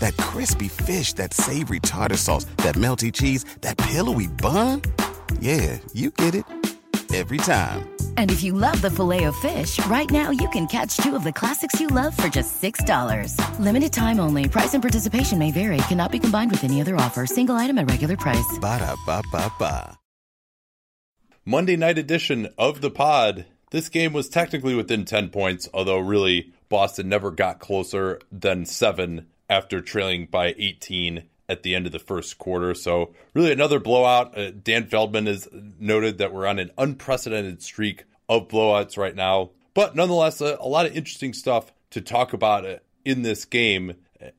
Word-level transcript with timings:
That 0.00 0.16
crispy 0.16 0.68
fish, 0.68 1.14
that 1.14 1.32
savory 1.32 1.80
tartar 1.80 2.16
sauce, 2.16 2.44
that 2.58 2.74
melty 2.74 3.12
cheese, 3.12 3.44
that 3.60 3.78
pillowy 3.78 4.26
bun. 4.26 4.82
Yeah, 5.40 5.78
you 5.94 6.10
get 6.10 6.34
it. 6.34 6.44
Every 7.14 7.38
time. 7.38 7.88
And 8.16 8.30
if 8.30 8.42
you 8.44 8.52
love 8.52 8.80
the 8.82 8.90
filet 8.90 9.24
of 9.24 9.34
fish, 9.36 9.84
right 9.86 10.08
now 10.10 10.30
you 10.30 10.48
can 10.50 10.66
catch 10.66 10.96
two 10.98 11.16
of 11.16 11.24
the 11.24 11.32
classics 11.32 11.80
you 11.80 11.88
love 11.88 12.16
for 12.16 12.28
just 12.28 12.62
$6. 12.62 13.34
Limited 13.58 13.92
time 13.92 14.20
only. 14.20 14.48
Price 14.48 14.74
and 14.74 14.82
participation 14.82 15.38
may 15.38 15.50
vary. 15.50 15.78
Cannot 15.88 16.12
be 16.12 16.18
combined 16.20 16.52
with 16.52 16.62
any 16.62 16.80
other 16.80 16.94
offer. 16.96 17.26
Single 17.26 17.56
item 17.56 17.78
at 17.78 17.90
regular 17.90 18.16
price. 18.16 18.58
Ba 18.60 18.78
da 18.78 18.94
ba 19.06 19.22
ba 19.32 19.52
ba. 19.58 19.98
Monday 21.44 21.74
night 21.74 21.98
edition 21.98 22.48
of 22.56 22.80
the 22.80 22.90
pod. 22.90 23.46
This 23.70 23.88
game 23.88 24.12
was 24.12 24.28
technically 24.28 24.74
within 24.74 25.04
10 25.04 25.30
points, 25.30 25.68
although 25.74 25.98
really 25.98 26.52
Boston 26.68 27.08
never 27.08 27.30
got 27.30 27.58
closer 27.58 28.20
than 28.30 28.66
seven 28.66 29.26
after 29.50 29.82
trailing 29.82 30.26
by 30.26 30.54
18 30.56 31.24
at 31.48 31.64
the 31.64 31.74
end 31.74 31.84
of 31.84 31.92
the 31.92 31.98
first 31.98 32.38
quarter. 32.38 32.72
So, 32.72 33.12
really, 33.34 33.52
another 33.52 33.80
blowout. 33.80 34.38
Uh, 34.38 34.52
Dan 34.52 34.86
Feldman 34.86 35.26
has 35.26 35.48
noted 35.52 36.18
that 36.18 36.32
we're 36.32 36.46
on 36.46 36.60
an 36.60 36.70
unprecedented 36.78 37.60
streak 37.60 38.04
of 38.28 38.48
blowouts 38.48 38.96
right 38.96 39.14
now. 39.14 39.50
But 39.74 39.96
nonetheless, 39.96 40.40
a, 40.40 40.56
a 40.60 40.68
lot 40.68 40.86
of 40.86 40.96
interesting 40.96 41.34
stuff 41.34 41.72
to 41.90 42.00
talk 42.00 42.32
about 42.32 42.64
uh, 42.64 42.76
in 43.04 43.22
this 43.22 43.44
game. 43.44 43.96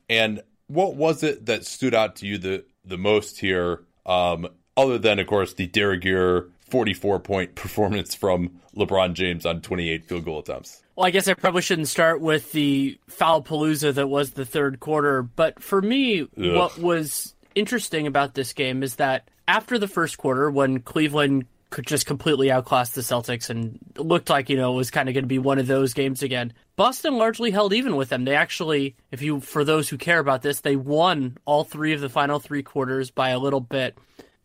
And 0.10 0.42
what 0.68 0.96
was 0.96 1.22
it 1.22 1.46
that 1.48 1.66
stood 1.66 1.94
out 1.94 2.16
to 2.18 2.28
you 2.28 2.38
the, 2.38 2.64
the 2.86 2.98
most 2.98 3.40
here? 3.40 3.84
Um, 4.06 4.48
other 4.78 4.98
than, 4.98 5.20
of 5.20 5.28
course, 5.28 5.54
the 5.54 5.68
de 5.68 5.84
rigueur 5.84 6.50
44 6.72 7.20
point 7.20 7.56
performance 7.56 8.16
from 8.16 8.60
LeBron 8.76 9.14
James 9.14 9.46
on 9.46 9.62
28 9.62 10.06
field 10.06 10.26
goal 10.26 10.40
attempts. 10.40 10.82
Well, 10.96 11.06
I 11.06 11.12
guess 11.12 11.28
I 11.28 11.34
probably 11.34 11.62
shouldn't 11.62 11.88
start 11.88 12.22
with 12.22 12.52
the 12.52 12.98
foul 13.08 13.44
palooza 13.44 13.94
that 13.94 14.08
was 14.08 14.32
the 14.32 14.46
third 14.46 14.80
quarter. 14.80 15.22
But 15.22 15.62
for 15.62 15.82
me, 15.82 16.22
Ugh. 16.22 16.28
what 16.38 16.78
was 16.78 17.36
interesting 17.56 18.08
about 18.08 18.34
this 18.34 18.54
game 18.54 18.84
is 18.84 18.96
that 18.96 19.30
after 19.48 19.78
the 19.78 19.88
first 19.88 20.18
quarter, 20.18 20.50
when 20.50 20.80
Cleveland 20.80 21.46
could 21.72 21.88
just 21.88 22.06
completely 22.06 22.52
outclass 22.52 22.92
the 22.92 23.02
Celtics 23.02 23.50
and 23.50 23.80
looked 23.98 24.30
like, 24.30 24.50
you 24.50 24.58
know, 24.58 24.74
it 24.74 24.76
was 24.76 24.92
kind 24.92 25.08
of 25.08 25.16
going 25.16 25.24
to 25.24 25.28
be 25.28 25.40
one 25.40 25.58
of 25.58 25.68
those 25.68 25.94
games 25.94 26.22
again. 26.22 26.54
Boston 26.76 27.18
largely 27.18 27.50
held 27.50 27.74
even 27.74 27.96
with 27.96 28.10
them. 28.10 28.26
They 28.26 28.36
actually, 28.36 28.96
if 29.10 29.22
you, 29.22 29.40
for 29.40 29.64
those 29.64 29.88
who 29.88 29.98
care 29.98 30.20
about 30.20 30.42
this, 30.42 30.60
they 30.60 30.76
won 30.76 31.38
all 31.46 31.64
three 31.64 31.94
of 31.94 32.02
the 32.02 32.10
final 32.10 32.40
three 32.40 32.62
quarters 32.62 33.10
by 33.10 33.30
a 33.30 33.40
little 33.40 33.62
bit. 33.62 33.98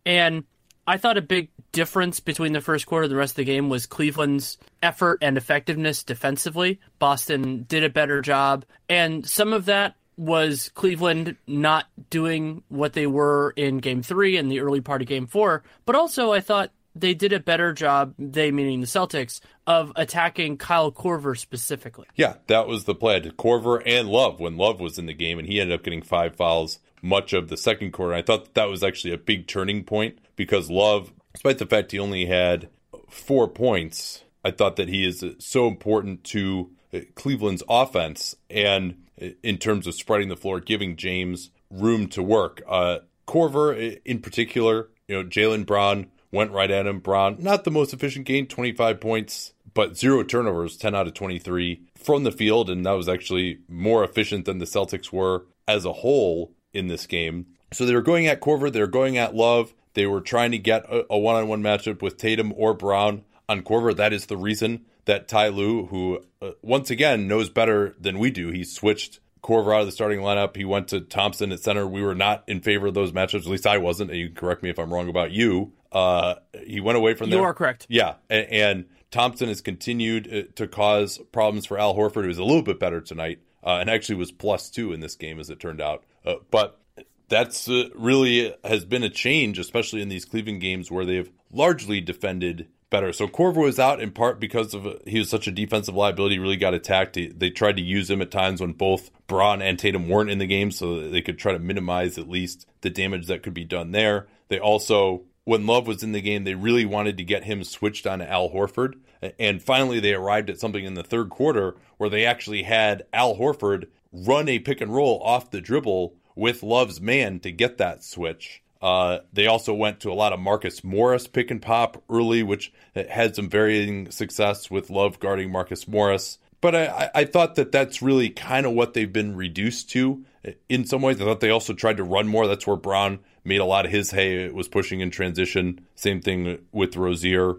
And 0.07 0.45
I 0.87 0.99
thought 0.99 1.19
a 1.19 1.23
big 1.23 1.51
difference 1.73 2.21
between 2.21 2.53
the 2.53 2.61
first 2.61 2.87
quarter 2.87 3.05
and 3.05 3.13
the 3.13 3.17
rest 3.17 3.33
of 3.33 3.37
the 3.37 3.45
game 3.45 3.69
was 3.69 3.87
Cleveland's 3.87 4.59
effort 4.83 5.19
and 5.23 5.37
effectiveness 5.37 6.03
defensively. 6.03 6.81
Boston 6.99 7.65
did 7.69 7.85
a 7.85 7.91
better 7.91 8.21
job, 8.21 8.65
and 8.89 9.27
some 9.27 9.53
of 9.53 9.67
that 9.67 9.95
was 10.17 10.71
Cleveland 10.75 11.37
not 11.47 11.87
doing 12.09 12.63
what 12.69 12.95
they 12.95 13.07
were 13.07 13.53
in 13.57 13.79
game 13.79 14.03
three 14.03 14.37
and 14.37 14.51
the 14.51 14.61
early 14.61 14.81
part 14.81 15.03
of 15.03 15.09
game 15.09 15.27
four. 15.27 15.63
But 15.85 15.95
also, 15.95 16.33
I 16.33 16.41
thought 16.41 16.73
they 16.95 17.13
did 17.13 17.33
a 17.33 17.41
better 17.41 17.73
job, 17.73 18.15
they 18.19 18.51
meaning 18.51 18.81
the 18.81 18.87
Celtics, 18.87 19.41
of 19.67 19.93
attacking 19.97 20.57
Kyle 20.57 20.91
Korver 20.91 21.37
specifically. 21.37 22.07
Yeah, 22.15 22.37
that 22.47 22.67
was 22.67 22.85
the 22.85 22.95
play. 22.95 23.21
Korver 23.21 23.83
and 23.85 24.09
Love 24.09 24.41
when 24.41 24.57
Love 24.57 24.81
was 24.81 24.99
in 24.99 25.07
the 25.07 25.13
game, 25.13 25.39
and 25.39 25.47
he 25.47 25.61
ended 25.61 25.79
up 25.79 25.85
getting 25.85 26.03
five 26.03 26.35
fouls 26.37 26.79
much 27.03 27.33
of 27.33 27.49
the 27.49 27.57
second 27.57 27.93
quarter. 27.93 28.15
I 28.15 28.23
thought 28.23 28.55
that 28.55 28.69
was 28.69 28.83
actually 28.83 29.13
a 29.13 29.19
big 29.19 29.47
turning 29.47 29.85
point 29.85 30.19
because 30.35 30.71
Love, 30.71 31.13
despite 31.37 31.59
the 31.59 31.67
fact 31.67 31.93
he 31.93 31.99
only 31.99 32.25
had 32.25 32.71
four 33.11 33.47
points, 33.47 34.25
I 34.43 34.51
thought 34.51 34.77
that 34.77 34.89
he 34.89 35.07
is 35.07 35.23
so 35.39 35.69
important 35.69 36.25
to 36.25 36.71
uh, 36.95 37.01
Cleveland's 37.15 37.63
offense 37.69 38.35
and 38.49 39.05
uh, 39.21 39.29
in 39.43 39.59
terms 39.59 39.87
of 39.87 39.95
spreading 39.95 40.31
the 40.31 40.37
floor, 40.37 40.61
giving 40.61 40.97
James 40.97 41.51
room 41.71 42.09
to 42.09 42.23
work. 42.23 42.63
Uh, 42.67 43.01
Korver, 43.29 43.75
uh, 43.75 43.99
in 44.07 44.21
particular, 44.21 44.89
you 45.09 45.15
know, 45.15 45.29
Jaylen 45.29 45.67
Brown 45.67 46.07
went 46.33 46.53
right 46.53 46.71
at 46.71 46.87
him. 46.87 47.01
Brown, 47.01 47.37
not 47.39 47.65
the 47.65 47.71
most 47.71 47.93
efficient 47.93 48.25
game, 48.25 48.47
25 48.47 48.99
points, 48.99 49.53
but 49.75 49.95
zero 49.95 50.23
turnovers, 50.23 50.79
10 50.79 50.95
out 50.95 51.07
of 51.07 51.13
23 51.13 51.83
from 51.97 52.25
the 52.25 52.33
field. 52.33 52.71
And 52.71 52.87
that 52.87 52.93
was 52.93 53.11
actually 53.11 53.59
more 53.69 54.03
efficient 54.03 54.47
than 54.47 54.57
the 54.57 54.65
Celtics 54.65 55.13
were 55.13 55.45
as 55.69 55.85
a 55.85 55.93
whole 55.93 56.55
in 56.73 56.87
this 56.87 57.07
game. 57.07 57.45
So 57.75 57.85
they 57.85 57.95
were 57.95 58.01
going 58.01 58.27
at 58.27 58.41
Korver, 58.41 58.73
they 58.73 58.81
were 58.81 58.87
going 58.87 59.19
at 59.19 59.35
Love. 59.35 59.75
They 59.97 60.07
were 60.07 60.21
trying 60.21 60.51
to 60.51 60.59
get 60.59 60.85
a 60.91 61.19
one 61.19 61.37
on 61.37 61.49
one 61.49 61.63
matchup 61.63 62.03
with 62.03 62.19
Tatum 62.19 62.53
or 62.55 62.75
Brown 62.75 63.25
on 63.49 63.63
Korver. 63.63 63.97
That 63.97 64.13
is 64.13 64.27
the 64.27 64.37
reason 64.37 64.85
that 65.07 65.27
Ty 65.27 65.49
Lue, 65.49 65.87
who 65.87 66.21
uh, 66.43 66.51
once 66.61 66.91
again 66.91 67.27
knows 67.27 67.49
better 67.49 67.97
than 67.99 68.19
we 68.19 68.31
do, 68.31 68.51
he 68.51 68.63
switched 68.63 69.21
Korver 69.43 69.75
out 69.75 69.81
of 69.81 69.87
the 69.87 69.93
starting 69.93 70.21
lineup. 70.21 70.55
He 70.55 70.67
went 70.67 70.89
to 70.89 71.01
Thompson 71.01 71.51
at 71.51 71.61
center. 71.61 71.87
We 71.87 72.03
were 72.03 72.15
not 72.15 72.45
in 72.47 72.61
favor 72.61 72.89
of 72.89 72.93
those 72.93 73.13
matchups. 73.13 73.41
At 73.41 73.47
least 73.47 73.67
I 73.67 73.79
wasn't. 73.79 74.11
And 74.11 74.21
you 74.21 74.29
correct 74.29 74.63
me 74.63 74.69
if 74.69 74.79
I'm 74.79 74.93
wrong 74.93 75.09
about 75.09 75.31
you. 75.31 75.73
Uh, 75.91 76.35
he 76.67 76.81
went 76.81 76.99
away 76.99 77.15
from 77.15 77.31
there. 77.31 77.39
You 77.39 77.45
are 77.47 77.55
correct. 77.55 77.87
Yeah, 77.89 78.17
and, 78.29 78.47
and 78.51 78.85
Thompson 79.11 79.49
has 79.49 79.63
continued 79.63 80.31
uh, 80.31 80.53
to 80.57 80.69
cause 80.69 81.19
problems 81.33 81.65
for 81.65 81.79
Al 81.79 81.95
Horford, 81.95 82.21
who 82.21 82.29
was 82.29 82.37
a 82.37 82.45
little 82.45 82.63
bit 82.63 82.79
better 82.79 83.01
tonight, 83.01 83.39
uh, 83.65 83.79
and 83.81 83.89
actually 83.89 84.17
was 84.17 84.31
plus 84.31 84.69
two 84.69 84.93
in 84.93 85.01
this 85.01 85.15
game 85.15 85.41
as 85.41 85.49
it 85.49 85.59
turned 85.59 85.81
out. 85.81 86.05
Uh, 86.23 86.35
but 86.51 86.83
that's 87.29 87.69
uh, 87.69 87.89
really 87.95 88.55
has 88.65 88.85
been 88.85 89.03
a 89.03 89.11
change, 89.11 89.59
especially 89.59 90.03
in 90.03 90.09
these 90.09 90.25
Cleveland 90.25 90.61
games 90.61 90.91
where 90.91 91.05
they've 91.05 91.31
largely 91.53 92.01
defended 92.01 92.69
better. 92.91 93.13
So 93.13 93.27
Korver 93.27 93.63
was 93.63 93.79
out 93.79 94.01
in 94.01 94.13
part 94.13 94.39
because 94.39 94.75
of 94.75 94.87
he 95.07 95.19
was 95.19 95.29
such 95.29 95.47
a 95.47 95.53
defensive 95.53 95.95
liability. 95.95 96.39
Really 96.39 96.57
got 96.57 96.75
attacked. 96.75 97.17
He, 97.17 97.29
they 97.29 97.51
tried 97.51 97.77
to 97.77 97.83
use 97.83 98.09
him 98.09 98.23
at 98.23 98.31
times 98.31 98.61
when 98.61 98.73
both 98.73 99.11
Brown 99.27 99.61
and 99.61 99.79
Tatum 99.79 100.09
weren't 100.09 100.31
in 100.31 100.39
the 100.39 100.47
game, 100.47 100.71
so 100.71 101.09
they 101.09 101.23
could 101.23 101.39
try 101.39 101.53
to 101.53 101.59
minimize 101.59 102.19
at 102.19 102.29
least 102.29 102.67
the 102.83 102.91
damage 102.91 103.27
that 103.27 103.43
could 103.43 103.55
be 103.55 103.65
done 103.65 103.91
there. 103.91 104.29
They 104.49 104.61
also, 104.61 105.25
when 105.45 105.67
Love 105.67 105.87
was 105.87 106.03
in 106.03 106.13
the 106.13 106.21
game, 106.21 106.45
they 106.45 106.55
really 106.55 106.85
wanted 106.85 107.17
to 107.17 107.25
get 107.25 107.45
him 107.45 107.65
switched 107.65 108.07
on 108.07 108.23
Al 108.23 108.51
Horford. 108.51 108.95
And 109.39 109.63
finally, 109.63 109.99
they 109.99 110.15
arrived 110.15 110.51
at 110.51 110.61
something 110.61 110.85
in 110.85 110.95
the 110.95 111.03
third 111.03 111.31
quarter 111.31 111.77
where 111.97 112.11
they 112.11 112.25
actually 112.25 112.63
had 112.63 113.07
Al 113.13 113.37
Horford 113.37 113.87
run 114.13 114.49
a 114.49 114.59
pick 114.59 114.81
and 114.81 114.95
roll 114.95 115.21
off 115.23 115.51
the 115.51 115.61
dribble 115.61 116.15
with 116.37 116.63
Love's 116.63 117.01
man 117.01 117.41
to 117.41 117.51
get 117.51 117.79
that 117.79 118.05
switch. 118.05 118.63
Uh, 118.81 119.21
they 119.33 119.47
also 119.47 119.75
went 119.75 120.01
to 120.01 120.13
a 120.13 120.15
lot 120.15 120.33
of 120.33 120.39
Marcus 120.39 120.85
Morris 120.85 121.27
pick 121.27 121.51
and 121.51 121.61
pop 121.61 122.03
early, 122.09 122.43
which 122.43 122.73
had 122.95 123.35
some 123.35 123.49
varying 123.49 124.11
success 124.11 124.71
with 124.71 124.91
Love 124.91 125.19
guarding 125.19 125.51
Marcus 125.51 125.89
Morris. 125.89 126.39
But 126.61 126.75
I, 126.75 127.11
I 127.15 127.25
thought 127.25 127.57
that 127.57 127.73
that's 127.73 128.03
really 128.03 128.31
kind 128.31 128.67
of 128.67 128.73
what 128.73 128.95
they've 128.95 129.13
been 129.13 129.35
reduced 129.35 129.91
to 129.91 130.25
in 130.69 130.87
some 130.87 131.03
ways. 131.03 131.21
I 131.21 131.25
thought 131.25 131.41
they 131.41 131.51
also 131.51 131.73
tried 131.73 131.97
to 131.97 132.05
run 132.05 132.29
more. 132.29 132.47
That's 132.47 132.67
where 132.67 132.77
Brown 132.77 133.21
made 133.45 133.61
a 133.61 133.65
lot 133.65 133.87
of 133.87 133.93
his 133.93 134.11
hay, 134.11 134.45
It 134.45 134.55
was 134.55 134.69
pushing 134.69 135.01
in 135.01 135.11
transition. 135.11 135.87
Same 135.95 136.21
thing 136.21 136.59
with 136.73 136.97
Rozier. 136.97 137.57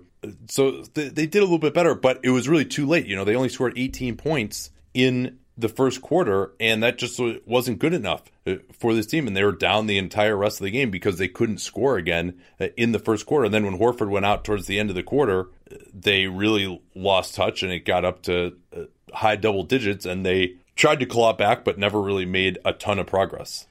So 0.49 0.83
they, 0.93 1.09
they 1.09 1.25
did 1.25 1.39
a 1.39 1.45
little 1.45 1.59
bit 1.59 1.73
better, 1.73 1.95
but 1.95 2.19
it 2.23 2.29
was 2.29 2.49
really 2.49 2.65
too 2.65 2.85
late. 2.85 3.05
You 3.05 3.15
know, 3.15 3.23
they 3.23 3.35
only 3.35 3.49
scored 3.49 3.73
18 3.77 4.17
points 4.17 4.71
in 4.93 5.39
the 5.57 5.69
first 5.69 6.01
quarter, 6.01 6.51
and 6.59 6.83
that 6.83 6.97
just 6.97 7.19
wasn't 7.45 7.79
good 7.79 7.93
enough 7.93 8.23
uh, 8.45 8.55
for 8.71 8.93
this 8.93 9.07
team. 9.07 9.27
And 9.27 9.35
they 9.35 9.43
were 9.43 9.51
down 9.51 9.87
the 9.87 9.97
entire 9.97 10.37
rest 10.37 10.59
of 10.59 10.65
the 10.65 10.71
game 10.71 10.91
because 10.91 11.17
they 11.17 11.27
couldn't 11.27 11.57
score 11.57 11.97
again 11.97 12.39
uh, 12.59 12.67
in 12.77 12.91
the 12.91 12.99
first 12.99 13.25
quarter. 13.25 13.45
And 13.45 13.53
then 13.53 13.65
when 13.65 13.79
Horford 13.79 14.09
went 14.09 14.25
out 14.25 14.43
towards 14.43 14.67
the 14.67 14.79
end 14.79 14.89
of 14.89 14.95
the 14.95 15.03
quarter, 15.03 15.47
they 15.93 16.27
really 16.27 16.81
lost 16.95 17.35
touch 17.35 17.63
and 17.63 17.71
it 17.71 17.85
got 17.85 18.05
up 18.05 18.21
to 18.23 18.55
uh, 18.75 18.83
high 19.13 19.35
double 19.35 19.63
digits. 19.63 20.05
And 20.05 20.25
they 20.25 20.57
tried 20.75 20.99
to 20.99 21.05
claw 21.05 21.33
back, 21.33 21.65
but 21.65 21.79
never 21.79 21.99
really 21.99 22.25
made 22.25 22.59
a 22.63 22.73
ton 22.73 22.99
of 22.99 23.07
progress. 23.07 23.65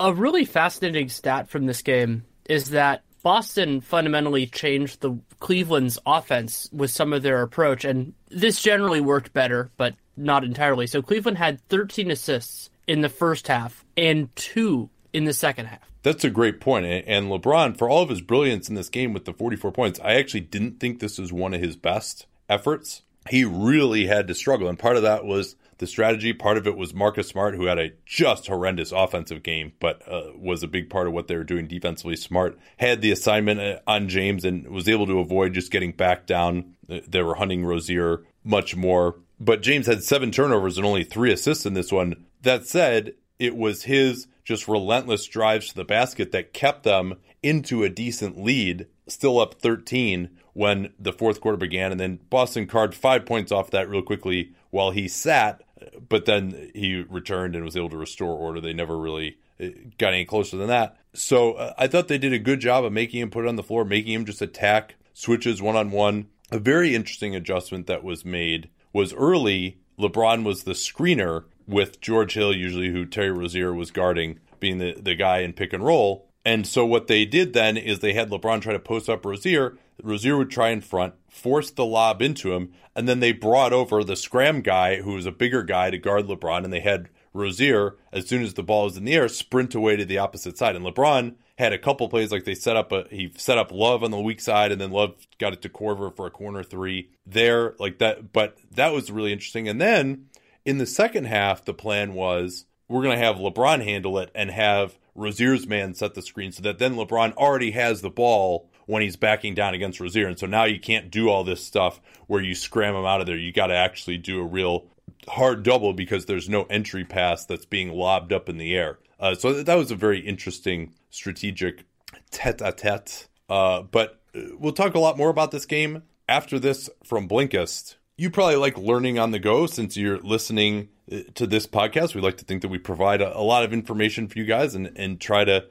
A 0.00 0.12
really 0.12 0.44
fascinating 0.44 1.08
stat 1.08 1.48
from 1.48 1.66
this 1.66 1.82
game 1.82 2.24
is 2.48 2.70
that 2.70 3.02
Boston 3.22 3.80
fundamentally 3.80 4.46
changed 4.46 5.00
the 5.00 5.18
Cleveland's 5.40 5.98
offense 6.06 6.68
with 6.72 6.90
some 6.90 7.12
of 7.12 7.22
their 7.22 7.42
approach, 7.42 7.84
and 7.84 8.14
this 8.28 8.60
generally 8.60 9.00
worked 9.00 9.32
better, 9.32 9.70
but 9.76 9.94
not 10.16 10.44
entirely. 10.44 10.86
So 10.86 11.02
Cleveland 11.02 11.38
had 11.38 11.60
13 11.68 12.10
assists 12.10 12.70
in 12.86 13.00
the 13.00 13.08
first 13.08 13.48
half 13.48 13.84
and 13.96 14.34
two 14.36 14.90
in 15.12 15.24
the 15.24 15.32
second 15.32 15.66
half. 15.66 15.90
That's 16.02 16.24
a 16.24 16.30
great 16.30 16.60
point. 16.60 16.86
And 16.86 17.28
LeBron, 17.28 17.76
for 17.76 17.88
all 17.88 18.02
of 18.02 18.08
his 18.08 18.20
brilliance 18.20 18.68
in 18.68 18.74
this 18.74 18.88
game 18.88 19.12
with 19.12 19.24
the 19.24 19.32
44 19.32 19.72
points, 19.72 20.00
I 20.02 20.14
actually 20.14 20.40
didn't 20.40 20.80
think 20.80 21.00
this 21.00 21.18
was 21.18 21.32
one 21.32 21.54
of 21.54 21.60
his 21.60 21.76
best 21.76 22.26
efforts. 22.48 23.02
He 23.28 23.44
really 23.44 24.06
had 24.06 24.28
to 24.28 24.34
struggle. 24.34 24.68
And 24.68 24.78
part 24.78 24.96
of 24.96 25.02
that 25.02 25.24
was 25.24 25.56
the 25.78 25.86
strategy. 25.86 26.32
Part 26.32 26.58
of 26.58 26.66
it 26.66 26.76
was 26.76 26.94
Marcus 26.94 27.28
Smart, 27.28 27.54
who 27.54 27.66
had 27.66 27.78
a 27.78 27.92
just 28.04 28.46
horrendous 28.46 28.92
offensive 28.92 29.42
game, 29.42 29.72
but 29.80 30.02
uh, 30.06 30.32
was 30.36 30.62
a 30.62 30.68
big 30.68 30.90
part 30.90 31.06
of 31.06 31.12
what 31.12 31.28
they 31.28 31.36
were 31.36 31.44
doing 31.44 31.66
defensively. 31.66 32.16
Smart 32.16 32.58
had 32.76 33.00
the 33.00 33.10
assignment 33.10 33.60
uh, 33.60 33.78
on 33.86 34.08
James 34.08 34.44
and 34.44 34.68
was 34.68 34.88
able 34.88 35.06
to 35.06 35.20
avoid 35.20 35.54
just 35.54 35.72
getting 35.72 35.92
back 35.92 36.26
down. 36.26 36.74
They 36.86 37.22
were 37.22 37.36
hunting 37.36 37.64
Rozier 37.64 38.24
much 38.44 38.76
more. 38.76 39.16
But 39.40 39.62
James 39.62 39.86
had 39.86 40.02
seven 40.02 40.32
turnovers 40.32 40.76
and 40.76 40.86
only 40.86 41.04
three 41.04 41.32
assists 41.32 41.66
in 41.66 41.74
this 41.74 41.92
one. 41.92 42.26
That 42.42 42.66
said, 42.66 43.14
it 43.38 43.56
was 43.56 43.84
his 43.84 44.26
just 44.44 44.66
relentless 44.66 45.26
drives 45.26 45.68
to 45.68 45.74
the 45.74 45.84
basket 45.84 46.32
that 46.32 46.52
kept 46.52 46.82
them 46.82 47.14
into 47.42 47.84
a 47.84 47.88
decent 47.88 48.42
lead, 48.42 48.86
still 49.06 49.38
up 49.38 49.54
13 49.60 50.30
when 50.54 50.92
the 50.98 51.12
fourth 51.12 51.40
quarter 51.40 51.56
began. 51.56 51.92
And 51.92 52.00
then 52.00 52.18
Boston 52.30 52.66
carved 52.66 52.94
five 52.94 53.26
points 53.26 53.52
off 53.52 53.70
that 53.70 53.88
real 53.88 54.02
quickly 54.02 54.54
while 54.70 54.90
he 54.90 55.06
sat, 55.06 55.62
but 56.08 56.24
then 56.24 56.70
he 56.74 57.04
returned 57.08 57.54
and 57.54 57.64
was 57.64 57.76
able 57.76 57.90
to 57.90 57.96
restore 57.96 58.34
order. 58.34 58.60
They 58.60 58.72
never 58.72 58.98
really 58.98 59.38
uh, 59.60 59.68
got 59.98 60.12
any 60.12 60.24
closer 60.24 60.56
than 60.56 60.68
that. 60.68 60.96
So 61.14 61.54
uh, 61.54 61.74
I 61.78 61.86
thought 61.86 62.08
they 62.08 62.18
did 62.18 62.32
a 62.32 62.38
good 62.38 62.60
job 62.60 62.84
of 62.84 62.92
making 62.92 63.20
him 63.20 63.30
put 63.30 63.44
it 63.44 63.48
on 63.48 63.56
the 63.56 63.62
floor, 63.62 63.84
making 63.84 64.12
him 64.12 64.24
just 64.24 64.42
attack 64.42 64.96
switches 65.12 65.60
one 65.60 65.76
on 65.76 65.90
one. 65.90 66.28
A 66.50 66.58
very 66.58 66.94
interesting 66.94 67.34
adjustment 67.34 67.86
that 67.86 68.04
was 68.04 68.24
made 68.24 68.70
was 68.92 69.12
early. 69.14 69.78
LeBron 69.98 70.44
was 70.44 70.62
the 70.62 70.72
screener 70.72 71.44
with 71.66 72.00
George 72.00 72.34
Hill, 72.34 72.54
usually 72.54 72.90
who 72.90 73.04
Terry 73.04 73.30
Rozier 73.30 73.74
was 73.74 73.90
guarding, 73.90 74.38
being 74.60 74.78
the, 74.78 74.94
the 74.94 75.14
guy 75.14 75.40
in 75.40 75.52
pick 75.52 75.72
and 75.72 75.84
roll. 75.84 76.28
And 76.44 76.66
so 76.66 76.86
what 76.86 77.08
they 77.08 77.26
did 77.26 77.52
then 77.52 77.76
is 77.76 77.98
they 77.98 78.14
had 78.14 78.30
LeBron 78.30 78.62
try 78.62 78.72
to 78.72 78.78
post 78.78 79.08
up 79.08 79.26
Rozier. 79.26 79.76
Rozier 80.02 80.36
would 80.36 80.50
try 80.50 80.70
in 80.70 80.80
front, 80.80 81.14
force 81.28 81.70
the 81.70 81.84
lob 81.84 82.22
into 82.22 82.52
him, 82.52 82.72
and 82.94 83.08
then 83.08 83.20
they 83.20 83.32
brought 83.32 83.72
over 83.72 84.02
the 84.04 84.16
scram 84.16 84.60
guy, 84.60 85.02
who 85.02 85.14
was 85.14 85.26
a 85.26 85.32
bigger 85.32 85.62
guy, 85.62 85.90
to 85.90 85.98
guard 85.98 86.26
LeBron, 86.26 86.64
and 86.64 86.72
they 86.72 86.80
had 86.80 87.08
Rozier, 87.32 87.96
as 88.12 88.26
soon 88.26 88.42
as 88.42 88.54
the 88.54 88.62
ball 88.62 88.84
was 88.84 88.96
in 88.96 89.04
the 89.04 89.14
air, 89.14 89.28
sprint 89.28 89.74
away 89.74 89.96
to 89.96 90.04
the 90.04 90.18
opposite 90.18 90.58
side. 90.58 90.76
And 90.76 90.84
LeBron 90.84 91.34
had 91.58 91.72
a 91.72 91.78
couple 91.78 92.08
plays 92.08 92.30
like 92.30 92.44
they 92.44 92.54
set 92.54 92.76
up 92.76 92.92
a 92.92 93.06
he 93.10 93.32
set 93.36 93.58
up 93.58 93.72
Love 93.72 94.02
on 94.02 94.10
the 94.10 94.20
weak 94.20 94.40
side, 94.40 94.72
and 94.72 94.80
then 94.80 94.90
Love 94.90 95.26
got 95.38 95.52
it 95.52 95.62
to 95.62 95.68
Korver 95.68 96.14
for 96.14 96.26
a 96.26 96.30
corner 96.30 96.62
three 96.62 97.10
there, 97.26 97.74
like 97.78 97.98
that. 97.98 98.32
But 98.32 98.58
that 98.70 98.92
was 98.92 99.10
really 99.10 99.32
interesting. 99.32 99.68
And 99.68 99.80
then 99.80 100.26
in 100.64 100.78
the 100.78 100.86
second 100.86 101.26
half, 101.26 101.64
the 101.64 101.74
plan 101.74 102.14
was 102.14 102.66
we're 102.88 103.02
to 103.02 103.16
have 103.16 103.36
LeBron 103.36 103.84
handle 103.84 104.18
it 104.18 104.30
and 104.34 104.50
have 104.50 104.98
Rozier's 105.14 105.66
man 105.66 105.94
set 105.94 106.14
the 106.14 106.22
screen 106.22 106.52
so 106.52 106.62
that 106.62 106.78
then 106.78 106.94
LeBron 106.94 107.34
already 107.34 107.72
has 107.72 108.00
the 108.00 108.10
ball 108.10 108.67
when 108.88 109.02
he's 109.02 109.16
backing 109.16 109.54
down 109.54 109.74
against 109.74 110.00
Rozier. 110.00 110.26
And 110.26 110.38
so 110.38 110.46
now 110.46 110.64
you 110.64 110.80
can't 110.80 111.10
do 111.10 111.28
all 111.28 111.44
this 111.44 111.62
stuff 111.62 112.00
where 112.26 112.40
you 112.40 112.54
scram 112.54 112.94
him 112.94 113.04
out 113.04 113.20
of 113.20 113.26
there. 113.26 113.36
You 113.36 113.52
got 113.52 113.66
to 113.66 113.74
actually 113.74 114.16
do 114.16 114.40
a 114.40 114.44
real 114.44 114.86
hard 115.28 115.62
double 115.62 115.92
because 115.92 116.24
there's 116.24 116.48
no 116.48 116.62
entry 116.64 117.04
pass 117.04 117.44
that's 117.44 117.66
being 117.66 117.92
lobbed 117.92 118.32
up 118.32 118.48
in 118.48 118.56
the 118.56 118.74
air. 118.74 118.98
Uh, 119.20 119.34
so 119.34 119.62
that 119.62 119.74
was 119.74 119.90
a 119.90 119.94
very 119.94 120.20
interesting 120.20 120.94
strategic 121.10 121.84
tete 122.30 122.62
a 122.62 122.72
tete. 122.72 123.28
Uh, 123.50 123.82
but 123.82 124.22
uh, 124.34 124.40
we'll 124.58 124.72
talk 124.72 124.94
a 124.94 124.98
lot 124.98 125.18
more 125.18 125.28
about 125.28 125.50
this 125.50 125.66
game 125.66 126.02
after 126.26 126.58
this 126.58 126.88
from 127.04 127.28
Blinkist. 127.28 127.96
You 128.16 128.30
probably 128.30 128.56
like 128.56 128.78
learning 128.78 129.18
on 129.18 129.32
the 129.32 129.38
go 129.38 129.66
since 129.66 129.98
you're 129.98 130.18
listening 130.18 130.88
to 131.34 131.46
this 131.46 131.66
podcast. 131.66 132.14
We 132.14 132.22
like 132.22 132.38
to 132.38 132.44
think 132.46 132.62
that 132.62 132.68
we 132.68 132.78
provide 132.78 133.20
a, 133.20 133.36
a 133.36 133.42
lot 133.42 133.64
of 133.64 133.74
information 133.74 134.28
for 134.28 134.38
you 134.38 134.46
guys 134.46 134.74
and, 134.74 134.90
and 134.96 135.20
try 135.20 135.44
to 135.44 135.66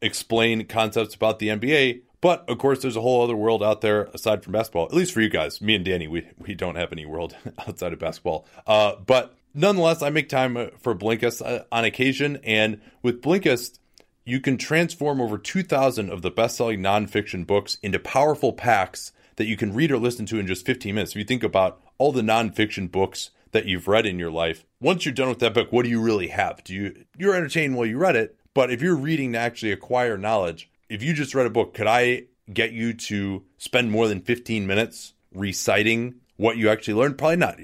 explain 0.00 0.66
concepts 0.66 1.16
about 1.16 1.40
the 1.40 1.48
NBA. 1.48 2.02
But 2.20 2.48
of 2.48 2.58
course, 2.58 2.82
there's 2.82 2.96
a 2.96 3.00
whole 3.00 3.22
other 3.22 3.36
world 3.36 3.62
out 3.62 3.80
there 3.80 4.04
aside 4.12 4.42
from 4.42 4.52
basketball. 4.52 4.86
At 4.86 4.94
least 4.94 5.12
for 5.12 5.20
you 5.20 5.28
guys, 5.28 5.60
me 5.60 5.74
and 5.74 5.84
Danny, 5.84 6.06
we 6.06 6.28
we 6.38 6.54
don't 6.54 6.76
have 6.76 6.92
any 6.92 7.06
world 7.06 7.36
outside 7.58 7.92
of 7.92 7.98
basketball. 7.98 8.46
Uh, 8.66 8.96
but 8.96 9.34
nonetheless, 9.54 10.02
I 10.02 10.10
make 10.10 10.28
time 10.28 10.56
uh, 10.56 10.66
for 10.78 10.94
Blinkist 10.94 11.44
uh, 11.44 11.64
on 11.72 11.84
occasion, 11.84 12.38
and 12.44 12.80
with 13.02 13.22
Blinkist, 13.22 13.78
you 14.24 14.40
can 14.40 14.58
transform 14.58 15.20
over 15.20 15.38
2,000 15.38 16.10
of 16.10 16.22
the 16.22 16.30
best-selling 16.30 16.80
nonfiction 16.80 17.46
books 17.46 17.78
into 17.82 17.98
powerful 17.98 18.52
packs 18.52 19.12
that 19.36 19.46
you 19.46 19.56
can 19.56 19.72
read 19.72 19.90
or 19.90 19.96
listen 19.96 20.26
to 20.26 20.38
in 20.38 20.46
just 20.46 20.66
15 20.66 20.94
minutes. 20.94 21.12
If 21.12 21.16
you 21.16 21.24
think 21.24 21.42
about 21.42 21.80
all 21.96 22.12
the 22.12 22.20
nonfiction 22.20 22.90
books 22.90 23.30
that 23.52 23.66
you've 23.66 23.88
read 23.88 24.06
in 24.06 24.18
your 24.18 24.30
life. 24.30 24.64
Once 24.80 25.04
you're 25.04 25.14
done 25.14 25.28
with 25.28 25.38
that 25.40 25.54
book, 25.54 25.72
what 25.72 25.84
do 25.84 25.90
you 25.90 26.00
really 26.00 26.28
have? 26.28 26.62
Do 26.64 26.74
you 26.74 27.04
you're 27.18 27.34
entertained 27.34 27.76
while 27.76 27.86
you 27.86 27.98
read 27.98 28.16
it, 28.16 28.36
but 28.54 28.70
if 28.70 28.80
you're 28.80 28.96
reading 28.96 29.32
to 29.32 29.38
actually 29.38 29.72
acquire 29.72 30.16
knowledge, 30.16 30.70
if 30.90 31.02
you 31.02 31.14
just 31.14 31.34
read 31.34 31.46
a 31.46 31.50
book, 31.50 31.72
could 31.72 31.86
I 31.86 32.24
get 32.52 32.72
you 32.72 32.92
to 32.92 33.44
spend 33.56 33.90
more 33.90 34.08
than 34.08 34.20
15 34.20 34.66
minutes 34.66 35.14
reciting 35.32 36.16
what 36.36 36.56
you 36.56 36.68
actually 36.68 36.94
learned? 36.94 37.16
Probably 37.16 37.36
not. 37.36 37.58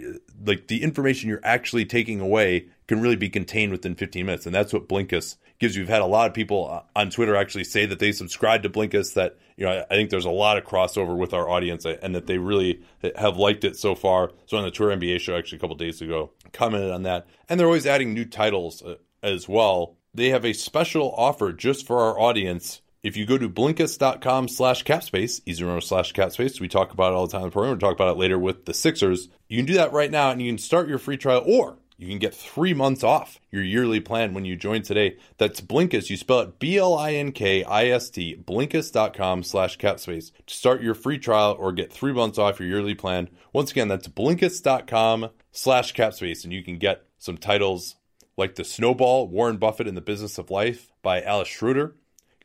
Like 0.44 0.68
the 0.68 0.82
information 0.82 1.28
you're 1.28 1.40
actually 1.42 1.84
taking 1.84 2.20
away 2.20 2.68
can 2.86 3.00
really 3.00 3.16
be 3.16 3.28
contained 3.28 3.72
within 3.72 3.96
15 3.96 4.24
minutes, 4.24 4.46
and 4.46 4.54
that's 4.54 4.72
what 4.72 4.88
Blinkist 4.88 5.36
gives 5.58 5.74
you. 5.74 5.82
We've 5.82 5.88
had 5.88 6.02
a 6.02 6.06
lot 6.06 6.28
of 6.28 6.34
people 6.34 6.84
on 6.94 7.10
Twitter 7.10 7.34
actually 7.34 7.64
say 7.64 7.84
that 7.86 7.98
they 7.98 8.12
subscribe 8.12 8.62
to 8.62 8.70
Blinkist. 8.70 9.14
That 9.14 9.38
you 9.56 9.66
know, 9.66 9.84
I 9.90 9.94
think 9.94 10.10
there's 10.10 10.24
a 10.24 10.30
lot 10.30 10.56
of 10.56 10.64
crossover 10.64 11.16
with 11.16 11.34
our 11.34 11.48
audience, 11.48 11.84
and 11.84 12.14
that 12.14 12.26
they 12.26 12.38
really 12.38 12.82
have 13.16 13.38
liked 13.38 13.64
it 13.64 13.76
so 13.76 13.96
far. 13.96 14.30
So 14.46 14.56
on 14.56 14.64
the 14.64 14.70
Tour 14.70 14.94
NBA 14.94 15.18
show, 15.20 15.36
actually 15.36 15.58
a 15.58 15.60
couple 15.60 15.76
days 15.76 16.00
ago, 16.00 16.30
commented 16.52 16.92
on 16.92 17.02
that, 17.02 17.26
and 17.48 17.58
they're 17.58 17.66
always 17.66 17.86
adding 17.86 18.14
new 18.14 18.24
titles 18.24 18.82
uh, 18.82 18.96
as 19.22 19.48
well. 19.48 19.96
They 20.14 20.28
have 20.28 20.44
a 20.44 20.52
special 20.52 21.12
offer 21.16 21.52
just 21.52 21.86
for 21.86 22.00
our 22.00 22.20
audience. 22.20 22.82
If 23.06 23.16
you 23.16 23.24
go 23.24 23.38
to 23.38 23.48
Blinkist.com 23.48 24.48
slash 24.48 24.82
capspace, 24.82 25.40
easy 25.46 25.62
remember 25.62 25.80
slash 25.80 26.12
capspace, 26.12 26.58
we 26.58 26.66
talk 26.66 26.92
about 26.92 27.12
it 27.12 27.14
all 27.14 27.28
the 27.28 27.30
time 27.30 27.42
in 27.42 27.50
the 27.50 27.52
program. 27.52 27.70
We'll 27.70 27.78
talk 27.78 27.94
about 27.94 28.16
it 28.16 28.18
later 28.18 28.36
with 28.36 28.64
the 28.64 28.74
Sixers. 28.74 29.28
You 29.46 29.58
can 29.58 29.64
do 29.64 29.74
that 29.74 29.92
right 29.92 30.10
now 30.10 30.32
and 30.32 30.42
you 30.42 30.50
can 30.50 30.58
start 30.58 30.88
your 30.88 30.98
free 30.98 31.16
trial 31.16 31.44
or 31.46 31.78
you 31.98 32.08
can 32.08 32.18
get 32.18 32.34
three 32.34 32.74
months 32.74 33.04
off 33.04 33.38
your 33.52 33.62
yearly 33.62 34.00
plan 34.00 34.34
when 34.34 34.44
you 34.44 34.56
join 34.56 34.82
today. 34.82 35.18
That's 35.38 35.60
Blinkist. 35.60 36.10
You 36.10 36.16
spell 36.16 36.40
it 36.40 36.58
B-L-I-N-K-I-S-T, 36.58 38.42
Blinkist.com 38.44 39.44
slash 39.44 39.78
capspace 39.78 40.32
to 40.44 40.54
start 40.54 40.82
your 40.82 40.94
free 40.94 41.20
trial 41.20 41.54
or 41.60 41.70
get 41.70 41.92
three 41.92 42.12
months 42.12 42.38
off 42.38 42.58
your 42.58 42.68
yearly 42.68 42.96
plan. 42.96 43.28
Once 43.52 43.70
again, 43.70 43.86
that's 43.86 44.08
Blinkist.com 44.08 45.30
slash 45.52 45.94
capspace, 45.94 46.42
and 46.42 46.52
you 46.52 46.64
can 46.64 46.78
get 46.78 47.04
some 47.18 47.38
titles 47.38 47.94
like 48.36 48.56
The 48.56 48.64
Snowball, 48.64 49.28
Warren 49.28 49.58
Buffett 49.58 49.86
in 49.86 49.94
the 49.94 50.00
Business 50.00 50.38
of 50.38 50.50
Life 50.50 50.90
by 51.02 51.22
Alice 51.22 51.46
Schroeder, 51.46 51.94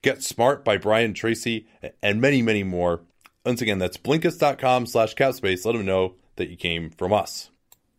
Get 0.02 0.24
Smart 0.24 0.66
by 0.66 0.78
Brian 0.78 1.14
Tracy, 1.14 1.68
and 2.02 2.20
many, 2.20 2.42
many 2.42 2.64
more. 2.64 3.02
Once 3.46 3.62
again, 3.62 3.80
that's 3.80 3.98
Blinkist.com 3.98 4.86
slash 4.86 5.16
capspace. 5.16 5.66
Let 5.66 5.74
them 5.74 5.86
know 5.86 6.16
that 6.36 6.50
you 6.50 6.58
came 6.58 6.90
from 6.90 7.14
us. 7.14 7.50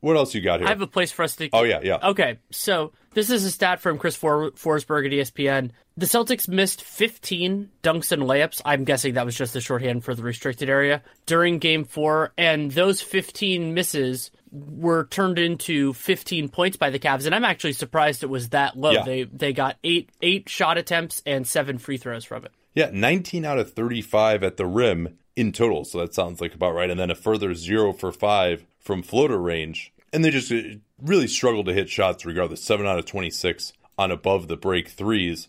What 0.01 0.17
else 0.17 0.35
you 0.35 0.41
got 0.41 0.59
here? 0.59 0.67
I 0.67 0.71
have 0.71 0.81
a 0.81 0.87
place 0.89 1.13
for 1.13 1.23
us 1.23 1.37
to. 1.37 1.49
Oh 1.53 1.63
yeah, 1.63 1.79
yeah. 1.83 1.99
Okay, 2.03 2.39
so 2.51 2.93
this 3.15 3.31
is 3.31 3.45
a 3.45 3.51
stat 3.53 3.81
from 3.81 3.99
Chris 3.99 4.17
For- 4.17 4.51
Forsberg 4.51 5.07
at 5.07 5.13
ESPN. 5.13 5.71
The 5.97 6.07
Celtics 6.07 6.49
missed 6.49 6.83
15 6.83 7.71
dunks 7.85 8.11
and 8.11 8.23
layups. 8.23 8.63
I'm 8.65 8.83
guessing 8.83 9.15
that 9.15 9.27
was 9.27 9.37
just 9.37 9.53
the 9.53 9.61
shorthand 9.61 10.03
for 10.03 10.15
the 10.15 10.23
restricted 10.25 10.69
area 10.69 11.03
during 11.27 11.59
Game 11.59 11.85
Four, 11.85 12.33
and 12.37 12.73
those 12.73 13.01
15 13.01 13.75
misses 13.75 14.33
were 14.53 15.07
turned 15.07 15.39
into 15.39 15.93
15 15.95 16.49
points 16.51 16.77
by 16.77 16.91
the 16.91 16.99
Cavs. 16.99 17.27
And 17.27 17.35
I'm 17.35 17.45
actually 17.45 17.73
surprised 17.73 18.23
it 18.23 18.29
was 18.29 18.51
that 18.51 18.77
low. 18.77 18.93
Yeah. 18.93 19.03
They 19.05 19.23
they 19.25 19.53
got 19.53 19.79
eight 19.83 20.11
eight 20.21 20.49
shot 20.49 20.79
attempts 20.79 21.23
and 21.27 21.47
seven 21.47 21.79
free 21.79 21.97
throws 21.97 22.25
from 22.25 22.45
it. 22.45 22.53
Yeah, 22.75 22.91
19 22.93 23.45
out 23.45 23.59
of 23.59 23.73
35 23.73 24.43
at 24.43 24.57
the 24.57 24.67
rim 24.67 25.19
in 25.37 25.53
total. 25.53 25.85
So 25.85 25.99
that 25.99 26.15
sounds 26.15 26.41
like 26.41 26.55
about 26.55 26.75
right. 26.75 26.91
And 26.91 27.01
then 27.01 27.11
a 27.11 27.15
further 27.15 27.55
zero 27.55 27.93
for 27.93 28.13
five 28.13 28.65
from 28.79 29.03
floater 29.03 29.39
range 29.39 29.93
and 30.13 30.25
they 30.25 30.31
just 30.31 30.53
uh, 30.53 30.61
really 31.01 31.27
struggled 31.27 31.67
to 31.67 31.75
hit 31.75 31.89
shots 31.89 32.25
regardless. 32.25 32.63
Seven 32.63 32.87
out 32.87 32.99
of 32.99 33.07
26 33.07 33.73
on 33.99 34.11
above 34.11 34.49
the 34.49 34.57
break 34.57 34.89
threes 34.89 35.49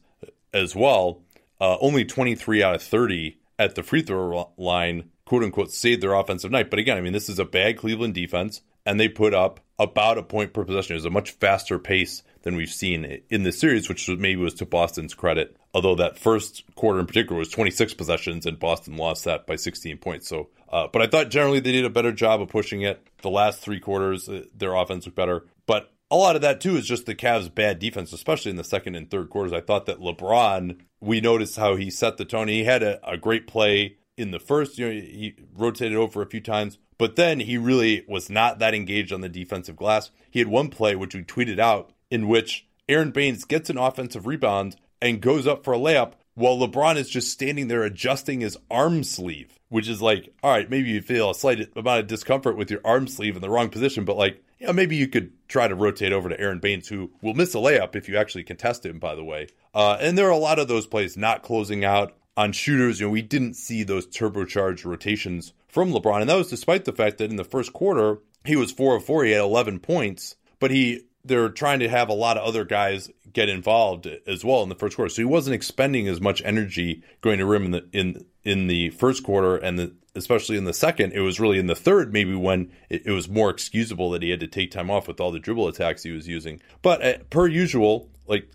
as 0.54 0.76
well. 0.76 1.22
Uh, 1.60 1.78
only 1.82 2.06
23 2.06 2.64
out 2.64 2.76
of 2.76 2.84
30 2.84 3.38
at 3.60 3.76
the 3.76 3.84
free 3.84 4.02
throw 4.02 4.52
line, 4.58 5.10
quote 5.26 5.44
unquote, 5.44 5.72
saved 5.72 6.02
their 6.02 6.14
offensive 6.14 6.52
night. 6.52 6.70
But 6.70 6.80
again, 6.80 6.98
I 6.98 7.02
mean, 7.02 7.14
this 7.14 7.30
is 7.30 7.40
a 7.40 7.46
bad 7.46 7.78
Cleveland 7.78 8.14
defense, 8.14 8.62
and 8.86 9.00
they 9.00 9.08
put 9.08 9.34
up 9.34 9.60
about 9.80 10.18
a 10.18 10.24
point 10.24 10.54
per 10.54 10.64
possession. 10.64 10.94
It 10.94 10.98
was 10.98 11.06
a 11.06 11.10
much 11.10 11.32
faster 11.32 11.80
pace 11.80 12.24
than 12.44 12.56
we've 12.56 12.70
seen 12.70 13.22
in 13.30 13.44
this 13.44 13.60
series, 13.60 13.90
which 13.90 14.08
maybe 14.10 14.36
was 14.36 14.54
to 14.56 14.66
Boston's 14.66 15.14
credit. 15.14 15.58
Although 15.74 15.96
that 15.96 16.20
first 16.20 16.64
quarter 16.76 17.00
in 17.00 17.08
particular 17.08 17.40
was 17.40 17.50
26 17.50 17.96
possessions, 17.96 18.46
and 18.46 18.60
Boston 18.60 18.98
lost 18.98 19.24
that 19.26 19.48
by 19.48 19.56
16 19.56 19.98
points. 19.98 20.28
So 20.28 20.50
uh, 20.74 20.88
but 20.92 21.04
I 21.04 21.08
thought 21.08 21.30
generally 21.30 21.60
they 21.60 21.72
did 21.72 21.86
a 21.86 21.90
better 21.92 22.12
job 22.12 22.42
of 22.42 22.50
pushing 22.50 22.82
it. 22.82 23.08
The 23.22 23.30
last 23.30 23.62
three 23.62 23.80
quarters, 23.80 24.28
uh, 24.28 24.46
their 24.56 24.74
offense 24.74 25.06
looked 25.06 25.16
better. 25.16 25.46
But 25.68 25.94
a 26.10 26.16
lot 26.16 26.36
of 26.36 26.42
that 26.42 26.62
too 26.62 26.78
is 26.78 26.88
just 26.88 27.06
the 27.06 27.14
Cavs' 27.14 27.54
bad 27.54 27.78
defense, 27.78 28.12
especially 28.12 28.50
in 28.50 28.58
the 28.58 28.64
second 28.64 28.96
and 28.96 29.10
third 29.10 29.30
quarters. 29.30 29.54
I 29.54 29.62
thought 29.62 29.86
that 29.86 30.00
LeBron, 30.00 30.80
we 31.00 31.22
noticed 31.22 31.58
how 31.58 31.76
he 31.76 31.92
set 31.92 32.18
the 32.18 32.26
tone. 32.26 32.48
He 32.48 32.64
had 32.64 32.82
a, 32.82 33.08
a 33.08 33.18
great 33.18 33.46
play 33.46 33.98
in 34.18 34.32
the 34.32 34.40
first. 34.40 34.78
You 34.78 34.88
know, 34.88 34.92
he 34.92 35.36
rotated 35.56 35.98
over 35.98 36.22
a 36.22 36.30
few 36.30 36.42
times, 36.42 36.78
but 36.98 37.16
then 37.16 37.40
he 37.40 37.58
really 37.58 38.06
was 38.08 38.30
not 38.30 38.60
that 38.60 38.74
engaged 38.74 39.14
on 39.14 39.22
the 39.22 39.30
defensive 39.30 39.76
glass. 39.76 40.12
He 40.30 40.40
had 40.40 40.48
one 40.48 40.70
play 40.70 40.96
which 40.96 41.16
we 41.16 41.24
tweeted 41.24 41.60
out 41.60 41.92
in 42.10 42.28
which 42.28 42.68
Aron 42.88 43.12
Baynes 43.12 43.46
gets 43.46 43.70
an 43.70 43.78
offensive 43.78 44.28
rebound 44.28 44.76
and 45.02 45.22
goes 45.22 45.48
up 45.48 45.64
for 45.64 45.74
a 45.74 45.80
layup 45.80 46.14
while 46.36 46.58
LeBron 46.58 46.96
is 46.96 47.10
just 47.10 47.32
standing 47.32 47.68
there 47.68 47.84
adjusting 47.84 48.42
his 48.42 48.58
arm 48.72 49.04
sleeve 49.04 49.60
which 49.74 49.90
is 49.90 50.04
like, 50.04 50.32
all 50.44 50.52
right, 50.52 50.70
maybe 50.70 50.92
you 50.92 51.02
feel 51.02 51.32
a 51.32 51.36
slight 51.36 51.68
amount 51.76 52.02
of 52.02 52.06
discomfort 52.06 52.56
with 52.56 52.70
your 52.70 52.80
arm 52.86 53.08
sleeve 53.08 53.36
in 53.36 53.42
the 53.42 53.50
wrong 53.50 53.70
position, 53.70 54.06
but 54.06 54.16
like, 54.16 54.40
you 54.60 54.68
know, 54.68 54.74
maybe 54.74 54.96
you 54.96 55.08
could 55.08 55.32
try 55.48 55.68
to 55.68 55.74
rotate 55.74 56.12
over 56.12 56.30
to 56.30 56.40
Aron 56.40 56.60
Baynes, 56.60 56.88
who 56.88 57.10
will 57.24 57.34
miss 57.34 57.56
a 57.56 57.58
layup 57.58 57.96
if 57.96 58.08
you 58.08 58.16
actually 58.16 58.44
contest 58.44 58.86
him, 58.86 59.00
by 59.00 59.16
the 59.16 59.24
way. 59.24 59.48
Uh, 59.74 59.98
and 60.00 60.16
there 60.16 60.28
are 60.28 60.32
a 60.32 60.38
lot 60.38 60.60
of 60.60 60.68
those 60.68 60.86
plays 60.86 61.18
not 61.18 61.42
closing 61.42 61.84
out 61.84 62.16
on 62.36 62.52
shooters. 62.52 63.00
You 63.00 63.08
know, 63.08 63.12
we 63.12 63.22
didn't 63.22 63.56
see 63.56 63.84
those 63.84 64.08
turbocharged 64.08 64.86
rotations 64.86 65.54
from 65.68 65.92
LeBron. 65.92 66.22
And 66.22 66.30
that 66.30 66.38
was 66.38 66.50
despite 66.50 66.86
the 66.86 66.94
fact 66.94 67.18
that 67.18 67.30
in 67.30 67.36
the 67.36 67.44
first 67.44 67.74
quarter, 67.74 68.20
he 68.46 68.56
was 68.56 68.72
4 68.72 68.98
of 68.98 69.06
4. 69.06 69.26
He 69.26 69.32
had 69.32 69.42
11 69.42 69.80
points, 69.80 70.36
but 70.60 70.72
he 70.72 71.06
they're 71.26 71.50
trying 71.50 71.80
to 71.80 71.88
have 71.88 72.10
a 72.10 72.14
lot 72.14 72.38
of 72.38 72.44
other 72.44 72.66
guys 72.66 73.10
get 73.32 73.50
involved 73.50 74.08
as 74.28 74.44
well 74.44 74.62
in 74.62 74.70
the 74.70 74.76
first 74.76 74.96
quarter. 74.96 75.10
So 75.10 75.22
he 75.22 75.26
wasn't 75.26 75.56
expending 75.56 76.08
as 76.08 76.20
much 76.20 76.42
energy 76.44 77.02
going 77.22 77.40
to 77.40 77.46
rim 77.46 77.66
in 77.66 77.72
the 77.72 77.88
in 77.92 78.26
in 78.44 78.68
the 78.68 78.90
first 78.90 79.24
quarter 79.24 79.56
and 79.56 79.80
the, 79.80 79.94
especially 80.16 80.58
in 80.58 80.66
the 80.66 80.74
second. 80.74 81.14
It 81.14 81.22
was 81.22 81.40
really 81.40 81.60
in 81.60 81.68
the 81.68 81.76
third 81.76 82.12
maybe 82.12 82.36
when 82.36 82.72
it, 82.90 83.04
it, 83.06 83.12
was 83.12 83.30
more 83.30 83.50
excusable 83.50 84.12
that 84.12 84.22
he 84.22 84.30
had 84.30 84.42
to 84.42 84.48
take 84.48 84.72
time 84.72 84.92
off 84.92 85.08
with 85.08 85.22
all 85.22 85.32
the 85.32 85.40
dribble 85.40 85.68
attacks 85.68 86.04
he 86.04 86.12
was 86.12 86.28
using. 86.28 86.62
But 86.82 87.04
uh, 87.04 87.18
per 87.30 87.48
usual, 87.48 88.10
like 88.28 88.54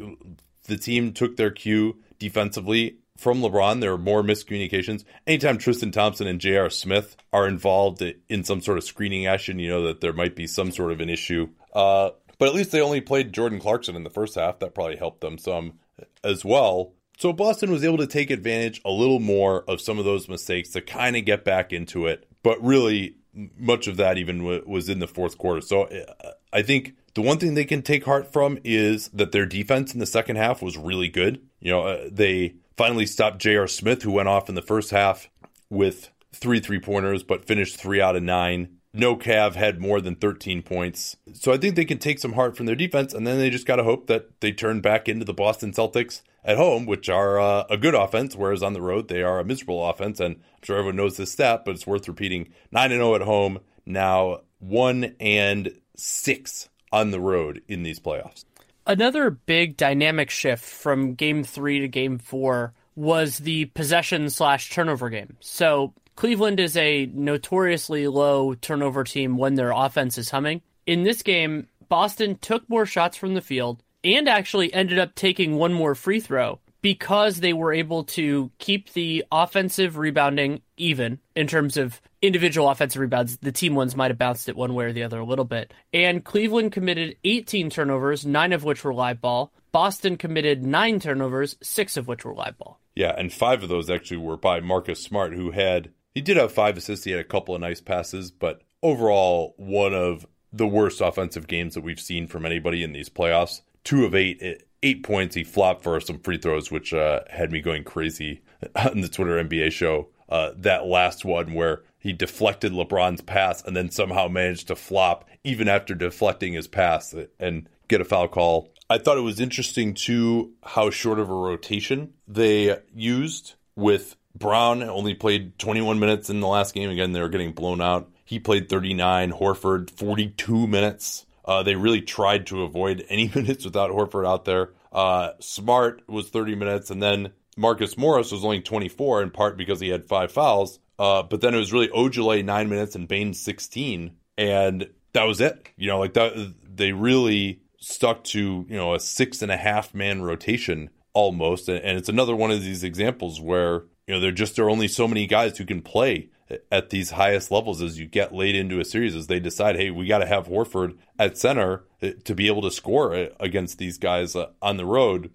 the 0.64 0.76
team 0.76 1.12
took 1.12 1.36
their 1.36 1.50
cue 1.50 1.96
defensively 2.18 2.98
from 3.18 3.42
LeBron. 3.42 3.80
There 3.80 3.92
are 3.92 3.98
more 3.98 4.22
miscommunications. 4.22 5.04
Anytime 5.26 5.58
Tristan 5.58 5.90
Thompson 5.90 6.26
and 6.26 6.40
J.R. 6.40 6.70
Smith 6.70 7.16
are 7.32 7.46
involved 7.46 8.02
in 8.28 8.44
some 8.44 8.60
sort 8.60 8.78
of 8.78 8.84
screening 8.84 9.26
action, 9.26 9.58
you 9.58 9.68
know 9.68 9.82
that 9.86 10.00
there 10.00 10.12
might 10.12 10.34
be 10.34 10.46
some 10.46 10.70
sort 10.70 10.92
of 10.92 11.00
an 11.00 11.10
issue. 11.10 11.48
Uh, 11.72 12.10
but 12.38 12.48
at 12.48 12.54
least 12.54 12.70
they 12.70 12.80
only 12.80 13.00
played 13.00 13.32
Jordan 13.32 13.58
Clarkson 13.58 13.96
in 13.96 14.04
the 14.04 14.10
first 14.10 14.36
half. 14.36 14.60
That 14.60 14.74
probably 14.74 14.96
helped 14.96 15.20
them 15.20 15.36
some 15.36 15.74
as 16.22 16.44
well. 16.44 16.92
So 17.18 17.32
Boston 17.32 17.72
was 17.72 17.84
able 17.84 17.98
to 17.98 18.06
take 18.06 18.30
advantage 18.30 18.80
a 18.84 18.92
little 18.92 19.18
more 19.18 19.64
of 19.68 19.80
some 19.80 19.98
of 19.98 20.04
those 20.04 20.28
mistakes 20.28 20.70
to 20.70 20.80
kind 20.80 21.16
of 21.16 21.24
get 21.24 21.44
back 21.44 21.72
into 21.72 22.06
it. 22.06 22.28
But 22.44 22.62
really, 22.62 23.16
much 23.58 23.88
of 23.88 23.96
that 23.96 24.18
even 24.18 24.38
w- 24.38 24.62
was 24.64 24.88
in 24.88 25.00
the 25.00 25.08
fourth 25.08 25.36
quarter. 25.36 25.60
So 25.60 25.82
uh, 25.82 26.32
I 26.52 26.62
think 26.62 26.94
the 27.14 27.22
one 27.22 27.38
thing 27.38 27.54
they 27.54 27.64
can 27.64 27.82
take 27.82 28.04
heart 28.04 28.32
from 28.32 28.58
is 28.62 29.08
that 29.08 29.32
their 29.32 29.46
defense 29.46 29.92
in 29.92 29.98
the 29.98 30.06
second 30.06 30.36
half 30.36 30.62
was 30.62 30.76
really 30.76 31.08
good. 31.08 31.42
You 31.60 31.72
know, 31.72 31.82
uh, 31.82 32.08
they 32.10 32.54
finally 32.78 33.04
stopped 33.04 33.38
J.R. 33.38 33.66
Smith, 33.66 34.02
who 34.02 34.12
went 34.12 34.28
off 34.28 34.48
in 34.48 34.54
the 34.54 34.62
first 34.62 34.92
half 34.92 35.28
with 35.68 36.10
three 36.32 36.60
three 36.60 36.80
pointers, 36.80 37.22
but 37.22 37.44
finished 37.44 37.76
three 37.76 38.00
out 38.00 38.16
of 38.16 38.22
nine. 38.22 38.78
No 38.94 39.16
Cav 39.16 39.54
had 39.54 39.80
more 39.80 40.00
than 40.00 40.14
13 40.14 40.62
points. 40.62 41.16
So 41.34 41.52
I 41.52 41.58
think 41.58 41.76
they 41.76 41.84
can 41.84 41.98
take 41.98 42.18
some 42.18 42.32
heart 42.32 42.56
from 42.56 42.64
their 42.64 42.74
defense, 42.74 43.12
and 43.12 43.26
then 43.26 43.38
they 43.38 43.50
just 43.50 43.66
got 43.66 43.76
to 43.76 43.84
hope 43.84 44.06
that 44.06 44.40
they 44.40 44.52
turn 44.52 44.80
back 44.80 45.08
into 45.08 45.26
the 45.26 45.34
Boston 45.34 45.72
Celtics 45.72 46.22
at 46.42 46.56
home, 46.56 46.86
which 46.86 47.08
are 47.10 47.38
uh, 47.38 47.64
a 47.68 47.76
good 47.76 47.94
offense, 47.94 48.34
whereas 48.34 48.62
on 48.62 48.72
the 48.72 48.80
road 48.80 49.08
they 49.08 49.22
are 49.22 49.40
a 49.40 49.44
miserable 49.44 49.86
offense. 49.86 50.20
And 50.20 50.36
I'm 50.36 50.42
sure 50.62 50.78
everyone 50.78 50.96
knows 50.96 51.16
this 51.16 51.32
stat, 51.32 51.64
but 51.66 51.74
it's 51.74 51.86
worth 51.86 52.08
repeating: 52.08 52.48
nine 52.72 52.92
and 52.92 53.00
zero 53.00 53.12
oh 53.12 53.14
at 53.16 53.22
home, 53.22 53.58
now 53.84 54.40
one 54.58 55.16
and 55.20 55.72
six 55.96 56.68
on 56.92 57.10
the 57.10 57.20
road 57.20 57.62
in 57.68 57.82
these 57.82 58.00
playoffs. 58.00 58.44
Another 58.88 59.28
big 59.28 59.76
dynamic 59.76 60.30
shift 60.30 60.64
from 60.64 61.12
game 61.12 61.44
three 61.44 61.80
to 61.80 61.88
game 61.88 62.16
four 62.16 62.72
was 62.96 63.36
the 63.36 63.66
possession 63.66 64.30
slash 64.30 64.70
turnover 64.70 65.10
game. 65.10 65.36
So 65.40 65.92
Cleveland 66.16 66.58
is 66.58 66.74
a 66.74 67.04
notoriously 67.12 68.08
low 68.08 68.54
turnover 68.54 69.04
team 69.04 69.36
when 69.36 69.56
their 69.56 69.72
offense 69.72 70.16
is 70.16 70.30
humming. 70.30 70.62
In 70.86 71.02
this 71.02 71.22
game, 71.22 71.68
Boston 71.90 72.38
took 72.38 72.66
more 72.70 72.86
shots 72.86 73.18
from 73.18 73.34
the 73.34 73.42
field 73.42 73.82
and 74.02 74.26
actually 74.26 74.72
ended 74.72 74.98
up 74.98 75.14
taking 75.14 75.56
one 75.56 75.74
more 75.74 75.94
free 75.94 76.18
throw 76.18 76.58
because 76.82 77.40
they 77.40 77.52
were 77.52 77.72
able 77.72 78.04
to 78.04 78.50
keep 78.58 78.92
the 78.92 79.24
offensive 79.32 79.96
rebounding 79.96 80.62
even 80.76 81.18
in 81.34 81.46
terms 81.46 81.76
of 81.76 82.00
individual 82.22 82.68
offensive 82.68 83.00
rebounds. 83.00 83.38
The 83.38 83.52
team 83.52 83.74
ones 83.74 83.96
might 83.96 84.10
have 84.10 84.18
bounced 84.18 84.48
it 84.48 84.56
one 84.56 84.74
way 84.74 84.86
or 84.86 84.92
the 84.92 85.02
other 85.02 85.18
a 85.18 85.24
little 85.24 85.44
bit. 85.44 85.72
And 85.92 86.24
Cleveland 86.24 86.72
committed 86.72 87.16
18 87.24 87.70
turnovers, 87.70 88.24
nine 88.24 88.52
of 88.52 88.64
which 88.64 88.84
were 88.84 88.94
live 88.94 89.20
ball. 89.20 89.52
Boston 89.72 90.16
committed 90.16 90.64
nine 90.64 91.00
turnovers, 91.00 91.56
six 91.62 91.96
of 91.96 92.08
which 92.08 92.24
were 92.24 92.34
live 92.34 92.56
ball. 92.58 92.80
Yeah, 92.94 93.14
and 93.16 93.32
five 93.32 93.62
of 93.62 93.68
those 93.68 93.90
actually 93.90 94.16
were 94.16 94.36
by 94.36 94.60
Marcus 94.60 95.02
Smart, 95.02 95.34
who 95.34 95.52
had 95.52 95.90
he 96.14 96.20
did 96.20 96.36
have 96.36 96.52
five 96.52 96.76
assists. 96.76 97.04
He 97.04 97.12
had 97.12 97.20
a 97.20 97.24
couple 97.24 97.54
of 97.54 97.60
nice 97.60 97.80
passes, 97.80 98.30
but 98.30 98.62
overall, 98.82 99.54
one 99.56 99.94
of 99.94 100.26
the 100.52 100.66
worst 100.66 101.00
offensive 101.00 101.46
games 101.46 101.74
that 101.74 101.82
we've 101.82 102.00
seen 102.00 102.26
from 102.26 102.46
anybody 102.46 102.82
in 102.82 102.92
these 102.92 103.08
playoffs. 103.08 103.60
Two 103.84 104.04
of 104.04 104.14
eight, 104.14 104.64
eight 104.82 105.02
points. 105.02 105.34
He 105.34 105.44
flopped 105.44 105.82
for 105.82 106.00
some 106.00 106.18
free 106.20 106.38
throws, 106.38 106.70
which 106.70 106.92
uh, 106.94 107.20
had 107.30 107.52
me 107.52 107.60
going 107.60 107.84
crazy 107.84 108.42
on 108.76 109.00
the 109.00 109.08
Twitter 109.08 109.42
NBA 109.42 109.72
show. 109.72 110.08
Uh, 110.28 110.52
that 110.56 110.84
last 110.84 111.24
one 111.24 111.54
where 111.54 111.82
he 111.98 112.12
deflected 112.12 112.72
LeBron's 112.72 113.22
pass 113.22 113.64
and 113.64 113.74
then 113.74 113.90
somehow 113.90 114.28
managed 114.28 114.68
to 114.68 114.76
flop 114.76 115.26
even 115.42 115.68
after 115.68 115.94
deflecting 115.94 116.52
his 116.52 116.68
pass 116.68 117.14
and 117.40 117.68
get 117.88 118.00
a 118.00 118.04
foul 118.04 118.28
call. 118.28 118.70
I 118.90 118.98
thought 118.98 119.18
it 119.18 119.22
was 119.22 119.40
interesting 119.40 119.94
too 119.94 120.52
how 120.62 120.90
short 120.90 121.18
of 121.18 121.30
a 121.30 121.34
rotation 121.34 122.12
they 122.26 122.78
used 122.94 123.54
with 123.74 124.16
Brown 124.34 124.82
only 124.82 125.14
played 125.14 125.58
21 125.58 125.98
minutes 125.98 126.30
in 126.30 126.40
the 126.40 126.46
last 126.46 126.74
game. 126.74 126.90
Again, 126.90 127.12
they 127.12 127.20
were 127.20 127.28
getting 127.28 127.52
blown 127.52 127.80
out. 127.80 128.10
He 128.24 128.38
played 128.38 128.68
39. 128.68 129.32
Horford 129.32 129.90
42 129.90 130.66
minutes. 130.66 131.26
Uh, 131.48 131.62
they 131.62 131.74
really 131.74 132.02
tried 132.02 132.46
to 132.46 132.62
avoid 132.62 133.04
any 133.08 133.28
minutes 133.34 133.64
without 133.64 133.90
Horford 133.90 134.28
out 134.28 134.44
there. 134.44 134.70
Uh, 134.92 135.30
Smart 135.40 136.02
was 136.06 136.28
30 136.28 136.54
minutes, 136.54 136.90
and 136.90 137.02
then 137.02 137.32
Marcus 137.56 137.96
Morris 137.96 138.30
was 138.30 138.44
only 138.44 138.60
24, 138.60 139.22
in 139.22 139.30
part 139.30 139.56
because 139.56 139.80
he 139.80 139.88
had 139.88 140.04
five 140.04 140.30
fouls. 140.30 140.78
Uh, 140.98 141.22
but 141.22 141.40
then 141.40 141.54
it 141.54 141.58
was 141.58 141.72
really 141.72 141.88
Ojeleye 141.88 142.44
nine 142.44 142.68
minutes 142.68 142.94
and 142.94 143.08
Baynes 143.08 143.40
16, 143.40 144.12
and 144.36 144.90
that 145.14 145.24
was 145.24 145.40
it. 145.40 145.70
You 145.76 145.88
know, 145.88 145.98
like 145.98 146.12
that. 146.14 146.54
They 146.70 146.92
really 146.92 147.60
stuck 147.80 148.24
to 148.24 148.66
you 148.68 148.76
know 148.76 148.94
a 148.94 149.00
six 149.00 149.42
and 149.42 149.50
a 149.50 149.56
half 149.56 149.94
man 149.94 150.22
rotation 150.22 150.90
almost, 151.12 151.68
and, 151.68 151.78
and 151.78 151.96
it's 151.96 152.08
another 152.08 152.36
one 152.36 152.50
of 152.50 152.62
these 152.62 152.84
examples 152.84 153.40
where 153.40 153.84
you 154.06 154.14
know 154.14 154.20
there 154.20 154.32
just 154.32 154.56
there 154.56 154.66
are 154.66 154.70
only 154.70 154.88
so 154.88 155.08
many 155.08 155.26
guys 155.26 155.56
who 155.58 155.64
can 155.64 155.82
play 155.82 156.30
at 156.70 156.90
these 156.90 157.10
highest 157.10 157.50
levels 157.50 157.82
as 157.82 157.98
you 157.98 158.06
get 158.06 158.34
late 158.34 158.54
into 158.54 158.80
a 158.80 158.84
series 158.84 159.14
as 159.14 159.26
they 159.26 159.40
decide 159.40 159.76
hey 159.76 159.90
we 159.90 160.06
got 160.06 160.18
to 160.18 160.26
have 160.26 160.48
Horford 160.48 160.96
at 161.18 161.38
center 161.38 161.84
uh, 162.02 162.10
to 162.24 162.34
be 162.34 162.46
able 162.46 162.62
to 162.62 162.70
score 162.70 163.14
uh, 163.14 163.26
against 163.40 163.78
these 163.78 163.98
guys 163.98 164.34
uh, 164.34 164.46
on 164.62 164.76
the 164.76 164.86
road 164.86 165.30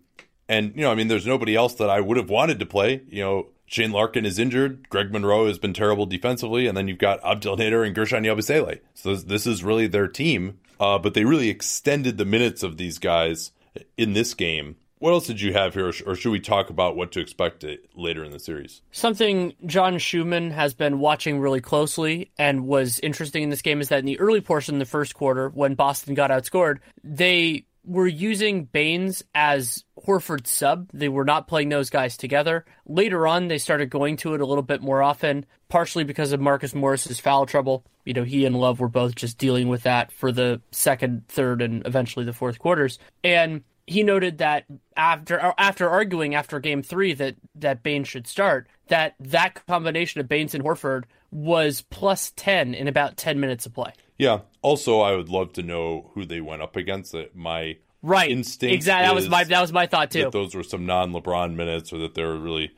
and 0.47 0.73
you 0.75 0.81
know 0.81 0.91
I 0.91 0.95
mean 0.95 1.07
there's 1.07 1.27
nobody 1.27 1.55
else 1.55 1.75
that 1.75 1.89
I 1.89 2.01
would 2.01 2.17
have 2.17 2.29
wanted 2.29 2.59
to 2.59 2.65
play 2.65 3.01
you 3.07 3.23
know 3.23 3.49
Shane 3.65 3.91
Larkin 3.91 4.25
is 4.25 4.37
injured. 4.37 4.87
Greg 4.89 5.11
Monroe 5.11 5.47
has 5.47 5.57
been 5.57 5.73
terrible 5.73 6.05
defensively, 6.05 6.67
and 6.67 6.77
then 6.77 6.87
you've 6.87 6.99
got 6.99 7.25
Abdel 7.25 7.57
Nader 7.57 7.87
and 7.87 7.95
Guerschon 7.95 8.23
Yabusele. 8.23 8.81
So 8.93 9.15
this, 9.15 9.23
this, 9.23 9.47
is 9.47 9.63
really 9.63 9.87
their 9.87 10.07
team, 10.07 10.59
uh, 10.79 10.99
but 10.99 11.15
they 11.15 11.25
really 11.25 11.49
extended 11.49 12.19
the 12.19 12.25
minutes 12.25 12.61
of 12.61 12.77
these 12.77 12.99
guys 12.99 13.51
in 13.97 14.13
this 14.13 14.35
game 14.35 14.75
what 15.03 15.11
else 15.11 15.27
did 15.27 15.41
you 15.41 15.51
have 15.51 15.73
here, 15.73 15.91
or 16.05 16.15
should 16.15 16.31
we 16.31 16.39
talk 16.39 16.69
about 16.69 16.95
what 16.95 17.11
to 17.11 17.19
expect 17.19 17.65
later 17.93 18.23
in 18.23 18.31
the 18.31 18.39
series? 18.39 18.81
Something 18.93 19.53
John 19.65 19.97
Schuhmann 19.97 20.51
has 20.51 20.73
been 20.73 20.97
watching 20.97 21.41
really 21.41 21.59
closely 21.59 22.31
and 22.39 22.65
was 22.65 22.99
interesting 22.99 23.43
in 23.43 23.49
this 23.49 23.61
game 23.61 23.81
is 23.81 23.89
that 23.89 23.99
in 23.99 24.05
the 24.05 24.17
early 24.21 24.39
portion 24.39 24.75
of 24.75 24.79
the 24.79 24.85
first 24.85 25.13
quarter, 25.13 25.49
when 25.49 25.75
Boston 25.75 26.13
got 26.13 26.31
outscored, 26.31 26.77
they 27.03 27.65
were 27.83 28.07
using 28.07 28.63
Baynes 28.63 29.23
as 29.35 29.83
Horford's 30.07 30.51
sub. 30.51 30.87
They 30.93 31.09
were 31.09 31.25
not 31.25 31.49
playing 31.49 31.67
those 31.67 31.89
guys 31.89 32.15
together. 32.15 32.63
Later 32.85 33.27
on, 33.27 33.49
they 33.49 33.57
started 33.57 33.89
going 33.89 34.15
to 34.17 34.35
it 34.35 34.39
a 34.39 34.45
little 34.45 34.63
bit 34.63 34.81
more 34.81 35.03
often, 35.03 35.45
partially 35.67 36.05
because 36.05 36.31
of 36.31 36.39
Marcus 36.39 36.73
Morris's 36.73 37.19
foul 37.19 37.45
trouble. 37.45 37.83
You 38.05 38.13
know, 38.13 38.23
he 38.23 38.45
and 38.45 38.55
Love 38.55 38.79
were 38.79 38.87
both 38.87 39.15
just 39.15 39.37
dealing 39.37 39.67
with 39.67 39.83
that 39.83 40.13
for 40.13 40.31
the 40.31 40.61
second, 40.71 41.27
third, 41.27 41.61
and 41.61 41.85
eventually 41.85 42.23
the 42.23 42.31
fourth 42.31 42.57
quarters. 42.57 42.99
And 43.21 43.63
he 43.87 44.03
noted 44.03 44.37
that 44.39 44.65
after 44.95 45.43
uh, 45.43 45.53
after 45.57 45.89
arguing 45.89 46.35
after 46.35 46.59
game 46.59 46.81
three 46.81 47.13
that 47.13 47.35
that 47.55 47.83
Baynes 47.83 48.07
should 48.07 48.27
start, 48.27 48.67
that 48.87 49.15
that 49.19 49.65
combination 49.67 50.21
of 50.21 50.27
Baynes 50.27 50.55
and 50.55 50.63
Horford 50.63 51.03
was 51.31 51.81
plus 51.81 52.31
ten 52.35 52.73
in 52.73 52.87
about 52.87 53.17
ten 53.17 53.39
minutes 53.39 53.65
of 53.65 53.73
play. 53.73 53.93
Yeah. 54.17 54.39
Also, 54.61 55.01
I 55.01 55.15
would 55.15 55.29
love 55.29 55.53
to 55.53 55.63
know 55.63 56.11
who 56.13 56.25
they 56.25 56.41
went 56.41 56.61
up 56.61 56.75
against. 56.75 57.13
Uh, 57.13 57.25
my 57.33 57.77
right 58.05 58.29
instinct 58.29 58.73
exactly 58.73 59.07
that 59.07 59.15
was 59.15 59.29
my 59.29 59.45
that 59.45 59.61
was 59.61 59.71
my 59.71 59.87
thought 59.87 60.11
too. 60.11 60.29
those 60.29 60.53
were 60.53 60.63
some 60.63 60.85
non 60.85 61.11
LeBron 61.13 61.55
minutes, 61.55 61.91
or 61.93 61.99
that 61.99 62.13
they 62.15 62.23
were 62.23 62.37
really 62.37 62.71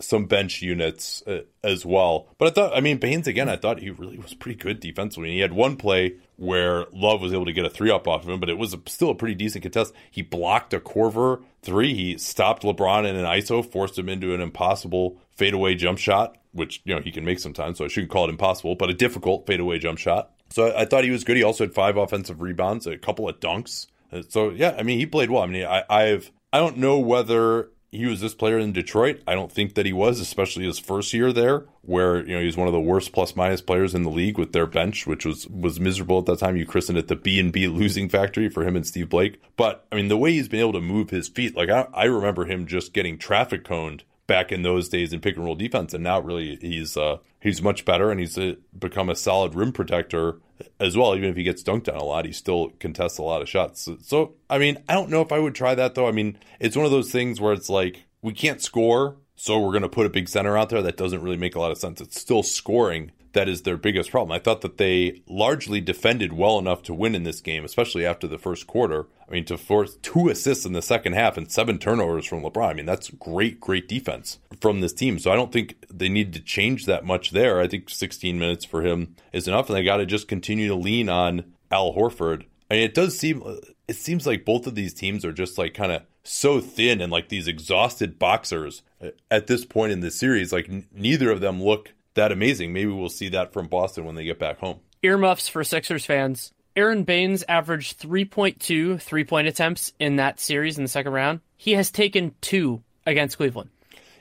some 0.00 0.26
bench 0.26 0.62
units 0.62 1.22
uh, 1.26 1.42
as 1.62 1.86
well. 1.86 2.28
But 2.38 2.48
I 2.48 2.50
thought, 2.50 2.76
I 2.76 2.80
mean, 2.80 2.98
Baynes 2.98 3.26
again, 3.26 3.48
I 3.48 3.56
thought 3.56 3.80
he 3.80 3.90
really 3.90 4.18
was 4.18 4.34
pretty 4.34 4.58
good 4.58 4.80
defensively. 4.80 5.32
He 5.32 5.40
had 5.40 5.52
one 5.52 5.76
play 5.76 6.16
where 6.36 6.86
Love 6.92 7.20
was 7.20 7.32
able 7.32 7.46
to 7.46 7.52
get 7.52 7.64
a 7.64 7.70
three 7.70 7.90
up 7.90 8.08
off 8.08 8.22
of 8.22 8.28
him, 8.28 8.40
but 8.40 8.48
it 8.48 8.58
was 8.58 8.74
a, 8.74 8.80
still 8.86 9.10
a 9.10 9.14
pretty 9.14 9.34
decent 9.34 9.62
contest. 9.62 9.94
He 10.10 10.22
blocked 10.22 10.74
a 10.74 10.80
Korver 10.80 11.42
three. 11.62 11.94
He 11.94 12.18
stopped 12.18 12.62
LeBron 12.62 13.08
in 13.08 13.16
an 13.16 13.24
ISO, 13.24 13.64
forced 13.64 13.98
him 13.98 14.08
into 14.08 14.34
an 14.34 14.40
impossible 14.40 15.20
fadeaway 15.36 15.74
jump 15.74 15.98
shot, 15.98 16.36
which 16.52 16.80
you 16.84 16.94
know 16.94 17.00
he 17.00 17.12
can 17.12 17.24
make 17.24 17.38
sometimes. 17.38 17.78
So 17.78 17.84
I 17.84 17.88
shouldn't 17.88 18.12
call 18.12 18.26
it 18.26 18.30
impossible, 18.30 18.74
but 18.74 18.90
a 18.90 18.94
difficult 18.94 19.46
fadeaway 19.46 19.78
jump 19.78 19.98
shot. 19.98 20.32
So 20.50 20.68
I, 20.68 20.82
I 20.82 20.84
thought 20.84 21.04
he 21.04 21.10
was 21.10 21.24
good. 21.24 21.36
He 21.36 21.42
also 21.42 21.64
had 21.64 21.74
five 21.74 21.96
offensive 21.96 22.40
rebounds, 22.40 22.86
a 22.86 22.98
couple 22.98 23.28
of 23.28 23.38
dunks. 23.40 23.86
Uh, 24.12 24.22
so 24.28 24.50
yeah, 24.50 24.74
I 24.78 24.82
mean, 24.82 24.98
he 24.98 25.06
played 25.06 25.30
well. 25.30 25.42
I 25.42 25.46
mean, 25.46 25.66
I, 25.66 25.84
I've 25.88 26.30
I 26.52 26.58
don't 26.58 26.78
know 26.78 26.98
whether 26.98 27.70
he 27.90 28.06
was 28.06 28.20
this 28.20 28.34
player 28.34 28.58
in 28.58 28.72
Detroit. 28.72 29.22
I 29.26 29.34
don't 29.34 29.50
think 29.50 29.74
that 29.74 29.86
he 29.86 29.92
was, 29.92 30.20
especially 30.20 30.66
his 30.66 30.78
first 30.78 31.14
year 31.14 31.32
there, 31.32 31.64
where 31.82 32.24
you 32.26 32.34
know 32.34 32.42
he's 32.42 32.56
one 32.56 32.66
of 32.66 32.74
the 32.74 32.80
worst 32.80 33.12
plus 33.12 33.34
minus 33.34 33.62
players 33.62 33.94
in 33.94 34.02
the 34.02 34.10
league 34.10 34.38
with 34.38 34.52
their 34.52 34.66
bench, 34.66 35.06
which 35.06 35.24
was 35.24 35.46
was 35.48 35.80
miserable 35.80 36.18
at 36.18 36.26
that 36.26 36.38
time. 36.40 36.56
You 36.56 36.66
christened 36.66 36.98
it 36.98 37.08
the 37.08 37.16
B 37.16 37.40
and 37.40 37.52
B 37.52 37.66
losing 37.66 38.08
factory 38.08 38.48
for 38.50 38.64
him 38.64 38.76
and 38.76 38.86
Steve 38.86 39.08
Blake. 39.08 39.40
But 39.56 39.86
I 39.90 39.96
mean, 39.96 40.08
the 40.08 40.18
way 40.18 40.32
he's 40.32 40.48
been 40.48 40.60
able 40.60 40.74
to 40.74 40.80
move 40.80 41.10
his 41.10 41.28
feet, 41.28 41.56
like 41.56 41.70
I, 41.70 41.88
I 41.94 42.04
remember 42.04 42.44
him 42.44 42.66
just 42.66 42.92
getting 42.92 43.16
traffic 43.16 43.64
coned 43.64 44.04
back 44.28 44.52
in 44.52 44.62
those 44.62 44.88
days 44.88 45.12
in 45.12 45.18
pick 45.18 45.34
and 45.34 45.44
roll 45.44 45.56
defense, 45.56 45.92
and 45.92 46.04
now 46.04 46.20
really 46.20 46.56
he's 46.60 46.96
uh, 46.96 47.16
he's 47.40 47.60
much 47.60 47.84
better 47.84 48.12
and 48.12 48.20
he's 48.20 48.38
uh, 48.38 48.54
become 48.78 49.08
a 49.08 49.16
solid 49.16 49.56
rim 49.56 49.72
protector 49.72 50.40
as 50.78 50.96
well. 50.96 51.16
Even 51.16 51.30
if 51.30 51.36
he 51.36 51.42
gets 51.42 51.64
dunked 51.64 51.92
on 51.92 51.98
a 51.98 52.04
lot, 52.04 52.24
he 52.24 52.32
still 52.32 52.70
contests 52.78 53.18
a 53.18 53.22
lot 53.22 53.42
of 53.42 53.48
shots. 53.48 53.82
So, 53.82 53.98
so 54.00 54.34
I 54.48 54.58
mean, 54.58 54.78
I 54.88 54.94
don't 54.94 55.10
know 55.10 55.22
if 55.22 55.32
I 55.32 55.40
would 55.40 55.56
try 55.56 55.74
that 55.74 55.96
though. 55.96 56.06
I 56.06 56.12
mean, 56.12 56.38
it's 56.60 56.76
one 56.76 56.84
of 56.84 56.92
those 56.92 57.10
things 57.10 57.40
where 57.40 57.52
it's 57.52 57.68
like 57.68 58.04
we 58.22 58.32
can't 58.32 58.62
score, 58.62 59.16
so 59.34 59.58
we're 59.58 59.72
going 59.72 59.82
to 59.82 59.88
put 59.88 60.06
a 60.06 60.10
big 60.10 60.28
center 60.28 60.56
out 60.56 60.68
there. 60.68 60.82
That 60.82 60.96
doesn't 60.96 61.22
really 61.22 61.36
make 61.36 61.56
a 61.56 61.60
lot 61.60 61.72
of 61.72 61.78
sense. 61.78 62.00
It's 62.00 62.20
still 62.20 62.44
scoring 62.44 63.10
that 63.38 63.48
is 63.48 63.62
their 63.62 63.76
biggest 63.76 64.10
problem. 64.10 64.32
I 64.32 64.40
thought 64.40 64.62
that 64.62 64.78
they 64.78 65.22
largely 65.28 65.80
defended 65.80 66.32
well 66.32 66.58
enough 66.58 66.82
to 66.82 66.92
win 66.92 67.14
in 67.14 67.22
this 67.22 67.40
game, 67.40 67.64
especially 67.64 68.04
after 68.04 68.26
the 68.26 68.36
first 68.36 68.66
quarter. 68.66 69.06
I 69.28 69.30
mean, 69.30 69.44
to 69.44 69.56
force 69.56 69.94
two 70.02 70.28
assists 70.28 70.66
in 70.66 70.72
the 70.72 70.82
second 70.82 71.12
half 71.12 71.36
and 71.36 71.48
seven 71.48 71.78
turnovers 71.78 72.26
from 72.26 72.42
LeBron. 72.42 72.70
I 72.70 72.72
mean, 72.72 72.86
that's 72.86 73.10
great, 73.10 73.60
great 73.60 73.88
defense 73.88 74.40
from 74.60 74.80
this 74.80 74.92
team. 74.92 75.20
So 75.20 75.30
I 75.30 75.36
don't 75.36 75.52
think 75.52 75.76
they 75.88 76.08
need 76.08 76.32
to 76.32 76.40
change 76.40 76.86
that 76.86 77.04
much 77.04 77.30
there. 77.30 77.60
I 77.60 77.68
think 77.68 77.90
16 77.90 78.40
minutes 78.40 78.64
for 78.64 78.82
him 78.82 79.14
is 79.32 79.46
enough, 79.46 79.68
and 79.68 79.76
they 79.76 79.84
got 79.84 79.98
to 79.98 80.06
just 80.06 80.26
continue 80.26 80.66
to 80.66 80.74
lean 80.74 81.08
on 81.08 81.44
Al 81.70 81.94
Horford. 81.94 82.44
I 82.68 82.74
mean, 82.74 82.82
it 82.82 82.94
does 82.94 83.16
seem 83.16 83.40
it 83.86 83.96
seems 83.96 84.26
like 84.26 84.44
both 84.44 84.66
of 84.66 84.74
these 84.74 84.92
teams 84.92 85.24
are 85.24 85.32
just 85.32 85.58
like 85.58 85.74
kind 85.74 85.92
of 85.92 86.02
so 86.24 86.60
thin 86.60 87.00
and 87.00 87.12
like 87.12 87.28
these 87.28 87.46
exhausted 87.46 88.18
boxers 88.18 88.82
at 89.30 89.46
this 89.46 89.64
point 89.64 89.92
in 89.92 90.00
the 90.00 90.10
series. 90.10 90.52
Like 90.52 90.68
n- 90.68 90.88
neither 90.92 91.30
of 91.30 91.40
them 91.40 91.62
look 91.62 91.94
that 92.18 92.32
amazing. 92.32 92.72
Maybe 92.72 92.90
we'll 92.90 93.08
see 93.08 93.30
that 93.30 93.52
from 93.52 93.66
Boston 93.66 94.04
when 94.04 94.14
they 94.14 94.24
get 94.24 94.38
back 94.38 94.58
home. 94.58 94.80
Earmuffs 95.02 95.48
for 95.48 95.64
Sixers 95.64 96.04
fans. 96.04 96.52
Aron 96.76 97.02
Baynes 97.02 97.44
averaged 97.48 98.00
3.2 98.00 99.00
three 99.00 99.24
point 99.24 99.48
attempts 99.48 99.92
in 99.98 100.16
that 100.16 100.38
series 100.38 100.78
in 100.78 100.84
the 100.84 100.88
second 100.88 101.12
round. 101.12 101.40
He 101.56 101.72
has 101.72 101.90
taken 101.90 102.34
two 102.40 102.82
against 103.04 103.36
Cleveland. 103.36 103.70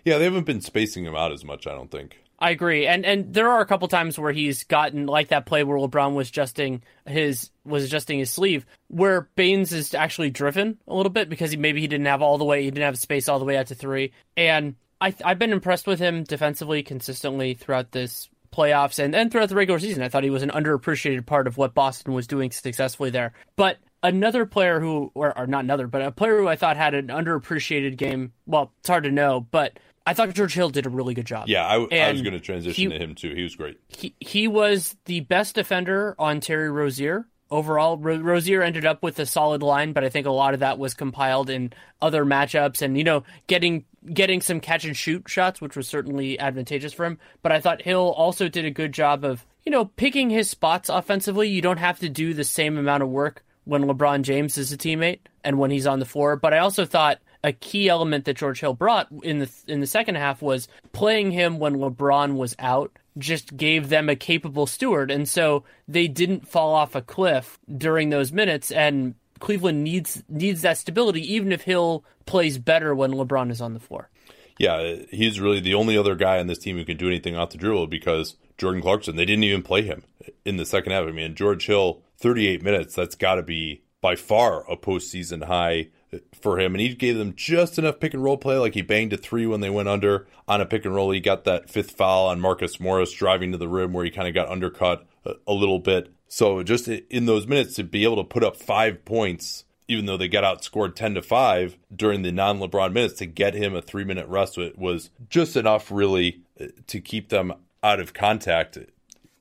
Yeah, 0.05 0.17
they 0.17 0.23
haven't 0.23 0.45
been 0.45 0.61
spacing 0.61 1.05
him 1.05 1.15
out 1.15 1.31
as 1.31 1.43
much, 1.43 1.67
I 1.67 1.73
don't 1.73 1.91
think. 1.91 2.17
I 2.39 2.51
agree, 2.51 2.85
and 2.85 3.03
and 3.03 3.33
there 3.33 3.49
are 3.49 3.61
a 3.61 3.65
couple 3.65 3.87
times 3.87 4.19
where 4.19 4.31
he's 4.31 4.63
gotten 4.63 5.07
like 5.07 5.29
that 5.29 5.47
play 5.47 5.63
where 5.63 5.79
LeBron 5.79 6.13
was 6.13 6.29
adjusting 6.29 6.83
his 7.07 7.49
was 7.65 7.83
adjusting 7.83 8.19
his 8.19 8.29
sleeve, 8.29 8.65
where 8.89 9.27
Baynes 9.35 9.73
is 9.73 9.95
actually 9.95 10.29
driven 10.29 10.77
a 10.87 10.93
little 10.93 11.09
bit 11.09 11.29
because 11.29 11.49
he 11.49 11.57
maybe 11.57 11.81
he 11.81 11.87
didn't 11.87 12.05
have 12.05 12.21
all 12.21 12.37
the 12.37 12.45
way 12.45 12.63
he 12.63 12.69
didn't 12.69 12.85
have 12.85 12.97
space 12.99 13.27
all 13.27 13.39
the 13.39 13.45
way 13.45 13.57
out 13.57 13.67
to 13.67 13.75
three, 13.75 14.13
and 14.35 14.75
I, 14.99 15.13
I've 15.23 15.39
been 15.39 15.51
impressed 15.51 15.87
with 15.87 15.99
him 15.99 16.23
defensively 16.23 16.83
consistently 16.83 17.53
throughout 17.53 17.91
this 17.91 18.29
playoffs 18.51 18.99
and, 18.99 19.15
and 19.15 19.31
throughout 19.31 19.49
the 19.49 19.55
regular 19.55 19.79
season. 19.79 20.03
I 20.03 20.09
thought 20.09 20.23
he 20.23 20.29
was 20.29 20.43
an 20.43 20.49
underappreciated 20.49 21.25
part 21.25 21.47
of 21.47 21.57
what 21.57 21.73
Boston 21.73 22.13
was 22.13 22.27
doing 22.27 22.51
successfully 22.51 23.09
there. 23.09 23.33
But 23.55 23.77
another 24.01 24.45
player 24.45 24.79
who, 24.79 25.11
or, 25.13 25.37
or 25.37 25.47
not 25.47 25.63
another, 25.63 25.87
but 25.87 26.01
a 26.01 26.11
player 26.11 26.37
who 26.37 26.47
I 26.47 26.55
thought 26.55 26.77
had 26.77 26.93
an 26.93 27.07
underappreciated 27.07 27.97
game. 27.97 28.33
Well, 28.45 28.71
it's 28.79 28.89
hard 28.89 29.03
to 29.03 29.11
know, 29.11 29.41
but 29.51 29.77
I 30.05 30.13
thought 30.13 30.33
George 30.33 30.53
Hill 30.53 30.69
did 30.69 30.85
a 30.85 30.89
really 30.89 31.13
good 31.13 31.25
job. 31.25 31.47
Yeah, 31.47 31.65
I, 31.65 31.75
I 31.75 32.11
was 32.11 32.21
going 32.21 32.33
to 32.33 32.39
transition 32.39 32.91
he, 32.91 32.97
to 32.97 33.03
him 33.03 33.15
too. 33.15 33.33
He 33.33 33.43
was 33.43 33.55
great. 33.55 33.79
He 33.89 34.15
he 34.19 34.47
was 34.47 34.95
the 35.05 35.19
best 35.21 35.55
defender 35.55 36.15
on 36.17 36.39
Terry 36.39 36.71
Rozier 36.71 37.27
overall. 37.49 37.97
Ro- 37.97 38.19
Rozier 38.19 38.61
ended 38.61 38.85
up 38.85 39.03
with 39.03 39.19
a 39.19 39.25
solid 39.25 39.63
line, 39.63 39.93
but 39.93 40.03
I 40.03 40.09
think 40.09 40.27
a 40.27 40.31
lot 40.31 40.53
of 40.53 40.61
that 40.61 40.79
was 40.79 40.93
compiled 40.93 41.49
in 41.49 41.73
other 42.01 42.25
matchups 42.25 42.81
and 42.81 42.97
you 42.97 43.03
know 43.03 43.23
getting 43.47 43.85
getting 44.13 44.41
some 44.41 44.59
catch 44.59 44.85
and 44.85 44.95
shoot 44.95 45.27
shots, 45.27 45.61
which 45.61 45.75
was 45.75 45.87
certainly 45.87 46.39
advantageous 46.39 46.93
for 46.93 47.05
him. 47.05 47.19
But 47.41 47.51
I 47.51 47.59
thought 47.59 47.81
Hill 47.81 48.13
also 48.15 48.47
did 48.47 48.65
a 48.65 48.71
good 48.71 48.93
job 48.93 49.23
of 49.23 49.45
you 49.65 49.71
know 49.71 49.85
picking 49.85 50.29
his 50.29 50.49
spots 50.49 50.89
offensively. 50.89 51.49
You 51.49 51.61
don't 51.61 51.77
have 51.77 51.99
to 51.99 52.09
do 52.09 52.33
the 52.33 52.43
same 52.43 52.77
amount 52.77 53.03
of 53.03 53.09
work 53.09 53.43
when 53.65 53.83
LeBron 53.83 54.21
James 54.21 54.57
is 54.57 54.71
a 54.71 54.77
teammate 54.77 55.19
and 55.43 55.59
when 55.59 55.71
he's 55.71 55.87
on 55.87 55.99
the 55.99 56.05
floor. 56.05 56.35
But 56.37 56.53
I 56.53 56.59
also 56.59 56.85
thought 56.85 57.19
a 57.43 57.51
key 57.53 57.89
element 57.89 58.25
that 58.25 58.37
George 58.37 58.59
Hill 58.59 58.73
brought 58.73 59.07
in 59.23 59.39
the 59.39 59.49
in 59.67 59.79
the 59.79 59.87
second 59.87 60.15
half 60.15 60.41
was 60.41 60.67
playing 60.93 61.31
him 61.31 61.59
when 61.59 61.75
LeBron 61.75 62.35
was 62.35 62.55
out 62.59 62.91
just 63.17 63.55
gave 63.57 63.89
them 63.89 64.09
a 64.09 64.15
capable 64.15 64.67
steward 64.67 65.11
and 65.11 65.27
so 65.27 65.63
they 65.87 66.07
didn't 66.07 66.47
fall 66.47 66.73
off 66.73 66.95
a 66.95 67.01
cliff 67.01 67.59
during 67.77 68.09
those 68.09 68.31
minutes 68.31 68.71
and 68.71 69.15
Cleveland 69.39 69.83
needs 69.83 70.23
needs 70.29 70.61
that 70.61 70.77
stability 70.77 71.33
even 71.33 71.51
if 71.51 71.61
Hill 71.61 72.03
plays 72.25 72.57
better 72.57 72.93
when 72.95 73.11
LeBron 73.11 73.51
is 73.51 73.61
on 73.61 73.73
the 73.73 73.79
floor. 73.79 74.09
Yeah, 74.57 74.95
he's 75.11 75.39
really 75.39 75.59
the 75.59 75.75
only 75.75 75.97
other 75.97 76.15
guy 76.15 76.39
on 76.39 76.47
this 76.47 76.57
team 76.57 76.77
who 76.77 76.85
can 76.85 76.97
do 76.97 77.07
anything 77.07 77.35
off 77.35 77.51
the 77.51 77.57
dribble 77.57 77.87
because 77.87 78.35
Jordan 78.57 78.81
Clarkson, 78.81 79.15
they 79.15 79.25
didn't 79.25 79.43
even 79.43 79.61
play 79.61 79.83
him 79.83 80.03
in 80.45 80.57
the 80.57 80.65
second 80.65 80.91
half. 80.93 81.05
I 81.05 81.11
mean, 81.11 81.35
George 81.35 81.67
Hill, 81.67 82.01
38 82.17 82.63
minutes, 82.63 82.95
that's 82.95 83.15
got 83.15 83.35
to 83.35 83.43
be 83.43 83.83
by 84.01 84.15
far 84.15 84.69
a 84.71 84.75
postseason 84.75 85.43
high 85.43 85.89
for 86.33 86.59
him, 86.59 86.73
and 86.73 86.81
he 86.81 86.93
gave 86.95 87.17
them 87.17 87.33
just 87.35 87.77
enough 87.77 87.99
pick 87.99 88.13
and 88.13 88.23
roll 88.23 88.37
play. 88.37 88.57
Like 88.57 88.73
he 88.73 88.81
banged 88.81 89.13
a 89.13 89.17
three 89.17 89.45
when 89.45 89.61
they 89.61 89.69
went 89.69 89.89
under 89.89 90.27
on 90.47 90.61
a 90.61 90.65
pick 90.65 90.85
and 90.85 90.95
roll. 90.95 91.11
He 91.11 91.19
got 91.19 91.43
that 91.43 91.69
fifth 91.69 91.91
foul 91.91 92.27
on 92.27 92.39
Marcus 92.39 92.79
Morris 92.79 93.11
driving 93.11 93.51
to 93.51 93.57
the 93.57 93.67
rim 93.67 93.93
where 93.93 94.05
he 94.05 94.11
kind 94.11 94.27
of 94.27 94.33
got 94.33 94.49
undercut 94.49 95.05
a, 95.25 95.33
a 95.47 95.53
little 95.53 95.79
bit. 95.79 96.13
So 96.27 96.63
just 96.63 96.87
in 96.87 97.25
those 97.25 97.47
minutes 97.47 97.75
to 97.75 97.83
be 97.83 98.03
able 98.03 98.17
to 98.17 98.23
put 98.23 98.43
up 98.43 98.57
five 98.57 99.05
points, 99.05 99.65
even 99.87 100.05
though 100.05 100.17
they 100.17 100.27
got 100.27 100.43
outscored 100.43 100.95
ten 100.95 101.13
to 101.15 101.21
five 101.21 101.77
during 101.93 102.21
the 102.21 102.31
non 102.31 102.59
LeBron 102.59 102.93
minutes, 102.93 103.15
to 103.15 103.25
get 103.25 103.53
him 103.53 103.75
a 103.75 103.81
three 103.81 104.03
minute 104.03 104.27
rest 104.27 104.57
was 104.77 105.09
just 105.29 105.55
enough 105.55 105.91
really 105.91 106.41
uh, 106.59 106.67
to 106.87 106.99
keep 106.99 107.29
them 107.29 107.53
out 107.83 107.99
of 107.99 108.13
contact 108.13 108.77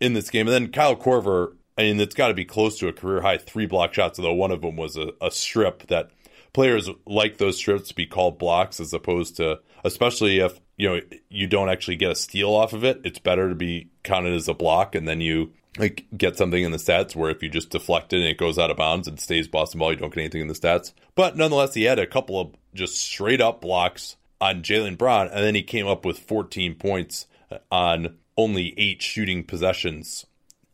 in 0.00 0.12
this 0.12 0.31
game. 0.31 0.46
And 0.46 0.55
then 0.55 0.72
Kyle 0.72 0.96
Korver 0.96 1.55
I 1.79 1.83
mean, 1.83 2.00
it's 2.00 2.14
got 2.14 2.29
to 2.29 2.35
be 2.35 2.44
close 2.44 2.79
to 2.79 2.88
a 2.88 2.92
career 2.92 3.20
high 3.20 3.38
three 3.38 3.66
block 3.66 3.92
shots, 3.92 4.18
although 4.18 4.33
one 4.33 4.50
of 4.50 4.62
them 4.62 4.76
was 4.76 4.96
a, 4.96 5.12
a 5.20 5.31
strip 5.31 5.87
that 5.88 6.11
players 6.57 6.88
like 7.05 7.37
those 7.37 7.59
strips 7.59 7.88
to 7.88 7.95
be 7.95 8.07
called 8.07 8.38
blocks 8.38 8.81
as 8.81 8.95
opposed 8.95 9.37
to, 9.37 9.61
especially 9.85 10.38
if 10.38 10.59
you 10.79 10.88
know 10.88 11.01
you 11.29 11.47
don't 11.47 11.69
actually 11.69 11.97
get 11.97 12.11
a 12.11 12.14
steal 12.14 12.49
off 12.49 12.73
of 12.73 12.83
it. 12.83 12.99
It's 13.05 13.19
better 13.19 13.51
to 13.51 13.55
be 13.55 13.90
counted 14.05 14.33
as 14.33 14.49
a 14.49 14.55
block, 14.55 14.95
and 14.95 15.07
then 15.07 15.21
you 15.21 15.53
like 15.77 16.07
get 16.16 16.38
something 16.38 16.64
in 16.64 16.71
the 16.71 16.79
stats 16.79 17.14
where 17.14 17.29
if 17.29 17.42
you 17.42 17.51
just 17.51 17.69
deflect 17.69 18.14
it 18.14 18.21
and 18.21 18.27
it 18.27 18.38
goes 18.38 18.59
out 18.59 18.71
of 18.71 18.79
bounds 18.79 19.07
and 19.07 19.21
stays 19.21 19.47
Boston 19.47 19.81
ball, 19.81 19.92
you 19.92 19.99
don't 19.99 20.14
get 20.14 20.23
anything 20.23 20.40
in 20.40 20.49
the 20.49 20.55
stats. 20.55 20.95
But 21.14 21.37
nonetheless, 21.37 21.75
he 21.75 21.83
had 21.83 21.99
a 21.99 22.07
couple 22.07 22.40
of 22.40 22.55
just 22.73 22.97
straight 22.97 23.42
up 23.42 23.61
blocks 23.61 24.16
on 24.40 24.62
Jaylen 24.62 24.97
Brown, 24.97 25.29
and 25.29 25.45
then 25.45 25.55
he 25.55 25.62
came 25.62 25.87
up 25.87 26.07
with 26.07 26.19
14 26.19 26.75
points 26.77 27.27
on 27.71 28.16
only 28.35 28.73
eight 28.79 29.03
shooting 29.03 29.45
possessions, 29.45 30.25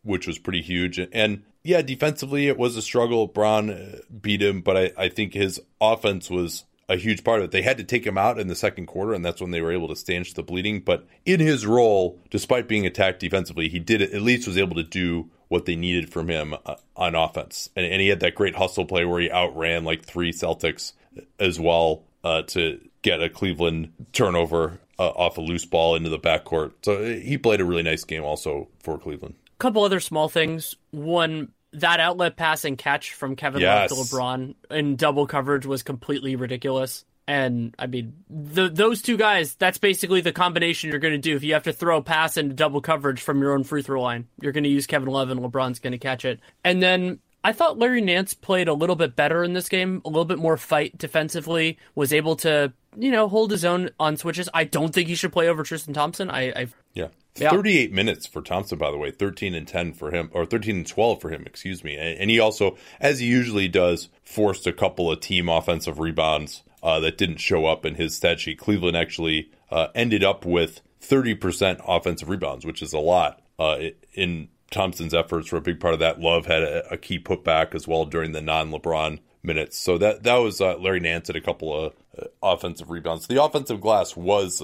which 0.05 0.29
was 0.29 0.39
pretty 0.39 0.63
huge. 0.63 1.01
And 1.01 1.43
yeah, 1.65 1.83
defensively 1.83 2.49
it 2.49 2.59
was 2.59 2.77
a 2.77 2.83
struggle. 2.83 3.27
Brown 3.27 3.71
uh, 3.71 3.99
beat 4.21 4.43
him, 4.43 4.61
but 4.61 4.77
I, 4.77 4.93
I 5.05 5.09
think 5.09 5.35
his 5.35 5.61
offense 5.81 6.29
was 6.29 6.65
a 6.89 6.97
huge 6.97 7.23
part 7.25 7.41
of 7.41 7.45
it. 7.47 7.51
They 7.53 7.63
had 7.63 7.79
to 7.79 7.85
take 7.85 8.05
him 8.05 8.19
out 8.19 8.39
in 8.39 8.49
the 8.49 8.57
second 8.57 8.87
quarter, 8.87 9.15
and 9.15 9.25
that's 9.25 9.41
when 9.41 9.51
they 9.51 9.63
were 9.63 9.73
able 9.73 9.89
to 9.89 9.97
stanch 9.97 10.35
the 10.35 10.43
bleeding. 10.43 10.81
But 10.81 11.07
in 11.25 11.41
his 11.41 11.65
role, 11.65 12.21
despite 12.31 12.69
being 12.69 12.87
attacked 12.87 13.21
defensively, 13.21 13.69
he 13.69 13.79
did 13.79 14.03
at 14.03 14.23
least 14.23 14.47
was 14.47 14.59
able 14.59 14.77
to 14.77 14.83
do 14.83 15.31
what 15.49 15.67
they 15.67 15.77
needed 15.77 16.11
from 16.11 16.29
him 16.29 16.55
uh, 16.67 16.77
on 16.97 17.15
offense. 17.15 17.69
And, 17.77 17.85
and, 17.85 18.01
he 18.01 18.09
had 18.09 18.21
that 18.21 18.35
great 18.35 18.57
hustle 18.57 18.87
play 18.87 19.05
where 19.05 19.21
he 19.21 19.31
outran 19.31 19.85
like 19.85 20.03
three 20.03 20.33
Celtics 20.33 20.95
as 21.39 21.61
well 21.61 22.05
uh, 22.25 22.43
to 22.43 22.81
get 23.03 23.23
a 23.23 23.29
Cleveland 23.29 23.93
turnover 24.13 24.81
uh, 24.99 25.09
off 25.09 25.37
a 25.37 25.43
loose 25.43 25.67
ball 25.67 25.95
into 25.95 26.09
the 26.09 26.19
backcourt. 26.19 26.73
So 26.83 26.95
uh, 26.95 27.21
he 27.21 27.37
played 27.37 27.61
a 27.61 27.67
really 27.67 27.83
nice 27.83 28.05
game 28.05 28.25
also 28.25 28.69
for 28.83 28.99
Cleveland 28.99 29.35
couple 29.63 29.85
other 29.85 30.01
small 30.01 30.29
things. 30.29 30.77
One, 30.91 31.53
that 31.73 32.01
outlet 32.01 32.37
pass 32.37 32.65
and 32.65 32.77
catch 32.77 33.15
from 33.15 33.37
Kevin 33.37 33.61
yes. 33.61 33.91
Love 33.91 34.09
to 34.09 34.15
LeBron 34.15 34.55
in 34.71 34.97
double 34.97 35.27
coverage 35.27 35.65
was 35.65 35.83
completely 35.83 36.37
ridiculous. 36.37 37.05
And 37.29 37.75
I 37.79 37.87
mean, 37.87 38.15
the, 38.29 38.69
those 38.69 39.01
two 39.01 39.17
guys, 39.17 39.55
that's 39.55 39.79
basically 39.79 40.21
the 40.21 40.33
combination 40.33 40.91
you're 40.91 40.99
going 40.99 41.15
to 41.15 41.19
do. 41.19 41.37
If 41.37 41.45
you 41.45 41.55
have 41.55 41.63
to 41.63 41.73
throw 41.73 41.99
a 41.99 42.03
pass 42.03 42.37
into 42.37 42.55
double 42.55 42.81
coverage 42.81 43.23
from 43.23 43.41
your 43.41 43.55
own 43.55 43.63
free 43.63 43.83
throw 43.83 44.03
line, 44.03 44.27
you're 44.41 44.53
going 44.53 44.65
to 44.65 44.71
use 44.71 44.87
Kevin 44.89 45.09
Love 45.09 45.31
and 45.31 45.41
LeBron's 45.41 45.79
going 45.79 45.93
to 45.93 45.99
catch 45.99 46.25
it. 46.25 46.41
And 46.65 46.83
then 46.83 47.21
I 47.45 47.53
thought 47.53 47.79
Larry 47.79 48.01
Nance 48.01 48.35
played 48.35 48.67
a 48.67 48.75
little 48.75 48.97
bit 48.97 49.15
better 49.15 49.45
in 49.45 49.53
this 49.53 49.69
game, 49.69 50.03
a 50.05 50.09
little 50.09 50.25
bit 50.25 50.39
more 50.39 50.57
fight 50.57 50.99
defensively, 50.99 51.79
was 51.95 52.13
able 52.13 52.37
to, 52.37 52.73
you 52.99 53.13
know, 53.13 53.29
hold 53.29 53.53
his 53.53 53.65
own 53.65 53.91
on 54.01 54.17
switches. 54.17 54.49
I 54.53 54.65
don't 54.65 54.93
think 54.93 55.09
he 55.09 55.15
should 55.15 55.33
play 55.33 55.49
over 55.49 55.63
Tristan 55.63 55.95
Thompson. 55.95 56.29
I, 56.29 56.51
I 56.51 56.67
yeah. 56.95 57.09
Yeah. 57.37 57.51
38 57.51 57.93
minutes 57.93 58.27
for 58.27 58.43
Thompson, 58.43 58.79
by 58.79 58.91
the 58.91 58.99
way, 58.99 59.11
13 59.11 59.55
and 59.55 59.67
10 59.67 59.95
for 59.95 60.11
him, 60.11 60.31
or 60.33 60.45
13 60.45 60.77
and 60.77 60.87
12 60.87 61.21
for 61.21 61.31
him, 61.31 61.45
excuse 61.47 61.83
me. 61.83 61.97
And, 61.97 62.31
he 62.31 62.39
also, 62.39 62.77
as 63.01 63.21
he 63.21 63.27
usually 63.27 63.69
does, 63.69 64.11
forced 64.23 64.67
a 64.67 64.73
couple 64.73 65.11
of 65.11 65.21
team 65.21 65.49
offensive 65.49 65.99
rebounds 65.99 66.63
uh, 66.83 67.01
that 67.01 67.17
didn't 67.17 67.39
show 67.39 67.65
up 67.65 67.87
in 67.87 67.95
his 67.95 68.15
stat 68.15 68.41
sheet. 68.41 68.59
Cleveland 68.59 68.97
actually 68.97 69.51
uh, 69.71 69.89
ended 69.95 70.23
up 70.23 70.45
with 70.45 70.83
30% 71.01 71.81
offensive 71.87 72.29
rebounds, 72.29 72.67
which 72.67 72.83
is 72.83 72.93
a 72.93 72.99
lot 72.99 73.41
uh, 73.59 73.79
in 74.13 74.49
Thompson's 74.71 75.15
efforts. 75.15 75.49
For 75.49 75.57
a 75.57 75.63
big 75.63 75.81
part 75.81 75.95
of 75.95 76.01
that, 76.01 76.21
Love 76.21 76.45
had 76.45 76.63
a, 76.63 76.93
a 76.93 76.97
key 76.99 77.19
putback 77.19 77.75
as 77.75 77.89
well 77.89 78.05
during 78.05 78.33
the 78.33 78.43
non 78.43 78.71
LeBron 78.71 79.21
minutes. 79.43 79.79
So 79.79 79.97
that 79.99 80.23
that 80.25 80.37
was 80.37 80.61
uh, 80.61 80.77
Larry 80.79 81.01
Nance 81.01 81.31
at 81.31 81.37
a 81.37 81.41
couple 81.41 81.87
of 81.87 81.95
uh, 82.19 82.27
offensive 82.43 82.91
rebounds. 82.91 83.27
The 83.27 83.43
offensive 83.43 83.81
glass 83.81 84.17
was 84.17 84.63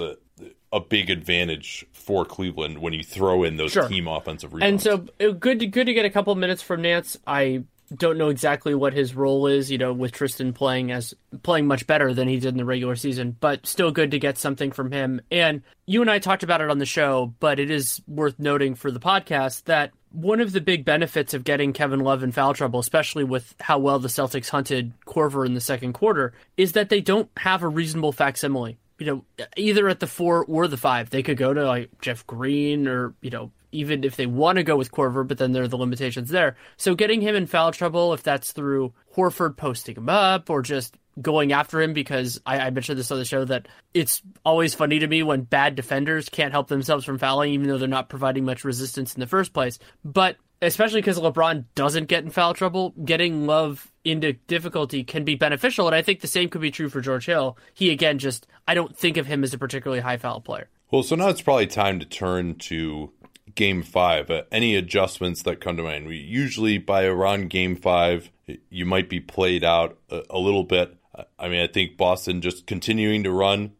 a 0.72 0.80
big 0.80 1.10
advantage 1.10 1.86
for 2.08 2.24
Cleveland 2.24 2.78
when 2.78 2.94
you 2.94 3.02
throw 3.02 3.44
in 3.44 3.58
those 3.58 3.72
Sure. 3.72 3.86
team 3.86 4.08
offensive 4.08 4.54
rebounds. 4.54 4.86
And 4.86 5.10
so 5.20 5.28
uh, 5.28 5.32
good 5.32 5.60
to, 5.60 5.66
good 5.66 5.84
to 5.84 5.92
get 5.92 6.06
a 6.06 6.10
couple 6.10 6.34
minutes 6.36 6.62
from 6.62 6.80
Nance. 6.80 7.18
I 7.26 7.64
don't 7.94 8.16
know 8.16 8.30
exactly 8.30 8.74
what 8.74 8.94
his 8.94 9.14
role 9.14 9.46
is, 9.46 9.70
you 9.70 9.76
know, 9.76 9.92
with 9.92 10.12
Tristan 10.12 10.54
playing 10.54 10.90
as 10.90 11.12
playing 11.42 11.66
much 11.66 11.86
better 11.86 12.14
than 12.14 12.26
he 12.26 12.38
did 12.40 12.48
in 12.48 12.56
the 12.56 12.64
regular 12.64 12.96
season, 12.96 13.36
but 13.40 13.66
still 13.66 13.90
good 13.90 14.10
to 14.12 14.18
get 14.18 14.38
something 14.38 14.72
from 14.72 14.90
him. 14.90 15.20
And 15.30 15.60
you 15.84 16.00
and 16.00 16.10
I 16.10 16.18
talked 16.18 16.42
about 16.42 16.62
it 16.62 16.70
on 16.70 16.78
the 16.78 16.86
show, 16.86 17.34
but 17.40 17.60
it 17.60 17.70
is 17.70 18.00
worth 18.08 18.38
noting 18.38 18.74
for 18.74 18.90
the 18.90 19.00
podcast 19.00 19.64
that 19.64 19.90
one 20.10 20.40
of 20.40 20.52
the 20.52 20.62
big 20.62 20.86
benefits 20.86 21.34
of 21.34 21.44
getting 21.44 21.74
Kevin 21.74 22.00
Love 22.00 22.22
in 22.22 22.32
foul 22.32 22.54
trouble, 22.54 22.80
especially 22.80 23.24
with 23.24 23.54
how 23.60 23.78
well 23.78 23.98
the 23.98 24.08
Celtics 24.08 24.48
hunted 24.48 24.94
Korver 25.06 25.44
in 25.44 25.52
the 25.52 25.60
second 25.60 25.92
quarter, 25.92 26.32
is 26.56 26.72
that 26.72 26.88
they 26.88 27.02
don't 27.02 27.28
have 27.36 27.62
a 27.62 27.68
reasonable 27.68 28.12
facsimile 28.12 28.78
you 28.98 29.06
know, 29.06 29.24
either 29.56 29.88
at 29.88 30.00
the 30.00 30.06
four 30.06 30.44
or 30.44 30.68
the 30.68 30.76
five. 30.76 31.10
They 31.10 31.22
could 31.22 31.36
go 31.36 31.54
to 31.54 31.66
like 31.66 32.00
Jeff 32.00 32.26
Green 32.26 32.88
or, 32.88 33.14
you 33.20 33.30
know, 33.30 33.52
even 33.70 34.04
if 34.04 34.16
they 34.16 34.26
want 34.26 34.56
to 34.56 34.64
go 34.64 34.76
with 34.76 34.90
Korver, 34.90 35.26
but 35.26 35.38
then 35.38 35.52
there 35.52 35.62
are 35.62 35.68
the 35.68 35.76
limitations 35.76 36.30
there. 36.30 36.56
So 36.76 36.94
getting 36.94 37.20
him 37.20 37.34
in 37.34 37.46
foul 37.46 37.70
trouble, 37.72 38.14
if 38.14 38.22
that's 38.22 38.52
through 38.52 38.94
Horford 39.14 39.56
posting 39.56 39.96
him 39.96 40.08
up 40.08 40.50
or 40.50 40.62
just 40.62 40.96
going 41.20 41.52
after 41.52 41.80
him, 41.82 41.92
because 41.92 42.40
I, 42.46 42.60
I 42.60 42.70
mentioned 42.70 42.98
this 42.98 43.10
on 43.10 43.18
the 43.18 43.24
show 43.24 43.44
that 43.44 43.68
it's 43.92 44.22
always 44.44 44.74
funny 44.74 45.00
to 45.00 45.06
me 45.06 45.22
when 45.22 45.42
bad 45.42 45.74
defenders 45.74 46.28
can't 46.28 46.52
help 46.52 46.68
themselves 46.68 47.04
from 47.04 47.18
fouling, 47.18 47.52
even 47.52 47.68
though 47.68 47.78
they're 47.78 47.88
not 47.88 48.08
providing 48.08 48.44
much 48.44 48.64
resistance 48.64 49.14
in 49.14 49.20
the 49.20 49.26
first 49.26 49.52
place. 49.52 49.78
But 50.04 50.36
especially 50.62 51.00
because 51.00 51.18
LeBron 51.18 51.66
doesn't 51.74 52.08
get 52.08 52.24
in 52.24 52.30
foul 52.30 52.54
trouble, 52.54 52.94
getting 53.04 53.46
Love 53.46 53.90
into 54.10 54.32
difficulty 54.32 55.04
can 55.04 55.24
be 55.24 55.34
beneficial. 55.34 55.86
And 55.86 55.94
I 55.94 56.02
think 56.02 56.20
the 56.20 56.26
same 56.26 56.48
could 56.48 56.60
be 56.60 56.70
true 56.70 56.88
for 56.88 57.00
George 57.00 57.26
Hill. 57.26 57.56
He, 57.74 57.90
again, 57.90 58.18
just, 58.18 58.46
I 58.66 58.74
don't 58.74 58.96
think 58.96 59.16
of 59.16 59.26
him 59.26 59.44
as 59.44 59.54
a 59.54 59.58
particularly 59.58 60.00
high 60.00 60.16
foul 60.16 60.40
player. 60.40 60.68
Well, 60.90 61.02
so 61.02 61.16
now 61.16 61.28
it's 61.28 61.42
probably 61.42 61.66
time 61.66 62.00
to 62.00 62.06
turn 62.06 62.54
to 62.56 63.12
game 63.54 63.82
five. 63.82 64.30
Uh, 64.30 64.42
any 64.50 64.74
adjustments 64.74 65.42
that 65.42 65.60
come 65.60 65.76
to 65.76 65.82
mind? 65.82 66.06
We 66.06 66.16
usually 66.16 66.78
by 66.78 67.04
around 67.04 67.50
game 67.50 67.76
five, 67.76 68.30
you 68.70 68.86
might 68.86 69.08
be 69.08 69.20
played 69.20 69.64
out 69.64 69.98
a, 70.10 70.22
a 70.30 70.38
little 70.38 70.64
bit. 70.64 70.96
I 71.38 71.48
mean, 71.48 71.60
I 71.60 71.66
think 71.66 71.96
Boston 71.96 72.40
just 72.40 72.66
continuing 72.66 73.24
to 73.24 73.32
run 73.32 73.72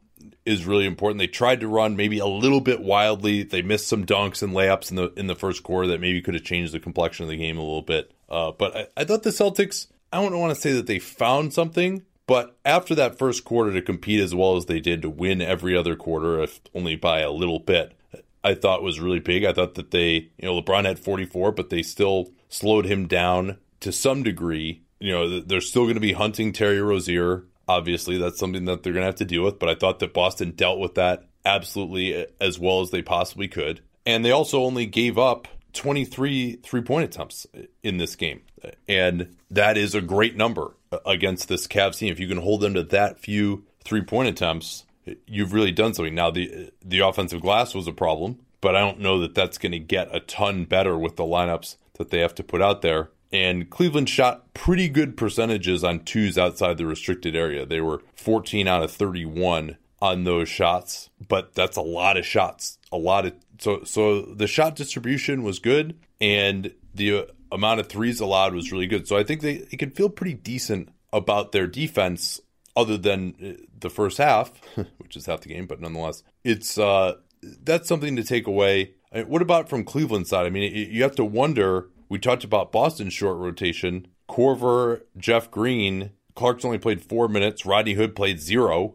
is 0.45 0.67
really 0.67 0.87
important. 0.87 1.19
They 1.19 1.29
tried 1.29 1.61
to 1.61 1.69
run 1.69 1.97
maybe 1.97 2.19
a 2.19 2.27
little 2.27 2.61
bit 2.61 2.81
wildly. 2.81 3.43
They 3.43 3.63
missed 3.63 3.87
some 3.87 4.05
dunks 4.05 4.43
and 4.43 4.53
layups 4.53 4.91
in 4.91 4.97
the 4.97 5.13
in 5.17 5.29
the 5.29 5.37
first 5.37 5.63
quarter 5.63 5.89
that 5.89 6.01
maybe 6.01 6.21
could 6.21 6.35
have 6.35 6.43
changed 6.43 6.73
the 6.73 6.81
complexion 6.81 7.25
of 7.25 7.31
the 7.31 7.37
game 7.37 7.59
a 7.59 7.63
little 7.63 7.83
bit. 7.83 8.11
Uh, 8.29 8.51
but 8.51 8.77
I, 8.77 8.87
I 8.97 9.05
thought 9.05 9.23
the 9.23 9.31
Celtics. 9.31 9.87
I 10.13 10.23
don't 10.23 10.39
want 10.39 10.55
to 10.55 10.61
say 10.61 10.73
that 10.73 10.87
they 10.87 10.99
found 10.99 11.53
something, 11.53 12.05
but 12.27 12.57
after 12.65 12.95
that 12.95 13.19
first 13.19 13.45
quarter 13.45 13.73
to 13.73 13.83
compete 13.83 14.21
as 14.21 14.35
well 14.35 14.57
as 14.57 14.67
they 14.67 14.81
did 14.81 15.03
to 15.03 15.11
win 15.11 15.41
every 15.41 15.77
other 15.77 15.97
quarter, 15.97 16.41
if 16.43 16.61
only 16.75 16.97
by 16.97 17.21
a 17.21 17.31
little 17.31 17.59
bit, 17.59 17.95
I 18.43 18.55
thought 18.55 18.83
was 18.83 19.01
really 19.01 19.21
big. 19.21 19.45
I 19.45 19.53
thought 19.53 19.75
that 19.75 19.91
they, 19.91 20.31
you 20.39 20.43
know, 20.43 20.61
LeBron 20.61 20.85
had 20.85 20.99
44, 20.99 21.53
but 21.53 21.71
they 21.71 21.83
still 21.83 22.31
slowed 22.49 22.87
him 22.87 23.07
down 23.07 23.59
to 23.81 23.93
some 23.93 24.23
degree. 24.23 24.83
You 25.01 25.13
know, 25.13 25.41
they're 25.41 25.61
still 25.61 25.85
going 25.85 25.95
to 25.95 26.01
be 26.01 26.13
hunting 26.13 26.53
Terry 26.53 26.81
Rozier. 26.81 27.45
Obviously, 27.67 28.17
that's 28.19 28.39
something 28.39 28.65
that 28.65 28.83
they're 28.83 28.93
going 28.93 29.03
to 29.03 29.07
have 29.07 29.17
to 29.17 29.25
deal 29.25 29.45
with, 29.45 29.59
but 29.59 29.69
I 29.69 29.75
thought 29.75 29.99
that 29.99 30.15
Boston 30.15 30.53
dealt 30.53 30.79
with 30.79 30.95
that 30.95 31.25
absolutely 31.45 32.27
as 32.41 32.59
well 32.59 32.81
as 32.81 32.91
they 32.91 33.03
possibly 33.03 33.49
could. 33.49 33.81
And 34.07 34.25
they 34.25 34.31
also 34.31 34.63
only 34.63 34.87
gave 34.87 35.19
up 35.19 35.49
23 35.75 36.57
three 36.63 36.81
point 36.83 37.05
attempts 37.05 37.47
in 37.83 37.99
this 37.99 38.17
game. 38.17 38.41
And 38.89 39.37
that 39.51 39.77
is 39.77 39.95
a 39.95 40.01
great 40.01 40.37
number 40.37 40.75
against 41.05 41.49
this 41.49 41.67
Cavs 41.67 41.99
team. 41.99 42.13
If 42.13 42.21
you 42.21 42.29
can 42.29 42.39
hold 42.39 42.61
them 42.61 42.75
to 42.75 42.83
that 42.85 43.21
few 43.21 43.65
three 43.85 44.03
point 44.03 44.29
attempts, 44.29 44.85
you've 45.27 45.53
really 45.53 45.73
done 45.73 45.95
something. 45.95 46.15
Now, 46.15 46.31
the, 46.31 46.71
the 46.85 47.01
offensive 47.01 47.41
glass 47.41 47.75
was 47.75 47.87
a 47.87 47.93
problem, 47.93 48.41
but 48.61 48.75
I 48.75 48.81
don't 48.81 49.01
know 49.01 49.21
that 49.21 49.35
that's 49.35 49.59
going 49.59 49.73
to 49.73 49.79
get 49.79 50.15
a 50.15 50.21
ton 50.21 50.65
better 50.65 50.99
with 50.99 51.17
the 51.17 51.25
lineups 51.25 51.77
that 51.95 52.11
they 52.11 52.21
have 52.21 52.35
to 52.37 52.43
put 52.43 52.63
out 52.63 52.83
there. 52.83 53.11
And 53.31 53.69
Cleveland 53.69 54.09
shot 54.09 54.55
pretty 54.55 54.89
good 54.89 55.17
percentages 55.17 55.85
on 55.85 56.01
twos 56.01 56.39
outside 56.39 56.79
the 56.79 56.87
restricted 56.87 57.37
area. 57.37 57.67
They 57.67 57.81
were 57.81 58.03
14 58.17 58.67
out 58.67 58.83
of 58.83 58.91
31 58.91 59.77
on 60.01 60.25
those 60.25 60.49
shots, 60.49 61.11
but 61.27 61.55
that's 61.55 61.77
a 61.77 61.83
lot 61.83 62.17
of 62.17 62.25
shots. 62.25 62.79
A 62.91 62.97
lot 62.97 63.27
of 63.27 63.35
so 63.59 63.83
so 63.85 64.23
the 64.23 64.47
shot 64.47 64.77
distribution 64.77 65.43
was 65.43 65.59
good 65.59 65.99
and 66.21 66.73
the 66.95 67.29
amount 67.53 67.81
of 67.81 67.89
threes 67.89 68.21
allowed 68.21 68.55
was 68.55 68.73
really 68.73 68.87
good. 68.87 69.07
So 69.09 69.17
I 69.17 69.25
think 69.25 69.41
they, 69.41 69.59
they 69.59 69.77
can 69.77 69.91
feel 69.91 70.09
pretty 70.09 70.35
decent 70.35 70.91
about 71.13 71.53
their 71.53 71.67
defense 71.67 72.41
other 72.77 72.97
than 72.97 73.59
the 73.79 73.91
first 73.91 74.19
half, 74.19 74.53
which 74.99 75.17
is 75.17 75.27
half 75.27 75.41
the 75.41 75.49
game, 75.49 75.67
but 75.67 75.81
nonetheless, 75.81 76.23
it's 76.45 76.79
uh 76.79 77.15
that's 77.43 77.89
something 77.89 78.17
to 78.17 78.25
take 78.25 78.47
away. 78.47 78.93
I 79.13 79.19
mean, 79.19 79.29
what 79.29 79.43
about 79.43 79.69
from 79.69 79.85
Cleveland 79.85 80.27
side? 80.27 80.47
I 80.47 80.51
mean, 80.51 80.75
you 80.75 81.03
have 81.03 81.17
to 81.17 81.25
wonder. 81.25 81.89
We 82.09 82.19
talked 82.19 82.45
about 82.45 82.73
Boston's 82.73 83.13
short 83.13 83.37
rotation. 83.39 84.09
Korver, 84.29 85.03
Jeff 85.17 85.51
Green, 85.51 86.11
Clark's 86.35 86.65
only 86.65 86.79
played 86.79 87.03
four 87.03 87.29
minutes. 87.29 87.67
Rodney 87.67 87.95
Hood 87.95 88.15
played 88.15 88.41
zero. 88.41 88.95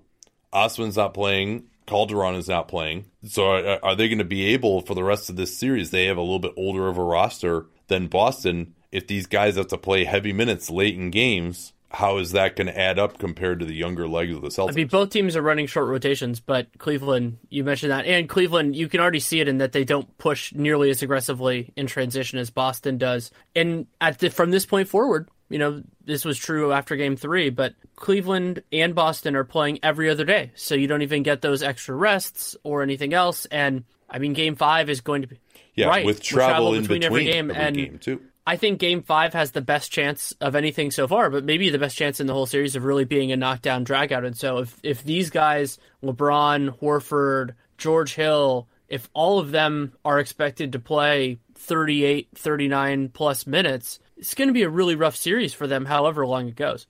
Osman's 0.52 0.98
not 0.98 1.14
playing. 1.14 1.68
Calderon 1.86 2.36
is 2.36 2.48
not 2.48 2.68
playing. 2.68 3.06
So 3.28 3.52
are, 3.52 3.80
are 3.84 3.96
they 3.96 4.08
going 4.08 4.20
to 4.20 4.24
be 4.24 4.46
able 4.54 4.82
for 4.82 4.96
the 4.96 5.04
rest 5.04 5.30
of 5.30 5.36
this 5.36 5.58
series? 5.58 5.92
They 5.92 6.06
have 6.06 6.18
a 6.18 6.22
little 6.22 6.40
bit 6.40 6.54
older 6.56 6.88
of 6.88 6.98
a 6.98 7.04
roster 7.04 7.66
than 7.88 8.08
Boston. 8.08 8.76
If 8.92 9.08
these 9.08 9.26
guys 9.26 9.56
have 9.56 9.68
to 9.70 9.78
play 9.78 10.06
heavy 10.06 10.34
minutes 10.34 10.70
late 10.70 10.96
in 10.96 11.10
games, 11.10 11.74
how 11.94 12.18
is 12.18 12.32
that 12.32 12.56
going 12.56 12.68
to 12.68 12.80
add 12.80 12.98
up 12.98 13.20
compared 13.20 13.60
to 13.60 13.66
the 13.66 13.76
younger 13.76 14.08
legs 14.08 14.36
of 14.36 14.42
the 14.42 14.50
Celtics? 14.50 14.72
I 14.72 14.76
mean, 14.76 14.88
both 14.88 15.12
teams 15.12 15.36
are 15.36 15.42
running 15.42 15.68
short 15.68 15.88
rotations, 15.88 16.40
but 16.40 16.68
Cleveland, 16.80 17.38
you 17.50 17.64
mentioned 17.64 17.92
that, 17.92 18.06
and 18.06 18.28
Cleveland, 18.28 18.76
you 18.76 18.90
can 18.90 19.00
already 19.00 19.20
see 19.20 19.40
it 19.40 19.48
in 19.48 19.60
that 19.60 19.74
they 19.74 19.84
don't 19.84 20.18
push 20.18 20.54
nearly 20.54 20.90
as 20.90 21.04
aggressively 21.04 21.72
in 21.76 21.86
transition 21.86 22.40
as 22.40 22.50
Boston 22.50 22.98
does. 22.98 23.30
And 23.56 23.86
at 24.02 24.20
the, 24.20 24.32
from 24.32 24.50
this 24.50 24.66
point 24.66 24.88
forward, 24.88 25.30
you 25.50 25.60
know, 25.60 25.84
this 26.04 26.26
was 26.26 26.38
true 26.40 26.74
after 26.74 26.96
game 26.96 27.16
three, 27.16 27.52
but 27.52 27.76
Cleveland 27.96 28.64
and 28.72 28.96
Boston 28.96 29.36
are 29.36 29.44
playing 29.44 29.80
every 29.84 30.10
other 30.10 30.26
day. 30.26 30.52
So 30.56 30.74
you 30.74 30.88
don't 30.88 31.04
even 31.04 31.22
get 31.22 31.42
those 31.42 31.62
extra 31.62 31.96
rests 31.96 32.58
or 32.64 32.82
anything 32.82 33.14
else. 33.14 33.46
And 33.46 33.84
I 34.10 34.18
mean, 34.18 34.34
game 34.34 34.56
five 34.56 34.90
is 34.90 35.02
going 35.02 35.22
to 35.22 35.28
be. 35.28 35.40
Yeah, 35.76 35.88
right, 35.88 36.06
with 36.06 36.22
travel, 36.22 36.74
in 36.74 36.82
between, 36.82 37.04
every 37.04 37.26
game. 37.26 37.52
and 37.52 37.76
game 37.76 38.00
too. 38.00 38.22
I 38.46 38.58
think 38.58 38.80
game 38.80 39.04
five 39.04 39.34
has 39.34 39.52
the 39.52 39.62
best 39.62 39.92
chance 39.92 40.34
of 40.42 40.56
anything 40.56 40.92
so 40.92 41.08
far, 41.08 41.30
but 41.30 41.46
maybe 41.46 41.70
the 41.70 41.80
best 41.80 41.96
chance 41.96 42.20
in 42.20 42.28
the 42.28 42.34
whole 42.34 42.46
series 42.46 42.76
of 42.76 42.84
really 42.84 43.06
being 43.06 43.32
a 43.32 43.38
knockdown 43.38 43.86
dragout. 43.86 44.26
And 44.26 44.38
so 44.38 44.58
if, 44.60 44.78
if 44.84 45.04
these 45.04 45.30
guys, 45.30 45.80
LeBron, 46.04 46.78
Horford, 46.80 47.52
George 47.78 48.16
Hill, 48.16 48.68
if 48.90 49.10
all 49.14 49.40
of 49.40 49.52
them 49.52 49.94
are 50.04 50.20
expected 50.20 50.74
to 50.74 50.80
play 50.80 51.40
38, 51.56 52.30
39 52.36 53.10
plus 53.10 53.48
minutes, 53.48 54.00
it's 54.18 54.34
going 54.34 54.50
to 54.50 54.54
be 54.54 54.64
a 54.64 54.70
really 54.70 54.96
rough 54.96 55.16
series 55.16 55.54
for 55.54 55.66
them, 55.66 55.86
however 55.86 56.28
long 56.28 56.50
it 56.50 56.56
goes. 56.56 56.86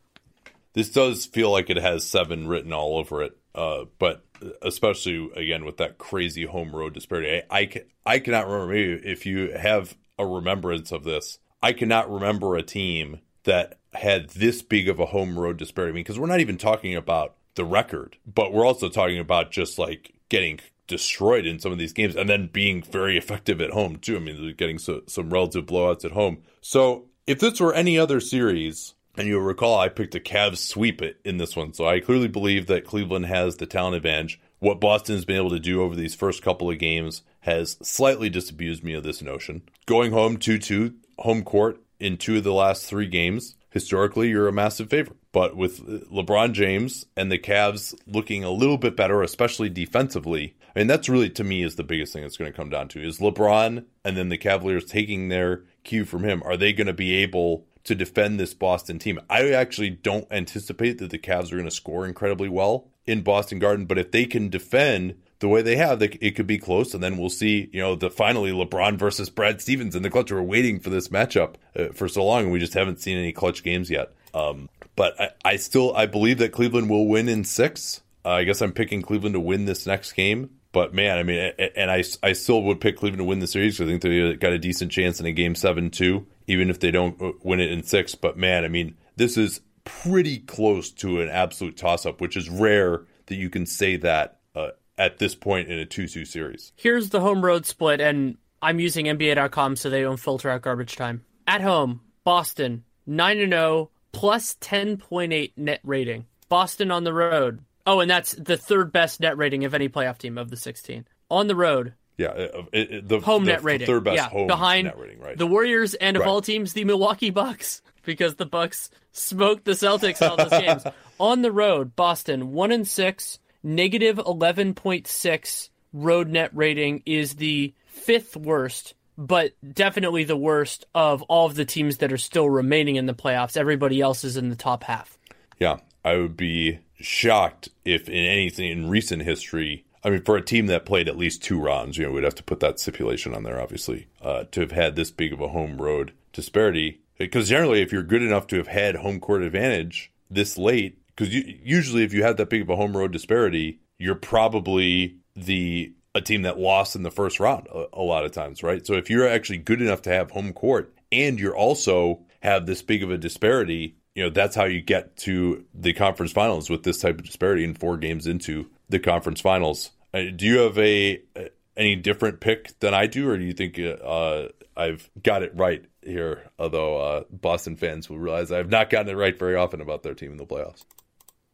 This 0.74 0.89
does 0.89 1.28
feel 1.28 1.52
like 1.52 1.69
it 1.69 1.78
has 1.78 2.04
seven 2.04 2.48
written 2.48 2.74
all 2.74 2.98
over 2.98 3.22
it, 3.22 3.38
uh, 3.56 3.86
but 4.00 4.26
especially 4.62 5.30
again 5.36 5.66
with 5.66 5.78
that 5.78 5.98
crazy 5.98 6.46
home 6.46 6.76
road 6.76 6.94
disparity. 6.94 7.44
I, 7.50 7.60
I, 7.60 7.66
ca- 7.66 7.86
I 8.06 8.20
cannot 8.20 8.48
remember 8.48 8.74
maybe 8.74 9.08
if 9.08 9.26
you 9.26 9.52
have 9.52 9.96
a 10.18 10.26
remembrance 10.26 10.92
of 10.92 11.04
this. 11.04 11.39
I 11.62 11.74
cannot 11.74 12.12
remember 12.12 12.56
a 12.56 12.63
team 12.63 13.22
that 13.44 13.80
had 13.94 14.30
this 14.30 14.62
big 14.62 14.89
of 14.89 15.00
a 15.00 15.08
home 15.08 15.38
road 15.38 15.58
disparity. 15.58 15.92
I 15.92 15.94
mean, 15.94 16.04
because 16.04 16.20
we're 16.20 16.28
not 16.28 16.39
even 16.39 16.58
talking 16.58 16.96
about 16.96 17.36
the 17.56 17.66
record, 17.66 18.18
but 18.26 18.52
we're 18.52 18.66
also 18.66 18.89
talking 18.89 19.20
about 19.20 19.52
just 19.52 19.78
like 19.78 20.13
getting 20.30 20.60
destroyed 20.88 21.46
in 21.46 21.60
some 21.60 21.72
of 21.72 21.78
these 21.78 21.94
games 21.94 22.16
and 22.16 22.30
then 22.30 22.48
being 22.48 22.82
very 22.82 23.18
effective 23.18 23.62
at 23.62 23.72
home 23.72 23.98
too. 23.98 24.18
I 24.18 24.20
mean, 24.20 24.54
getting 24.58 24.80
so, 24.80 25.02
some 25.08 25.30
relative 25.30 25.66
blowouts 25.66 26.04
at 26.04 26.12
home. 26.12 26.39
So 26.62 27.06
if 27.28 27.39
this 27.39 27.60
were 27.60 27.74
any 27.74 27.98
other 27.98 28.20
series, 28.20 28.96
and 29.15 29.28
you'll 29.28 29.41
recall 29.41 29.80
I 29.80 29.89
picked 29.89 30.15
a 30.15 30.19
Cavs 30.19 30.58
sweep 30.58 31.02
in 31.23 31.38
this 31.38 31.56
one, 31.56 31.73
so 31.73 31.86
I 31.88 31.99
clearly 31.99 32.28
believe 32.28 32.67
that 32.67 32.86
Cleveland 32.86 33.28
has 33.28 33.58
the 33.58 33.65
talent 33.65 33.95
advantage. 33.95 34.39
What 34.60 34.80
Boston's 34.80 35.26
been 35.26 35.36
able 35.36 35.49
to 35.52 35.60
do 35.60 35.82
over 35.82 35.95
these 35.95 36.15
first 36.15 36.41
couple 36.41 36.71
of 36.71 36.80
games 36.80 37.21
has 37.41 37.78
slightly 37.82 38.30
disabused 38.30 38.84
me 38.84 38.93
of 38.93 39.04
this 39.04 39.21
notion. 39.21 39.63
Going 39.86 40.12
home 40.12 40.38
2 40.38 40.58
2, 40.58 40.93
home 41.19 41.43
court 41.43 41.82
in 41.99 42.17
two 42.17 42.38
of 42.38 42.43
the 42.43 42.54
last 42.54 42.86
three 42.86 43.08
games, 43.08 43.56
historically, 43.69 44.30
you're 44.30 44.47
a 44.47 44.54
massive 44.54 44.89
favorite. 44.89 45.17
But 45.32 45.58
with 45.58 45.80
LeBron 46.12 46.54
James 46.54 47.06
and 47.17 47.32
the 47.32 47.39
Cavs 47.39 47.95
looking 48.08 48.43
a 48.43 48.52
little 48.52 48.78
bit 48.78 48.95
better, 48.95 49.21
especially 49.21 49.69
defensively, 49.69 50.56
I 50.76 50.80
mean, 50.80 50.88
that's 50.88 51.10
really, 51.10 51.30
to 51.32 51.43
me, 51.43 51.63
is 51.63 51.76
the 51.76 51.84
biggest 51.84 52.13
thing 52.13 52.21
that's 52.21 52.38
going 52.38 52.52
to 52.52 52.56
come 52.56 52.69
down 52.69 52.88
to 52.89 53.04
is 53.04 53.19
LeBron 53.19 53.86
and 54.06 54.17
then 54.17 54.30
the 54.30 54.38
Cavaliers 54.38 54.86
taking 54.86 55.30
their 55.30 55.63
cue 55.84 56.06
from 56.06 56.23
him. 56.23 56.41
Are 56.45 56.58
they 56.58 56.71
going 56.71 56.88
to 56.88 56.93
be 56.93 57.13
able 57.15 57.65
to 57.86 57.96
defend 57.96 58.39
this 58.39 58.54
Boston 58.54 59.00
team? 59.00 59.19
I 59.30 59.52
actually 59.52 59.89
don't 59.89 60.28
anticipate 60.32 61.00
that 61.00 61.10
the 61.10 61.19
Cavs 61.19 61.52
are 61.52 61.58
going 61.58 61.65
to 61.65 61.72
score 61.72 62.06
incredibly 62.06 62.50
well 62.50 62.88
in 63.06 63.22
Boston 63.22 63.60
Garden, 63.60 63.86
but 63.86 63.98
if 63.98 64.12
they 64.12 64.26
can 64.26 64.50
defend 64.50 65.15
the 65.39 65.50
way 65.50 65.62
they 65.62 65.76
have, 65.76 66.02
it 66.02 66.36
could 66.36 66.48
be 66.48 66.58
close, 66.58 66.93
and 66.93 67.04
then 67.04 67.17
we'll 67.17 67.30
see. 67.30 67.69
You 67.74 67.82
know, 67.82 67.96
the 67.96 68.10
finally 68.10 68.52
LeBron 68.52 68.98
versus 68.98 69.30
Brad 69.30 69.60
Stevens 69.62 69.93
in 69.93 70.02
the 70.02 70.10
clutch. 70.10 70.32
We're 70.32 70.41
waiting 70.41 70.80
for 70.80 70.89
this 70.89 71.10
matchup 71.10 71.56
uh, 71.78 71.89
for 71.89 72.08
so 72.08 72.24
long, 72.24 72.43
and 72.43 72.52
we 72.52 72.60
just 72.60 72.74
haven't 72.74 73.02
seen 73.02 73.17
any 73.17 73.34
clutch 73.34 73.62
games 73.62 73.89
yet. 73.89 74.13
Um, 74.34 74.69
but 74.96 75.19
I, 75.19 75.30
I 75.43 75.56
still 75.58 75.93
I 75.96 76.06
believe 76.06 76.38
that 76.38 76.54
Cleveland 76.54 76.89
will 76.89 77.08
win 77.08 77.28
in 77.28 77.43
six. 77.43 78.02
Uh, 78.24 78.30
I 78.30 78.43
guess 78.46 78.62
I'm 78.62 78.72
picking 78.72 79.02
Cleveland 79.02 79.34
to 79.34 79.39
win 79.41 79.65
this 79.65 79.86
next 79.86 80.13
game. 80.13 80.50
But 80.72 80.93
man, 80.93 81.17
I 81.17 81.24
mean, 81.24 81.52
and 81.76 81.91
I, 81.91 82.04
I 82.24 82.34
still 82.34 82.63
would 82.63 82.82
pick 82.82 82.98
Cleveland 82.98 83.19
to 83.19 83.26
win 83.26 83.39
the 83.39 83.48
series. 83.48 83.80
I 83.80 83.86
think 83.86 84.02
they 84.02 84.34
got 84.36 84.54
a 84.54 84.58
decent 84.58 84.91
chance 84.91 85.19
in 85.19 85.26
a 85.26 85.32
game 85.32 85.54
seven 85.54 85.91
too, 85.91 86.26
even 86.48 86.70
if 86.70 86.80
they 86.80 86.92
don't 86.92 87.22
uh, 87.22 87.32
win 87.44 87.60
it 87.60 87.72
in 87.72 87.84
six. 87.84 88.16
But 88.16 88.38
man, 88.38 88.64
I 88.66 88.68
mean, 88.68 88.96
this 89.16 89.38
is 89.38 89.62
pretty 89.84 90.40
close 90.40 90.92
to 90.92 91.22
an 91.22 91.30
absolute 91.30 91.78
toss 91.78 92.06
up, 92.06 92.22
which 92.22 92.38
is 92.38 92.50
rare 92.50 93.02
that 93.28 93.36
you 93.36 93.50
can 93.50 93.66
say 93.66 93.98
that 93.98 94.40
uh, 94.56 94.70
at 94.98 95.18
this 95.18 95.36
point 95.36 95.70
in 95.70 95.80
a 95.80 95.86
2 95.86 96.08
2 96.08 96.26
series. 96.26 96.72
Here's 96.76 97.10
the 97.10 97.22
home 97.22 97.44
road 97.44 97.66
split, 97.66 98.02
and 98.02 98.38
I'm 98.62 98.80
using 98.80 99.06
NBA.com 99.06 99.76
so 99.76 99.90
they 99.90 100.02
don't 100.02 100.20
filter 100.20 100.50
out 100.50 100.62
garbage 100.62 100.96
time. 100.96 101.26
At 101.48 101.62
home, 101.62 102.02
Boston, 102.24 102.84
9 103.06 103.38
0, 103.50 103.90
plus 104.12 104.56
10.8 104.56 105.52
net 105.58 105.82
rating. 105.84 106.26
Boston 106.50 106.92
on 106.92 107.04
the 107.04 107.14
road. 107.14 107.60
Oh, 107.86 108.00
and 108.00 108.10
that's 108.10 108.32
the 108.34 108.58
third 108.58 108.92
best 108.92 109.20
net 109.20 109.38
rating 109.38 109.66
of 109.66 109.74
any 109.74 109.90
playoff 109.90 110.18
team 110.18 110.38
of 110.38 110.50
the 110.50 110.56
16. 110.56 111.06
On 111.30 111.48
the 111.48 111.56
road, 111.56 111.94
yeah, 112.17 112.28
uh, 112.28 112.63
it, 112.71 112.91
it, 112.91 113.08
the 113.08 113.19
home 113.19 113.45
the 113.45 113.52
net 113.54 113.63
rating. 113.63 113.88
third 113.88 114.04
best 114.04 114.15
yeah, 114.17 114.30
home 114.30 114.47
behind 114.47 114.86
net 114.86 114.97
rating, 114.99 115.19
right? 115.19 115.38
The 115.38 115.47
Warriors 115.47 115.93
and 115.93 116.15
of 116.17 116.21
Right. 116.21 116.30
all 116.30 116.41
teams, 116.41 116.73
the 116.73 116.84
Milwaukee 116.86 117.30
Bucks, 117.32 117.82
because 118.04 118.36
the 118.36 118.45
Bucks 118.45 118.89
smoked 119.12 119.65
the 119.65 119.71
Celtics 119.71 120.28
all 120.28 120.38
those 120.38 120.49
games. 120.49 120.84
On 121.19 121.41
the 121.41 121.52
road, 121.52 121.95
Boston 121.95 122.52
one 122.54 122.71
and 122.71 122.88
six, 122.88 123.39
negative 123.63 124.19
eleven 124.19 124.73
point 124.73 125.08
six 125.08 125.69
road 125.93 126.28
net 126.28 126.49
rating 126.54 127.04
is 127.06 127.36
the 127.36 127.73
fifth 127.86 128.36
worst, 128.36 128.95
but 129.17 129.54
definitely 129.73 130.23
the 130.23 130.36
worst 130.36 130.86
of 130.95 131.21
all 131.23 131.45
of 131.45 131.56
the 131.56 131.65
teams 131.65 131.97
that 131.97 132.12
are 132.12 132.17
still 132.17 132.49
remaining 132.49 132.95
in 132.95 133.06
the 133.06 133.13
playoffs. 133.13 133.56
Everybody 133.56 134.02
else 134.02 134.23
is 134.23 134.38
in 134.38 134.49
the 134.49 134.56
top 134.56 134.84
half. 134.84 135.17
Yeah, 135.60 135.78
I 136.04 136.17
would 136.17 136.36
be 136.36 136.80
shocked 136.99 137.69
if 137.86 138.10
in 138.10 138.15
anything 138.26 138.69
in 138.71 138.89
recent 138.89 139.21
history. 139.21 139.86
I 140.04 140.10
mean, 140.10 140.24
for 140.24 140.36
a 140.36 140.42
team 140.42 140.68
that 140.68 140.86
played 140.86 141.08
at 141.08 141.18
least 141.18 141.44
two 141.44 141.60
rounds, 141.60 141.98
you 141.98 142.06
know, 142.06 142.12
we'd 142.12 142.24
have 142.24 142.36
to 142.36 142.44
put 142.44 142.60
that 142.60 142.80
stipulation 142.80 143.34
on 143.34 143.44
there, 143.44 143.62
obviously, 143.62 144.08
uh, 144.22 144.44
to 144.52 144.62
have 144.62 144.72
had 144.72 144.96
this 144.96 145.12
big 145.12 145.32
of 145.32 145.39
a 145.39 145.48
home 145.48 145.82
road 145.82 146.13
disparity. 146.34 147.02
Because 147.18 147.48
generally, 147.48 147.82
if 147.82 147.92
you're 147.92 148.04
good 148.04 148.24
enough 148.24 148.48
to 148.48 148.58
have 148.58 148.68
had 148.68 148.96
home 148.96 149.20
court 149.20 149.44
advantage 149.44 150.12
this 150.30 150.58
late, 150.58 151.00
because 151.16 151.34
usually 151.34 152.04
if 152.04 152.13
you 152.13 152.24
have 152.24 152.38
that 152.38 152.50
big 152.50 152.62
of 152.62 152.70
a 152.70 152.76
home 152.76 152.98
road 152.98 153.12
disparity, 153.12 153.80
you're 153.98 154.16
probably 154.16 155.18
the 155.36 155.94
a 156.16 156.22
team 156.22 156.44
that 156.44 156.60
lost 156.60 156.96
in 156.96 157.04
the 157.04 157.12
first 157.12 157.39
round 157.39 157.68
a, 157.68 157.86
a 157.94 158.02
lot 158.02 158.26
of 158.26 158.32
times, 158.32 158.62
right? 158.62 158.86
So 158.86 158.94
if 158.94 159.10
you're 159.10 159.28
actually 159.28 159.58
good 159.58 159.82
enough 159.82 160.04
to 160.04 160.12
have 160.12 160.32
home 160.32 160.54
court 160.54 160.94
and 161.12 161.39
you're 161.39 161.56
also 161.56 162.22
have 162.42 162.66
this 162.66 162.82
big 162.82 163.04
of 163.04 163.10
a 163.10 163.18
disparity, 163.18 163.96
you 164.16 164.24
know, 164.24 164.30
that's 164.30 164.56
how 164.56 164.66
you 164.66 164.82
get 164.82 165.18
to 165.18 165.66
the 165.74 165.94
conference 165.94 166.32
finals 166.32 166.70
with 166.70 166.84
this 166.84 167.00
type 167.00 167.18
of 167.18 167.26
disparity 167.26 167.63
in 167.63 167.74
four 167.74 167.98
games 167.98 168.28
into 168.28 168.70
the 168.94 169.00
conference 169.00 169.42
finals. 169.42 169.92
Uh, 170.14 170.24
do 170.36 170.46
you 170.46 170.60
have 170.60 170.78
a, 170.78 171.22
a 171.36 171.50
any 171.76 171.96
different 171.96 172.40
pick 172.40 172.80
than 172.80 172.94
I 172.94 173.08
do, 173.08 173.30
or 173.30 173.38
do 173.38 173.44
you 173.44 173.54
think 173.54 173.80
uh, 173.80 174.48
I've 174.78 175.10
got 175.22 175.44
it 175.44 175.52
right 175.56 175.84
here? 176.02 176.46
Although 176.60 176.98
uh, 176.98 177.24
Boston 177.32 177.76
fans 177.76 178.10
will 178.10 178.20
realize 178.20 178.52
I've 178.52 178.70
not 178.70 178.90
gotten 178.90 179.10
it 179.10 179.18
right 179.18 179.38
very 179.38 179.56
often 179.56 179.82
about 179.82 180.04
their 180.04 180.14
team 180.14 180.32
in 180.32 180.38
the 180.38 180.46
playoffs. 180.46 180.86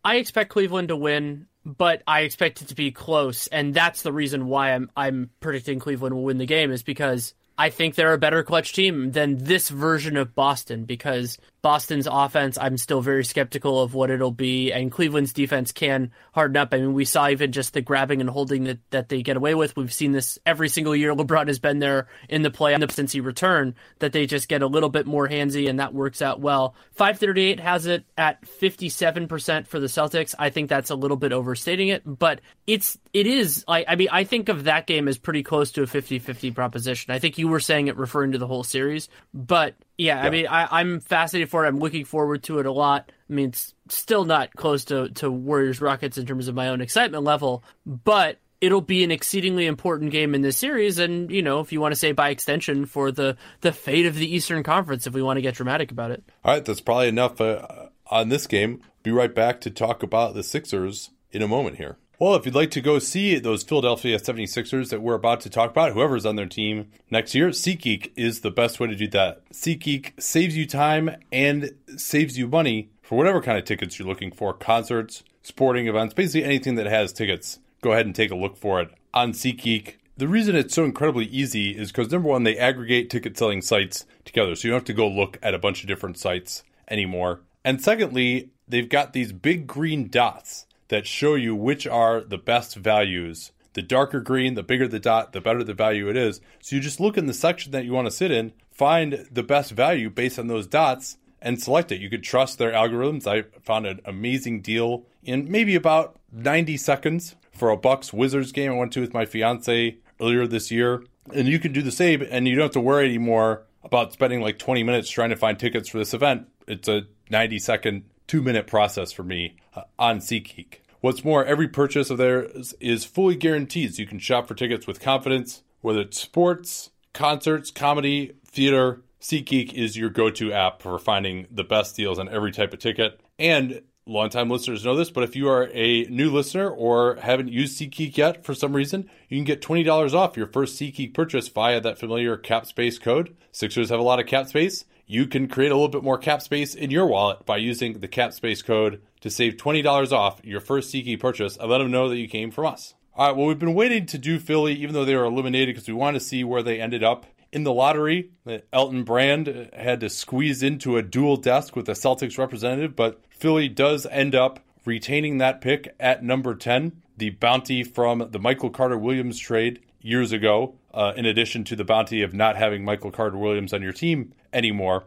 I 0.03 0.17
expect 0.17 0.49
Cleveland 0.49 0.89
to 0.89 0.97
win, 0.97 1.47
but 1.65 2.03
I 2.05 2.21
expect 2.21 2.61
it 2.61 2.67
to 2.69 2.75
be 2.75 2.91
close, 2.91 3.47
and 3.47 3.73
that's 3.73 4.01
the 4.01 4.13
reason 4.13 4.47
why 4.47 4.73
I'm 4.73 4.91
I'm 4.95 5.29
predicting 5.39 5.79
Cleveland 5.79 6.15
will 6.15 6.23
win 6.23 6.37
the 6.37 6.45
game 6.45 6.71
is 6.71 6.83
because 6.83 7.33
I 7.57 7.69
think 7.69 7.95
they're 7.95 8.13
a 8.13 8.17
better 8.17 8.43
clutch 8.43 8.73
team 8.73 9.11
than 9.11 9.37
this 9.37 9.69
version 9.69 10.17
of 10.17 10.35
Boston 10.35 10.85
because 10.85 11.37
Boston's 11.61 12.07
offense 12.09 12.57
I'm 12.57 12.77
still 12.77 13.01
very 13.01 13.25
skeptical 13.25 13.81
of 13.81 13.93
what 13.93 14.09
it'll 14.09 14.31
be 14.31 14.71
and 14.71 14.91
Cleveland's 14.91 15.33
defense 15.33 15.71
can 15.71 16.11
harden 16.33 16.57
up. 16.57 16.73
I 16.73 16.77
mean 16.77 16.93
we 16.93 17.05
saw 17.05 17.29
even 17.29 17.51
just 17.51 17.73
the 17.73 17.81
grabbing 17.81 18.21
and 18.21 18.29
holding 18.29 18.65
that, 18.65 18.79
that 18.91 19.09
they 19.09 19.21
get 19.21 19.37
away 19.37 19.55
with. 19.55 19.75
We've 19.75 19.93
seen 19.93 20.11
this 20.11 20.39
every 20.45 20.69
single 20.69 20.95
year 20.95 21.13
LeBron 21.13 21.47
has 21.47 21.59
been 21.59 21.79
there 21.79 22.07
in 22.29 22.41
the 22.41 22.51
play 22.51 22.75
since 22.89 23.11
he 23.11 23.19
returned 23.19 23.73
that 23.99 24.13
they 24.13 24.25
just 24.25 24.47
get 24.47 24.61
a 24.61 24.67
little 24.67 24.89
bit 24.89 25.05
more 25.05 25.27
handsy 25.27 25.69
and 25.69 25.79
that 25.79 25.93
works 25.93 26.21
out 26.21 26.39
well. 26.39 26.75
538 26.93 27.59
has 27.59 27.85
it 27.85 28.05
at 28.17 28.41
57% 28.41 29.67
for 29.67 29.79
the 29.79 29.87
Celtics. 29.87 30.35
I 30.37 30.49
think 30.49 30.69
that's 30.69 30.89
a 30.89 30.95
little 30.95 31.17
bit 31.17 31.33
overstating 31.33 31.89
it, 31.89 32.03
but 32.05 32.41
it's 32.67 32.97
it 33.13 33.27
is 33.27 33.65
I 33.67 33.85
I 33.87 33.95
mean 33.95 34.09
I 34.11 34.23
think 34.23 34.49
of 34.49 34.65
that 34.65 34.87
game 34.87 35.07
as 35.07 35.17
pretty 35.17 35.43
close 35.43 35.71
to 35.73 35.83
a 35.83 35.87
50-50 35.87 36.53
proposition. 36.53 37.13
I 37.13 37.19
think 37.19 37.37
you 37.37 37.47
were 37.47 37.59
saying 37.59 37.87
it 37.87 37.97
referring 37.97 38.31
to 38.33 38.37
the 38.37 38.47
whole 38.47 38.63
series, 38.63 39.09
but 39.33 39.75
yeah, 39.99 40.21
I 40.21 40.29
mean 40.29 40.47
I, 40.47 40.79
I'm 40.79 40.99
fascinated 41.01 41.49
for 41.49 41.65
it. 41.65 41.67
I'm 41.67 41.79
looking 41.79 42.05
forward 42.05 42.43
to 42.43 42.59
it 42.59 42.65
a 42.65 42.71
lot. 42.71 43.11
I 43.29 43.33
mean 43.33 43.49
it's 43.49 43.73
still 43.89 44.25
not 44.25 44.53
close 44.55 44.85
to 44.85 45.09
to 45.09 45.29
Warriors 45.29 45.81
Rockets 45.81 46.17
in 46.17 46.25
terms 46.25 46.47
of 46.47 46.55
my 46.55 46.69
own 46.69 46.81
excitement 46.81 47.23
level, 47.23 47.63
but 47.85 48.39
it'll 48.61 48.81
be 48.81 49.03
an 49.03 49.11
exceedingly 49.11 49.65
important 49.65 50.11
game 50.11 50.35
in 50.35 50.41
this 50.41 50.57
series 50.57 50.99
and 50.99 51.31
you 51.31 51.41
know 51.41 51.59
if 51.59 51.71
you 51.71 51.79
want 51.79 51.93
to 51.93 51.99
say 51.99 52.11
by 52.11 52.29
extension 52.29 52.85
for 52.85 53.11
the 53.11 53.37
the 53.61 53.71
fate 53.71 54.05
of 54.05 54.15
the 54.15 54.35
eastern 54.35 54.63
conference 54.63 55.07
if 55.07 55.13
we 55.13 55.21
want 55.21 55.37
to 55.37 55.41
get 55.41 55.55
dramatic 55.55 55.91
about 55.91 56.11
it 56.11 56.21
All 56.43 56.53
right, 56.53 56.65
that's 56.65 56.81
probably 56.81 57.07
enough 57.07 57.39
uh, 57.39 57.87
on 58.09 58.29
this 58.29 58.47
game. 58.47 58.81
Be 59.03 59.11
right 59.11 59.33
back 59.33 59.61
to 59.61 59.69
talk 59.69 60.03
about 60.03 60.33
the 60.33 60.43
Sixers 60.43 61.11
in 61.31 61.41
a 61.41 61.47
moment 61.47 61.77
here. 61.77 61.97
Well, 62.19 62.35
if 62.35 62.45
you'd 62.45 62.53
like 62.53 62.71
to 62.71 62.81
go 62.81 62.99
see 62.99 63.39
those 63.39 63.63
Philadelphia 63.63 64.19
76ers 64.19 64.89
that 64.89 65.01
we're 65.01 65.13
about 65.13 65.39
to 65.39 65.49
talk 65.49 65.71
about, 65.71 65.93
whoever's 65.93 66.25
on 66.25 66.35
their 66.35 66.47
team 66.47 66.91
next 67.09 67.33
year, 67.33 67.47
SeatGeek 67.47 68.11
is 68.17 68.41
the 68.41 68.51
best 68.51 68.77
way 68.77 68.87
to 68.87 68.95
do 68.95 69.07
that. 69.07 69.49
SeatGeek 69.51 70.21
saves 70.21 70.57
you 70.57 70.67
time 70.67 71.15
and 71.31 71.71
saves 71.95 72.37
you 72.37 72.49
money 72.49 72.89
for 73.01 73.17
whatever 73.17 73.41
kind 73.41 73.57
of 73.57 73.63
tickets 73.63 73.97
you're 73.97 74.07
looking 74.07 74.33
for 74.33 74.53
concerts, 74.53 75.23
sporting 75.43 75.87
events, 75.87 76.13
basically 76.13 76.43
anything 76.43 76.75
that 76.75 76.87
has 76.87 77.13
tickets. 77.13 77.59
Go 77.81 77.93
ahead 77.93 78.05
and 78.05 78.13
take 78.13 78.31
a 78.31 78.35
look 78.35 78.57
for 78.57 78.81
it 78.81 78.89
on 79.13 79.31
SeatGeek. 79.31 79.93
The 80.17 80.27
reason 80.27 80.57
it's 80.57 80.75
so 80.75 80.83
incredibly 80.83 81.27
easy 81.27 81.71
is 81.71 81.89
because 81.89 82.11
number 82.11 82.27
one, 82.27 82.43
they 82.43 82.57
aggregate 82.57 83.09
ticket 83.09 83.37
selling 83.37 83.61
sites 83.61 84.05
together. 84.25 84.55
So 84.55 84.67
you 84.67 84.71
don't 84.73 84.79
have 84.79 84.85
to 84.87 84.93
go 84.93 85.07
look 85.07 85.39
at 85.41 85.53
a 85.53 85.59
bunch 85.59 85.83
of 85.83 85.87
different 85.87 86.17
sites 86.17 86.65
anymore. 86.89 87.39
And 87.63 87.81
secondly, 87.81 88.49
they've 88.67 88.89
got 88.89 89.13
these 89.13 89.31
big 89.31 89.67
green 89.67 90.09
dots 90.09 90.65
that 90.89 91.07
show 91.07 91.35
you 91.35 91.55
which 91.55 91.87
are 91.87 92.21
the 92.21 92.37
best 92.37 92.75
values. 92.75 93.51
The 93.73 93.81
darker 93.81 94.19
green, 94.19 94.55
the 94.55 94.63
bigger 94.63 94.87
the 94.87 94.99
dot, 94.99 95.31
the 95.31 95.41
better 95.41 95.63
the 95.63 95.73
value 95.73 96.09
it 96.09 96.17
is. 96.17 96.41
So 96.61 96.75
you 96.75 96.81
just 96.81 96.99
look 96.99 97.17
in 97.17 97.27
the 97.27 97.33
section 97.33 97.71
that 97.71 97.85
you 97.85 97.93
want 97.93 98.07
to 98.07 98.11
sit 98.11 98.31
in, 98.31 98.51
find 98.71 99.27
the 99.31 99.43
best 99.43 99.71
value 99.71 100.09
based 100.09 100.37
on 100.37 100.47
those 100.47 100.67
dots, 100.67 101.17
and 101.41 101.61
select 101.61 101.91
it. 101.91 102.01
You 102.01 102.09
could 102.09 102.23
trust 102.23 102.57
their 102.57 102.71
algorithms. 102.71 103.27
I 103.27 103.43
found 103.61 103.85
an 103.85 104.01
amazing 104.05 104.61
deal 104.61 105.05
in 105.23 105.49
maybe 105.49 105.75
about 105.75 106.17
90 106.31 106.77
seconds 106.77 107.35
for 107.51 107.69
a 107.69 107.77
Bucks 107.77 108.11
Wizards 108.11 108.51
game 108.51 108.71
I 108.71 108.75
went 108.75 108.93
to 108.93 109.01
with 109.01 109.13
my 109.13 109.25
fiance 109.25 109.97
earlier 110.19 110.47
this 110.47 110.71
year. 110.71 111.03
And 111.33 111.47
you 111.47 111.59
can 111.59 111.71
do 111.71 111.81
the 111.81 111.91
same, 111.91 112.25
and 112.29 112.47
you 112.47 112.55
don't 112.55 112.65
have 112.65 112.71
to 112.71 112.81
worry 112.81 113.05
anymore 113.05 113.63
about 113.83 114.13
spending 114.13 114.41
like 114.41 114.57
20 114.57 114.83
minutes 114.83 115.09
trying 115.09 115.29
to 115.29 115.35
find 115.35 115.59
tickets 115.59 115.89
for 115.89 115.99
this 115.99 116.13
event. 116.13 116.47
It's 116.67 116.87
a 116.87 117.03
90 117.29 117.59
second, 117.59 118.08
two 118.29 118.41
minute 118.43 118.67
process 118.67 119.11
for 119.11 119.23
me 119.23 119.55
uh, 119.75 119.81
on 119.97 120.19
SeatGeek. 120.19 120.75
What's 121.01 121.25
more, 121.25 121.43
every 121.43 121.67
purchase 121.67 122.09
of 122.09 122.17
theirs 122.17 122.75
is 122.79 123.03
fully 123.03 123.35
guaranteed, 123.35 123.95
so 123.95 124.01
you 124.01 124.07
can 124.07 124.19
shop 124.19 124.47
for 124.47 124.53
tickets 124.53 124.85
with 124.85 125.01
confidence, 125.01 125.63
whether 125.81 126.01
it's 126.01 126.21
sports, 126.21 126.91
concerts, 127.13 127.71
comedy, 127.71 128.33
theater. 128.45 129.01
SeatGeek 129.19 129.73
is 129.73 129.97
your 129.97 130.09
go 130.09 130.29
to 130.29 130.53
app 130.53 130.81
for 130.81 130.97
finding 130.99 131.47
the 131.49 131.63
best 131.63 131.95
deals 131.95 132.19
on 132.19 132.29
every 132.29 132.51
type 132.51 132.71
of 132.71 132.79
ticket. 132.79 133.19
And 133.39 133.81
longtime 134.05 134.49
listeners 134.49 134.85
know 134.85 134.95
this, 134.95 135.09
but 135.09 135.23
if 135.23 135.35
you 135.35 135.49
are 135.49 135.69
a 135.73 136.03
new 136.05 136.29
listener 136.29 136.69
or 136.69 137.15
haven't 137.15 137.49
used 137.49 137.79
SeatGeek 137.79 138.15
yet 138.15 138.45
for 138.45 138.53
some 138.53 138.75
reason, 138.75 139.09
you 139.27 139.37
can 139.37 139.45
get 139.45 139.61
$20 139.61 140.13
off 140.13 140.37
your 140.37 140.47
first 140.47 140.79
SeatGeek 140.79 141.13
purchase 141.13 141.47
via 141.47 141.81
that 141.81 141.97
familiar 141.97 142.37
cap 142.37 142.67
space 142.67 142.99
code. 142.99 143.35
Sixers 143.51 143.89
have 143.89 143.99
a 143.99 144.03
lot 144.03 144.19
of 144.19 144.27
cap 144.27 144.47
space. 144.47 144.85
You 145.11 145.25
can 145.25 145.47
create 145.47 145.71
a 145.71 145.73
little 145.73 145.89
bit 145.89 146.03
more 146.03 146.19
cap 146.19 146.39
space 146.39 146.75
in 146.75 146.91
your 146.91 147.07
wallet 147.07 147.43
by 147.43 147.57
using 147.57 147.97
the 147.97 148.07
cap 148.07 148.31
space 148.31 148.61
code 148.61 149.01
to 149.21 149.31
save 149.31 149.57
$20 149.57 150.11
off 150.11 150.39
your 150.43 150.59
first 150.59 150.93
SeatGeek 150.93 151.19
purchase 151.19 151.57
and 151.57 151.67
let 151.67 151.79
them 151.79 151.89
know 151.89 152.09
that 152.09 152.17
you 152.17 152.27
came 152.27 152.51
from 152.51 152.67
us. 152.67 152.93
All 153.15 153.25
right, 153.25 153.35
well, 153.35 153.47
we've 153.47 153.57
been 153.57 153.73
waiting 153.73 154.05
to 154.05 154.19
do 154.19 154.37
Philly, 154.37 154.75
even 154.75 154.93
though 154.93 155.05
they 155.05 155.15
were 155.15 155.25
eliminated, 155.25 155.73
because 155.73 155.87
we 155.87 155.95
wanted 155.95 156.19
to 156.19 156.25
see 156.25 156.43
where 156.43 156.61
they 156.61 156.79
ended 156.79 157.03
up 157.03 157.25
in 157.51 157.63
the 157.63 157.73
lottery. 157.73 158.29
Elton 158.71 159.03
Brand 159.03 159.71
had 159.73 159.99
to 160.01 160.11
squeeze 160.11 160.61
into 160.61 160.95
a 160.95 161.01
dual 161.01 161.37
desk 161.37 161.75
with 161.75 161.89
a 161.89 161.93
Celtics 161.93 162.37
representative, 162.37 162.95
but 162.95 163.19
Philly 163.31 163.67
does 163.67 164.05
end 164.11 164.35
up 164.35 164.59
retaining 164.85 165.39
that 165.39 165.59
pick 165.59 165.91
at 165.99 166.23
number 166.23 166.53
10, 166.53 167.01
the 167.17 167.31
bounty 167.31 167.83
from 167.83 168.27
the 168.29 168.37
Michael 168.37 168.69
Carter 168.69 168.95
Williams 168.95 169.39
trade 169.39 169.79
years 170.01 170.31
ago, 170.31 170.75
uh, 170.93 171.13
in 171.15 171.25
addition 171.25 171.63
to 171.63 171.75
the 171.75 171.83
bounty 171.83 172.21
of 172.21 172.31
not 172.31 172.57
having 172.57 172.85
Michael 172.85 173.09
Carter 173.09 173.37
Williams 173.37 173.73
on 173.73 173.81
your 173.81 173.91
team 173.91 174.33
anymore. 174.53 175.05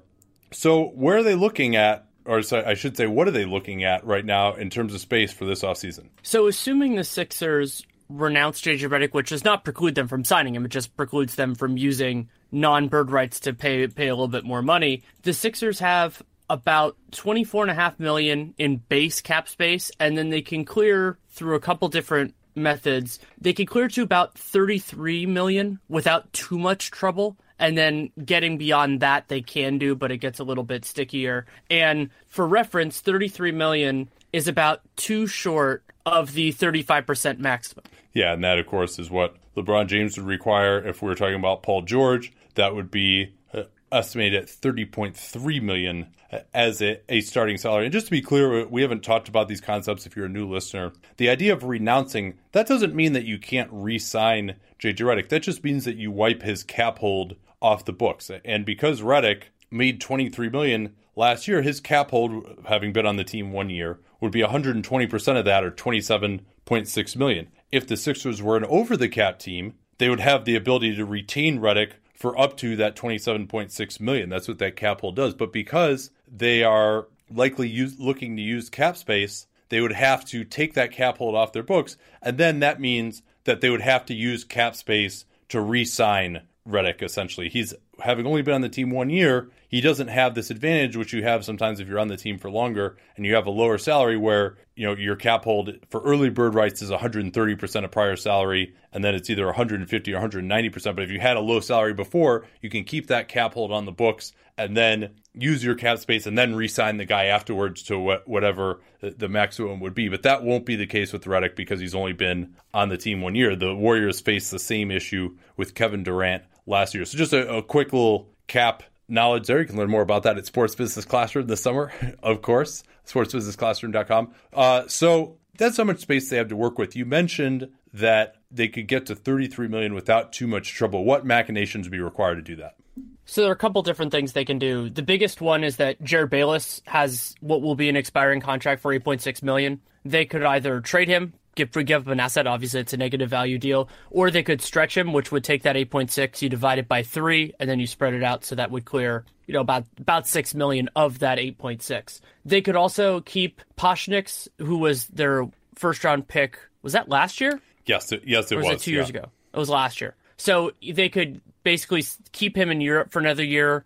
So, 0.52 0.86
where 0.88 1.18
are 1.18 1.22
they 1.22 1.34
looking 1.34 1.76
at? 1.76 2.06
Or 2.24 2.40
I 2.52 2.74
should 2.74 2.96
say, 2.96 3.06
what 3.06 3.26
are 3.26 3.32
they 3.32 3.44
looking 3.44 3.82
at 3.82 4.06
right 4.06 4.24
now 4.24 4.54
in 4.54 4.70
terms 4.70 4.94
of 4.94 5.00
space 5.00 5.32
for 5.32 5.44
this 5.44 5.62
offseason? 5.62 6.08
So, 6.22 6.46
assuming 6.46 6.94
the 6.94 7.04
Sixers 7.04 7.84
renounce 8.08 8.60
JJ 8.60 8.88
Redick, 8.88 9.12
which 9.12 9.30
does 9.30 9.44
not 9.44 9.64
preclude 9.64 9.94
them 9.94 10.08
from 10.08 10.24
signing 10.24 10.54
him, 10.54 10.64
it 10.64 10.70
just 10.70 10.96
precludes 10.96 11.34
them 11.34 11.54
from 11.54 11.76
using 11.76 12.28
non-bird 12.52 13.10
rights 13.10 13.40
to 13.40 13.54
pay 13.54 13.86
pay 13.88 14.08
a 14.08 14.14
little 14.14 14.28
bit 14.28 14.44
more 14.44 14.62
money. 14.62 15.02
The 15.22 15.32
Sixers 15.32 15.78
have 15.80 16.22
about 16.50 16.96
24 17.12 17.64
and 17.64 17.70
a 17.70 17.74
half 17.74 17.98
million 17.98 18.54
in 18.58 18.76
base 18.76 19.22
cap 19.22 19.48
space 19.48 19.90
and 19.98 20.18
then 20.18 20.28
they 20.28 20.42
can 20.42 20.64
clear 20.66 21.18
through 21.30 21.54
a 21.54 21.60
couple 21.60 21.88
different 21.88 22.34
methods 22.54 23.18
they 23.40 23.54
can 23.54 23.64
clear 23.64 23.88
to 23.88 24.02
about 24.02 24.36
33 24.36 25.24
million 25.24 25.78
without 25.88 26.30
too 26.34 26.58
much 26.58 26.90
trouble 26.90 27.38
and 27.62 27.78
then 27.78 28.10
getting 28.24 28.58
beyond 28.58 29.00
that 29.00 29.28
they 29.28 29.40
can 29.40 29.78
do 29.78 29.94
but 29.94 30.10
it 30.10 30.18
gets 30.18 30.38
a 30.38 30.44
little 30.44 30.64
bit 30.64 30.84
stickier 30.84 31.46
and 31.70 32.10
for 32.26 32.46
reference 32.46 33.00
33 33.00 33.52
million 33.52 34.10
is 34.32 34.48
about 34.48 34.80
too 34.96 35.26
short 35.26 35.82
of 36.04 36.34
the 36.34 36.52
35% 36.52 37.38
maximum 37.38 37.84
yeah 38.12 38.32
and 38.32 38.44
that 38.44 38.58
of 38.58 38.66
course 38.66 38.98
is 38.98 39.10
what 39.10 39.36
lebron 39.56 39.86
james 39.86 40.18
would 40.18 40.26
require 40.26 40.86
if 40.86 41.00
we 41.00 41.08
were 41.08 41.14
talking 41.14 41.36
about 41.36 41.62
paul 41.62 41.82
george 41.82 42.32
that 42.56 42.74
would 42.74 42.90
be 42.90 43.32
uh, 43.54 43.62
estimated 43.90 44.42
at 44.42 44.48
30.3 44.48 45.62
million 45.62 46.08
as 46.54 46.80
a, 46.80 46.98
a, 47.08 47.20
starting 47.20 47.58
salary. 47.58 47.84
And 47.84 47.92
just 47.92 48.06
to 48.06 48.10
be 48.10 48.22
clear, 48.22 48.66
we 48.66 48.82
haven't 48.82 49.02
talked 49.02 49.28
about 49.28 49.48
these 49.48 49.60
concepts 49.60 50.06
if 50.06 50.16
you're 50.16 50.26
a 50.26 50.30
new 50.30 50.48
listener. 50.48 50.92
The 51.18 51.28
idea 51.28 51.52
of 51.52 51.64
renouncing, 51.64 52.38
that 52.52 52.66
doesn't 52.66 52.94
mean 52.94 53.12
that 53.12 53.24
you 53.24 53.38
can't 53.38 53.68
re-sign 53.70 54.56
JJ 54.78 54.96
Redick. 54.96 55.28
That 55.28 55.42
just 55.42 55.62
means 55.62 55.84
that 55.84 55.96
you 55.96 56.10
wipe 56.10 56.42
his 56.42 56.64
cap 56.64 56.98
hold 56.98 57.36
off 57.62 57.84
the 57.84 57.92
books. 57.92 58.30
And 58.44 58.66
because 58.66 59.00
Redick 59.00 59.44
made 59.70 60.00
23 60.00 60.50
million 60.50 60.94
last 61.16 61.48
year, 61.48 61.62
his 61.62 61.80
cap 61.80 62.10
hold, 62.10 62.64
having 62.66 62.92
been 62.92 63.06
on 63.06 63.16
the 63.16 63.24
team 63.24 63.52
one 63.52 63.70
year, 63.70 64.00
would 64.20 64.32
be 64.32 64.42
120% 64.42 65.38
of 65.38 65.44
that 65.44 65.64
or 65.64 65.70
27.6 65.70 67.16
million. 67.16 67.48
If 67.70 67.86
the 67.86 67.96
Sixers 67.96 68.42
were 68.42 68.56
an 68.56 68.64
over 68.66 68.96
the 68.96 69.08
cap 69.08 69.38
team, 69.38 69.74
they 69.98 70.10
would 70.10 70.20
have 70.20 70.44
the 70.44 70.56
ability 70.56 70.96
to 70.96 71.04
retain 71.04 71.60
Redick 71.60 71.92
for 72.14 72.38
up 72.38 72.56
to 72.58 72.76
that 72.76 72.96
27.6 72.96 74.00
million. 74.00 74.28
That's 74.28 74.48
what 74.48 74.58
that 74.58 74.76
cap 74.76 75.00
hold 75.00 75.16
does. 75.16 75.34
But 75.34 75.52
because 75.52 76.10
they 76.30 76.62
are 76.62 77.08
likely 77.30 77.68
use, 77.68 77.98
looking 77.98 78.36
to 78.36 78.42
use 78.42 78.68
cap 78.68 78.96
space, 78.96 79.46
they 79.70 79.80
would 79.80 79.92
have 79.92 80.24
to 80.26 80.44
take 80.44 80.74
that 80.74 80.92
cap 80.92 81.18
hold 81.18 81.34
off 81.34 81.52
their 81.52 81.62
books, 81.62 81.96
and 82.20 82.36
then 82.36 82.60
that 82.60 82.80
means 82.80 83.22
that 83.44 83.60
they 83.60 83.70
would 83.70 83.80
have 83.80 84.04
to 84.06 84.14
use 84.14 84.44
cap 84.44 84.76
space 84.76 85.24
to 85.48 85.60
re-sign 85.60 86.42
Redick. 86.68 87.02
Essentially, 87.02 87.48
he's 87.48 87.74
having 87.98 88.26
only 88.26 88.42
been 88.42 88.54
on 88.54 88.60
the 88.60 88.68
team 88.68 88.90
one 88.90 89.10
year. 89.10 89.50
He 89.68 89.80
doesn't 89.80 90.08
have 90.08 90.34
this 90.34 90.50
advantage, 90.50 90.96
which 90.96 91.12
you 91.12 91.22
have 91.22 91.44
sometimes 91.44 91.80
if 91.80 91.88
you're 91.88 91.98
on 91.98 92.08
the 92.08 92.16
team 92.16 92.38
for 92.38 92.50
longer 92.50 92.96
and 93.16 93.26
you 93.26 93.34
have 93.34 93.46
a 93.46 93.50
lower 93.50 93.78
salary, 93.78 94.16
where 94.16 94.56
you 94.76 94.86
know 94.86 94.94
your 94.94 95.16
cap 95.16 95.44
hold 95.44 95.70
for 95.90 96.00
early 96.02 96.30
bird 96.30 96.54
rights 96.54 96.82
is 96.82 96.90
130 96.90 97.56
percent 97.56 97.84
of 97.84 97.90
prior 97.90 98.16
salary, 98.16 98.74
and 98.92 99.02
then 99.02 99.14
it's 99.14 99.30
either 99.30 99.46
150 99.46 100.12
or 100.12 100.14
190 100.14 100.70
percent. 100.70 100.96
But 100.96 101.04
if 101.04 101.10
you 101.10 101.20
had 101.20 101.36
a 101.36 101.40
low 101.40 101.60
salary 101.60 101.94
before, 101.94 102.46
you 102.60 102.70
can 102.70 102.84
keep 102.84 103.08
that 103.08 103.28
cap 103.28 103.54
hold 103.54 103.72
on 103.72 103.84
the 103.84 103.92
books 103.92 104.32
and 104.58 104.76
then 104.76 105.10
use 105.34 105.64
your 105.64 105.74
cap 105.74 105.98
space 105.98 106.26
and 106.26 106.36
then 106.36 106.54
re-sign 106.54 106.98
the 106.98 107.04
guy 107.04 107.26
afterwards 107.26 107.82
to 107.84 107.98
wh- 107.98 108.28
whatever 108.28 108.80
the 109.00 109.28
maximum 109.28 109.80
would 109.80 109.94
be. 109.94 110.08
But 110.08 110.22
that 110.24 110.42
won't 110.44 110.66
be 110.66 110.76
the 110.76 110.86
case 110.86 111.12
with 111.12 111.24
Redick 111.24 111.56
because 111.56 111.80
he's 111.80 111.94
only 111.94 112.12
been 112.12 112.54
on 112.74 112.88
the 112.88 112.98
team 112.98 113.22
one 113.22 113.34
year. 113.34 113.56
The 113.56 113.74
Warriors 113.74 114.20
faced 114.20 114.50
the 114.50 114.58
same 114.58 114.90
issue 114.90 115.36
with 115.56 115.74
Kevin 115.74 116.02
Durant 116.02 116.42
last 116.66 116.94
year. 116.94 117.04
So 117.04 117.18
just 117.18 117.32
a, 117.32 117.56
a 117.56 117.62
quick 117.62 117.92
little 117.92 118.28
cap 118.46 118.82
knowledge 119.08 119.46
there. 119.46 119.60
You 119.60 119.66
can 119.66 119.76
learn 119.76 119.90
more 119.90 120.02
about 120.02 120.24
that 120.24 120.38
at 120.38 120.46
Sports 120.46 120.74
Business 120.74 121.04
Classroom 121.04 121.46
this 121.46 121.62
summer, 121.62 121.92
of 122.22 122.42
course, 122.42 122.82
sportsbusinessclassroom.com. 123.06 124.32
Uh, 124.52 124.86
so 124.88 125.38
that's 125.58 125.76
how 125.76 125.84
much 125.84 126.00
space 126.00 126.30
they 126.30 126.36
have 126.36 126.48
to 126.48 126.56
work 126.56 126.78
with. 126.78 126.96
You 126.96 127.04
mentioned 127.04 127.68
that 127.92 128.36
they 128.50 128.68
could 128.68 128.88
get 128.88 129.06
to 129.06 129.14
33 129.14 129.68
million 129.68 129.94
without 129.94 130.32
too 130.32 130.46
much 130.46 130.72
trouble. 130.74 131.04
What 131.04 131.26
machinations 131.26 131.86
would 131.86 131.92
be 131.92 132.00
required 132.00 132.36
to 132.36 132.42
do 132.42 132.56
that? 132.56 132.76
So 133.24 133.42
there 133.42 133.50
are 133.50 133.54
a 133.54 133.56
couple 133.56 133.82
different 133.82 134.12
things 134.12 134.32
they 134.32 134.44
can 134.44 134.58
do. 134.58 134.90
The 134.90 135.02
biggest 135.02 135.40
one 135.40 135.62
is 135.62 135.76
that 135.76 136.02
Jerryd 136.02 136.30
Bayless 136.30 136.82
has 136.86 137.34
what 137.40 137.62
will 137.62 137.74
be 137.74 137.88
an 137.88 137.96
expiring 137.96 138.40
contract 138.40 138.82
for 138.82 138.92
8.6 138.98 139.42
million. 139.42 139.80
They 140.04 140.24
could 140.24 140.42
either 140.42 140.80
trade 140.80 141.08
him, 141.08 141.34
give 141.54 141.72
give 141.72 142.06
up 142.06 142.12
an 142.12 142.20
asset. 142.20 142.46
Obviously, 142.46 142.80
it's 142.80 142.92
a 142.92 142.96
negative 142.96 143.30
value 143.30 143.58
deal, 143.58 143.88
or 144.10 144.30
they 144.30 144.42
could 144.42 144.60
stretch 144.60 144.96
him, 144.96 145.12
which 145.12 145.32
would 145.32 145.44
take 145.44 145.62
that 145.62 145.76
8.6. 145.76 146.42
You 146.42 146.48
divide 146.48 146.78
it 146.78 146.88
by 146.88 147.02
three, 147.02 147.54
and 147.58 147.68
then 147.68 147.80
you 147.80 147.86
spread 147.86 148.14
it 148.14 148.22
out, 148.22 148.44
so 148.44 148.54
that 148.54 148.70
would 148.70 148.84
clear 148.84 149.24
you 149.46 149.54
know 149.54 149.60
about 149.60 149.84
about 149.98 150.26
six 150.26 150.54
million 150.54 150.88
of 150.96 151.20
that 151.20 151.38
8.6. 151.38 152.20
They 152.44 152.60
could 152.60 152.76
also 152.76 153.20
keep 153.20 153.60
Pasecniks, 153.76 154.48
who 154.58 154.78
was 154.78 155.06
their 155.08 155.48
first 155.74 156.04
round 156.04 156.28
pick. 156.28 156.58
Was 156.82 156.94
that 156.94 157.08
last 157.08 157.40
year? 157.40 157.60
Yes, 157.86 158.12
it, 158.12 158.22
yes, 158.26 158.50
it 158.50 158.56
or 158.56 158.58
was. 158.58 158.68
was 158.68 158.76
it 158.76 158.84
two 158.84 158.92
yeah. 158.92 158.98
years 158.98 159.10
ago? 159.10 159.30
It 159.52 159.58
was 159.58 159.68
last 159.68 160.00
year. 160.00 160.14
So 160.36 160.72
they 160.82 161.08
could 161.08 161.40
basically 161.62 162.04
keep 162.32 162.56
him 162.56 162.70
in 162.70 162.80
Europe 162.80 163.12
for 163.12 163.18
another 163.18 163.44
year, 163.44 163.84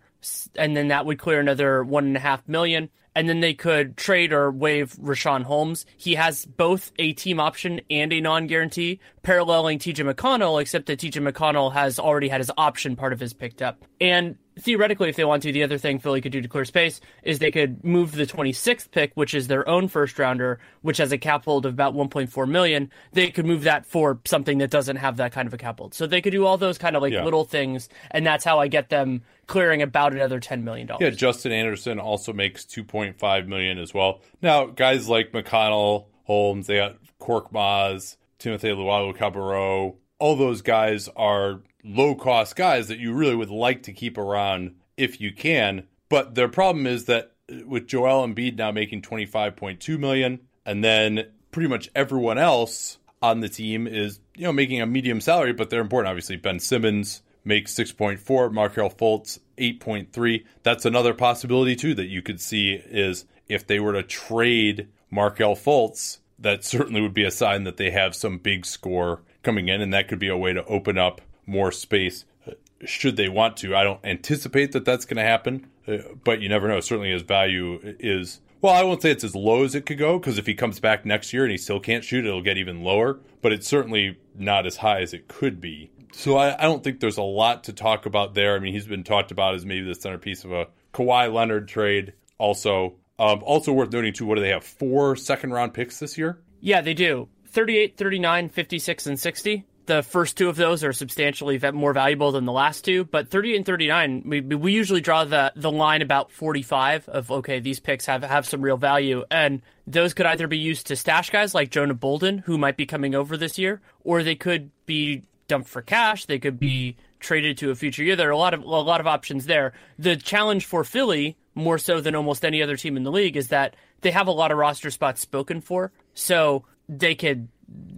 and 0.55 0.75
then 0.75 0.87
that 0.87 1.05
would 1.05 1.19
clear 1.19 1.39
another 1.39 1.83
one 1.83 2.05
and 2.05 2.17
a 2.17 2.19
half 2.19 2.47
million. 2.47 2.89
And 3.17 3.27
then 3.27 3.39
they 3.39 3.55
could 3.55 3.97
trade 3.97 4.31
or 4.31 4.51
waive 4.51 4.93
Richaun 4.97 5.41
Holmes. 5.41 5.87
He 5.97 6.13
has 6.13 6.45
both 6.45 6.91
a 6.99 7.13
team 7.13 7.39
option 7.39 7.81
and 7.89 8.13
a 8.13 8.21
non 8.21 8.45
guarantee, 8.45 8.99
paralleling 9.27 9.77
TJ 9.77 10.09
McConnell, 10.09 10.61
except 10.61 10.85
that 10.85 10.99
TJ 11.01 11.21
McConnell 11.29 11.73
has 11.73 11.99
already 11.99 12.29
had 12.29 12.39
his 12.39 12.49
option 12.57 12.95
part 12.95 13.11
of 13.11 13.19
his 13.19 13.33
picked 13.33 13.61
up. 13.61 13.83
And 13.99 14.37
theoretically, 14.57 15.09
if 15.09 15.17
they 15.17 15.25
want 15.25 15.43
to, 15.43 15.51
the 15.51 15.63
other 15.63 15.77
thing 15.77 15.99
Philly 15.99 16.21
could 16.21 16.31
do 16.31 16.39
to 16.41 16.47
clear 16.47 16.63
space 16.63 17.01
is 17.23 17.39
they 17.39 17.51
could 17.51 17.83
move 17.83 18.13
the 18.13 18.25
26th 18.25 18.89
pick, 18.89 19.11
which 19.15 19.33
is 19.33 19.49
their 19.49 19.67
own 19.67 19.89
first 19.89 20.17
rounder, 20.17 20.61
which 20.81 20.95
has 20.99 21.11
a 21.11 21.17
cap 21.17 21.43
hold 21.43 21.65
of 21.65 21.73
about 21.73 21.93
1.4 21.93 22.47
million. 22.47 22.89
They 23.11 23.29
could 23.29 23.45
move 23.45 23.63
that 23.63 23.85
for 23.85 24.17
something 24.23 24.59
that 24.59 24.71
doesn't 24.71 24.95
have 24.95 25.17
that 25.17 25.33
kind 25.33 25.45
of 25.45 25.53
a 25.53 25.57
cap 25.57 25.79
hold. 25.79 25.93
So 25.93 26.07
they 26.07 26.21
could 26.21 26.31
do 26.31 26.45
all 26.45 26.57
those 26.57 26.77
kind 26.77 26.95
of 26.95 27.01
like 27.01 27.11
Yeah. 27.11 27.25
little 27.25 27.43
things, 27.43 27.89
and 28.11 28.25
that's 28.25 28.45
how 28.45 28.59
I 28.59 28.69
get 28.69 28.87
them 28.87 29.23
clearing 29.45 29.81
about 29.81 30.13
another 30.13 30.39
10 30.39 30.63
million 30.63 30.87
dollars. 30.87 31.01
Yeah, 31.01 31.09
Justin 31.09 31.51
Anderson 31.51 31.99
also 31.99 32.31
makes 32.31 32.63
2.5 32.63 33.45
million 33.45 33.77
as 33.77 33.93
well. 33.93 34.21
Now, 34.41 34.67
guys 34.67 35.09
like 35.09 35.33
McConnell, 35.33 36.05
Holmes, 36.23 36.67
they 36.67 36.77
got 36.77 36.95
Korkmaz, 37.19 38.15
Timothe 38.39 38.61
Luwawu-Cabarrot, 38.61 39.95
all 40.19 40.35
those 40.35 40.61
guys 40.61 41.09
are 41.15 41.61
low 41.83 42.15
cost 42.15 42.55
guys 42.55 42.87
that 42.87 42.99
you 42.99 43.13
really 43.13 43.35
would 43.35 43.49
like 43.49 43.83
to 43.83 43.93
keep 43.93 44.17
around 44.17 44.75
if 44.97 45.21
you 45.21 45.31
can. 45.31 45.87
But 46.09 46.35
their 46.35 46.47
problem 46.47 46.87
is 46.87 47.05
that 47.05 47.33
with 47.65 47.87
Joel 47.87 48.27
Embiid 48.27 48.57
now 48.57 48.71
making 48.71 49.01
25.2 49.01 49.99
million, 49.99 50.39
and 50.65 50.83
then 50.83 51.27
pretty 51.51 51.69
much 51.69 51.89
everyone 51.95 52.37
else 52.37 52.97
on 53.21 53.39
the 53.39 53.49
team 53.49 53.87
is, 53.87 54.19
you 54.35 54.43
know, 54.43 54.51
making 54.53 54.81
a 54.81 54.85
medium 54.85 55.21
salary, 55.21 55.53
but 55.53 55.69
they're 55.69 55.81
important. 55.81 56.09
Obviously, 56.09 56.35
Ben 56.35 56.59
Simmons 56.59 57.21
makes 57.43 57.73
6.4, 57.73 58.51
Markelle 58.51 58.89
Fultz 58.89 59.39
8.3. 59.57 60.43
That's 60.63 60.85
another 60.85 61.13
possibility 61.13 61.75
too 61.75 61.95
that 61.95 62.07
you 62.07 62.21
could 62.21 62.41
see 62.41 62.73
is 62.73 63.25
if 63.47 63.65
they 63.65 63.79
were 63.79 63.93
to 63.93 64.03
trade 64.03 64.89
Markelle 65.09 65.55
Fultz, 65.55 66.19
that 66.39 66.63
certainly 66.63 67.01
would 67.01 67.13
be 67.13 67.23
a 67.23 67.31
sign 67.31 67.63
that 67.63 67.77
they 67.77 67.91
have 67.91 68.15
some 68.15 68.37
big 68.37 68.65
score 68.65 69.21
coming 69.43 69.69
in, 69.69 69.81
and 69.81 69.93
that 69.93 70.07
could 70.07 70.19
be 70.19 70.27
a 70.27 70.37
way 70.37 70.53
to 70.53 70.63
open 70.65 70.97
up 70.97 71.21
more 71.45 71.71
space 71.71 72.25
uh, 72.47 72.51
should 72.85 73.15
they 73.15 73.29
want 73.29 73.57
to. 73.57 73.75
I 73.75 73.83
don't 73.83 74.03
anticipate 74.03 74.73
that 74.73 74.85
that's 74.85 75.05
going 75.05 75.17
to 75.17 75.23
happen, 75.23 75.67
uh, 75.87 75.97
but 76.23 76.41
you 76.41 76.49
never 76.49 76.67
know. 76.67 76.79
Certainly, 76.79 77.11
his 77.11 77.23
value 77.23 77.79
is. 77.83 78.41
Well, 78.59 78.73
I 78.73 78.83
won't 78.83 79.03
say 79.03 79.11
it's 79.11 79.23
as 79.23 79.35
low 79.35 79.63
as 79.63 79.75
it 79.75 79.85
could 79.85 79.99
go 79.99 80.17
because 80.17 80.37
if 80.37 80.47
he 80.47 80.55
comes 80.55 80.79
back 80.79 81.05
next 81.05 81.31
year 81.31 81.43
and 81.43 81.51
he 81.51 81.57
still 81.57 81.79
can't 81.79 82.03
shoot, 82.03 82.25
it'll 82.25 82.41
get 82.41 82.57
even 82.57 82.83
lower. 82.83 83.19
But 83.41 83.53
it's 83.53 83.67
certainly 83.67 84.17
not 84.35 84.65
as 84.65 84.77
high 84.77 85.01
as 85.01 85.13
it 85.13 85.27
could 85.27 85.61
be. 85.61 85.91
So 86.11 86.37
I, 86.37 86.57
I 86.57 86.63
don't 86.63 86.83
think 86.83 86.99
there's 86.99 87.17
a 87.17 87.23
lot 87.23 87.65
to 87.65 87.73
talk 87.73 88.07
about 88.07 88.33
there. 88.33 88.55
I 88.55 88.59
mean, 88.59 88.73
he's 88.73 88.87
been 88.87 89.03
talked 89.03 89.31
about 89.31 89.53
as 89.53 89.65
maybe 89.65 89.85
the 89.85 89.93
centerpiece 89.93 90.43
of 90.43 90.51
a 90.51 90.67
Kawhi 90.93 91.31
Leonard 91.31 91.67
trade. 91.67 92.13
Also, 92.39 92.95
um, 93.19 93.41
also 93.43 93.73
worth 93.73 93.91
noting 93.91 94.13
too. 94.13 94.25
What 94.25 94.35
do 94.35 94.41
they 94.41 94.49
have? 94.49 94.63
Four 94.63 95.15
second 95.15 95.51
round 95.51 95.73
picks 95.73 95.99
this 95.99 96.17
year. 96.17 96.39
Yeah, 96.59 96.81
they 96.81 96.93
do. 96.93 97.29
38, 97.47 97.97
39, 97.97 98.49
56, 98.49 99.07
and 99.07 99.19
60. 99.19 99.65
The 99.87 100.03
first 100.03 100.35
two 100.35 100.49
of 100.49 100.57
those 100.57 100.83
are 100.83 100.91
substantially 100.91 101.59
more 101.73 101.93
valuable 101.93 102.33
than 102.33 102.43
the 102.43 102.51
last 102.51 102.83
two, 102.83 103.05
but 103.05 103.29
38 103.29 103.55
and 103.55 103.65
39, 103.65 104.23
we, 104.25 104.41
we 104.41 104.73
usually 104.73 104.99
draw 104.99 105.23
the, 105.23 105.53
the 105.55 105.71
line 105.71 106.01
about 106.01 106.29
45 106.29 107.07
of, 107.07 107.31
okay, 107.31 107.61
these 107.61 107.79
picks 107.79 108.05
have, 108.05 108.21
have 108.21 108.45
some 108.45 108.61
real 108.61 108.75
value. 108.75 109.23
And 109.31 109.61
those 109.87 110.13
could 110.13 110.25
either 110.25 110.45
be 110.47 110.57
used 110.57 110.87
to 110.87 110.97
stash 110.97 111.29
guys 111.29 111.55
like 111.55 111.71
Jonah 111.71 111.93
Bolden, 111.93 112.39
who 112.39 112.57
might 112.57 112.75
be 112.75 112.85
coming 112.85 113.15
over 113.15 113.37
this 113.37 113.57
year, 113.57 113.81
or 114.03 114.23
they 114.23 114.35
could 114.35 114.71
be 114.85 115.23
dumped 115.47 115.69
for 115.69 115.81
cash. 115.81 116.25
They 116.25 116.39
could 116.39 116.59
be 116.59 116.97
traded 117.21 117.57
to 117.59 117.71
a 117.71 117.75
future 117.75 118.03
year. 118.03 118.17
There 118.17 118.27
are 118.27 118.31
a 118.31 118.37
lot 118.37 118.53
of 118.53 118.63
a 118.63 118.65
lot 118.65 118.99
of 118.99 119.07
options 119.07 119.45
there. 119.45 119.73
The 119.97 120.15
challenge 120.15 120.65
for 120.65 120.83
Philly, 120.83 121.37
more 121.57 121.77
so 121.77 121.99
than 121.99 122.15
almost 122.15 122.45
any 122.45 122.61
other 122.61 122.77
team 122.77 122.95
in 122.95 123.03
the 123.03 123.11
league, 123.11 123.35
is 123.35 123.49
that 123.49 123.75
they 124.01 124.11
have 124.11 124.27
a 124.27 124.31
lot 124.31 124.51
of 124.51 124.57
roster 124.57 124.91
spots 124.91 125.19
spoken 125.21 125.59
for, 125.59 125.91
so 126.13 126.63
they 126.87 127.15
could 127.15 127.49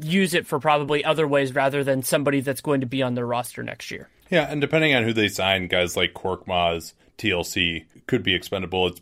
use 0.01 0.33
it 0.33 0.47
for 0.47 0.59
probably 0.59 1.05
other 1.05 1.27
ways 1.27 1.53
rather 1.53 1.83
than 1.83 2.01
somebody 2.01 2.39
that's 2.41 2.61
going 2.61 2.81
to 2.81 2.87
be 2.87 3.03
on 3.03 3.13
their 3.13 3.25
roster 3.25 3.61
next 3.61 3.91
year. 3.91 4.09
Yeah, 4.31 4.49
and 4.49 4.61
depending 4.61 4.95
on 4.95 5.03
who 5.03 5.13
they 5.13 5.27
sign, 5.27 5.67
guys 5.67 5.95
like 5.97 6.13
Korkmaz, 6.13 6.93
TLC 7.17 7.85
could 8.07 8.23
be 8.23 8.33
expendable. 8.33 8.87
It's 8.87 8.99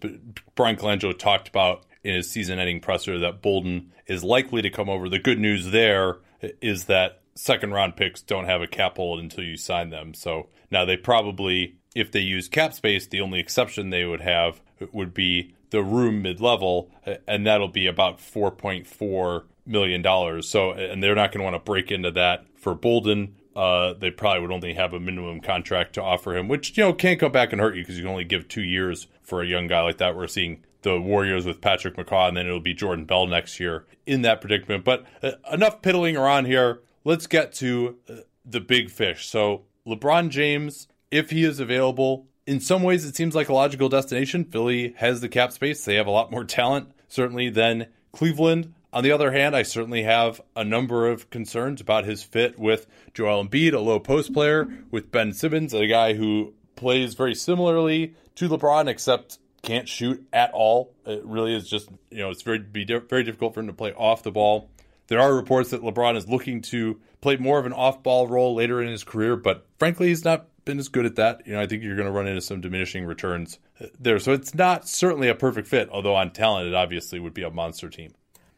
Bryan 0.55 0.75
Colangelo 0.75 1.17
talked 1.17 1.47
about 1.47 1.85
in 2.03 2.15
his 2.15 2.29
season-ending 2.29 2.81
presser 2.81 3.19
that 3.19 3.41
Bolden 3.41 3.91
is 4.07 4.23
likely 4.23 4.61
to 4.61 4.69
come 4.69 4.89
over. 4.89 5.07
The 5.07 5.19
good 5.19 5.39
news 5.39 5.71
there 5.71 6.17
is 6.41 6.85
that 6.85 7.21
second-round 7.35 7.95
picks 7.95 8.21
don't 8.21 8.45
have 8.45 8.61
a 8.61 8.67
cap 8.67 8.97
hold 8.97 9.19
until 9.19 9.43
you 9.43 9.57
sign 9.57 9.89
them. 9.89 10.13
So 10.13 10.47
now 10.71 10.85
they 10.85 10.97
probably, 10.97 11.76
if 11.97 12.11
they 12.11 12.19
use 12.19 12.47
cap 12.47 12.73
space, 12.73 13.07
the 13.07 13.21
only 13.21 13.39
exception 13.39 13.89
they 13.89 14.05
would 14.05 14.21
have 14.21 14.61
would 14.91 15.13
be 15.13 15.55
the 15.71 15.83
room 15.83 16.21
mid 16.21 16.39
level, 16.39 16.91
and 17.27 17.45
that'll 17.45 17.67
be 17.67 17.87
about 17.87 18.19
4.4 18.19 19.43
million 19.65 20.01
dollars. 20.01 20.47
So, 20.47 20.71
and 20.71 21.03
they're 21.03 21.15
not 21.15 21.31
going 21.31 21.39
to 21.39 21.43
want 21.43 21.55
to 21.55 21.65
break 21.65 21.91
into 21.91 22.11
that 22.11 22.45
for 22.55 22.75
Bolden. 22.75 23.35
Uh, 23.55 23.93
they 23.93 24.11
probably 24.11 24.41
would 24.41 24.51
only 24.51 24.75
have 24.75 24.93
a 24.93 24.99
minimum 24.99 25.41
contract 25.41 25.93
to 25.93 26.03
offer 26.03 26.37
him, 26.37 26.47
which 26.47 26.77
you 26.77 26.83
know 26.83 26.93
can't 26.93 27.19
come 27.19 27.31
back 27.31 27.51
and 27.51 27.59
hurt 27.59 27.75
you 27.75 27.81
because 27.81 27.97
you 27.97 28.03
can 28.03 28.11
only 28.11 28.23
give 28.23 28.47
two 28.47 28.61
years 28.61 29.07
for 29.23 29.41
a 29.41 29.47
young 29.47 29.65
guy 29.65 29.81
like 29.81 29.97
that. 29.97 30.15
We're 30.15 30.27
seeing 30.27 30.63
the 30.83 31.01
Warriors 31.01 31.45
with 31.45 31.59
Patrick 31.59 31.95
McCaw, 31.95 32.27
and 32.27 32.37
then 32.37 32.45
it'll 32.45 32.59
be 32.59 32.75
Jordan 32.75 33.05
Bell 33.05 33.25
next 33.25 33.59
year 33.59 33.85
in 34.05 34.21
that 34.21 34.41
predicament. 34.41 34.83
But 34.83 35.05
uh, 35.23 35.31
enough 35.51 35.81
piddling 35.81 36.15
around 36.15 36.45
here. 36.45 36.81
Let's 37.03 37.25
get 37.25 37.51
to 37.53 37.97
uh, 38.07 38.15
the 38.45 38.61
big 38.61 38.91
fish. 38.91 39.27
So 39.27 39.63
LeBron 39.87 40.29
James, 40.29 40.87
if 41.11 41.29
he 41.29 41.43
is 41.43 41.59
available, 41.59 42.27
in 42.45 42.59
some 42.59 42.83
ways 42.83 43.05
it 43.05 43.15
seems 43.15 43.35
like 43.35 43.49
a 43.49 43.53
logical 43.53 43.89
destination. 43.89 44.45
Philly 44.45 44.93
has 44.97 45.21
the 45.21 45.29
cap 45.29 45.51
space; 45.51 45.83
they 45.85 45.95
have 45.95 46.07
a 46.07 46.11
lot 46.11 46.31
more 46.31 46.43
talent, 46.43 46.91
certainly 47.07 47.49
than 47.49 47.87
Cleveland. 48.11 48.73
On 48.93 49.03
the 49.03 49.11
other 49.11 49.31
hand, 49.31 49.55
I 49.55 49.63
certainly 49.63 50.03
have 50.03 50.41
a 50.55 50.63
number 50.63 51.07
of 51.07 51.29
concerns 51.29 51.81
about 51.81 52.05
his 52.05 52.23
fit 52.23 52.57
with 52.57 52.87
Joel 53.13 53.45
Embiid, 53.45 53.73
a 53.73 53.79
low 53.79 53.99
post 53.99 54.33
player, 54.33 54.67
with 54.91 55.11
Ben 55.11 55.33
Simmons, 55.33 55.73
a 55.73 55.87
guy 55.87 56.13
who 56.13 56.53
plays 56.75 57.13
very 57.13 57.35
similarly 57.35 58.15
to 58.35 58.47
LeBron, 58.47 58.87
except 58.87 59.39
can't 59.61 59.87
shoot 59.87 60.25
at 60.31 60.51
all. 60.53 60.93
It 61.05 61.25
really 61.25 61.53
is 61.53 61.69
just 61.69 61.89
you 62.09 62.19
know 62.19 62.29
it's 62.29 62.43
very 62.43 62.59
be 62.59 62.85
very 62.85 63.23
difficult 63.23 63.53
for 63.53 63.59
him 63.59 63.67
to 63.67 63.73
play 63.73 63.93
off 63.93 64.23
the 64.23 64.31
ball. 64.31 64.69
There 65.07 65.19
are 65.19 65.33
reports 65.33 65.69
that 65.71 65.81
LeBron 65.81 66.15
is 66.15 66.27
looking 66.27 66.61
to 66.63 66.99
play 67.21 67.37
more 67.37 67.59
of 67.59 67.65
an 67.65 67.73
off 67.73 68.03
ball 68.03 68.27
role 68.27 68.55
later 68.55 68.81
in 68.81 68.89
his 68.89 69.03
career, 69.03 69.35
but 69.35 69.65
frankly, 69.79 70.07
he's 70.07 70.25
not 70.25 70.47
been 70.67 70.77
as 70.77 70.89
good 70.89 71.05
at 71.05 71.15
that. 71.15 71.41
You 71.47 71.53
know, 71.53 71.61
I 71.61 71.65
think 71.65 71.81
you're 71.81 71.95
going 71.95 72.05
to 72.05 72.11
run 72.11 72.27
into 72.27 72.41
some 72.41 72.61
diminishing 72.61 73.05
returns 73.05 73.57
uh, 73.81 73.87
there. 73.99 74.19
So 74.19 74.33
it's 74.33 74.53
not 74.53 74.87
certainly 74.87 75.29
a 75.29 75.35
perfect 75.35 75.67
fit, 75.67 75.89
although 75.89 76.15
on 76.15 76.31
talent, 76.31 76.67
it 76.67 76.75
obviously 76.75 77.19
would 77.19 77.33
be 77.33 77.43
a 77.43 77.49
monster 77.49 77.89
team. 77.89 78.13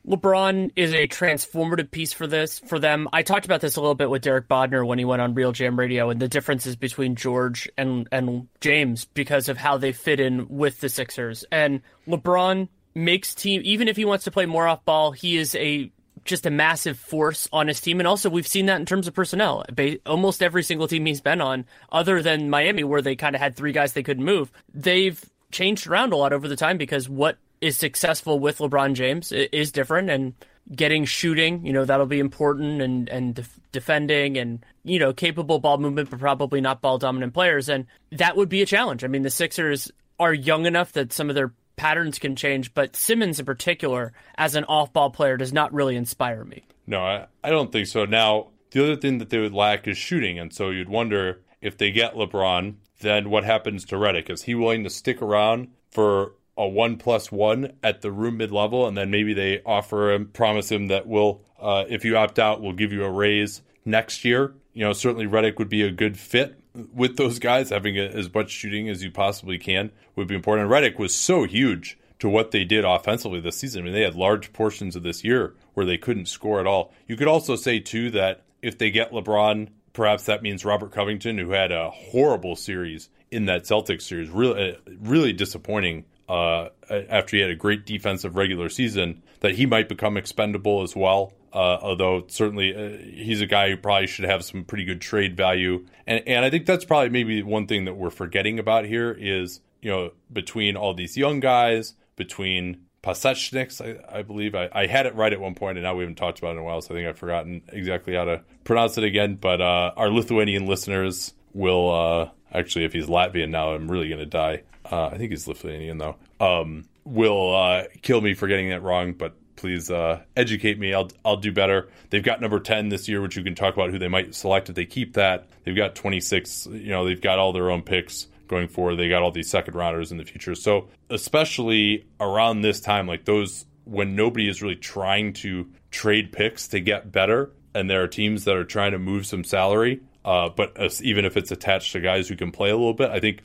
LeBron 0.07 0.71
is 0.75 0.93
a 0.93 1.07
transformative 1.07 1.91
piece 1.91 2.13
for 2.13 2.25
this 2.25 2.59
for 2.59 2.79
them. 2.79 3.07
I 3.11 3.21
talked 3.21 3.45
about 3.45 3.61
this 3.61 3.75
a 3.75 3.81
little 3.81 3.95
bit 3.95 4.09
with 4.09 4.21
Derek 4.21 4.47
Bodner 4.47 4.85
when 4.85 4.97
he 4.97 5.05
went 5.05 5.21
on 5.21 5.35
RealGM 5.35 5.77
Radio 5.77 6.09
and 6.09 6.19
the 6.19 6.27
differences 6.27 6.75
between 6.75 7.15
George 7.15 7.69
and 7.77 8.07
and 8.11 8.47
James 8.61 9.05
because 9.05 9.49
of 9.49 9.57
how 9.57 9.77
they 9.77 9.91
fit 9.91 10.19
in 10.19 10.47
with 10.47 10.79
the 10.79 10.89
Sixers. 10.89 11.45
And 11.51 11.81
LeBron 12.07 12.69
makes 12.95 13.35
team 13.35 13.61
even 13.65 13.87
if 13.87 13.97
he 13.97 14.05
wants 14.05 14.23
to 14.23 14.31
play 14.31 14.45
more 14.45 14.67
off 14.67 14.83
ball, 14.85 15.11
he 15.11 15.37
is 15.37 15.53
a 15.55 15.91
just 16.29 16.45
a 16.45 16.51
massive 16.51 16.97
force 16.97 17.49
on 17.51 17.67
his 17.67 17.81
team. 17.81 17.99
And 17.99 18.07
also, 18.07 18.29
we've 18.29 18.47
seen 18.47 18.67
that 18.67 18.79
in 18.79 18.85
terms 18.85 19.07
of 19.07 19.13
personnel. 19.13 19.65
Almost 20.05 20.41
every 20.41 20.63
single 20.63 20.87
team 20.87 21.05
he's 21.05 21.21
been 21.21 21.41
on, 21.41 21.65
other 21.91 22.21
than 22.21 22.49
Miami, 22.49 22.83
where 22.83 23.01
they 23.01 23.15
kind 23.15 23.35
of 23.35 23.41
had 23.41 23.55
three 23.55 23.71
guys 23.71 23.93
they 23.93 24.03
couldn't 24.03 24.23
move, 24.23 24.51
they've 24.73 25.23
changed 25.51 25.87
around 25.87 26.13
a 26.13 26.15
lot 26.15 26.31
over 26.31 26.47
the 26.47 26.55
time 26.55 26.77
because 26.77 27.09
what 27.09 27.37
is 27.59 27.75
successful 27.75 28.39
with 28.39 28.59
LeBron 28.59 28.93
James 28.93 29.31
is 29.31 29.71
different 29.71 30.09
and 30.09 30.33
getting 30.73 31.03
shooting, 31.03 31.65
you 31.65 31.73
know, 31.73 31.83
that'll 31.83 32.05
be 32.05 32.19
important 32.19 32.81
and 32.81 33.09
and 33.09 33.35
def- 33.35 33.59
defending 33.71 34.37
and 34.37 34.63
you 34.83 34.99
know, 34.99 35.11
capable 35.11 35.59
ball 35.59 35.77
movement 35.77 36.09
but 36.09 36.19
probably 36.19 36.61
not 36.61 36.81
ball 36.81 36.97
dominant 36.97 37.33
players 37.33 37.67
and 37.69 37.85
that 38.11 38.37
would 38.37 38.49
be 38.49 38.61
a 38.61 38.65
challenge. 38.65 39.03
I 39.03 39.07
mean, 39.07 39.23
the 39.23 39.29
Sixers 39.29 39.91
are 40.19 40.33
young 40.33 40.65
enough 40.65 40.91
that 40.93 41.11
some 41.11 41.29
of 41.29 41.35
their 41.35 41.51
patterns 41.79 42.19
can 42.19 42.35
change, 42.35 42.73
but 42.73 42.93
Simmons 42.93 43.39
in 43.39 43.45
particular 43.45 44.11
as 44.35 44.55
an 44.55 44.65
off-ball 44.65 45.11
player 45.11 45.37
does 45.37 45.53
not 45.53 45.73
really 45.73 45.95
inspire 45.95 46.43
me. 46.43 46.65
No, 46.85 46.99
I, 46.99 47.27
I 47.41 47.49
don't 47.49 47.71
think 47.71 47.87
so. 47.87 48.03
Now, 48.03 48.47
the 48.71 48.83
other 48.83 48.95
thing 48.97 49.19
that 49.19 49.29
they 49.29 49.39
would 49.39 49.53
lack 49.53 49.87
is 49.87 49.97
shooting, 49.97 50.37
and 50.37 50.53
so 50.53 50.71
you'd 50.71 50.89
wonder 50.89 51.39
if 51.61 51.77
they 51.77 51.91
get 51.91 52.15
LeBron, 52.15 52.75
then 52.99 53.29
what 53.29 53.45
happens 53.45 53.85
to 53.85 53.95
Redick? 53.95 54.29
Is 54.29 54.43
he 54.43 54.55
willing 54.55 54.83
to 54.83 54.89
stick 54.89 55.21
around 55.21 55.69
for 55.89 56.33
a 56.57 56.67
one 56.67 56.97
plus 56.97 57.31
one 57.31 57.71
at 57.81 58.01
the 58.01 58.11
room 58.11 58.35
mid 58.35 58.51
level, 58.51 58.85
and 58.85 58.97
then 58.97 59.09
maybe 59.09 59.33
they 59.33 59.61
offer 59.65 60.11
him, 60.11 60.27
promise 60.27 60.69
him 60.69 60.89
that 60.89 61.07
we'll, 61.07 61.41
uh, 61.61 61.85
if 61.87 62.03
you 62.03 62.17
opt 62.17 62.39
out, 62.39 62.61
we'll 62.61 62.73
give 62.73 62.91
you 62.91 63.05
a 63.05 63.09
raise 63.09 63.61
next 63.85 64.25
year. 64.25 64.53
You 64.73 64.83
know, 64.83 64.91
certainly 64.91 65.27
Redick 65.27 65.57
would 65.59 65.69
be 65.69 65.83
a 65.83 65.91
good 65.91 66.17
fit 66.17 66.59
with 66.93 67.17
those 67.17 67.39
guys. 67.39 67.69
Having 67.69 67.97
a, 67.97 68.05
as 68.05 68.33
much 68.33 68.51
shooting 68.51 68.89
as 68.89 69.03
you 69.03 69.11
possibly 69.11 69.57
can 69.57 69.91
would 70.15 70.27
be 70.27 70.35
important. 70.35 70.71
And 70.71 70.73
Redick 70.73 70.99
was 70.99 71.13
so 71.13 71.43
huge 71.43 71.97
to 72.19 72.29
what 72.29 72.51
they 72.51 72.65
did 72.65 72.85
offensively 72.85 73.39
this 73.39 73.57
season. 73.57 73.81
I 73.81 73.85
mean, 73.85 73.93
they 73.93 74.01
had 74.01 74.15
large 74.15 74.51
portions 74.53 74.95
of 74.95 75.03
this 75.03 75.23
year 75.23 75.55
where 75.73 75.85
they 75.85 75.97
couldn't 75.97 76.27
score 76.27 76.59
at 76.59 76.67
all. 76.67 76.93
You 77.07 77.15
could 77.15 77.27
also 77.27 77.55
say 77.55 77.79
too 77.79 78.11
that 78.11 78.43
if 78.61 78.77
they 78.77 78.91
get 78.91 79.11
LeBron, 79.11 79.69
perhaps 79.93 80.25
that 80.25 80.43
means 80.43 80.65
Robert 80.65 80.91
Covington, 80.91 81.37
who 81.37 81.51
had 81.51 81.71
a 81.71 81.89
horrible 81.89 82.55
series 82.55 83.09
in 83.31 83.45
that 83.45 83.63
Celtics 83.63 84.03
series, 84.03 84.29
really, 84.29 84.77
really 84.99 85.33
disappointing 85.33 86.05
uh, 86.27 86.69
after 86.89 87.37
he 87.37 87.41
had 87.41 87.51
a 87.51 87.55
great 87.55 87.85
defensive 87.85 88.35
regular 88.35 88.69
season, 88.69 89.23
that 89.39 89.55
he 89.55 89.65
might 89.65 89.87
become 89.87 90.17
expendable 90.17 90.83
as 90.83 90.95
well. 90.95 91.33
Uh, 91.51 91.77
although 91.81 92.25
certainly 92.27 92.75
uh, 92.75 92.97
he's 92.97 93.41
a 93.41 93.45
guy 93.45 93.69
who 93.69 93.77
probably 93.77 94.07
should 94.07 94.25
have 94.25 94.43
some 94.43 94.63
pretty 94.63 94.85
good 94.85 95.01
trade 95.01 95.35
value, 95.35 95.85
and 96.07 96.23
and 96.27 96.45
I 96.45 96.49
think 96.49 96.65
that's 96.65 96.85
probably 96.85 97.09
maybe 97.09 97.41
one 97.43 97.67
thing 97.67 97.85
that 97.85 97.95
we're 97.95 98.09
forgetting 98.09 98.59
about 98.59 98.85
here 98.85 99.11
is 99.11 99.61
you 99.81 99.89
know 99.89 100.11
between 100.31 100.75
all 100.75 100.93
these 100.93 101.17
young 101.17 101.39
guys, 101.39 101.93
between 102.15 102.85
Pasecniks, 103.01 103.81
I, 103.81 104.19
I 104.19 104.21
believe 104.21 104.55
I, 104.55 104.69
I, 104.73 104.85
had 104.85 105.05
it 105.05 105.15
right 105.15 105.31
at 105.31 105.39
one 105.39 105.55
point, 105.55 105.77
and 105.77 105.85
now 105.85 105.95
we 105.95 106.03
haven't 106.03 106.17
talked 106.17 106.39
about 106.39 106.49
it 106.49 106.53
in 106.53 106.57
a 106.59 106.63
while, 106.63 106.81
so 106.81 106.93
I 106.93 106.97
think 106.97 107.07
I've 107.07 107.17
forgotten 107.17 107.61
exactly 107.69 108.13
how 108.13 108.25
to 108.25 108.41
pronounce 108.65 108.97
it 108.97 109.05
again. 109.05 109.35
But 109.35 109.61
uh, 109.61 109.93
our 109.95 110.09
Lithuanian 110.09 110.65
listeners 110.65 111.33
will 111.53 111.91
uh, 111.91 112.29
actually, 112.53 112.85
if 112.85 112.93
he's 112.93 113.07
Latvian 113.07 113.49
now, 113.49 113.73
I'm 113.73 113.89
really 113.89 114.09
going 114.09 114.19
to 114.19 114.25
die 114.25 114.63
uh, 114.91 115.07
I 115.07 115.17
think 115.17 115.31
he's 115.31 115.47
Lithuanian 115.47 115.97
though, 115.97 116.15
um, 116.39 116.85
will 117.03 117.55
uh, 117.55 117.83
kill 118.01 118.21
me 118.21 118.33
for 118.33 118.47
getting 118.47 118.69
that 118.69 118.81
wrong. 118.81 119.13
But 119.13 119.35
please 119.59 119.91
uh, 119.91 120.21
educate 120.35 120.79
me. 120.79 120.93
I'll 120.93 121.09
I'll 121.23 121.37
do 121.37 121.51
better. 121.51 121.89
They've 122.09 122.23
got 122.23 122.41
number 122.41 122.59
ten 122.59 122.89
this 122.89 123.07
year, 123.07 123.21
which 123.21 123.35
you 123.35 123.43
can 123.43 123.55
talk 123.55 123.73
about 123.75 123.91
who 123.91 123.99
they 123.99 124.07
might 124.07 124.33
select 124.33 124.69
if 124.69 124.75
they 124.75 124.85
keep 124.85 125.13
that. 125.13 125.47
They've 125.63 125.75
got 125.75 125.95
twenty 125.95 126.21
six. 126.21 126.65
You 126.65 126.89
know, 126.89 127.05
they've 127.05 127.21
got 127.21 127.39
all 127.39 127.53
their 127.53 127.69
own 127.69 127.83
picks 127.83 128.27
going 128.47 128.67
forward. 128.67 128.95
They 128.95 129.09
got 129.09 129.21
all 129.21 129.31
these 129.31 129.49
second 129.49 129.75
rounders 129.75 130.11
in 130.11 130.17
the 130.17 130.25
future. 130.25 130.55
So 130.55 130.87
especially 131.09 132.07
around 132.19 132.61
this 132.61 132.79
time, 132.79 133.07
like 133.07 133.25
those 133.25 133.65
when 133.83 134.15
nobody 134.15 134.47
is 134.47 134.61
really 134.61 134.75
trying 134.75 135.33
to 135.33 135.67
trade 135.91 136.31
picks 136.31 136.69
to 136.69 136.79
get 136.79 137.11
better, 137.11 137.51
and 137.73 137.89
there 137.89 138.01
are 138.01 138.07
teams 138.07 138.45
that 138.45 138.55
are 138.55 138.65
trying 138.65 138.93
to 138.93 138.99
move 138.99 139.25
some 139.25 139.43
salary. 139.43 140.01
Uh, 140.23 140.49
but 140.49 140.75
even 141.01 141.25
if 141.25 141.37
it's 141.37 141.51
attached 141.51 141.93
to 141.93 141.99
guys 141.99 142.27
who 142.27 142.35
can 142.35 142.51
play 142.51 142.69
a 142.69 142.75
little 142.75 142.93
bit, 142.93 143.09
I 143.09 143.19
think 143.19 143.41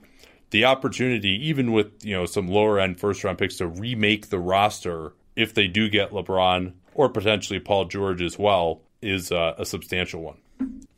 the 0.50 0.66
opportunity, 0.66 1.48
even 1.48 1.72
with 1.72 2.04
you 2.04 2.14
know 2.14 2.26
some 2.26 2.46
lower 2.46 2.78
end 2.78 3.00
first 3.00 3.24
round 3.24 3.38
picks, 3.38 3.56
to 3.56 3.66
remake 3.66 4.28
the 4.28 4.38
roster 4.38 5.12
if 5.36 5.54
they 5.54 5.66
do 5.66 5.88
get 5.88 6.10
LeBron 6.10 6.72
or 6.94 7.08
potentially 7.08 7.60
Paul 7.60 7.86
George 7.86 8.22
as 8.22 8.38
well, 8.38 8.80
is 9.02 9.30
uh, 9.32 9.54
a 9.58 9.64
substantial 9.64 10.22
one. 10.22 10.36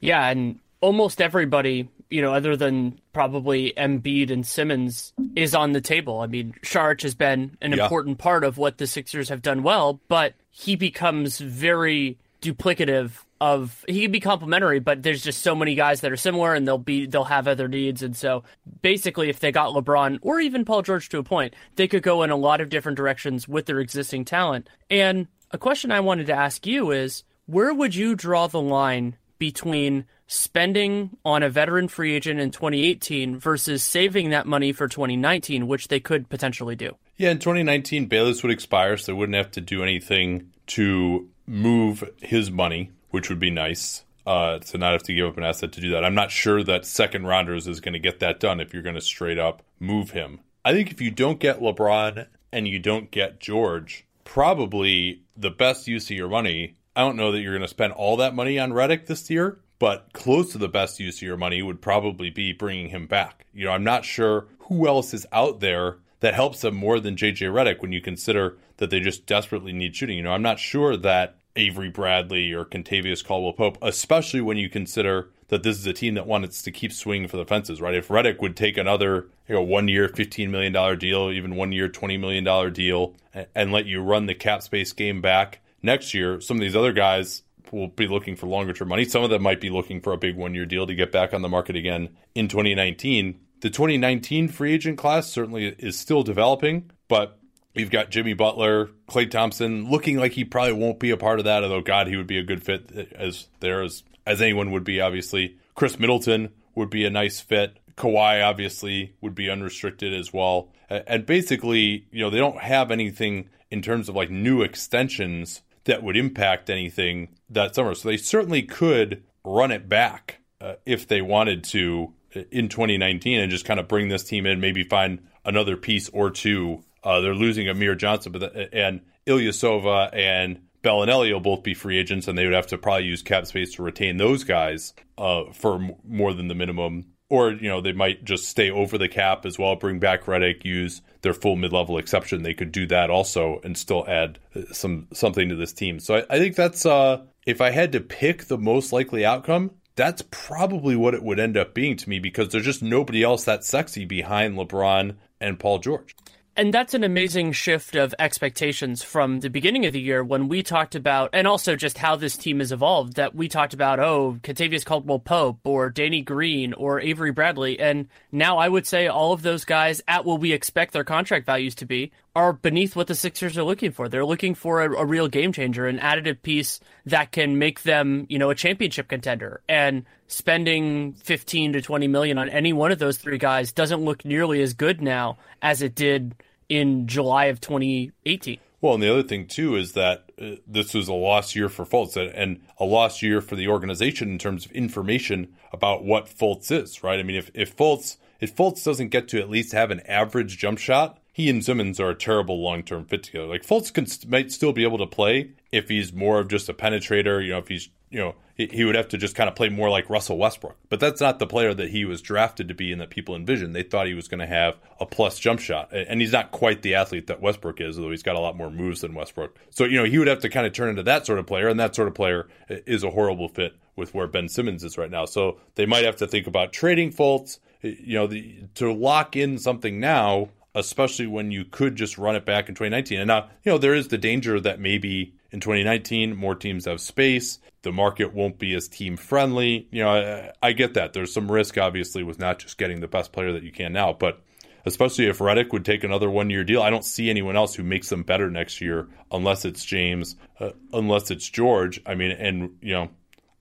Yeah, 0.01 0.29
and 0.29 0.61
almost 0.81 1.21
everybody, 1.21 1.89
you 2.11 2.23
know, 2.23 2.33
other 2.33 2.57
than 2.57 3.01
probably 3.13 3.73
Embiid 3.77 4.31
and 4.31 4.47
Simmons, 4.47 5.13
is 5.35 5.55
on 5.55 5.73
the 5.73 5.81
table. 5.81 6.21
I 6.21 6.27
mean, 6.27 6.55
Saric 6.63 7.03
has 7.03 7.15
been 7.15 7.57
an 7.61 7.73
yeah. 7.73 7.85
important 7.85 8.19
part 8.19 8.45
of 8.45 8.59
what 8.59 8.79
the 8.79 8.87
Sixers 8.87 9.29
have 9.29 9.43
done 9.43 9.63
well, 9.63 10.01
but 10.09 10.35
he 10.51 10.77
becomes 10.77 11.39
very 11.39 12.19
duplicative 12.41 13.25
of 13.41 13.85
he 13.89 14.03
can 14.03 14.13
be 14.13 14.21
complementary, 14.21 14.79
but 14.79 15.03
there's 15.03 15.23
just 15.23 15.43
so 15.43 15.55
many 15.55 15.75
guys 15.75 16.01
that 16.01 16.13
are 16.13 16.17
similar 16.17 16.55
and 16.55 16.67
they'll 16.67 16.79
be 16.79 17.07
they'll 17.07 17.25
have 17.25 17.49
other 17.49 17.69
needs. 17.69 18.03
And 18.03 18.17
so 18.17 18.45
basically 18.83 19.29
if 19.29 19.41
they 19.41 19.53
got 19.53 19.75
LeBron 19.75 20.19
or 20.23 20.41
even 20.41 20.65
Paul 20.65 20.83
George 20.83 21.09
to 21.11 21.19
a 21.19 21.23
point, 21.23 21.55
they 21.77 21.89
could 21.89 22.03
go 22.03 22.23
in 22.23 22.31
a 22.31 22.37
lot 22.37 22.61
of 22.61 22.69
different 22.69 22.97
directions 22.97 23.47
with 23.47 23.67
their 23.67 23.81
existing 23.81 24.25
talent. 24.25 24.69
And 24.91 25.27
a 25.51 25.59
question 25.59 25.93
I 25.93 26.01
wanted 26.01 26.27
to 26.27 26.35
ask 26.35 26.67
you 26.67 26.91
is 26.91 27.25
where 27.47 27.73
would 27.73 27.95
you 27.95 28.15
draw 28.15 28.47
the 28.47 28.61
line 28.61 29.17
between 29.39 30.07
spending 30.27 31.11
on 31.25 31.43
a 31.43 31.51
veteran 31.51 31.89
free 31.89 32.15
agent 32.15 32.41
in 32.41 32.51
2018 32.51 33.39
versus 33.39 33.83
saving 33.83 34.31
that 34.31 34.47
money 34.47 34.73
for 34.73 34.89
2019, 34.89 35.67
which 35.67 35.89
they 35.89 36.01
could 36.01 36.29
potentially 36.29 36.75
do? 36.75 36.97
Yeah, 37.17 37.31
in 37.31 37.39
2019, 37.39 38.07
Bayless 38.07 38.43
would 38.43 38.51
expire, 38.51 38.97
so 38.97 39.13
they 39.13 39.17
wouldn't 39.17 39.37
have 39.37 39.53
to 39.53 39.61
do 39.61 39.83
anything 39.83 40.51
to 40.69 41.29
move 41.47 42.03
his 42.21 42.51
money 42.51 42.91
which 43.17 43.31
would 43.31 43.41
be 43.41 43.51
nice. 43.51 44.05
Uh, 44.27 44.59
to 44.59 44.77
not 44.77 44.93
have 44.93 45.03
to 45.05 45.15
give 45.15 45.27
up 45.27 45.39
an 45.39 45.45
asset 45.45 45.73
to 45.73 45.81
do 45.81 45.93
that. 45.93 46.05
I'm 46.05 46.15
not 46.15 46.31
sure 46.31 46.63
that 46.65 46.85
second 46.85 47.27
rounders 47.27 47.67
is 47.67 47.81
going 47.81 47.95
to 47.95 47.99
get 47.99 48.19
that 48.19 48.41
done 48.41 48.61
if 48.61 48.75
you're 48.75 48.83
going 48.83 48.97
to 48.97 49.01
straight 49.01 49.39
up 49.39 49.63
move 49.81 50.11
him. 50.11 50.41
I 50.67 50.73
think 50.73 50.91
if 50.91 51.01
you 51.01 51.11
don't 51.11 51.41
get 51.41 51.61
LeBron 51.61 52.27
and 52.53 52.69
you 52.69 52.79
don't 52.79 53.11
get 53.11 53.41
George, 53.41 54.05
probably 54.25 55.23
the 55.35 55.51
best 55.51 55.87
use 55.87 56.11
of 56.11 56.17
your 56.17 56.29
money. 56.29 56.75
I 56.95 57.01
don't 57.01 57.17
know 57.17 57.33
that 57.33 57.41
you're 57.41 57.55
going 57.55 57.63
to 57.63 57.69
spend 57.69 57.95
all 57.95 58.19
that 58.19 58.35
money 58.35 58.59
on 58.59 58.73
Redick 58.73 59.07
this 59.07 59.31
year, 59.31 59.61
but 59.79 60.13
close 60.13 60.53
to 60.53 60.59
the 60.59 60.69
best 60.69 61.01
use 61.01 61.17
of 61.17 61.23
your 61.23 61.39
money 61.39 61.63
would 61.63 61.81
probably 61.81 62.29
be 62.29 62.53
bringing 62.53 62.91
him 62.91 63.07
back. 63.07 63.47
You 63.55 63.65
know, 63.65 63.71
I'm 63.71 63.85
not 63.85 64.05
sure 64.05 64.49
who 64.59 64.87
else 64.87 65.15
is 65.15 65.25
out 65.33 65.61
there 65.61 65.99
that 66.21 66.35
helps 66.35 66.61
them 66.61 66.75
more 66.75 67.01
than 67.01 67.17
JJ 67.17 67.53
Redick 67.53 67.81
when 67.81 67.93
you 67.93 68.03
consider 68.03 68.59
that 68.79 68.91
they 68.91 69.01
just 69.01 69.25
desperately 69.25 69.73
need 69.73 69.97
shooting. 69.97 70.17
You 70.17 70.25
know, 70.25 70.33
I'm 70.33 70.43
not 70.43 70.59
sure 70.59 70.97
that 70.99 71.36
Avery 71.57 71.91
Bradley 71.91 72.53
or 72.53 72.65
Kentavious 72.65 73.25
Caldwell 73.25 73.53
Pope, 73.53 73.79
especially 73.83 74.41
when 74.41 74.57
you 74.57 74.69
consider 74.69 75.31
that 75.49 75.63
this 75.63 75.79
is 75.79 75.87
a 75.87 75.93
team 75.93 76.15
that 76.15 76.27
wants 76.27 76.63
to 76.63 76.71
keep 76.71 76.93
swinging 76.93 77.29
for 77.29 77.37
the 77.37 77.45
fences, 77.45 77.81
right? 77.81 77.95
If 77.95 78.09
Redick 78.09 78.41
would 78.41 78.57
take 78.57 78.77
another, 78.77 79.29
you 79.49 79.55
know, 79.55 79.63
one 79.63 79.89
year, 79.89 80.09
$15 80.09 80.51
million 80.51 80.99
deal, 80.99 81.31
even 81.31 81.55
one 81.55 81.73
year, 81.73 81.89
$20 81.89 82.19
million 82.19 82.73
deal, 82.73 83.15
and 83.55 83.73
let 83.73 83.87
you 83.87 84.01
run 84.01 84.27
the 84.27 84.35
cap 84.35 84.63
space 84.63 84.93
game 84.93 85.21
back 85.21 85.61
next 85.83 86.15
year, 86.15 86.41
some 86.41 86.57
of 86.57 86.61
these 86.61 86.77
other 86.77 86.93
guys 86.93 87.43
will 87.73 87.89
be 87.89 88.07
looking 88.07 88.37
for 88.37 88.47
longer 88.47 88.73
term 88.73 88.89
money. 88.89 89.05
Some 89.05 89.23
of 89.23 89.31
them 89.31 89.43
might 89.43 89.61
be 89.61 89.71
looking 89.71 90.01
for 90.01 90.13
a 90.13 90.19
big 90.19 90.37
one 90.37 90.55
year 90.55 90.67
deal 90.67 90.87
to 90.87 90.95
get 90.95 91.13
back 91.13 91.33
on 91.33 91.43
the 91.43 91.49
market 91.49 91.77
again 91.77 92.11
in 92.35 92.49
2019. 92.49 93.41
The 93.61 93.71
2019 93.71 94.49
free 94.49 94.75
agent 94.75 94.99
class 94.99 95.31
certainly 95.31 95.69
is 95.79 95.99
still 95.99 96.23
developing, 96.23 96.91
but 97.09 97.39
You've 97.77 97.91
got 97.91 98.11
Jimmy 98.11 98.33
Butler, 98.33 98.91
Klay 99.09 99.31
Thompson, 99.31 99.91
looking 99.91 100.17
like 100.17 100.33
he 100.33 100.45
probably 100.45 100.73
won't 100.73 100.99
be 100.99 101.11
a 101.11 101.17
part 101.17 101.39
of 101.39 101.45
that. 101.45 101.63
Although 101.63 101.83
God, 101.83 102.07
he 102.07 102.17
would 102.17 102.27
be 102.27 102.39
a 102.39 102.43
good 102.43 102.63
fit 102.63 103.13
as 103.15 103.49
there 103.61 103.83
as 103.83 104.03
as 104.27 104.41
anyone 104.41 104.71
would 104.73 104.85
be. 104.85 105.01
Obviously, 105.01 105.57
Khris 105.75 105.99
Middleton 105.99 106.53
would 106.75 106.91
be 106.91 107.05
a 107.05 107.11
nice 107.11 107.41
fit. 107.41 107.79
Kawhi 107.97 108.45
obviously 108.45 109.15
would 109.21 109.35
be 109.35 109.51
unrestricted 109.51 110.13
as 110.13 110.33
well. 110.33 110.69
And 110.89 111.27
basically, 111.27 112.07
you 112.11 112.21
know, 112.21 112.31
they 112.31 112.39
don't 112.39 112.61
have 112.61 112.91
anything 112.91 113.49
in 113.71 113.83
terms 113.83 114.09
of 114.09 114.15
like 114.15 114.31
new 114.31 114.63
extensions 114.63 115.63
that 115.85 116.03
would 116.03 116.17
impact 116.17 116.71
anything 116.71 117.29
that 117.51 117.75
summer. 117.75 117.95
So 117.95 118.09
they 118.09 118.17
certainly 118.17 118.63
could 118.63 119.23
run 119.45 119.71
it 119.71 119.89
back 119.89 120.41
uh, 120.61 120.75
if 120.85 121.07
they 121.07 121.23
wanted 121.23 121.65
to 121.65 122.13
in 122.51 122.69
2019 122.69 123.41
and 123.41 123.51
just 123.51 123.65
kind 123.65 123.81
of 123.81 123.89
bring 123.89 124.09
this 124.09 124.25
team 124.25 124.47
in, 124.47 124.61
maybe 124.61 124.85
find 124.85 125.27
another 125.45 125.77
piece 125.77 126.09
or 126.11 126.31
two 126.31 126.85
uh, 127.07 127.21
they're 127.21 127.35
losing 127.35 127.69
Amir 127.69 127.95
Johnson, 127.95 128.33
but 128.33 128.41
the, 128.41 128.75
and 128.75 129.01
Ilyasova 129.29 130.11
and 130.13 130.61
Belinelli 130.83 131.33
will 131.33 131.39
both 131.39 131.63
be 131.63 131.73
free 131.73 131.99
agents, 131.99 132.27
and 132.27 132.37
they 132.37 132.45
would 132.45 132.55
have 132.55 132.67
to 132.69 132.79
probably 132.79 133.07
use 133.07 133.23
cap 133.23 133.47
space 133.47 133.75
to 133.75 133.85
retain 133.85 134.17
those 134.17 134.43
guys 134.43 134.93
uh, 135.17 135.45
for 135.53 135.77
m- 135.77 135.95
more 136.05 136.35
than 136.35 136.49
the 136.49 136.55
minimum. 136.57 137.07
Or 137.29 137.53
you 137.53 137.69
know 137.69 137.81
they 137.81 137.93
might 137.93 138.25
just 138.25 138.49
stay 138.49 138.71
over 138.71 138.99
the 138.99 139.09
cap 139.09 139.47
as 139.47 139.57
well, 139.57 139.77
bring 139.77 140.01
back 140.01 140.25
Redick, 140.25 140.65
use 140.65 141.01
their 141.23 141.35
full 141.35 141.55
mid-level 141.55 141.99
exception. 141.99 142.43
They 142.43 142.55
could 142.55 142.73
do 142.73 142.87
that 142.87 143.09
also 143.11 143.61
and 143.63 143.77
still 143.77 144.05
add 144.09 144.39
uh, 144.55 144.73
some 144.73 145.07
something 145.13 145.49
to 145.49 145.57
this 145.57 145.73
team. 145.73 146.01
So 146.01 146.17
I, 146.17 146.25
I 146.31 146.39
think 146.39 146.57
that's 146.57 146.87
uh, 146.87 147.25
if 147.47 147.61
I 147.61 147.71
had 147.71 147.93
to 147.93 148.01
pick 148.01 148.45
the 148.45 148.59
most 148.59 148.93
likely 148.93 149.25
outcome, 149.25 149.73
that's 149.97 150.23
probably 150.31 150.95
what 150.95 151.15
it 151.15 151.23
would 151.23 151.41
end 151.41 151.57
up 151.57 151.75
being 151.75 151.97
to 151.97 152.09
me 152.09 152.19
because 152.19 152.49
there's 152.51 152.65
just 152.65 152.83
nobody 152.83 153.23
else 153.23 153.45
that 153.45 153.65
sexy 153.65 154.05
behind 154.05 154.57
LeBron 154.57 155.17
and 155.41 155.59
Paul 155.59 155.79
George. 155.79 156.15
And 156.59 156.73
that's 156.73 156.95
an 156.95 157.05
amazing 157.05 157.53
shift 157.53 157.97
of 157.97 158.15
expectations 158.19 159.03
from 159.03 159.41
the 159.41 159.51
beginning 159.51 159.85
of 159.85 159.93
the 159.93 160.01
year 160.01 160.25
when 160.25 160.49
we 160.49 160.63
talked 160.63 160.95
about, 160.95 161.29
and 161.35 161.47
also 161.47 161.77
just 161.77 161.99
how 161.99 162.17
this 162.17 162.35
team 162.35 162.61
has 162.61 162.73
evolved. 162.73 163.17
That 163.17 163.35
we 163.35 163.47
talked 163.47 163.75
about, 163.75 164.01
oh, 164.01 164.39
Kentavious 164.43 164.83
Caldwell 164.83 165.19
Pope 165.19 165.59
or 165.65 165.91
Danny 165.91 166.23
Green 166.23 166.73
or 166.73 166.99
Avery 166.99 167.31
Bradley. 167.31 167.79
And 167.79 168.09
now 168.33 168.57
I 168.57 168.71
would 168.71 168.87
say 168.87 169.07
all 169.07 169.35
of 169.35 169.43
those 169.43 169.67
guys, 169.67 170.01
at 170.09 170.25
what 170.25 170.41
we 170.41 170.53
expect 170.53 170.95
their 170.95 171.05
contract 171.05 171.45
values 171.45 171.75
to 171.75 171.85
be, 171.85 172.11
are 172.37 172.53
beneath 172.53 172.95
what 172.95 173.07
the 173.07 173.15
Sixers 173.15 173.57
are 173.57 173.65
looking 173.65 173.93
for. 173.93 174.11
They're 174.11 174.25
looking 174.25 174.55
for 174.55 174.83
a, 174.83 174.95
a, 174.95 175.07
real 175.07 175.27
game 175.27 175.53
changer, 175.53 175.87
an 175.87 175.99
additive 175.99 176.43
piece 176.43 176.81
that 177.07 177.33
can 177.33 177.59
make 177.59 177.83
them, 177.83 178.27
you 178.29 178.39
know, 178.39 178.51
a 178.51 178.55
championship 178.55 179.09
contender. 179.09 179.63
And 179.71 180.05
spending 180.27 181.15
15 181.15 181.73
to 181.73 181.81
20 181.81 182.09
million 182.09 182.37
on 182.37 182.51
any 182.51 182.75
one 182.75 182.93
of 182.93 182.99
those 182.99 183.17
three 183.17 183.39
guys 183.39 183.73
doesn't 183.73 184.05
look 184.05 184.27
nearly 184.27 184.61
as 184.61 184.75
good 184.75 185.01
now 185.01 185.39
as 185.63 185.81
it 185.81 185.95
did 185.95 186.35
in 186.69 187.07
July 187.07 187.47
of 187.47 187.59
2018. 187.63 188.59
Well, 188.83 188.93
and 188.93 189.03
the 189.03 189.11
other 189.11 189.23
thing 189.23 189.47
too 189.47 189.77
is 189.77 189.95
that 189.95 190.31
uh, 190.39 190.57
this 190.67 190.93
was 190.93 191.09
a 191.09 191.15
lost 191.15 191.57
year 191.57 191.71
for 191.71 191.87
Fultz 191.87 192.19
and 192.19 192.61
a 192.79 192.85
lost 192.85 193.23
year 193.23 193.41
for 193.41 193.57
the 193.57 193.69
organization 193.69 194.31
in 194.31 194.39
terms 194.39 194.67
of 194.67 194.73
information 194.73 195.55
about 195.73 196.05
what 196.05 196.27
Fultz 196.27 196.71
is, 196.71 197.03
right? 197.03 197.19
I 197.19 197.23
mean, 197.23 197.37
if 197.37 197.51
if 197.55 197.75
Fultz 197.75 198.19
if 198.41 198.55
Fultz 198.55 198.85
doesn't 198.85 199.09
get 199.09 199.29
to 199.29 199.41
at 199.41 199.49
least 199.49 199.73
have 199.73 199.91
an 199.91 200.01
average 200.01 200.59
jump 200.59 200.79
shot, 200.79 201.19
he 201.37 201.51
and 201.51 201.63
Simmons 201.63 202.01
are 202.01 202.09
a 202.09 202.15
terrible 202.15 202.63
long 202.63 202.83
term 202.83 203.05
fit 203.05 203.23
together. 203.23 203.45
Like 203.45 203.63
Fultz 203.63 203.93
can, 203.93 204.07
might 204.27 204.51
still 204.51 204.73
be 204.73 204.85
able 204.85 204.97
to 204.97 205.07
play 205.07 205.51
if 205.71 205.91
he's 205.91 206.11
more 206.11 206.41
of 206.41 206.49
just 206.49 206.67
a 206.71 206.73
penetrator. 206.73 207.45
You 207.45 207.51
know, 207.51 207.59
if 207.59 207.69
he's 207.69 207.91
you 208.09 208.19
know 208.19 208.37
he, 208.55 208.71
he 208.73 208.85
would 208.87 208.95
have 208.95 209.09
to 209.09 209.19
just 209.19 209.35
kind 209.35 209.47
of 209.47 209.55
play 209.55 209.69
more 209.69 209.91
like 209.91 210.09
Russell 210.09 210.39
Westbrook. 210.39 210.79
But 210.89 210.99
that's 210.99 211.21
not 211.21 211.39
the 211.39 211.47
player 211.47 211.75
that 211.75 211.91
he 211.91 212.07
was 212.07 212.23
drafted 212.23 212.69
to 212.69 212.75
be 212.75 212.91
and 212.91 213.03
that 213.03 213.11
people 213.11 213.37
envisioned. 213.37 213.77
They 213.77 213.83
thought 213.83 214.07
he 214.07 214.15
was 214.15 214.29
going 214.29 214.41
to 214.41 214.47
have 214.47 214.77
a 214.99 215.05
plus 215.05 215.39
jump 215.39 215.61
shot, 215.61 215.93
and 215.93 216.23
he's 216.23 216.33
not 216.33 216.53
quite 216.53 216.81
the 216.81 216.95
athlete 216.95 217.27
that 217.27 217.43
Westbrook 217.43 217.83
is, 217.83 217.99
although 217.99 218.13
he's 218.13 218.23
got 218.23 218.37
a 218.37 218.41
lot 218.41 218.57
more 218.57 218.71
moves 218.71 219.03
than 219.03 219.13
Westbrook. 219.13 219.59
So 219.69 219.85
you 219.85 219.99
know 219.99 220.05
he 220.05 220.17
would 220.17 220.29
have 220.29 220.41
to 220.41 220.49
kind 220.49 220.67
of 220.67 220.73
turn 220.73 220.89
into 220.89 221.03
that 221.03 221.27
sort 221.27 221.39
of 221.39 221.47
player, 221.47 221.69
and 221.69 221.79
that 221.79 221.95
sort 221.95 222.09
of 222.09 222.15
player 222.15 222.49
is 222.71 223.05
a 223.05 223.11
horrible 223.11 223.49
fit 223.49 223.77
with 223.95 224.15
where 224.15 224.27
Ben 224.27 224.49
Simmons 224.49 224.83
is 224.83 224.97
right 224.97 225.11
now. 225.11 225.27
So 225.27 225.61
they 225.75 225.85
might 225.85 226.07
have 226.07 226.17
to 226.17 226.27
think 226.27 226.47
about 226.47 226.73
trading 226.73 227.13
Fultz. 227.13 227.59
You 227.83 228.15
know, 228.15 228.27
the, 228.27 228.65
to 228.77 228.91
lock 228.91 229.37
in 229.37 229.59
something 229.59 230.01
now 230.01 230.49
especially 230.77 231.27
when 231.27 231.51
you 231.51 231.65
could 231.65 231.97
just 231.97 232.19
run 232.19 232.37
it 232.37 232.45
back 232.45 232.69
in 232.69 232.75
2019. 232.75 233.19
And 233.19 233.29
now, 233.29 233.49
you 233.65 233.73
know, 233.73 233.79
there 233.79 233.95
is 233.95 234.09
the 234.09 234.19
danger 234.19 234.61
that 234.61 234.79
maybe 234.79 235.35
in 235.51 235.59
2019 235.59 236.37
more 236.37 236.55
teams 236.55 236.85
have 236.85 237.01
space, 237.01 237.59
the 237.83 237.93
market 237.93 238.35
won't 238.35 238.59
be 238.59 238.75
as 238.75 238.87
team 238.87 239.17
friendly. 239.17 239.89
You 239.91 240.05
know, 240.05 240.11
I, 240.11 240.53
I 240.63 240.73
get 240.73 240.95
that. 240.95 241.15
There's 241.15 241.33
some 241.33 241.51
risk, 241.51 241.79
obviously, 241.79 242.23
with 242.23 242.39
not 242.39 242.59
just 242.59 242.77
getting 242.77 243.01
the 243.01 243.09
best 243.09 243.33
player 243.33 243.53
that 243.53 243.63
you 243.63 243.73
can 243.73 243.93
now, 243.93 244.13
but 244.13 244.43
especially 244.85 245.27
if 245.27 245.39
Redick 245.39 245.73
would 245.73 245.85
take 245.85 246.05
another 246.05 246.29
one 246.29 246.51
year 246.51 246.63
deal. 246.63 246.83
I 246.83 246.91
don't 246.91 247.05
see 247.05 247.31
anyone 247.31 247.57
else 247.57 247.75
who 247.75 247.83
makes 247.83 248.11
them 248.11 248.23
better 248.23 248.51
next 248.51 248.81
year 248.81 249.09
unless 249.33 249.65
it's 249.65 249.85
James, 249.85 250.37
uh, 250.61 250.71
unless 250.93 251.31
it's 251.31 251.49
George. 251.49 252.01
I 252.07 252.15
mean, 252.15 252.33
and, 252.33 252.77
you 252.83 252.93
know, 252.93 253.09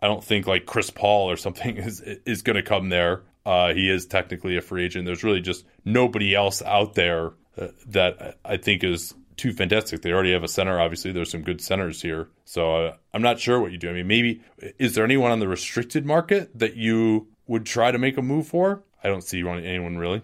I 0.02 0.08
don't 0.08 0.24
think 0.24 0.48
like 0.48 0.66
Chris 0.66 0.90
Paul 0.90 1.32
or 1.32 1.38
something 1.38 1.78
is 1.78 2.02
is 2.02 2.42
going 2.42 2.58
to 2.58 2.64
come 2.64 2.90
there. 2.90 3.24
Uh, 3.46 3.74
he 3.74 3.90
is 3.90 4.06
technically 4.06 4.58
a 4.58 4.62
free 4.62 4.86
agent. 4.86 5.06
There's 5.06 5.24
really 5.24 5.42
just 5.42 5.66
nobody 5.84 6.34
else 6.34 6.62
out 6.64 6.96
there 6.96 7.34
uh, 7.58 7.68
that 7.88 8.38
I 8.44 8.58
think 8.58 8.84
is 8.84 9.14
too 9.38 9.54
fantastic. 9.54 10.02
They 10.02 10.12
already 10.12 10.34
have 10.34 10.44
a 10.44 10.48
center. 10.48 10.80
Obviously, 10.80 11.12
there's 11.12 11.30
some 11.30 11.44
good 11.44 11.62
centers 11.62 12.02
here. 12.02 12.30
So 12.46 12.76
uh, 12.76 12.96
I'm 13.14 13.22
not 13.22 13.40
sure 13.40 13.60
what 13.60 13.72
you 13.72 13.78
do. 13.78 13.90
I 13.90 13.94
mean, 13.94 14.08
maybe 14.08 14.42
is 14.80 14.96
there 14.96 15.04
anyone 15.04 15.32
on 15.32 15.40
the 15.40 15.48
restricted 15.48 16.06
market 16.06 16.58
that 16.58 16.76
you 16.76 17.28
would 17.48 17.66
try 17.66 17.92
to 17.92 17.98
make 17.98 18.18
a 18.18 18.22
move 18.22 18.48
for? 18.48 18.84
I 19.04 19.10
don't 19.10 19.24
see 19.24 19.40
anyone 19.40 19.98
really. 19.98 20.24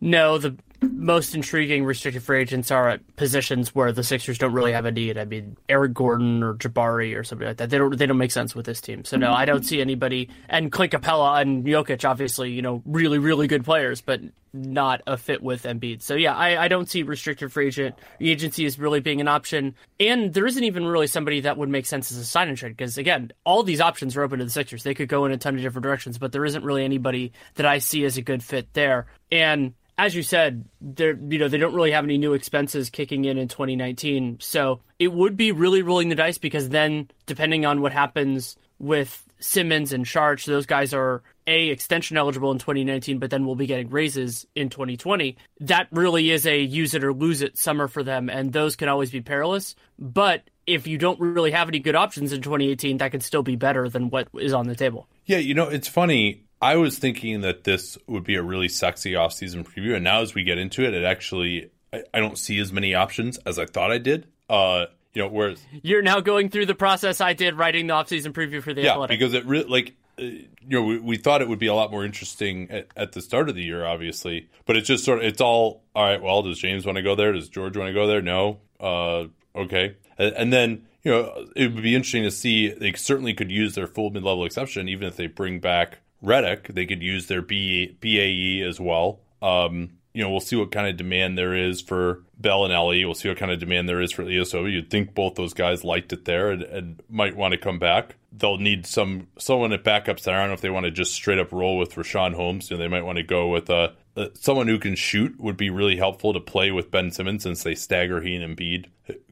No, 0.00 0.38
the 0.38 0.56
most 0.80 1.34
intriguing 1.34 1.84
restricted 1.84 2.22
free 2.22 2.40
agents 2.40 2.70
are 2.70 2.88
at 2.88 3.16
positions 3.16 3.74
where 3.74 3.90
the 3.90 4.04
Sixers 4.04 4.38
don't 4.38 4.52
really 4.52 4.72
have 4.72 4.84
a 4.84 4.92
need. 4.92 5.18
I 5.18 5.24
mean, 5.24 5.56
Eric 5.68 5.94
Gordon 5.94 6.42
or 6.42 6.54
Jabari 6.54 7.18
or 7.18 7.24
something 7.24 7.46
like 7.46 7.56
that. 7.56 7.70
They 7.70 7.78
don't 7.78 7.96
they 7.96 8.06
don't 8.06 8.18
make 8.18 8.30
sense 8.30 8.54
with 8.54 8.66
this 8.66 8.80
team. 8.80 9.04
So 9.04 9.16
no, 9.16 9.32
I 9.32 9.44
don't 9.44 9.64
see 9.64 9.80
anybody. 9.80 10.28
And 10.48 10.70
Clint 10.70 10.92
Capela 10.92 11.40
and 11.40 11.64
Jokic, 11.64 12.08
obviously, 12.08 12.52
you 12.52 12.62
know, 12.62 12.82
really 12.86 13.18
really 13.18 13.48
good 13.48 13.64
players, 13.64 14.00
but 14.00 14.20
not 14.52 15.02
a 15.06 15.16
fit 15.16 15.42
with 15.42 15.64
Embiid. 15.64 16.00
So 16.00 16.14
yeah, 16.14 16.34
I, 16.34 16.64
I 16.64 16.68
don't 16.68 16.88
see 16.88 17.02
restricted 17.02 17.52
free 17.52 17.66
agent 17.66 17.96
agency 18.20 18.64
as 18.64 18.78
really 18.78 19.00
being 19.00 19.20
an 19.20 19.28
option. 19.28 19.74
And 19.98 20.32
there 20.32 20.46
isn't 20.46 20.62
even 20.64 20.86
really 20.86 21.06
somebody 21.06 21.40
that 21.40 21.58
would 21.58 21.68
make 21.68 21.86
sense 21.86 22.10
as 22.12 22.18
a 22.18 22.24
sign 22.24 22.48
and 22.48 22.56
trade 22.56 22.76
because 22.76 22.98
again, 22.98 23.32
all 23.44 23.62
these 23.62 23.80
options 23.80 24.16
are 24.16 24.22
open 24.22 24.38
to 24.38 24.44
the 24.44 24.50
Sixers. 24.50 24.84
They 24.84 24.94
could 24.94 25.08
go 25.08 25.24
in 25.24 25.32
a 25.32 25.36
ton 25.38 25.56
of 25.56 25.62
different 25.62 25.82
directions, 25.82 26.18
but 26.18 26.32
there 26.32 26.44
isn't 26.44 26.64
really 26.64 26.84
anybody 26.84 27.32
that 27.56 27.66
I 27.66 27.78
see 27.78 28.04
as 28.04 28.16
a 28.16 28.22
good 28.22 28.42
fit 28.42 28.72
there. 28.74 29.06
And 29.30 29.74
as 29.98 30.14
you 30.14 30.22
said, 30.22 30.64
they're 30.80 31.18
you 31.28 31.38
know 31.38 31.48
they 31.48 31.58
don't 31.58 31.74
really 31.74 31.90
have 31.90 32.04
any 32.04 32.16
new 32.16 32.32
expenses 32.32 32.88
kicking 32.88 33.24
in 33.24 33.36
in 33.36 33.48
2019, 33.48 34.38
so 34.40 34.80
it 34.98 35.12
would 35.12 35.36
be 35.36 35.52
really 35.52 35.82
rolling 35.82 36.08
the 36.08 36.14
dice 36.14 36.38
because 36.38 36.68
then 36.68 37.10
depending 37.26 37.66
on 37.66 37.80
what 37.82 37.92
happens 37.92 38.56
with 38.78 39.24
Simmons 39.40 39.92
and 39.92 40.04
Saric, 40.04 40.44
those 40.46 40.66
guys 40.66 40.94
are 40.94 41.22
a 41.48 41.68
extension 41.68 42.16
eligible 42.16 42.52
in 42.52 42.58
2019, 42.58 43.18
but 43.18 43.30
then 43.30 43.44
we'll 43.44 43.56
be 43.56 43.66
getting 43.66 43.90
raises 43.90 44.46
in 44.54 44.68
2020. 44.68 45.36
That 45.60 45.88
really 45.90 46.30
is 46.30 46.46
a 46.46 46.60
use 46.60 46.94
it 46.94 47.02
or 47.02 47.12
lose 47.12 47.42
it 47.42 47.58
summer 47.58 47.88
for 47.88 48.04
them, 48.04 48.30
and 48.30 48.52
those 48.52 48.76
can 48.76 48.88
always 48.88 49.10
be 49.10 49.20
perilous. 49.20 49.74
But 49.98 50.42
if 50.66 50.86
you 50.86 50.98
don't 50.98 51.18
really 51.18 51.50
have 51.50 51.68
any 51.68 51.80
good 51.80 51.96
options 51.96 52.32
in 52.32 52.42
2018, 52.42 52.98
that 52.98 53.10
could 53.10 53.22
still 53.22 53.42
be 53.42 53.56
better 53.56 53.88
than 53.88 54.10
what 54.10 54.28
is 54.34 54.52
on 54.52 54.68
the 54.68 54.76
table. 54.76 55.08
Yeah, 55.24 55.38
you 55.38 55.54
know, 55.54 55.68
it's 55.68 55.88
funny. 55.88 56.44
I 56.60 56.76
was 56.76 56.98
thinking 56.98 57.42
that 57.42 57.64
this 57.64 57.96
would 58.06 58.24
be 58.24 58.34
a 58.34 58.42
really 58.42 58.68
sexy 58.68 59.12
offseason 59.12 59.64
preview, 59.64 59.94
and 59.94 60.04
now 60.04 60.22
as 60.22 60.34
we 60.34 60.42
get 60.42 60.58
into 60.58 60.84
it, 60.84 60.94
it 60.94 61.04
actually 61.04 61.70
I, 61.92 62.02
I 62.12 62.20
don't 62.20 62.38
see 62.38 62.58
as 62.58 62.72
many 62.72 62.94
options 62.94 63.38
as 63.38 63.58
I 63.58 63.66
thought 63.66 63.90
I 63.90 63.98
did. 63.98 64.26
Uh, 64.48 64.86
you 65.14 65.22
know, 65.22 65.28
whereas 65.28 65.60
you're 65.82 66.02
now 66.02 66.20
going 66.20 66.48
through 66.48 66.66
the 66.66 66.74
process 66.74 67.20
I 67.20 67.32
did 67.32 67.56
writing 67.56 67.86
the 67.86 67.94
offseason 67.94 68.32
preview 68.32 68.62
for 68.62 68.74
the 68.74 68.82
yeah, 68.82 68.92
Athletic. 68.92 69.18
because 69.18 69.34
it 69.34 69.44
really 69.46 69.68
like 69.68 69.94
uh, 70.18 70.22
you 70.22 70.48
know 70.62 70.82
we, 70.82 70.98
we 70.98 71.16
thought 71.16 71.42
it 71.42 71.48
would 71.48 71.58
be 71.58 71.66
a 71.66 71.74
lot 71.74 71.90
more 71.90 72.04
interesting 72.04 72.70
at, 72.70 72.88
at, 72.96 73.12
the 73.12 73.20
start 73.20 73.48
of 73.48 73.54
the 73.54 73.62
year, 73.62 73.86
obviously, 73.86 74.48
but 74.66 74.76
it's 74.76 74.86
just 74.86 75.04
sort 75.04 75.18
of 75.18 75.24
it's 75.24 75.40
all 75.40 75.84
all 75.94 76.04
right. 76.04 76.22
Well, 76.22 76.42
does 76.42 76.58
James 76.58 76.84
want 76.84 76.96
to 76.96 77.02
go 77.02 77.14
there? 77.14 77.32
Does 77.32 77.48
George 77.48 77.76
want 77.76 77.88
to 77.88 77.94
go 77.94 78.06
there? 78.06 78.22
No. 78.22 78.60
Uh, 78.80 79.26
okay, 79.56 79.96
and, 80.18 80.34
and 80.34 80.52
then 80.52 80.86
you 81.02 81.10
know 81.10 81.46
it 81.56 81.74
would 81.74 81.82
be 81.82 81.94
interesting 81.94 82.24
to 82.24 82.30
see. 82.30 82.68
They 82.68 82.92
certainly 82.92 83.34
could 83.34 83.50
use 83.50 83.74
their 83.74 83.86
full 83.86 84.10
mid 84.10 84.22
level 84.22 84.44
exception, 84.44 84.88
even 84.88 85.08
if 85.08 85.16
they 85.16 85.26
bring 85.26 85.60
back 85.60 85.98
Redick, 86.22 86.74
they 86.74 86.86
could 86.86 87.02
use 87.02 87.26
their 87.26 87.42
B, 87.42 87.96
BAE 88.00 88.66
as 88.66 88.80
well. 88.80 89.20
Um, 89.40 89.90
you 90.14 90.24
know, 90.24 90.30
we'll 90.30 90.40
see 90.40 90.56
what 90.56 90.72
kind 90.72 90.88
of 90.88 90.96
demand 90.96 91.38
there 91.38 91.54
is 91.54 91.80
for 91.80 92.24
Belinelli. 92.40 93.04
We'll 93.04 93.14
see 93.14 93.28
what 93.28 93.38
kind 93.38 93.52
of 93.52 93.60
demand 93.60 93.88
there 93.88 94.00
is 94.00 94.10
for 94.10 94.24
Ilyasova. 94.24 94.72
You'd 94.72 94.90
think 94.90 95.14
both 95.14 95.36
those 95.36 95.54
guys 95.54 95.84
liked 95.84 96.12
it 96.12 96.24
there 96.24 96.50
and, 96.50 96.62
and 96.62 97.02
might 97.08 97.36
want 97.36 97.52
to 97.52 97.58
come 97.58 97.78
back. 97.78 98.16
They'll 98.32 98.58
need 98.58 98.84
some 98.84 99.28
someone 99.38 99.72
at 99.72 99.84
backup 99.84 100.18
center. 100.18 100.38
I 100.38 100.40
don't 100.40 100.48
know 100.48 100.54
if 100.54 100.60
they 100.60 100.70
want 100.70 100.86
to 100.86 100.90
just 100.90 101.12
straight 101.12 101.38
up 101.38 101.52
roll 101.52 101.78
with 101.78 101.94
Richaun 101.94 102.34
Holmes. 102.34 102.70
You 102.70 102.76
know, 102.76 102.82
they 102.82 102.88
might 102.88 103.04
want 103.04 103.18
to 103.18 103.22
go 103.22 103.48
with 103.48 103.70
a, 103.70 103.94
a, 104.16 104.30
someone 104.34 104.66
who 104.66 104.78
can 104.78 104.96
shoot. 104.96 105.38
Would 105.38 105.56
be 105.56 105.70
really 105.70 105.96
helpful 105.96 106.32
to 106.32 106.40
play 106.40 106.72
with 106.72 106.90
Ben 106.90 107.10
Simmons 107.10 107.44
since 107.44 107.62
they 107.62 107.74
stagger 107.74 108.20
he 108.20 108.34
and 108.34 108.56
Embiid 108.56 108.86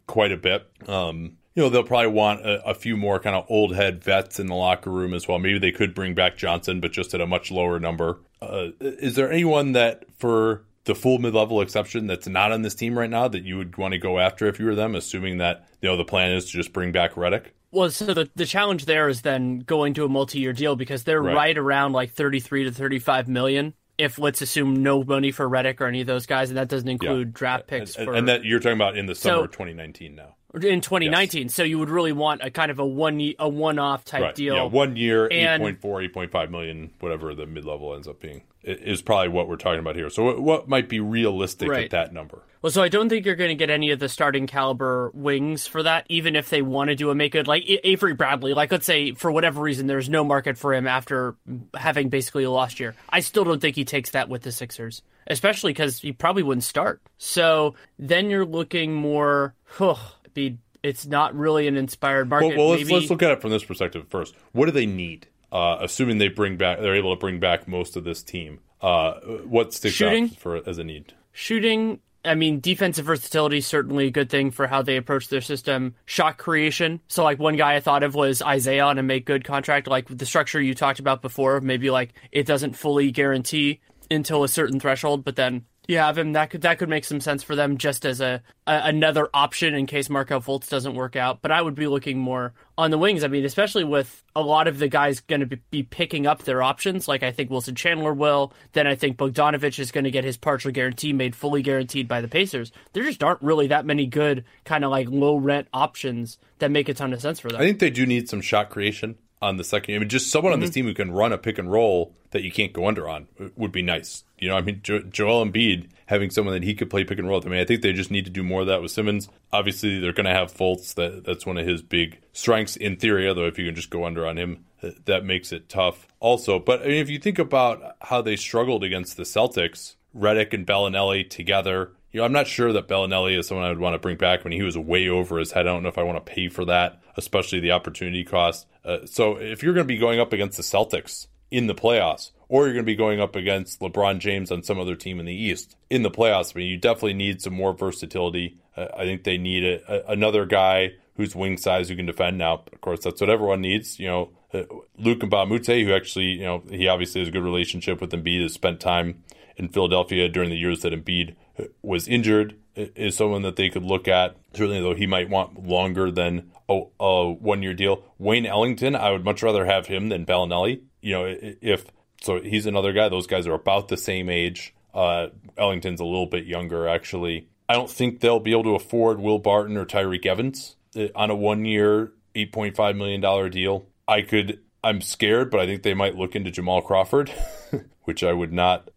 quite 0.07 0.33
a 0.33 0.37
bit. 0.37 0.71
Um, 0.87 1.37
you 1.57 1.63
know, 1.63 1.71
they'll 1.71 1.83
probably 1.83 2.09
want 2.09 2.43
a, 2.43 2.63
a, 2.69 2.75
few 2.75 2.99
more 2.99 3.19
kind 3.19 3.35
of 3.35 3.47
old 3.49 3.75
head 3.75 4.05
vets 4.05 4.39
in 4.39 4.47
the 4.47 4.55
locker 4.55 4.91
room 4.91 5.15
as 5.15 5.27
well. 5.27 5.39
Maybe 5.39 5.59
they 5.59 5.73
could 5.73 5.95
bring 5.95 6.15
back 6.15 6.37
Johnson, 6.37 6.81
but 6.81 6.93
just 6.93 7.15
at 7.15 7.21
a 7.23 7.27
much 7.27 7.51
lower 7.51 7.81
number. 7.81 8.21
Uh, 8.43 8.69
is 8.79 9.15
there 9.15 9.33
anyone 9.33 9.73
that, 9.73 10.05
for 10.19 10.65
the 10.85 10.95
full 10.95 11.19
mid 11.19 11.35
level 11.35 11.63
exception, 11.63 12.07
that's 12.07 12.29
not 12.29 12.53
on 12.53 12.61
this 12.61 12.75
team 12.75 12.97
right 12.97 13.09
now 13.09 13.27
that 13.27 13.45
you 13.45 13.57
would 13.57 13.79
want 13.79 13.93
to 13.93 13.99
go 13.99 14.19
after 14.19 14.47
if 14.47 14.61
you 14.61 14.67
were 14.67 14.75
them, 14.75 14.95
assuming 14.95 15.39
that 15.39 15.67
you 15.81 15.89
know 15.89 15.97
the 15.97 16.05
plan 16.05 16.33
is 16.33 16.45
to 16.45 16.53
just 16.53 16.75
bring 16.75 16.93
back 16.93 17.15
Redick? 17.15 17.47
Well, 17.71 17.89
so 17.91 18.13
the 18.13 18.31
the 18.37 18.47
challenge 18.47 18.85
there 18.85 19.09
is 19.09 19.23
then 19.23 19.61
going 19.61 19.95
to 19.95 20.05
a 20.05 20.09
multi 20.09 20.39
year 20.39 20.53
deal 20.53 20.77
because 20.77 21.05
they're 21.05 21.23
right. 21.23 21.35
right 21.35 21.59
around 21.59 21.93
like 21.93 22.13
thirty 22.13 22.39
three 22.39 22.65
to 22.65 22.71
thirty 22.71 22.99
five 22.99 23.29
million 23.29 23.73
if 23.97 24.19
let's 24.19 24.43
assume 24.43 24.83
no 24.83 25.03
money 25.03 25.33
for 25.33 25.49
Redick 25.49 25.81
or 25.81 25.87
any 25.87 26.03
of 26.03 26.07
those 26.07 26.27
guys, 26.27 26.51
and 26.51 26.59
that 26.59 26.69
doesn't 26.69 26.89
include 26.89 27.29
yeah. 27.29 27.33
draft 27.33 27.67
picks. 27.67 27.97
And, 27.97 28.05
for, 28.05 28.15
and 28.15 28.29
that 28.29 28.45
you're 28.45 28.61
talking 28.61 28.77
about 28.77 28.99
in 28.99 29.07
the 29.07 29.15
summer 29.15 29.39
so, 29.39 29.45
of 29.45 29.53
2019 29.53 30.15
now 30.15 30.36
in 30.55 30.81
2019. 30.81 31.43
Yes. 31.43 31.55
So 31.55 31.63
you 31.63 31.79
would 31.79 31.91
really 31.91 32.13
want 32.13 32.43
a 32.43 32.51
kind 32.51 32.71
of 32.71 32.79
a 32.79 32.87
one 32.87 33.21
a 33.39 33.49
one 33.49 33.79
off 33.79 34.05
type 34.05 34.23
right. 34.23 34.35
deal. 34.35 34.55
Yeah, 34.55 34.65
one 34.65 34.97
year, 34.97 35.29
and, 35.31 35.63
8.4, 35.63 36.13
8.5 36.13 36.51
million, 36.51 36.91
whatever 37.01 37.35
the 37.35 37.47
mid 37.47 37.65
level 37.65 37.95
ends 37.95 38.09
up 38.09 38.21
being, 38.21 38.43
is 38.63 39.03
probably 39.03 39.29
what 39.29 39.49
we're 39.49 39.57
talking 39.57 39.81
about 39.81 39.97
here. 39.97 40.11
So 40.11 40.41
what 40.41 40.69
might 40.69 40.89
be 40.89 41.01
realistic 41.01 41.69
right. 41.69 41.85
at 41.85 41.91
that 41.91 42.13
number? 42.13 42.43
Well, 42.67 42.73
so 42.73 42.83
I 42.83 42.89
don't 42.89 43.09
think 43.09 43.27
you're 43.27 43.37
going 43.37 43.51
to 43.51 43.55
get 43.55 43.71
any 43.71 43.93
of 43.93 44.01
the 44.01 44.09
starting 44.09 44.49
caliber 44.49 45.13
wings 45.15 45.69
for 45.69 45.85
that, 45.85 46.05
even 46.09 46.35
if 46.35 46.51
they 46.51 46.63
want 46.63 46.89
to 46.89 46.97
do 46.97 47.11
a 47.11 47.15
make 47.15 47.31
good 47.31 47.47
like 47.47 47.63
Avery 47.85 48.15
Bradley. 48.15 48.55
Like 48.55 48.73
let's 48.73 48.87
say 48.87 49.13
for 49.13 49.31
whatever 49.31 49.61
reason 49.61 49.87
there's 49.87 50.09
no 50.09 50.25
market 50.25 50.59
for 50.59 50.75
him 50.75 50.89
after 50.89 51.37
having 51.75 52.09
basically 52.09 52.43
a 52.43 52.51
lost 52.51 52.81
year. 52.81 52.97
I 53.09 53.21
still 53.21 53.45
don't 53.45 53.61
think 53.61 53.77
he 53.77 53.85
takes 53.85 54.11
that 54.11 54.29
with 54.29 54.43
the 54.43 54.51
Sixers, 54.51 55.03
especially 55.29 55.75
because 55.75 56.01
he 56.01 56.13
probably 56.13 56.43
wouldn't 56.43 56.65
start. 56.65 57.01
So 57.19 57.77
then 58.01 58.31
you're 58.31 58.47
looking 58.47 58.95
more. 58.95 59.55
Oh, 59.79 60.16
be 60.37 60.59
it's 60.83 61.05
not 61.05 61.35
really 61.35 61.67
an 61.67 61.77
inspired 61.77 62.29
market. 62.29 62.49
Well, 62.49 62.69
well 62.69 62.69
let's, 62.79 62.89
let's 62.89 63.11
look 63.11 63.23
at 63.23 63.33
it 63.33 63.41
from 63.41 63.51
this 63.51 63.65
perspective 63.65 64.07
first. 64.09 64.35
What 64.53 64.67
do 64.67 64.73
they 64.73 64.87
need? 64.87 65.27
Uh, 65.51 65.79
assuming 65.81 66.19
they 66.19 66.29
bring 66.29 66.57
back, 66.57 66.81
they're 66.81 66.95
able 66.95 67.15
to 67.15 67.19
bring 67.19 67.41
back 67.41 67.67
most 67.67 67.97
of 67.97 68.05
this 68.05 68.23
team. 68.23 68.61
Uh, 68.81 69.15
what 69.45 69.73
sticks 69.73 69.95
Shooting, 69.95 70.25
out 70.25 70.37
for 70.37 70.69
as 70.69 70.79
a 70.79 70.85
need? 70.85 71.15
Shooting. 71.33 72.01
I 72.25 72.35
mean, 72.35 72.61
defensive 72.61 73.07
versatility 73.07 73.59
is 73.59 73.67
certainly 73.67 74.09
a 74.09 74.11
good 74.11 74.29
thing 74.29 74.51
for 74.51 74.67
how 74.67 74.83
they 74.83 74.97
approach 74.97 75.29
their 75.29 75.41
system. 75.41 75.95
Shot 76.05 76.39
creation. 76.39 77.01
So, 77.09 77.23
like 77.23 77.39
one 77.39 77.57
guy 77.57 77.77
I 77.77 77.81
thought 77.81 78.03
of 78.03 78.15
was 78.15 78.43
Isaiah 78.43 78.85
on 78.85 78.99
a 78.99 79.03
make 79.03 79.25
good 79.25 79.45
contract, 79.45 79.87
like 79.87 80.07
the 80.09 80.27
structure 80.27 80.61
you 80.61 80.75
talked 80.75 80.99
about 80.99 81.23
before. 81.23 81.61
Maybe 81.61 81.91
like 81.91 82.15
it 82.33 82.47
doesn't 82.47 82.75
fully 82.77 83.13
guarantee 83.13 83.81
until 84.11 84.45
a 84.45 84.49
certain 84.49 84.81
threshold, 84.81 85.25
but 85.25 85.37
then 85.37 85.65
you 85.89 85.99
have 85.99 86.19
him. 86.19 86.33
That 86.33 86.51
could 86.51 86.63
that 86.63 86.79
could 86.79 86.89
make 86.89 87.05
some 87.05 87.21
sense 87.21 87.43
for 87.43 87.55
them 87.55 87.79
just 87.79 88.05
as 88.05 88.21
a, 88.21 88.43
a 88.67 88.81
another 88.85 89.29
option 89.33 89.75
in 89.75 89.87
case 89.87 90.09
Markelle 90.11 90.41
Fultz 90.41 90.69
doesn't 90.69 90.95
work 90.95 91.17
out. 91.17 91.43
But 91.43 91.53
I 91.53 91.63
would 91.63 91.75
be 91.75 91.87
looking 91.87 92.19
more 92.19 92.55
on 92.77 92.91
the 92.91 92.99
wings. 92.99 93.25
I 93.25 93.29
mean, 93.29 93.45
especially 93.45 93.85
with 93.85 94.25
a 94.35 94.41
lot 94.41 94.69
of 94.69 94.79
the 94.79 94.89
guys 94.89 95.21
going 95.21 95.49
to 95.49 95.57
be 95.71 95.83
picking 95.83 96.27
up 96.27 96.43
their 96.43 96.63
options. 96.63 97.09
Like 97.09 97.23
I 97.23 97.33
think 97.33 97.51
Wilson 97.51 97.75
Chandler 97.75 98.13
will. 98.13 98.53
Then 98.73 98.87
I 98.87 98.95
think 98.95 99.17
Bogdanovic 99.17 99.79
is 99.79 99.93
going 99.93 100.05
to 100.05 100.11
get 100.11 100.25
his 100.25 100.37
partial 100.37 100.73
guarantee 100.73 101.13
made 101.13 101.37
fully 101.37 101.63
guaranteed 101.63 102.09
by 102.09 102.21
the 102.21 102.29
Pacers. 102.29 102.73
There 102.93 103.05
just 103.05 103.23
aren't 103.23 103.43
really 103.43 103.69
that 103.69 103.87
many 103.87 104.07
good 104.07 104.45
kind 104.65 104.85
of 104.85 104.91
like 104.91 105.09
low 105.09 105.37
rent 105.37 105.69
options 105.73 106.39
that 106.59 106.71
make 106.71 106.89
a 106.89 106.95
ton 106.95 107.13
of 107.13 107.21
sense 107.21 107.41
for 107.41 107.49
them. 107.49 107.61
I 107.61 107.65
think 107.65 107.79
they 107.79 107.91
do 107.91 108.07
need 108.07 108.29
some 108.29 108.41
shot 108.41 108.71
creation 108.71 109.17
on 109.47 109.57
the 109.57 109.65
second. 109.65 109.95
I 109.95 109.99
mean, 109.99 110.09
just 110.09 110.31
someone 110.31 110.51
mm-hmm. 110.51 110.55
on 110.55 110.61
this 110.61 110.71
team 110.71 110.87
who 110.87 110.95
can 110.95 111.13
run 111.13 111.33
a 111.33 111.39
pick 111.39 111.59
and 111.59 111.71
roll 111.71 112.15
that 112.31 112.43
you 112.43 112.51
can't 112.51 112.73
go 112.73 112.87
under 112.87 113.09
on 113.09 113.29
would 113.57 113.73
be 113.73 113.83
nice. 113.83 114.25
You 114.39 114.49
know, 114.49 114.57
I 114.57 114.61
mean, 114.61 114.81
jo- 114.83 115.03
Joel 115.03 115.47
Embiid 115.47 115.89
having 116.07 116.31
someone 116.31 116.55
that 116.55 116.63
he 116.63 116.75
could 116.75 116.91
play 116.91 117.05
pick 117.05 117.19
and 117.19 117.29
roll. 117.29 117.39
With. 117.39 117.47
I 117.47 117.51
mean, 117.51 117.61
I 117.61 117.65
think 117.65 117.83
they 117.83 117.93
just 117.93 118.11
need 118.11 118.25
to 118.25 118.31
do 118.31 118.43
more 118.43 118.63
of 118.63 118.67
that 118.67 118.83
with 118.83 118.91
Simmons. 118.91 119.29
Obviously, 119.53 120.01
they're 120.01 120.13
going 120.13 120.27
to 120.27 120.33
have 120.33 120.53
Fultz. 120.53 120.95
That 120.95 121.25
that's 121.25 121.47
one 121.47 121.59
of 121.59 121.67
his 121.67 121.83
big 121.83 122.19
strengths 122.33 122.77
in 122.77 122.97
theory. 122.97 123.29
Although 123.29 123.47
if 123.47 123.59
you 123.59 123.67
can 123.67 123.75
just 123.75 123.91
go 123.91 124.05
under 124.05 124.27
on 124.27 124.37
him, 124.37 124.65
that 125.05 125.25
makes 125.25 125.53
it 125.53 125.69
tough. 125.69 126.07
Also, 126.21 126.59
but 126.59 126.83
I 126.83 126.87
mean, 126.87 127.01
if 127.01 127.09
you 127.09 127.19
think 127.19 127.39
about 127.39 127.97
how 128.03 128.21
they 128.21 128.37
struggled 128.37 128.85
against 128.85 129.17
the 129.17 129.23
Celtics, 129.23 129.95
Redick 130.17 130.53
and 130.53 130.67
Belinelli 130.67 131.29
together. 131.29 131.93
You 132.13 132.21
know, 132.21 132.25
I'm 132.25 132.33
not 132.33 132.47
sure 132.47 132.73
that 132.73 132.89
Belinelli 132.89 133.39
is 133.39 133.47
someone 133.47 133.67
I 133.67 133.69
would 133.69 133.79
want 133.79 133.95
to 133.95 133.99
bring 133.99 134.17
back 134.17 134.43
when 134.43 134.53
he 134.53 134.63
was 134.63 134.79
way 134.79 135.09
over 135.09 135.39
his 135.39 135.53
head. 135.53 135.67
I 135.67 135.73
don't 135.73 135.83
know 135.83 135.91
if 135.91 135.99
I 135.99 136.03
want 136.03 136.25
to 136.25 136.33
pay 136.33 136.49
for 136.49 136.65
that, 136.65 137.01
especially 137.17 137.61
the 137.61 137.73
opportunity 137.73 138.25
cost. 138.25 138.67
Uh, 138.85 138.99
so 139.05 139.37
if 139.37 139.63
you're 139.63 139.75
going 139.75 139.87
to 139.87 139.93
be 139.93 139.99
going 139.99 140.21
up 140.21 140.33
against 140.33 140.57
the 140.57 140.63
Celtics 140.63 141.27
in 141.51 141.67
the 141.67 141.75
playoffs, 141.75 142.33
or 142.49 142.65
you're 142.65 142.75
going 142.75 142.85
to 142.85 142.87
be 142.87 142.97
going 142.97 143.21
up 143.21 143.35
against 143.35 143.81
LeBron 143.81 144.19
James 144.19 144.53
on 144.53 144.63
some 144.63 144.79
other 144.79 144.95
team 144.95 145.19
in 145.19 145.27
the 145.27 145.35
East 145.35 145.77
in 145.91 146.03
the 146.03 146.11
playoffs. 146.11 146.55
I 146.55 146.61
mean, 146.61 146.69
you 146.69 146.77
definitely 146.77 147.15
need 147.15 147.43
some 147.43 147.55
more 147.55 147.73
versatility. 147.73 148.59
Uh, 148.77 148.87
I 148.97 149.05
think 149.05 149.25
they 149.25 149.39
need 149.39 149.65
a, 149.65 150.09
a, 150.09 150.13
another 150.13 150.47
guy 150.47 150.93
who's 151.17 151.35
wing 151.35 151.57
size 151.57 151.89
who 151.89 151.97
can 151.97 152.07
defend. 152.07 152.39
Now, 152.39 152.65
of 152.73 152.81
course, 152.81 153.03
that's 153.03 153.21
what 153.21 153.31
everyone 153.31 153.63
needs. 153.63 153.99
You 153.99 154.09
know, 154.09 154.31
uh, 154.53 154.65
Mbah 154.99 155.69
a 155.69 155.85
who 155.85 155.95
actually, 155.95 156.33
you 156.33 156.45
know, 156.45 156.63
he 156.71 156.89
obviously 156.89 157.21
has 157.21 157.29
a 157.29 157.33
good 157.33 157.43
relationship 157.43 158.01
with 158.01 158.13
Embiid, 158.13 158.43
has 158.43 158.53
spent 158.53 158.81
time 158.81 159.25
in 159.57 159.69
Philadelphia 159.69 160.29
during 160.29 160.51
the 160.51 160.57
years 160.57 160.83
that 160.83 160.93
Embiid 160.93 161.35
uh, 161.59 161.65
was 161.83 162.07
injured, 162.07 162.57
is 162.77 163.17
someone 163.17 163.43
that 163.43 163.57
they 163.57 163.71
could 163.71 163.85
look 163.85 164.07
at. 164.07 164.37
Certainly, 164.55 164.81
though, 164.81 164.95
he 164.95 165.07
might 165.07 165.31
want 165.31 165.67
longer 165.67 166.11
than 166.11 166.51
a, 166.69 166.83
a 167.01 167.33
one 167.33 167.63
year 167.63 167.75
deal. 167.75 168.05
Wayne 168.19 168.47
Ellington, 168.47 168.95
I 168.95 169.11
would 169.11 169.25
much 169.25 169.43
rather 169.43 169.65
have 169.65 169.87
him 169.87 170.09
than 170.09 170.27
Belinelli. 170.27 170.83
You 171.01 171.13
know, 171.13 171.37
if 171.41 171.87
so 172.21 172.41
he's 172.41 172.67
another 172.67 172.93
guy. 172.93 173.09
Those 173.09 173.27
guys 173.27 173.47
are 173.47 173.55
about 173.55 173.89
the 173.89 173.97
same 173.97 174.29
age. 174.29 174.75
Uh, 174.95 175.29
Ellington's 175.59 176.01
a 176.01 176.05
little 176.05 176.27
bit 176.27 176.47
younger, 176.47 176.89
actually. 176.89 177.49
I 177.69 177.75
don't 177.75 177.91
think 177.91 178.21
they'll 178.21 178.41
be 178.41 178.53
able 178.53 178.65
to 178.65 178.75
afford 178.75 179.21
Will 179.21 179.39
Barton 179.39 179.77
or 179.77 179.85
Tyreke 179.85 180.27
Evans 180.27 180.77
uh, 180.97 181.09
on 181.15 181.31
a 181.31 181.37
one 181.37 181.65
year, 181.65 182.13
$8.5 182.35 182.97
million 182.97 183.51
deal. 183.51 183.89
I 184.09 184.23
could, 184.23 184.61
I'm 184.83 185.01
scared, 185.01 185.51
but 185.51 185.61
I 185.61 185.67
think 185.67 185.83
they 185.83 185.95
might 185.95 186.17
look 186.17 186.37
into 186.37 186.51
Jamal 186.51 186.81
Crawford, 186.81 187.33
which 188.05 188.23
I 188.23 188.33
would 188.33 188.53
not 188.53 188.89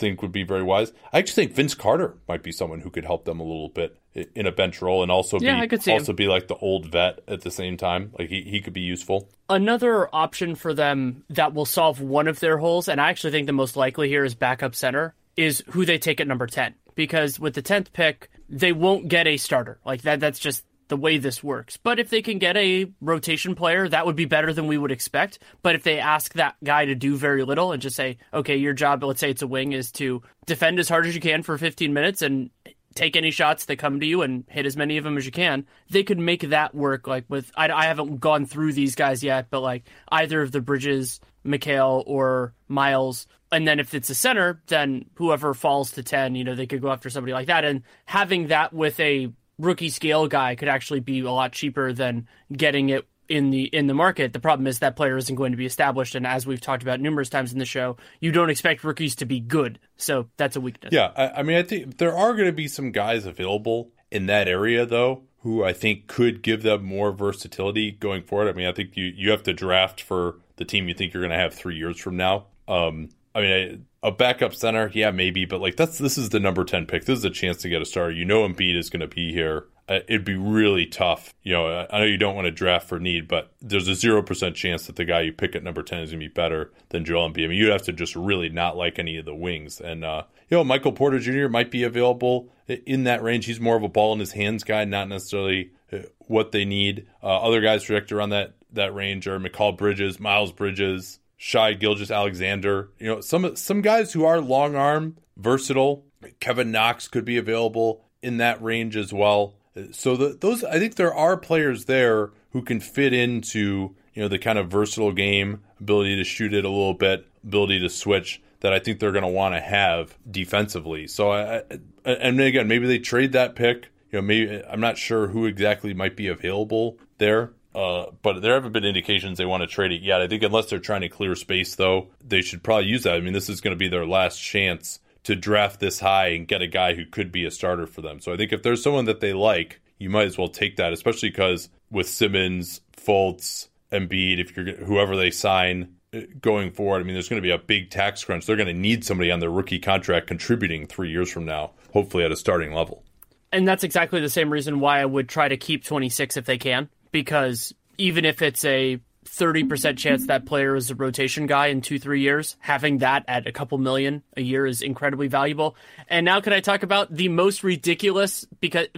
think 0.00 0.22
would 0.22 0.32
be 0.32 0.42
very 0.42 0.62
wise. 0.62 0.92
I 1.12 1.18
actually 1.18 1.44
think 1.44 1.56
Vince 1.56 1.74
Carter 1.74 2.16
might 2.26 2.42
be 2.42 2.50
someone 2.50 2.80
who 2.80 2.90
could 2.90 3.04
help 3.04 3.24
them 3.24 3.38
a 3.38 3.44
little 3.44 3.68
bit 3.68 3.96
in 4.34 4.46
a 4.46 4.52
bench 4.52 4.82
role 4.82 5.02
and 5.02 5.12
also 5.12 5.38
yeah, 5.38 5.64
be 5.64 5.76
also 5.92 6.12
him. 6.12 6.16
be 6.16 6.26
like 6.26 6.48
the 6.48 6.56
old 6.56 6.86
vet 6.86 7.20
at 7.28 7.42
the 7.42 7.50
same 7.50 7.76
time. 7.76 8.12
Like 8.18 8.28
he, 8.28 8.42
he 8.42 8.60
could 8.60 8.72
be 8.72 8.80
useful. 8.80 9.28
Another 9.48 10.12
option 10.14 10.54
for 10.56 10.74
them 10.74 11.24
that 11.30 11.54
will 11.54 11.66
solve 11.66 12.00
one 12.00 12.26
of 12.26 12.40
their 12.40 12.58
holes, 12.58 12.88
and 12.88 13.00
I 13.00 13.10
actually 13.10 13.30
think 13.30 13.46
the 13.46 13.52
most 13.52 13.76
likely 13.76 14.08
here 14.08 14.24
is 14.24 14.34
backup 14.34 14.74
center, 14.74 15.14
is 15.36 15.62
who 15.68 15.84
they 15.84 15.98
take 15.98 16.20
at 16.20 16.26
number 16.26 16.46
ten. 16.46 16.74
Because 16.96 17.38
with 17.38 17.54
the 17.54 17.62
tenth 17.62 17.92
pick, 17.92 18.30
they 18.48 18.72
won't 18.72 19.08
get 19.08 19.26
a 19.26 19.36
starter. 19.36 19.78
Like 19.84 20.02
that 20.02 20.18
that's 20.20 20.40
just 20.40 20.64
the 20.90 20.96
way 20.96 21.16
this 21.16 21.42
works. 21.42 21.78
But 21.78 21.98
if 21.98 22.10
they 22.10 22.20
can 22.20 22.38
get 22.38 22.56
a 22.56 22.92
rotation 23.00 23.54
player, 23.54 23.88
that 23.88 24.04
would 24.04 24.16
be 24.16 24.26
better 24.26 24.52
than 24.52 24.66
we 24.66 24.76
would 24.76 24.92
expect. 24.92 25.38
But 25.62 25.74
if 25.74 25.84
they 25.84 25.98
ask 25.98 26.34
that 26.34 26.56
guy 26.62 26.84
to 26.84 26.94
do 26.94 27.16
very 27.16 27.44
little 27.44 27.72
and 27.72 27.80
just 27.80 27.96
say, 27.96 28.18
okay, 28.34 28.56
your 28.56 28.74
job, 28.74 29.02
let's 29.02 29.20
say 29.20 29.30
it's 29.30 29.40
a 29.40 29.46
wing, 29.46 29.72
is 29.72 29.92
to 29.92 30.22
defend 30.44 30.78
as 30.78 30.88
hard 30.88 31.06
as 31.06 31.14
you 31.14 31.20
can 31.20 31.42
for 31.42 31.56
15 31.56 31.94
minutes 31.94 32.20
and 32.20 32.50
take 32.94 33.16
any 33.16 33.30
shots 33.30 33.66
that 33.66 33.76
come 33.76 34.00
to 34.00 34.06
you 34.06 34.22
and 34.22 34.44
hit 34.48 34.66
as 34.66 34.76
many 34.76 34.98
of 34.98 35.04
them 35.04 35.16
as 35.16 35.24
you 35.24 35.32
can. 35.32 35.64
They 35.90 36.02
could 36.02 36.18
make 36.18 36.50
that 36.50 36.74
work. 36.74 37.06
Like 37.06 37.24
with, 37.28 37.50
I, 37.56 37.70
I 37.70 37.84
haven't 37.84 38.18
gone 38.18 38.44
through 38.44 38.72
these 38.72 38.96
guys 38.96 39.22
yet, 39.22 39.46
but 39.48 39.60
like 39.60 39.84
either 40.10 40.42
of 40.42 40.50
the 40.50 40.60
Bridges, 40.60 41.20
Mikal, 41.46 42.02
or 42.06 42.52
Miles. 42.68 43.28
And 43.52 43.66
then 43.66 43.78
if 43.78 43.94
it's 43.94 44.10
a 44.10 44.14
center, 44.14 44.60
then 44.66 45.06
whoever 45.14 45.54
falls 45.54 45.92
to 45.92 46.02
10, 46.02 46.34
you 46.34 46.44
know, 46.44 46.54
they 46.56 46.66
could 46.66 46.82
go 46.82 46.90
after 46.90 47.10
somebody 47.10 47.32
like 47.32 47.46
that. 47.46 47.64
And 47.64 47.82
having 48.06 48.48
that 48.48 48.72
with 48.72 48.98
a 48.98 49.32
rookie 49.60 49.90
scale 49.90 50.26
guy 50.26 50.54
could 50.54 50.68
actually 50.68 51.00
be 51.00 51.20
a 51.20 51.30
lot 51.30 51.52
cheaper 51.52 51.92
than 51.92 52.26
getting 52.52 52.88
it 52.88 53.06
in 53.28 53.50
the 53.50 53.64
in 53.64 53.86
the 53.86 53.94
market. 53.94 54.32
The 54.32 54.40
problem 54.40 54.66
is 54.66 54.80
that 54.80 54.96
player 54.96 55.16
isn't 55.16 55.34
going 55.34 55.52
to 55.52 55.56
be 55.56 55.66
established, 55.66 56.14
and 56.14 56.26
as 56.26 56.46
we've 56.46 56.60
talked 56.60 56.82
about 56.82 57.00
numerous 57.00 57.28
times 57.28 57.52
in 57.52 57.58
the 57.58 57.64
show, 57.64 57.96
you 58.18 58.32
don't 58.32 58.50
expect 58.50 58.82
rookies 58.82 59.16
to 59.16 59.24
be 59.24 59.40
good. 59.40 59.78
So 59.96 60.28
that's 60.36 60.56
a 60.56 60.60
weakness. 60.60 60.92
Yeah, 60.92 61.12
I, 61.16 61.28
I 61.28 61.42
mean, 61.42 61.56
I 61.56 61.62
think 61.62 61.98
there 61.98 62.16
are 62.16 62.34
going 62.34 62.46
to 62.46 62.52
be 62.52 62.68
some 62.68 62.90
guys 62.90 63.26
available 63.26 63.92
in 64.10 64.26
that 64.26 64.48
area 64.48 64.84
though 64.84 65.22
who 65.42 65.64
I 65.64 65.72
think 65.72 66.06
could 66.06 66.42
give 66.42 66.62
them 66.62 66.84
more 66.84 67.12
versatility 67.12 67.92
going 67.92 68.22
forward. 68.22 68.48
I 68.48 68.52
mean, 68.52 68.66
I 68.66 68.72
think 68.72 68.96
you 68.96 69.06
you 69.06 69.30
have 69.30 69.42
to 69.44 69.52
draft 69.52 70.00
for 70.00 70.40
the 70.56 70.64
team 70.64 70.88
you 70.88 70.94
think 70.94 71.14
you're 71.14 71.22
going 71.22 71.30
to 71.30 71.38
have 71.38 71.54
three 71.54 71.76
years 71.76 71.98
from 71.98 72.16
now. 72.16 72.46
Um, 72.68 73.08
I 73.34 73.40
mean, 73.40 73.86
a 74.02 74.10
backup 74.10 74.54
center, 74.54 74.90
yeah, 74.94 75.10
maybe, 75.10 75.44
but 75.44 75.60
like 75.60 75.76
that's 75.76 75.98
this 75.98 76.16
is 76.16 76.30
the 76.30 76.40
number 76.40 76.64
ten 76.64 76.86
pick. 76.86 77.04
This 77.04 77.18
is 77.18 77.24
a 77.24 77.30
chance 77.30 77.58
to 77.58 77.68
get 77.68 77.82
a 77.82 77.84
starter. 77.84 78.12
You 78.12 78.24
know, 78.24 78.48
Embiid 78.48 78.76
is 78.76 78.88
going 78.90 79.00
to 79.00 79.06
be 79.06 79.32
here. 79.32 79.66
uh, 79.90 80.00
it'd 80.06 80.24
be 80.24 80.36
really 80.36 80.86
tough. 80.86 81.34
You 81.42 81.52
know, 81.52 81.86
I 81.90 81.98
know 81.98 82.04
you 82.04 82.16
don't 82.16 82.36
want 82.36 82.46
to 82.46 82.52
draft 82.52 82.88
for 82.88 83.00
need, 83.00 83.26
but 83.26 83.52
there's 83.60 83.88
a 83.88 83.92
0% 83.92 84.54
chance 84.54 84.86
that 84.86 84.94
the 84.94 85.04
guy 85.04 85.22
you 85.22 85.32
pick 85.32 85.56
at 85.56 85.64
number 85.64 85.82
10 85.82 85.98
is 85.98 86.10
going 86.10 86.20
to 86.20 86.28
be 86.28 86.32
better 86.32 86.70
than 86.90 87.04
Joel 87.04 87.28
Embiid. 87.28 87.44
I 87.44 87.48
mean, 87.48 87.58
you'd 87.58 87.72
have 87.72 87.82
to 87.82 87.92
just 87.92 88.14
really 88.14 88.48
not 88.48 88.76
like 88.76 89.00
any 89.00 89.16
of 89.16 89.24
the 89.24 89.34
wings. 89.34 89.80
And, 89.80 90.04
uh, 90.04 90.22
you 90.48 90.56
know, 90.56 90.62
Michael 90.62 90.92
Porter 90.92 91.18
Jr. 91.18 91.48
might 91.48 91.72
be 91.72 91.82
available 91.82 92.52
in 92.68 93.02
that 93.04 93.22
range. 93.22 93.46
He's 93.46 93.58
more 93.60 93.76
of 93.76 93.82
a 93.82 93.88
ball 93.88 94.12
in 94.12 94.20
his 94.20 94.32
hands 94.32 94.62
guy, 94.62 94.84
not 94.84 95.08
necessarily 95.08 95.72
uh, 95.92 95.98
what 96.20 96.52
they 96.52 96.64
need. 96.64 97.08
Uh, 97.20 97.40
other 97.40 97.60
guys 97.60 97.84
projected 97.84 98.16
around 98.16 98.30
that, 98.30 98.54
that 98.72 98.94
range 98.94 99.26
are 99.26 99.40
Mikal 99.40 99.76
Bridges, 99.76 100.20
Miles 100.20 100.52
Bridges, 100.52 101.18
Shai 101.42 101.72
Gilgeous-Alexander, 101.72 102.90
You 102.98 103.06
know, 103.06 103.20
some 103.22 103.56
some 103.56 103.80
guys 103.80 104.12
who 104.12 104.26
are 104.26 104.42
long 104.42 104.76
arm, 104.76 105.16
versatile. 105.38 106.04
Kevin 106.38 106.70
Knox 106.70 107.08
could 107.08 107.24
be 107.24 107.38
available 107.38 108.04
in 108.20 108.36
that 108.36 108.62
range 108.62 108.94
as 108.94 109.10
well. 109.10 109.54
So 109.90 110.18
the, 110.18 110.36
those, 110.38 110.62
I 110.64 110.78
think 110.78 110.96
there 110.96 111.14
are 111.14 111.38
players 111.38 111.86
there 111.86 112.32
who 112.50 112.60
can 112.60 112.78
fit 112.78 113.14
into 113.14 113.94
you 114.12 114.20
know 114.20 114.28
the 114.28 114.38
kind 114.38 114.58
of 114.58 114.68
versatile 114.68 115.12
game, 115.12 115.62
ability 115.80 116.16
to 116.16 116.24
shoot 116.24 116.52
it 116.52 116.66
a 116.66 116.68
little 116.68 116.92
bit, 116.92 117.26
ability 117.42 117.80
to 117.80 117.88
switch 117.88 118.42
that 118.60 118.74
I 118.74 118.78
think 118.78 119.00
they're 119.00 119.10
going 119.10 119.22
to 119.22 119.28
want 119.28 119.54
to 119.54 119.60
have 119.62 120.18
defensively. 120.30 121.06
So 121.06 121.32
I, 121.32 121.62
and 122.04 122.38
again, 122.38 122.68
maybe 122.68 122.86
they 122.86 122.98
trade 122.98 123.32
that 123.32 123.54
pick. 123.54 123.88
You 124.12 124.18
know, 124.18 124.22
maybe 124.22 124.62
I'm 124.68 124.80
not 124.80 124.98
sure 124.98 125.28
who 125.28 125.46
exactly 125.46 125.94
might 125.94 126.16
be 126.16 126.26
available 126.26 126.98
there. 127.16 127.52
Uh, 127.74 128.06
but 128.22 128.42
there 128.42 128.54
haven't 128.54 128.72
been 128.72 128.84
indications 128.84 129.38
they 129.38 129.44
want 129.44 129.62
to 129.62 129.66
trade 129.66 129.92
it 129.92 130.02
yet. 130.02 130.20
I 130.20 130.26
think 130.26 130.42
unless 130.42 130.66
they're 130.66 130.78
trying 130.78 131.02
to 131.02 131.08
clear 131.08 131.34
space, 131.36 131.76
though, 131.76 132.08
they 132.24 132.42
should 132.42 132.62
probably 132.62 132.88
use 132.88 133.04
that. 133.04 133.14
I 133.14 133.20
mean, 133.20 133.32
this 133.32 133.48
is 133.48 133.60
going 133.60 133.74
to 133.74 133.78
be 133.78 133.88
their 133.88 134.06
last 134.06 134.38
chance 134.38 134.98
to 135.24 135.36
draft 135.36 135.80
this 135.80 136.00
high 136.00 136.28
and 136.28 136.48
get 136.48 136.62
a 136.62 136.66
guy 136.66 136.94
who 136.94 137.04
could 137.04 137.30
be 137.30 137.44
a 137.44 137.50
starter 137.50 137.86
for 137.86 138.00
them. 138.00 138.20
So 138.20 138.32
I 138.32 138.36
think 138.36 138.52
if 138.52 138.62
there's 138.62 138.82
someone 138.82 139.04
that 139.04 139.20
they 139.20 139.32
like, 139.32 139.80
you 139.98 140.10
might 140.10 140.26
as 140.26 140.38
well 140.38 140.48
take 140.48 140.76
that, 140.76 140.92
especially 140.92 141.30
because 141.30 141.68
with 141.90 142.08
Simmons, 142.08 142.80
Fultz, 142.96 143.68
Embiid, 143.92 144.40
if 144.40 144.56
you're 144.56 144.74
whoever 144.76 145.16
they 145.16 145.30
sign 145.30 145.94
uh, 146.14 146.20
going 146.40 146.72
forward, 146.72 147.00
I 147.00 147.04
mean, 147.04 147.14
there's 147.14 147.28
going 147.28 147.42
to 147.42 147.46
be 147.46 147.52
a 147.52 147.58
big 147.58 147.90
tax 147.90 148.24
crunch. 148.24 148.46
They're 148.46 148.56
going 148.56 148.66
to 148.66 148.74
need 148.74 149.04
somebody 149.04 149.30
on 149.30 149.40
their 149.40 149.50
rookie 149.50 149.78
contract 149.78 150.26
contributing 150.26 150.86
three 150.86 151.10
years 151.10 151.30
from 151.30 151.44
now, 151.44 151.72
hopefully 151.92 152.24
at 152.24 152.32
a 152.32 152.36
starting 152.36 152.72
level. 152.72 153.04
And 153.52 153.66
that's 153.68 153.84
exactly 153.84 154.20
the 154.20 154.30
same 154.30 154.50
reason 154.50 154.80
why 154.80 155.00
I 155.00 155.04
would 155.04 155.28
try 155.28 155.48
to 155.48 155.56
keep 155.56 155.84
26 155.84 156.36
if 156.36 156.46
they 156.46 156.58
can 156.58 156.88
because 157.12 157.74
even 157.98 158.24
if 158.24 158.42
it's 158.42 158.64
a 158.64 159.00
30% 159.26 159.96
chance 159.96 160.26
that 160.26 160.46
player 160.46 160.74
is 160.74 160.90
a 160.90 160.94
rotation 160.94 161.46
guy 161.46 161.66
in 161.66 161.80
two, 161.80 161.98
three 161.98 162.20
years, 162.20 162.56
having 162.58 162.98
that 162.98 163.24
at 163.28 163.46
a 163.46 163.52
couple 163.52 163.78
million 163.78 164.22
a 164.36 164.42
year 164.42 164.66
is 164.66 164.82
incredibly 164.82 165.28
valuable. 165.28 165.76
And 166.08 166.24
now, 166.24 166.40
can 166.40 166.52
I 166.52 166.60
talk 166.60 166.82
about 166.82 167.14
the 167.14 167.28
most 167.28 167.62
ridiculous 167.62 168.46
because 168.60 168.88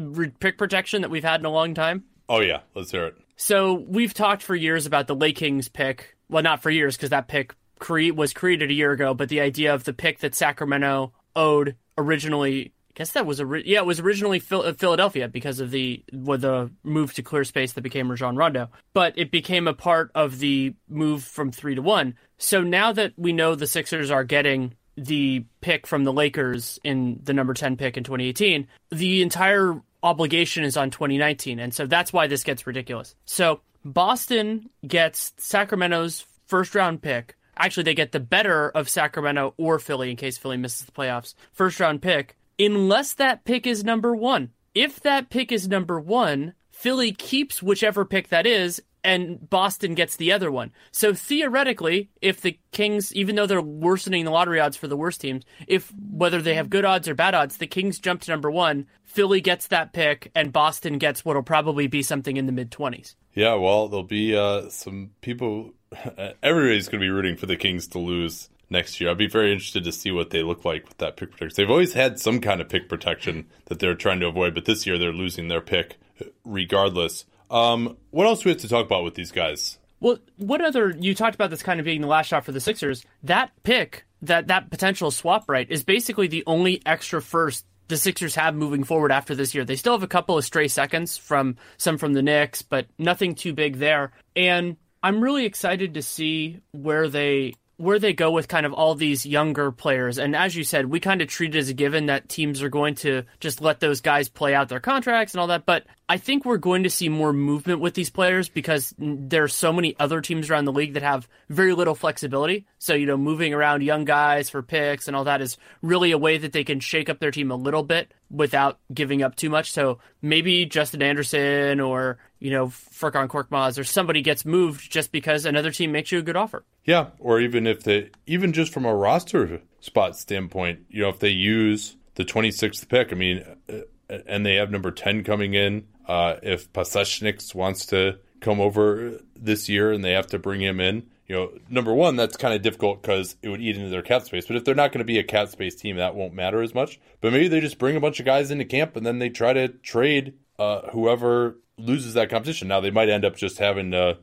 pick 0.40 0.58
protection 0.58 1.02
that 1.02 1.10
we've 1.10 1.24
had 1.24 1.40
in 1.40 1.46
a 1.46 1.50
long 1.50 1.74
time? 1.74 2.04
Oh, 2.28 2.40
yeah. 2.40 2.60
Let's 2.74 2.90
hear 2.90 3.06
it. 3.06 3.16
So, 3.36 3.74
we've 3.74 4.14
talked 4.14 4.42
for 4.42 4.54
years 4.54 4.86
about 4.86 5.06
the 5.06 5.14
Lake 5.14 5.36
Kings 5.36 5.68
pick. 5.68 6.16
Well, 6.28 6.42
not 6.42 6.62
for 6.62 6.70
years 6.70 6.96
because 6.96 7.10
that 7.10 7.28
pick 7.28 7.54
cre- 7.78 8.12
was 8.14 8.32
created 8.32 8.70
a 8.70 8.74
year 8.74 8.92
ago, 8.92 9.12
but 9.14 9.28
the 9.28 9.40
idea 9.40 9.74
of 9.74 9.84
the 9.84 9.92
pick 9.92 10.20
that 10.20 10.34
Sacramento 10.34 11.12
owed 11.36 11.76
originally 11.98 12.72
I 12.94 12.98
guess 12.98 13.12
that 13.12 13.24
was 13.24 13.40
a 13.40 13.62
yeah, 13.64 13.78
it 13.78 13.86
was 13.86 14.00
originally 14.00 14.38
Phil- 14.38 14.62
uh, 14.62 14.74
Philadelphia 14.74 15.26
because 15.26 15.60
of 15.60 15.70
the 15.70 16.04
with 16.12 16.42
the 16.42 16.70
move 16.82 17.14
to 17.14 17.22
clear 17.22 17.42
space 17.42 17.72
that 17.72 17.80
became 17.80 18.10
Rajon 18.10 18.36
Rondo, 18.36 18.68
but 18.92 19.14
it 19.16 19.30
became 19.30 19.66
a 19.66 19.72
part 19.72 20.10
of 20.14 20.40
the 20.40 20.74
move 20.88 21.24
from 21.24 21.50
three 21.52 21.74
to 21.74 21.80
one. 21.80 22.16
So 22.36 22.60
now 22.60 22.92
that 22.92 23.14
we 23.16 23.32
know 23.32 23.54
the 23.54 23.66
Sixers 23.66 24.10
are 24.10 24.24
getting 24.24 24.74
the 24.96 25.46
pick 25.62 25.86
from 25.86 26.04
the 26.04 26.12
Lakers 26.12 26.78
in 26.84 27.18
the 27.22 27.32
number 27.32 27.54
ten 27.54 27.78
pick 27.78 27.96
in 27.96 28.04
2018, 28.04 28.68
the 28.90 29.22
entire 29.22 29.80
obligation 30.02 30.62
is 30.62 30.76
on 30.76 30.90
2019, 30.90 31.60
and 31.60 31.72
so 31.72 31.86
that's 31.86 32.12
why 32.12 32.26
this 32.26 32.44
gets 32.44 32.66
ridiculous. 32.66 33.14
So 33.24 33.62
Boston 33.86 34.68
gets 34.86 35.32
Sacramento's 35.38 36.26
first 36.46 36.74
round 36.74 37.00
pick. 37.00 37.36
Actually, 37.56 37.84
they 37.84 37.94
get 37.94 38.12
the 38.12 38.20
better 38.20 38.68
of 38.68 38.90
Sacramento 38.90 39.54
or 39.56 39.78
Philly 39.78 40.10
in 40.10 40.16
case 40.16 40.36
Philly 40.36 40.58
misses 40.58 40.84
the 40.84 40.92
playoffs. 40.92 41.34
First 41.52 41.80
round 41.80 42.02
pick 42.02 42.36
unless 42.62 43.14
that 43.14 43.44
pick 43.44 43.66
is 43.66 43.84
number 43.84 44.14
one. 44.14 44.50
If 44.74 45.00
that 45.00 45.30
pick 45.30 45.52
is 45.52 45.68
number 45.68 46.00
one, 46.00 46.54
Philly 46.70 47.12
keeps 47.12 47.62
whichever 47.62 48.04
pick 48.04 48.28
that 48.28 48.46
is, 48.46 48.82
and 49.04 49.48
Boston 49.50 49.94
gets 49.94 50.16
the 50.16 50.32
other 50.32 50.50
one. 50.50 50.72
So 50.92 51.12
theoretically, 51.12 52.10
if 52.20 52.40
the 52.40 52.58
Kings, 52.70 53.14
even 53.14 53.36
though 53.36 53.46
they're 53.46 53.60
worsening 53.60 54.24
the 54.24 54.30
lottery 54.30 54.60
odds 54.60 54.76
for 54.76 54.88
the 54.88 54.96
worst 54.96 55.20
teams, 55.20 55.44
if 55.66 55.92
whether 56.10 56.40
they 56.40 56.54
have 56.54 56.70
good 56.70 56.84
odds 56.84 57.08
or 57.08 57.14
bad 57.14 57.34
odds, 57.34 57.56
the 57.56 57.66
Kings 57.66 57.98
jump 57.98 58.22
to 58.22 58.30
number 58.30 58.50
one, 58.50 58.86
Philly 59.04 59.40
gets 59.40 59.66
that 59.68 59.92
pick, 59.92 60.30
and 60.34 60.52
Boston 60.52 60.98
gets 60.98 61.24
what'll 61.24 61.42
probably 61.42 61.86
be 61.86 62.02
something 62.02 62.36
in 62.36 62.46
the 62.46 62.52
mid 62.52 62.70
20s. 62.70 63.14
Yeah, 63.34 63.54
well, 63.54 63.88
there'll 63.88 64.04
be 64.04 64.36
uh, 64.36 64.68
some 64.68 65.10
people. 65.20 65.72
Everybody's 66.42 66.88
going 66.88 67.00
to 67.00 67.04
be 67.04 67.10
rooting 67.10 67.36
for 67.36 67.46
the 67.46 67.56
Kings 67.56 67.88
to 67.88 67.98
lose 67.98 68.48
next 68.72 69.00
year. 69.00 69.10
I'd 69.10 69.18
be 69.18 69.28
very 69.28 69.52
interested 69.52 69.84
to 69.84 69.92
see 69.92 70.10
what 70.10 70.30
they 70.30 70.42
look 70.42 70.64
like 70.64 70.88
with 70.88 70.98
that 70.98 71.16
pick 71.16 71.30
protection. 71.30 71.54
They've 71.56 71.70
always 71.70 71.92
had 71.92 72.18
some 72.18 72.40
kind 72.40 72.60
of 72.60 72.68
pick 72.68 72.88
protection 72.88 73.46
that 73.66 73.78
they're 73.78 73.94
trying 73.94 74.20
to 74.20 74.26
avoid, 74.26 74.54
but 74.54 74.64
this 74.64 74.86
year 74.86 74.98
they're 74.98 75.12
losing 75.12 75.48
their 75.48 75.60
pick 75.60 75.98
regardless. 76.44 77.24
Um, 77.50 77.96
what 78.10 78.26
else 78.26 78.40
do 78.40 78.48
we 78.48 78.52
have 78.52 78.62
to 78.62 78.68
talk 78.68 78.86
about 78.86 79.04
with 79.04 79.14
these 79.14 79.30
guys? 79.30 79.78
Well, 80.00 80.18
what 80.36 80.60
other 80.60 80.90
you 80.90 81.14
talked 81.14 81.36
about 81.36 81.50
this 81.50 81.62
kind 81.62 81.78
of 81.78 81.84
being 81.84 82.00
the 82.00 82.08
last 82.08 82.26
shot 82.26 82.44
for 82.44 82.50
the 82.50 82.60
Sixers. 82.60 83.04
That 83.22 83.52
pick, 83.62 84.04
that 84.22 84.48
that 84.48 84.68
potential 84.70 85.12
swap 85.12 85.48
right, 85.48 85.70
is 85.70 85.84
basically 85.84 86.26
the 86.26 86.42
only 86.46 86.82
extra 86.84 87.22
first 87.22 87.64
the 87.86 87.96
Sixers 87.96 88.34
have 88.34 88.54
moving 88.54 88.84
forward 88.84 89.12
after 89.12 89.34
this 89.34 89.54
year. 89.54 89.64
They 89.64 89.76
still 89.76 89.92
have 89.92 90.02
a 90.02 90.08
couple 90.08 90.36
of 90.36 90.44
stray 90.44 90.66
seconds 90.66 91.16
from 91.16 91.56
some 91.76 91.98
from 91.98 92.14
the 92.14 92.22
Knicks, 92.22 92.62
but 92.62 92.86
nothing 92.98 93.34
too 93.34 93.52
big 93.52 93.76
there. 93.76 94.12
And 94.34 94.76
I'm 95.02 95.22
really 95.22 95.44
excited 95.44 95.94
to 95.94 96.02
see 96.02 96.60
where 96.72 97.08
they 97.08 97.54
where 97.82 97.98
they 97.98 98.12
go 98.12 98.30
with 98.30 98.46
kind 98.46 98.64
of 98.64 98.72
all 98.72 98.94
these 98.94 99.26
younger 99.26 99.72
players. 99.72 100.16
And 100.16 100.36
as 100.36 100.54
you 100.54 100.62
said, 100.62 100.86
we 100.86 101.00
kind 101.00 101.20
of 101.20 101.26
treat 101.26 101.56
it 101.56 101.58
as 101.58 101.68
a 101.68 101.74
given 101.74 102.06
that 102.06 102.28
teams 102.28 102.62
are 102.62 102.68
going 102.68 102.94
to 102.96 103.24
just 103.40 103.60
let 103.60 103.80
those 103.80 104.00
guys 104.00 104.28
play 104.28 104.54
out 104.54 104.68
their 104.68 104.78
contracts 104.78 105.34
and 105.34 105.40
all 105.40 105.48
that. 105.48 105.66
But 105.66 105.86
I 106.08 106.16
think 106.16 106.44
we're 106.44 106.58
going 106.58 106.84
to 106.84 106.90
see 106.90 107.08
more 107.08 107.32
movement 107.32 107.80
with 107.80 107.94
these 107.94 108.08
players 108.08 108.48
because 108.48 108.94
there 108.98 109.42
are 109.42 109.48
so 109.48 109.72
many 109.72 109.96
other 109.98 110.20
teams 110.20 110.48
around 110.48 110.66
the 110.66 110.72
league 110.72 110.94
that 110.94 111.02
have 111.02 111.28
very 111.48 111.74
little 111.74 111.96
flexibility. 111.96 112.66
So, 112.78 112.94
you 112.94 113.06
know, 113.06 113.16
moving 113.16 113.52
around 113.52 113.82
young 113.82 114.04
guys 114.04 114.48
for 114.48 114.62
picks 114.62 115.08
and 115.08 115.16
all 115.16 115.24
that 115.24 115.40
is 115.40 115.58
really 115.82 116.12
a 116.12 116.18
way 116.18 116.38
that 116.38 116.52
they 116.52 116.62
can 116.62 116.78
shake 116.78 117.10
up 117.10 117.18
their 117.18 117.32
team 117.32 117.50
a 117.50 117.56
little 117.56 117.82
bit 117.82 118.14
without 118.32 118.78
giving 118.92 119.22
up 119.22 119.36
too 119.36 119.50
much. 119.50 119.70
So 119.72 119.98
maybe 120.22 120.64
Justin 120.64 121.02
Anderson 121.02 121.80
or, 121.80 122.18
you 122.38 122.50
know, 122.50 122.68
Furkan 122.68 123.28
Korkmaz 123.28 123.78
or 123.78 123.84
somebody 123.84 124.22
gets 124.22 124.44
moved 124.44 124.90
just 124.90 125.12
because 125.12 125.44
another 125.44 125.70
team 125.70 125.92
makes 125.92 126.10
you 126.10 126.18
a 126.18 126.22
good 126.22 126.36
offer. 126.36 126.64
Yeah. 126.84 127.08
Or 127.18 127.40
even 127.40 127.66
if 127.66 127.82
they, 127.82 128.10
even 128.26 128.52
just 128.52 128.72
from 128.72 128.86
a 128.86 128.94
roster 128.94 129.60
spot 129.80 130.16
standpoint, 130.16 130.80
you 130.88 131.02
know, 131.02 131.10
if 131.10 131.18
they 131.18 131.28
use 131.28 131.96
the 132.14 132.24
26th 132.24 132.88
pick, 132.88 133.12
I 133.12 133.16
mean, 133.16 133.44
uh, 133.68 134.18
and 134.26 134.44
they 134.44 134.54
have 134.54 134.70
number 134.70 134.90
10 134.90 135.24
coming 135.24 135.54
in 135.54 135.86
uh, 136.08 136.36
if 136.42 136.72
Pasecniks 136.72 137.54
wants 137.54 137.86
to 137.86 138.18
come 138.40 138.60
over 138.60 139.20
this 139.36 139.68
year 139.68 139.92
and 139.92 140.02
they 140.02 140.12
have 140.12 140.26
to 140.28 140.38
bring 140.38 140.60
him 140.60 140.80
in, 140.80 141.06
you 141.26 141.36
know, 141.36 141.52
number 141.68 141.94
one, 141.94 142.16
that's 142.16 142.36
kind 142.36 142.54
of 142.54 142.62
difficult 142.62 143.02
because 143.02 143.36
it 143.42 143.48
would 143.48 143.60
eat 143.60 143.76
into 143.76 143.88
their 143.88 144.02
cap 144.02 144.22
space. 144.22 144.46
But 144.46 144.56
if 144.56 144.64
they're 144.64 144.74
not 144.74 144.92
going 144.92 144.98
to 144.98 145.04
be 145.04 145.18
a 145.18 145.24
cap 145.24 145.48
space 145.48 145.74
team, 145.74 145.96
that 145.96 146.14
won't 146.14 146.34
matter 146.34 146.62
as 146.62 146.74
much. 146.74 147.00
But 147.20 147.32
maybe 147.32 147.48
they 147.48 147.60
just 147.60 147.78
bring 147.78 147.96
a 147.96 148.00
bunch 148.00 148.20
of 148.20 148.26
guys 148.26 148.50
into 148.50 148.64
camp 148.64 148.96
and 148.96 149.06
then 149.06 149.18
they 149.18 149.28
try 149.28 149.52
to 149.52 149.68
trade 149.68 150.34
uh, 150.58 150.90
whoever 150.90 151.58
loses 151.78 152.14
that 152.14 152.30
competition. 152.30 152.68
Now 152.68 152.80
they 152.80 152.90
might 152.90 153.08
end 153.08 153.24
up 153.24 153.36
just 153.36 153.58
having 153.58 153.92
to 153.92 154.18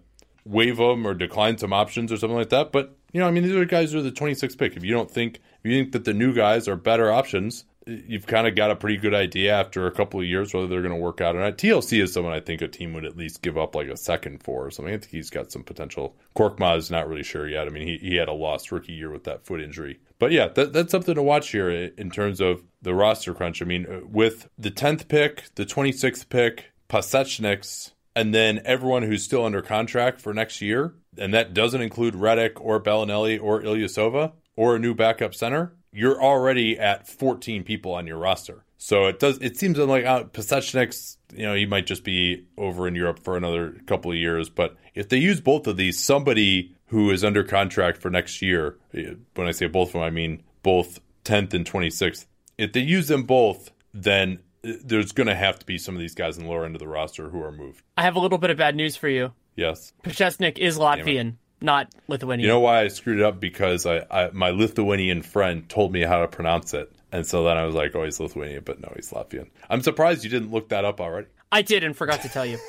waive 0.46 0.78
them 0.78 1.06
or 1.06 1.14
decline 1.14 1.58
some 1.58 1.74
options 1.74 2.12
or 2.12 2.18
something 2.18 2.38
like 2.38 2.50
that. 2.50 2.72
But 2.72 2.98
you 3.12 3.20
know, 3.20 3.28
I 3.28 3.32
mean, 3.32 3.44
these 3.44 3.56
are 3.56 3.66
guys 3.66 3.92
who 3.92 4.00
are 4.00 4.04
the 4.04 4.12
26th 4.12 4.58
pick. 4.58 4.76
If 4.76 4.84
you 4.84 4.94
don't 4.94 5.10
think, 5.10 5.38
if 5.64 5.72
you 5.72 5.80
think 5.80 5.94
that 5.94 6.06
the 6.06 6.14
new 6.14 6.34
guys 6.34 6.68
are 6.68 6.76
better 6.76 7.12
options, 7.12 7.66
you've 7.88 8.28
kind 8.28 8.48
of 8.48 8.56
got 8.56 8.72
a 8.72 8.76
pretty 8.76 8.98
good 8.98 9.14
idea 9.14 9.54
after 9.54 9.88
a 9.88 9.92
couple 9.92 10.20
of 10.20 10.26
years 10.26 10.54
whether 10.54 10.68
they're 10.68 10.82
going 10.82 10.94
to 10.94 11.00
work 11.00 11.22
out 11.22 11.36
or 11.36 11.40
not. 11.40 11.58
TLC 11.58 12.02
is 12.02 12.14
someone 12.14 12.34
I 12.34 12.40
think 12.40 12.62
a 12.62 12.68
team 12.68 12.94
would 12.94 13.06
at 13.06 13.18
least 13.18 13.42
give 13.42 13.58
up 13.58 13.76
like 13.76 13.88
a 13.88 13.98
second 13.98 14.44
for 14.44 14.66
or 14.66 14.72
something. 14.72 14.94
I 14.94 14.98
think 14.98 15.12
he's 15.12 15.30
got 15.30 15.52
some 15.52 15.64
potential. 15.64 16.16
Korkmaz 16.36 16.78
is 16.78 16.92
not 16.92 17.08
really 17.08 17.24
sure 17.24 17.48
yet. 17.48 17.68
I 17.68 17.72
mean, 17.72 17.88
he, 17.88 17.98
he 17.98 18.16
had 18.16 18.28
a 18.28 18.34
lost 18.34 18.72
rookie 18.72 18.94
year 18.94 19.10
with 19.10 19.24
that 19.24 19.46
foot 19.46 19.62
injury. 19.62 20.00
But 20.20 20.32
yeah, 20.32 20.50
that, 20.50 20.74
that's 20.74 20.92
something 20.92 21.16
to 21.16 21.24
watch 21.24 21.52
here 21.52 21.70
in 21.70 22.12
terms 22.12 22.42
of 22.42 22.64
the 22.82 22.94
roster 22.94 23.34
crunch. 23.34 23.62
I 23.62 23.66
mean, 23.66 23.86
uh, 23.86 24.02
with 24.06 24.50
the 24.58 24.72
10th 24.72 25.08
pick, 25.08 25.46
the 25.56 25.66
26th 25.66 26.30
pick, 26.30 26.72
Pasecniks, 26.90 27.92
and 28.16 28.34
then 28.34 28.62
everyone 28.66 29.04
who's 29.04 29.24
still 29.24 29.46
under 29.46 29.62
contract 29.62 30.20
for 30.20 30.34
next 30.34 30.62
year, 30.62 30.96
and 31.18 31.34
that 31.34 31.54
doesn't 31.54 31.82
include 31.82 32.16
Redick 32.16 32.60
or 32.60 32.82
Belinelli 32.82 33.42
or 33.42 33.62
Ilyasova 33.62 34.34
or 34.56 34.76
a 34.76 34.80
new 34.80 34.94
backup 34.94 35.34
center 35.34 35.74
you're 35.92 36.22
already 36.22 36.78
at 36.78 37.08
14 37.08 37.64
people 37.64 37.94
on 37.94 38.08
your 38.08 38.18
roster. 38.18 38.64
So 38.78 39.08
it 39.08 39.20
does. 39.20 39.38
It 39.40 39.58
seems 39.58 39.78
like 39.78 40.06
uh, 40.06 40.24
Pasecniks, 40.24 41.18
you 41.36 41.46
know, 41.46 41.54
he 41.54 41.66
might 41.66 41.86
just 41.86 42.04
be 42.04 42.46
over 42.58 42.88
in 42.88 42.96
Europe 42.96 43.20
for 43.20 43.36
another 43.36 43.76
couple 43.88 44.12
of 44.12 44.18
years. 44.18 44.50
But 44.50 44.78
if 44.96 45.10
they 45.10 45.18
use 45.18 45.42
both 45.42 45.68
of 45.68 45.76
these, 45.76 46.02
somebody 46.02 46.76
who 46.88 47.12
is 47.12 47.24
under 47.24 47.44
contract 47.44 48.02
for 48.02 48.10
next 48.10 48.42
year, 48.42 48.78
when 48.92 49.48
I 49.48 49.52
say 49.52 49.68
both 49.68 49.90
of 49.90 49.94
them, 49.94 50.02
I 50.02 50.10
mean 50.10 50.44
both 50.64 51.00
10th 51.26 51.54
and 51.54 51.66
26th. 51.66 52.26
If 52.58 52.74
they 52.74 52.80
use 52.80 53.08
them 53.10 53.24
both, 53.24 53.72
then 53.94 54.40
there's 54.62 55.12
going 55.12 55.28
to 55.28 55.36
have 55.36 55.60
to 55.60 55.66
be 55.66 55.78
some 55.78 55.96
of 55.96 56.00
these 56.00 56.16
guys 56.16 56.38
in 56.38 56.44
the 56.44 56.50
lower 56.50 56.66
end 56.66 56.76
of 56.76 56.80
the 56.80 56.88
roster 56.88 57.30
who 57.30 57.42
are 57.44 57.52
moved. 57.52 57.84
I 57.98 58.04
have 58.04 58.16
a 58.16 58.20
little 58.20 58.38
bit 58.38 58.50
of 58.50 58.58
bad 58.58 58.76
news 58.76 58.96
for 58.96 59.08
you. 59.08 59.34
Yes. 59.56 59.94
Pachesnik 60.04 60.58
is 60.58 60.78
Latvian, 60.78 61.36
not 61.62 61.90
Lithuanian. 62.08 62.46
You 62.46 62.54
know 62.54 62.60
why 62.60 62.82
I 62.82 62.88
screwed 62.88 63.20
it 63.20 63.26
up? 63.26 63.40
Because 63.40 63.86
I, 63.86 64.06
I 64.10 64.30
my 64.32 64.50
Lithuanian 64.52 65.22
friend 65.22 65.68
told 65.68 65.92
me 65.92 66.02
how 66.02 66.20
to 66.22 66.28
pronounce 66.28 66.74
it. 66.74 66.92
And 67.12 67.26
so 67.26 67.44
then 67.44 67.58
I 67.58 67.66
was 67.66 67.76
like, 67.76 67.96
oh, 67.96 68.04
he's 68.04 68.20
Lithuanian, 68.20 68.64
but 68.64 68.80
no, 68.80 68.92
he's 68.96 69.10
Latvian. 69.10 69.48
I'm 69.70 69.82
surprised 69.82 70.24
you 70.24 70.30
didn't 70.30 70.52
look 70.52 70.70
that 70.70 70.86
up 70.86 71.02
already. 71.02 71.28
I 71.52 71.64
did 71.64 71.84
and 71.84 71.96
forgot 71.96 72.22
to 72.22 72.30
tell 72.30 72.46
you. 72.46 72.60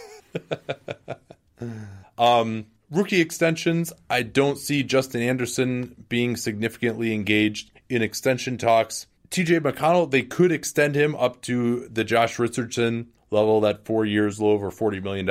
um, 2.18 2.66
rookie 2.90 3.20
extensions, 3.20 3.92
I 4.08 4.22
don't 4.22 4.56
see 4.56 4.82
Justin 4.82 5.22
Anderson 5.22 6.06
being 6.08 6.36
significantly 6.36 7.12
engaged 7.12 7.70
in 7.90 8.00
extension 8.02 8.56
talks. 8.56 9.06
TJ 9.30 9.60
McConnell, 9.60 10.10
they 10.10 10.22
could 10.22 10.52
extend 10.52 10.94
him 10.94 11.14
up 11.16 11.42
to 11.42 11.86
the 11.88 12.02
Josh 12.02 12.38
Richardson 12.38 13.08
level, 13.30 13.60
that 13.60 13.84
four 13.84 14.04
years, 14.04 14.40
low 14.40 14.50
over 14.50 14.70
$40 14.70 15.02
million, 15.02 15.26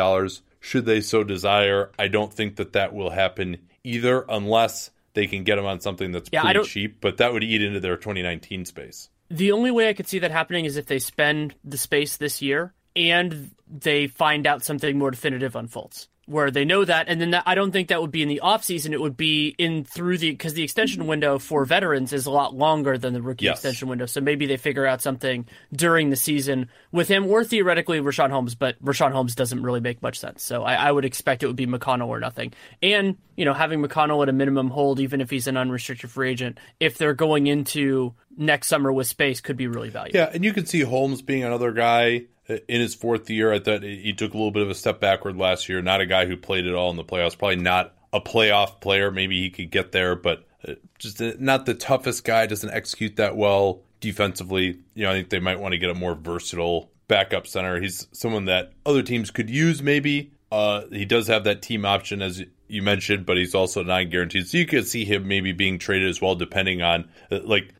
should 0.60 0.86
they 0.86 1.01
so 1.01 1.24
desire. 1.24 1.91
I 1.97 2.07
don't 2.07 2.34
think 2.34 2.57
that 2.57 2.74
that 2.74 2.93
will 2.93 3.10
happen 3.10 3.57
either, 3.84 4.26
unless 4.28 4.91
they 5.14 5.28
can 5.28 5.43
get 5.43 5.57
him 5.57 5.66
on 5.66 5.80
something 5.80 6.12
that's 6.12 6.30
yeah, 6.32 6.41
pretty 6.41 6.64
cheap, 6.64 7.01
but 7.01 7.18
that 7.18 7.34
would 7.34 7.43
eat 7.43 7.62
into 7.62 7.80
their 7.80 7.97
2019 7.97 8.66
space. 8.66 9.10
The 9.30 9.51
only 9.51 9.72
way 9.72 9.89
I 9.89 9.93
could 9.93 10.07
see 10.07 10.20
that 10.20 10.32
happening 10.32 10.66
is 10.66 10.76
if 10.78 10.88
they 10.88 10.99
spend 10.99 11.55
the 11.64 11.78
space 11.78 12.18
this 12.18 12.41
year 12.41 12.74
and 12.96 13.52
they 13.68 14.08
find 14.08 14.48
out 14.48 14.64
something 14.64 14.98
more 14.98 15.12
definitive 15.12 15.56
unfolds 15.56 16.08
where 16.30 16.52
they 16.52 16.64
know 16.64 16.86
that 16.86 17.08
and 17.10 17.20
then 17.20 17.32
that, 17.32 17.44
i 17.48 17.56
don't 17.56 17.72
think 17.72 17.88
that 17.88 18.00
would 18.00 18.12
be 18.12 18.22
in 18.22 18.30
the 18.30 18.40
off 18.42 18.64
season. 18.64 18.94
It 18.94 19.02
would 19.02 19.18
be 19.18 19.56
in 19.58 19.84
through 19.84 20.20
the 20.20 20.30
because 20.30 20.54
the 20.54 20.64
extension 20.64 21.02
mm-hmm. 21.02 21.10
window 21.10 21.40
for 21.40 21.66
veterans 21.66 22.14
is 22.14 22.28
a 22.28 22.32
lot 22.32 22.54
longer 22.54 22.98
than 22.98 23.14
the 23.14 23.22
rookie 23.22 23.46
yes. 23.46 23.58
extension 23.58 23.90
window. 23.90 24.06
So 24.06 24.22
maybe 24.22 24.46
they 24.46 24.58
figure 24.58 24.86
out 24.86 25.02
something 25.02 25.48
during 25.74 26.12
the 26.12 26.16
season 26.16 26.70
with 26.92 27.08
him 27.08 27.26
or 27.26 27.44
theoretically 27.44 28.00
Richaun 28.00 28.30
Holmes 28.30 28.54
but 28.54 28.82
Richaun 28.84 29.12
Holmes 29.12 29.34
doesn't 29.34 29.64
really 29.64 29.80
make 29.80 30.02
much 30.04 30.20
sense. 30.20 30.44
So 30.44 30.64
I, 30.64 30.76
I 30.76 30.92
would 30.92 31.04
expect 31.04 31.42
it 31.42 31.48
would 31.48 31.56
be 31.56 31.66
McConnell 31.66 32.08
or 32.08 32.20
nothing. 32.20 32.54
And 32.84 33.18
you 33.36 33.46
know 33.46 33.54
having 33.54 33.82
McConnell 33.82 34.22
at 34.22 34.30
a 34.30 34.34
minimum 34.34 34.70
hold 34.70 35.00
even 35.00 35.22
if 35.22 35.32
he's 35.32 35.48
an 35.48 35.58
unrestricted 35.58 36.12
free 36.12 36.30
agent 36.30 36.60
if 36.80 36.98
they're 36.98 37.16
going 37.16 37.48
into 37.48 38.14
next 38.38 38.68
summer 38.68 38.92
with 38.94 39.08
space 39.08 39.42
could 39.42 39.58
be 39.58 39.68
really 39.68 39.90
valuable. 39.90 40.20
Yeah 40.20 40.30
and 40.32 40.46
you 40.46 40.54
can 40.54 40.68
see 40.68 40.82
Holmes 40.82 41.24
being 41.24 41.44
another 41.44 41.72
guy 41.72 42.26
in 42.50 42.82
his 42.82 42.95
fourth 42.95 43.30
year. 43.30 43.54
I 43.54 43.60
thought 43.60 43.84
he 43.84 44.14
took 44.14 44.34
a 44.34 44.38
little 44.38 44.52
bit 44.52 44.64
of 44.64 44.70
a 44.70 44.76
step 44.76 45.00
backward 45.00 45.38
last 45.38 45.70
year. 45.70 45.82
Not 45.82 46.02
a 46.02 46.06
guy 46.06 46.26
who 46.26 46.36
played 46.36 46.66
it 46.66 46.74
all 46.74 46.89
in 46.89 46.97
the 46.97 47.04
playoffs. 47.04 47.38
Probably 47.38 47.58
not 47.58 47.93
a 48.12 48.20
playoff 48.20 48.82
player. 48.82 49.12
Maybe 49.12 49.41
he 49.41 49.50
could 49.50 49.70
get 49.70 49.91
there, 49.91 50.16
but 50.16 50.45
uh, 50.68 50.74
just 50.97 51.22
uh, 51.22 51.34
not 51.39 51.66
the 51.66 51.76
toughest 51.76 52.24
guy. 52.24 52.45
Doesn't 52.47 52.72
execute 52.72 53.18
that 53.18 53.36
well 53.36 53.82
defensively. 54.00 54.80
You 54.95 55.04
know, 55.04 55.12
I 55.12 55.14
think 55.14 55.30
they 55.30 55.39
might 55.39 55.60
want 55.60 55.74
to 55.74 55.78
get 55.78 55.89
a 55.89 55.95
more 55.95 56.16
versatile 56.16 56.91
backup 57.08 57.47
center. 57.47 57.80
He's 57.80 58.08
someone 58.12 58.45
that 58.45 58.74
other 58.86 59.04
teams 59.04 59.32
could 59.32 59.50
use. 59.50 59.82
Maybe 59.82 60.32
uh, 60.52 60.84
he 60.91 61.06
does 61.06 61.28
have 61.28 61.43
that 61.43 61.62
team 61.62 61.86
option 61.86 62.22
as 62.22 62.43
you 62.68 62.82
mentioned, 62.82 63.26
but 63.26 63.38
he's 63.38 63.56
also 63.56 63.84
not 63.84 64.10
guaranteed. 64.10 64.47
So 64.47 64.58
you 64.58 64.66
could 64.66 64.88
see 64.88 65.06
him 65.06 65.28
maybe 65.28 65.52
being 65.54 65.80
traded 65.80 66.08
as 66.10 66.22
well, 66.22 66.36
depending 66.36 66.82
on 66.82 67.10
uh, 67.32 67.39
like. 67.43 67.74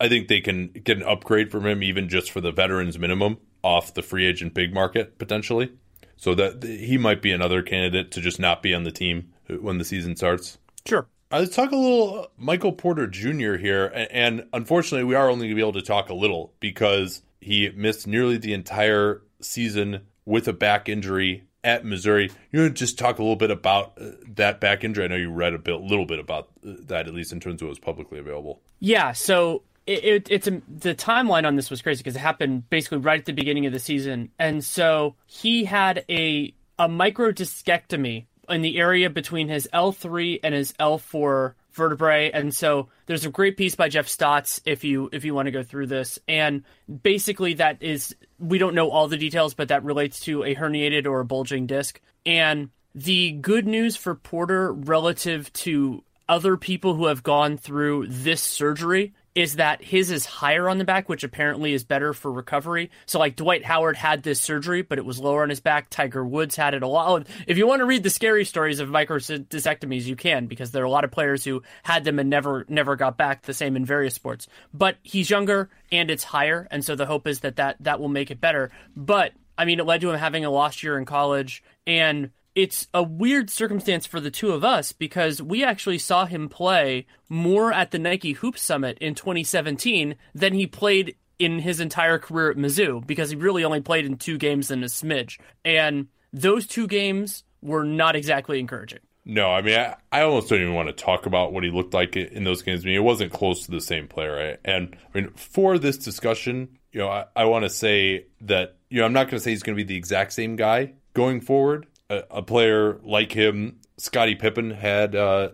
I 0.00 0.08
think 0.08 0.26
they 0.28 0.40
can 0.40 0.68
get 0.68 0.98
an 0.98 1.04
upgrade 1.04 1.50
from 1.50 1.64
him 1.64 1.82
even 1.82 2.08
just 2.08 2.32
for 2.32 2.40
the 2.40 2.50
veterans 2.50 2.98
minimum 2.98 3.38
off 3.64 3.94
the 3.94 4.02
free 4.02 4.26
agent 4.26 4.54
big 4.54 4.72
market 4.72 5.18
potentially. 5.18 5.72
So 6.16 6.34
that 6.36 6.62
he 6.62 6.96
might 6.96 7.22
be 7.22 7.32
another 7.32 7.60
candidate 7.60 8.12
to 8.12 8.20
just 8.20 8.38
not 8.38 8.62
be 8.62 8.72
on 8.72 8.84
the 8.84 8.92
team 8.92 9.32
when 9.48 9.78
the 9.78 9.84
season 9.84 10.14
starts. 10.14 10.58
Sure. 10.86 11.08
Uh, 11.32 11.40
let's 11.40 11.56
talk 11.56 11.72
a 11.72 11.76
little 11.76 12.20
uh, 12.20 12.26
Michael 12.38 12.72
Porter 12.72 13.08
Jr. 13.08 13.54
here, 13.54 13.90
and 14.10 14.46
unfortunately, 14.52 15.04
we 15.04 15.16
are 15.16 15.28
only 15.28 15.46
going 15.46 15.50
to 15.50 15.54
be 15.56 15.60
able 15.60 15.72
to 15.72 15.82
talk 15.82 16.08
a 16.08 16.14
little 16.14 16.52
because 16.60 17.22
he 17.40 17.68
missed 17.70 18.06
nearly 18.06 18.36
the 18.36 18.52
entire 18.54 19.22
season 19.40 20.02
with 20.24 20.46
a 20.46 20.52
back 20.52 20.88
injury 20.88 21.44
at 21.64 21.84
Missouri. 21.84 22.30
You 22.52 22.60
want 22.60 22.76
to 22.76 22.78
just 22.78 22.98
talk 22.98 23.18
a 23.18 23.22
little 23.22 23.36
bit 23.36 23.50
about 23.50 23.94
uh, 24.00 24.10
that 24.36 24.60
back 24.60 24.84
injury? 24.84 25.04
I 25.04 25.08
know 25.08 25.16
you 25.16 25.32
read 25.32 25.54
a 25.54 25.58
bit, 25.58 25.80
little 25.80 26.06
bit 26.06 26.20
about 26.20 26.50
that, 26.62 27.08
at 27.08 27.14
least 27.14 27.32
in 27.32 27.40
terms 27.40 27.60
of 27.60 27.66
what 27.66 27.70
was 27.70 27.78
publicly 27.80 28.20
available. 28.20 28.60
Yeah. 28.78 29.12
So 29.12 29.62
it, 29.86 30.04
it, 30.04 30.30
it's 30.30 30.46
a, 30.46 30.62
the 30.68 30.94
timeline 30.94 31.46
on 31.46 31.56
this 31.56 31.70
was 31.70 31.82
crazy 31.82 31.98
because 31.98 32.16
it 32.16 32.20
happened 32.20 32.68
basically 32.70 32.98
right 32.98 33.20
at 33.20 33.26
the 33.26 33.32
beginning 33.32 33.66
of 33.66 33.72
the 33.72 33.78
season, 33.78 34.30
and 34.38 34.64
so 34.64 35.14
he 35.26 35.64
had 35.64 36.04
a 36.08 36.54
a 36.78 36.88
microdiscectomy 36.88 38.26
in 38.48 38.62
the 38.62 38.78
area 38.78 39.10
between 39.10 39.48
his 39.48 39.68
L 39.72 39.92
three 39.92 40.40
and 40.42 40.54
his 40.54 40.74
L 40.78 40.98
four 40.98 41.54
vertebrae, 41.72 42.30
and 42.30 42.54
so 42.54 42.88
there's 43.06 43.26
a 43.26 43.30
great 43.30 43.56
piece 43.56 43.74
by 43.74 43.88
Jeff 43.88 44.08
Stotts 44.08 44.60
if 44.64 44.84
you 44.84 45.10
if 45.12 45.24
you 45.24 45.34
want 45.34 45.46
to 45.46 45.52
go 45.52 45.62
through 45.62 45.86
this, 45.86 46.18
and 46.28 46.62
basically 47.02 47.54
that 47.54 47.82
is 47.82 48.16
we 48.38 48.58
don't 48.58 48.74
know 48.74 48.90
all 48.90 49.08
the 49.08 49.16
details, 49.16 49.54
but 49.54 49.68
that 49.68 49.84
relates 49.84 50.20
to 50.20 50.44
a 50.44 50.54
herniated 50.54 51.06
or 51.06 51.20
a 51.20 51.24
bulging 51.24 51.66
disc, 51.66 52.00
and 52.24 52.70
the 52.94 53.32
good 53.32 53.66
news 53.66 53.96
for 53.96 54.14
Porter 54.14 54.72
relative 54.72 55.52
to 55.52 56.02
other 56.28 56.56
people 56.56 56.94
who 56.94 57.06
have 57.06 57.22
gone 57.22 57.56
through 57.58 58.06
this 58.08 58.40
surgery 58.40 59.12
is 59.34 59.56
that 59.56 59.82
his 59.82 60.10
is 60.10 60.26
higher 60.26 60.68
on 60.68 60.78
the 60.78 60.84
back, 60.84 61.08
which 61.08 61.24
apparently 61.24 61.72
is 61.72 61.82
better 61.82 62.12
for 62.12 62.30
recovery. 62.30 62.90
So, 63.06 63.18
like 63.18 63.36
Dwight 63.36 63.64
Howard 63.64 63.96
had 63.96 64.22
this 64.22 64.40
surgery, 64.40 64.82
but 64.82 64.98
it 64.98 65.04
was 65.04 65.18
lower 65.18 65.42
on 65.42 65.48
his 65.48 65.60
back. 65.60 65.90
Tiger 65.90 66.24
Woods 66.24 66.56
had 66.56 66.74
it 66.74 66.82
a 66.82 66.86
lot. 66.86 67.26
If 67.46 67.58
you 67.58 67.66
want 67.66 67.80
to 67.80 67.86
read 67.86 68.02
the 68.02 68.10
scary 68.10 68.44
stories 68.44 68.80
of 68.80 68.88
microdiscectomies, 68.88 70.04
you 70.04 70.16
can 70.16 70.46
because 70.46 70.70
there 70.70 70.82
are 70.82 70.86
a 70.86 70.90
lot 70.90 71.04
of 71.04 71.10
players 71.10 71.44
who 71.44 71.62
had 71.82 72.04
them 72.04 72.18
and 72.18 72.30
never 72.30 72.64
never 72.68 72.96
got 72.96 73.16
back. 73.16 73.42
The 73.42 73.54
same 73.54 73.76
in 73.76 73.84
various 73.84 74.14
sports. 74.14 74.46
But 74.72 74.96
he's 75.02 75.30
younger 75.30 75.68
and 75.90 76.10
it's 76.10 76.24
higher, 76.24 76.68
and 76.70 76.84
so 76.84 76.94
the 76.94 77.06
hope 77.06 77.26
is 77.26 77.40
that 77.40 77.56
that 77.56 77.76
that 77.80 78.00
will 78.00 78.08
make 78.08 78.30
it 78.30 78.40
better. 78.40 78.70
But 78.96 79.32
I 79.58 79.64
mean, 79.64 79.80
it 79.80 79.86
led 79.86 80.00
to 80.02 80.10
him 80.10 80.18
having 80.18 80.44
a 80.44 80.50
lost 80.50 80.82
year 80.82 80.98
in 80.98 81.04
college 81.04 81.62
and 81.86 82.30
it's 82.54 82.86
a 82.94 83.02
weird 83.02 83.50
circumstance 83.50 84.06
for 84.06 84.20
the 84.20 84.30
two 84.30 84.52
of 84.52 84.64
us 84.64 84.92
because 84.92 85.42
we 85.42 85.64
actually 85.64 85.98
saw 85.98 86.24
him 86.24 86.48
play 86.48 87.06
more 87.28 87.72
at 87.72 87.90
the 87.90 87.98
Nike 87.98 88.32
Hoop 88.32 88.56
Summit 88.58 88.96
in 89.00 89.14
2017 89.14 90.14
than 90.34 90.54
he 90.54 90.66
played 90.66 91.16
in 91.38 91.58
his 91.58 91.80
entire 91.80 92.18
career 92.18 92.50
at 92.50 92.56
Mizzou 92.56 93.04
because 93.04 93.30
he 93.30 93.36
really 93.36 93.64
only 93.64 93.80
played 93.80 94.06
in 94.06 94.16
two 94.16 94.38
games 94.38 94.70
in 94.70 94.84
a 94.84 94.86
smidge. 94.86 95.38
And 95.64 96.06
those 96.32 96.66
two 96.66 96.86
games 96.86 97.42
were 97.60 97.84
not 97.84 98.14
exactly 98.14 98.60
encouraging. 98.60 99.00
No, 99.24 99.50
I 99.50 99.62
mean, 99.62 99.78
I, 99.78 99.96
I 100.12 100.22
almost 100.22 100.48
don't 100.48 100.60
even 100.60 100.74
want 100.74 100.88
to 100.88 100.92
talk 100.92 101.26
about 101.26 101.52
what 101.52 101.64
he 101.64 101.70
looked 101.70 101.94
like 101.94 102.14
in 102.14 102.44
those 102.44 102.62
games. 102.62 102.84
I 102.84 102.86
mean, 102.86 102.96
it 102.96 103.00
wasn't 103.00 103.32
close 103.32 103.64
to 103.64 103.70
the 103.70 103.80
same 103.80 104.06
player. 104.06 104.36
Right? 104.36 104.60
And 104.64 104.96
I 105.14 105.18
mean, 105.18 105.30
for 105.30 105.78
this 105.78 105.96
discussion, 105.96 106.78
you 106.92 107.00
know, 107.00 107.08
I, 107.08 107.24
I 107.34 107.46
want 107.46 107.64
to 107.64 107.70
say 107.70 108.26
that, 108.42 108.76
you 108.90 109.00
know, 109.00 109.06
I'm 109.06 109.14
not 109.14 109.24
going 109.24 109.38
to 109.38 109.40
say 109.40 109.50
he's 109.50 109.62
going 109.62 109.76
to 109.76 109.82
be 109.82 109.88
the 109.88 109.96
exact 109.96 110.34
same 110.34 110.56
guy 110.56 110.92
going 111.14 111.40
forward 111.40 111.86
a, 112.30 112.42
player 112.42 112.98
like 113.02 113.32
him, 113.32 113.80
Scottie 113.96 114.34
Pippen, 114.34 114.70
had 114.70 115.14
uh, 115.14 115.50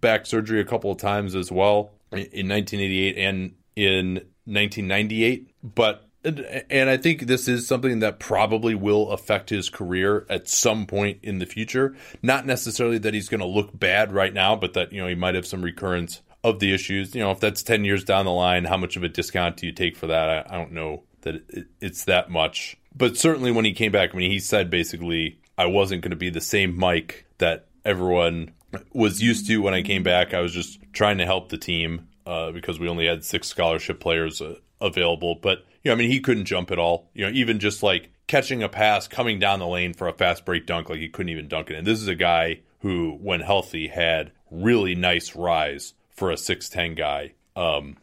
back 0.00 0.26
surgery 0.26 0.60
a 0.60 0.64
couple 0.64 0.90
of 0.90 0.98
times 0.98 1.34
as 1.34 1.50
well 1.50 1.92
in 2.12 2.48
1988 2.48 3.18
and 3.18 3.54
in 3.76 4.14
1998. 4.46 5.50
But 5.62 6.08
and 6.24 6.88
I 6.88 6.96
think 6.96 7.22
this 7.22 7.48
is 7.48 7.66
something 7.66 7.98
that 8.00 8.18
probably 8.18 8.74
will 8.74 9.10
affect 9.10 9.50
his 9.50 9.68
career 9.68 10.26
at 10.30 10.48
some 10.48 10.86
point 10.86 11.18
in 11.22 11.38
the 11.38 11.46
future. 11.46 11.94
Not 12.22 12.46
necessarily 12.46 12.98
that 12.98 13.12
he's 13.12 13.28
going 13.28 13.40
to 13.40 13.46
look 13.46 13.78
bad 13.78 14.12
right 14.12 14.32
now, 14.32 14.56
but 14.56 14.72
that 14.72 14.92
you 14.92 15.00
know 15.00 15.08
he 15.08 15.14
might 15.14 15.34
have 15.34 15.46
some 15.46 15.62
recurrence 15.62 16.22
of 16.42 16.60
the 16.60 16.72
issues. 16.72 17.14
You 17.14 17.20
know, 17.20 17.30
if 17.30 17.40
that's 17.40 17.62
ten 17.62 17.84
years 17.84 18.04
down 18.04 18.24
the 18.24 18.32
line, 18.32 18.64
how 18.64 18.78
much 18.78 18.96
of 18.96 19.02
a 19.02 19.08
discount 19.08 19.58
do 19.58 19.66
you 19.66 19.72
take 19.72 19.96
for 19.96 20.06
that? 20.06 20.30
I, 20.30 20.54
I 20.54 20.58
don't 20.58 20.72
know 20.72 21.02
that 21.22 21.36
it, 21.48 21.66
it's 21.80 22.04
that 22.04 22.30
much. 22.30 22.76
But 22.96 23.16
certainly 23.16 23.50
when 23.50 23.64
he 23.64 23.72
came 23.72 23.92
back, 23.92 24.14
I 24.14 24.16
mean, 24.16 24.30
he 24.30 24.38
said 24.38 24.70
basically, 24.70 25.40
I 25.56 25.66
wasn't 25.66 26.02
going 26.02 26.10
to 26.10 26.16
be 26.16 26.30
the 26.30 26.40
same 26.40 26.76
Mike 26.76 27.26
that 27.38 27.66
everyone 27.84 28.52
was 28.92 29.22
used 29.22 29.46
to 29.46 29.62
when 29.62 29.74
I 29.74 29.82
came 29.82 30.02
back. 30.02 30.34
I 30.34 30.40
was 30.40 30.52
just 30.52 30.78
trying 30.92 31.18
to 31.18 31.26
help 31.26 31.48
the 31.48 31.58
team 31.58 32.08
uh, 32.26 32.50
because 32.50 32.78
we 32.78 32.88
only 32.88 33.06
had 33.06 33.24
six 33.24 33.46
scholarship 33.48 34.00
players 34.00 34.40
uh, 34.40 34.56
available. 34.80 35.36
But 35.36 35.64
you 35.82 35.90
know, 35.90 35.92
I 35.92 35.96
mean, 35.96 36.10
he 36.10 36.20
couldn't 36.20 36.46
jump 36.46 36.70
at 36.70 36.78
all. 36.78 37.10
You 37.14 37.26
know, 37.26 37.32
even 37.32 37.58
just 37.58 37.82
like 37.82 38.10
catching 38.26 38.62
a 38.62 38.68
pass, 38.68 39.06
coming 39.06 39.38
down 39.38 39.58
the 39.58 39.66
lane 39.66 39.94
for 39.94 40.08
a 40.08 40.12
fast 40.12 40.44
break 40.44 40.66
dunk, 40.66 40.88
like 40.88 40.98
he 40.98 41.08
couldn't 41.08 41.30
even 41.30 41.48
dunk 41.48 41.70
it. 41.70 41.76
And 41.76 41.86
this 41.86 42.00
is 42.00 42.08
a 42.08 42.14
guy 42.14 42.60
who, 42.80 43.18
when 43.20 43.40
healthy, 43.40 43.88
had 43.88 44.32
really 44.50 44.94
nice 44.94 45.34
rise 45.34 45.94
for 46.10 46.30
a 46.30 46.36
six 46.36 46.68
ten 46.68 46.94
guy, 46.94 47.32
um, 47.56 47.96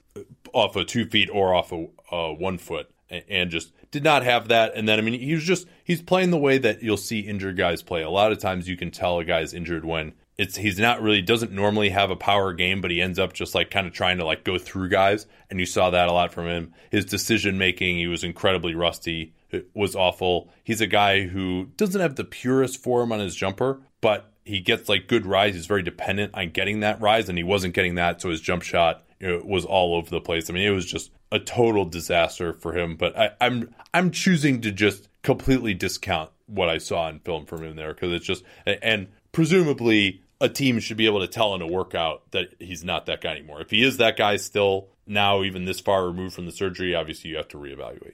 off 0.54 0.76
of 0.76 0.88
two 0.88 1.06
feet 1.06 1.30
or 1.32 1.54
off 1.54 1.72
of 1.74 1.90
uh, 2.12 2.34
one 2.34 2.58
foot, 2.58 2.90
and 3.10 3.50
just 3.50 3.72
did 3.92 4.04
not 4.04 4.24
have 4.24 4.48
that. 4.48 4.74
And 4.76 4.88
then, 4.88 4.98
I 4.98 5.02
mean, 5.02 5.20
he 5.20 5.34
was 5.34 5.44
just, 5.44 5.68
he's 5.84 6.02
playing 6.02 6.32
the 6.32 6.38
way 6.38 6.58
that 6.58 6.82
you'll 6.82 6.98
see 6.98 7.20
injured 7.20 7.58
guys 7.58 7.84
play. 7.84 8.02
A 8.02 8.10
lot 8.10 8.32
of 8.32 8.40
times 8.40 8.68
you 8.68 8.78
can 8.78 8.90
tell 8.90 9.20
a 9.20 9.26
guy's 9.26 9.54
injured 9.54 9.86
when 9.86 10.14
it's, 10.38 10.56
he's 10.56 10.80
not 10.80 11.02
really, 11.02 11.22
doesn't 11.22 11.52
normally 11.52 11.90
have 11.90 12.10
a 12.10 12.16
power 12.16 12.54
game, 12.54 12.82
but 12.82 12.90
he 12.90 13.02
ends 13.02 13.20
up 13.20 13.34
just 13.34 13.54
like 13.54 13.70
kind 13.70 13.86
of 13.86 13.94
trying 13.94 14.18
to 14.18 14.26
like 14.26 14.44
go 14.44 14.58
through 14.58 14.90
guys. 14.90 15.28
And 15.50 15.60
you 15.60 15.66
saw 15.66 15.90
that 15.90 16.08
a 16.08 16.14
lot 16.14 16.34
from 16.34 16.48
him. 16.48 16.74
His 16.90 17.06
decision 17.06 17.58
making, 17.58 17.98
he 17.98 18.08
was 18.08 18.24
incredibly 18.24 18.74
rusty. 18.74 19.34
It 19.52 19.70
was 19.74 19.96
awful. 19.96 20.50
He's 20.64 20.82
a 20.82 20.88
guy 20.88 21.28
who 21.28 21.66
doesn't 21.76 22.00
have 22.00 22.16
the 22.16 22.24
purest 22.24 22.82
form 22.82 23.12
on 23.12 23.20
his 23.20 23.36
jumper, 23.36 23.82
but 24.00 24.32
he 24.46 24.62
gets 24.62 24.88
like 24.88 25.08
good 25.08 25.26
rise. 25.26 25.56
He's 25.56 25.66
very 25.66 25.84
dependent 25.84 26.34
on 26.34 26.52
getting 26.52 26.80
that 26.80 27.02
rise, 27.02 27.30
and 27.30 27.38
he 27.38 27.44
wasn't 27.44 27.74
getting 27.74 27.96
that, 27.96 28.22
so 28.22 28.30
his 28.30 28.42
jump 28.42 28.64
shot 28.64 29.04
you 29.20 29.28
know, 29.28 29.42
was 29.46 29.66
all 29.66 29.96
over 29.96 30.10
the 30.10 30.22
place. 30.22 30.50
I 30.50 30.54
mean, 30.54 30.66
it 30.66 30.72
was 30.72 30.86
just 30.86 31.12
a 31.32 31.40
total 31.40 31.86
disaster 31.86 32.54
for 32.54 32.78
him. 32.78 32.96
But 32.96 33.18
I, 33.18 33.32
I'm 33.40 33.74
I'm 33.94 34.12
choosing 34.12 34.62
to 34.62 34.72
just 34.72 35.08
completely 35.24 35.74
discount 35.74 36.32
what 36.48 36.70
I 36.70 36.78
saw 36.78 37.08
in 37.10 37.20
film 37.20 37.46
from 37.46 37.64
him 37.64 37.76
there 37.76 37.94
because 37.94 38.12
it's 38.12 38.26
just 38.26 38.44
and 38.66 39.08
presumably 39.32 40.22
a 40.42 40.50
team 40.50 40.80
should 40.80 40.98
be 40.98 41.06
able 41.06 41.20
to 41.20 41.28
tell 41.28 41.54
in 41.56 41.62
a 41.62 41.68
workout 41.68 42.30
that 42.32 42.56
he's 42.60 42.84
not 42.84 43.06
that 43.06 43.22
guy 43.22 43.32
anymore. 43.32 43.62
If 43.62 43.70
he 43.70 43.84
is 43.84 43.98
that 43.98 44.18
guy 44.18 44.38
still 44.38 44.88
now, 45.06 45.44
even 45.44 45.66
this 45.66 45.80
far 45.80 46.06
removed 46.06 46.34
from 46.34 46.48
the 46.48 46.52
surgery, 46.52 46.96
obviously 46.96 47.30
you 47.30 47.38
have 47.38 47.48
to 47.50 47.58
reevaluate. 47.58 48.14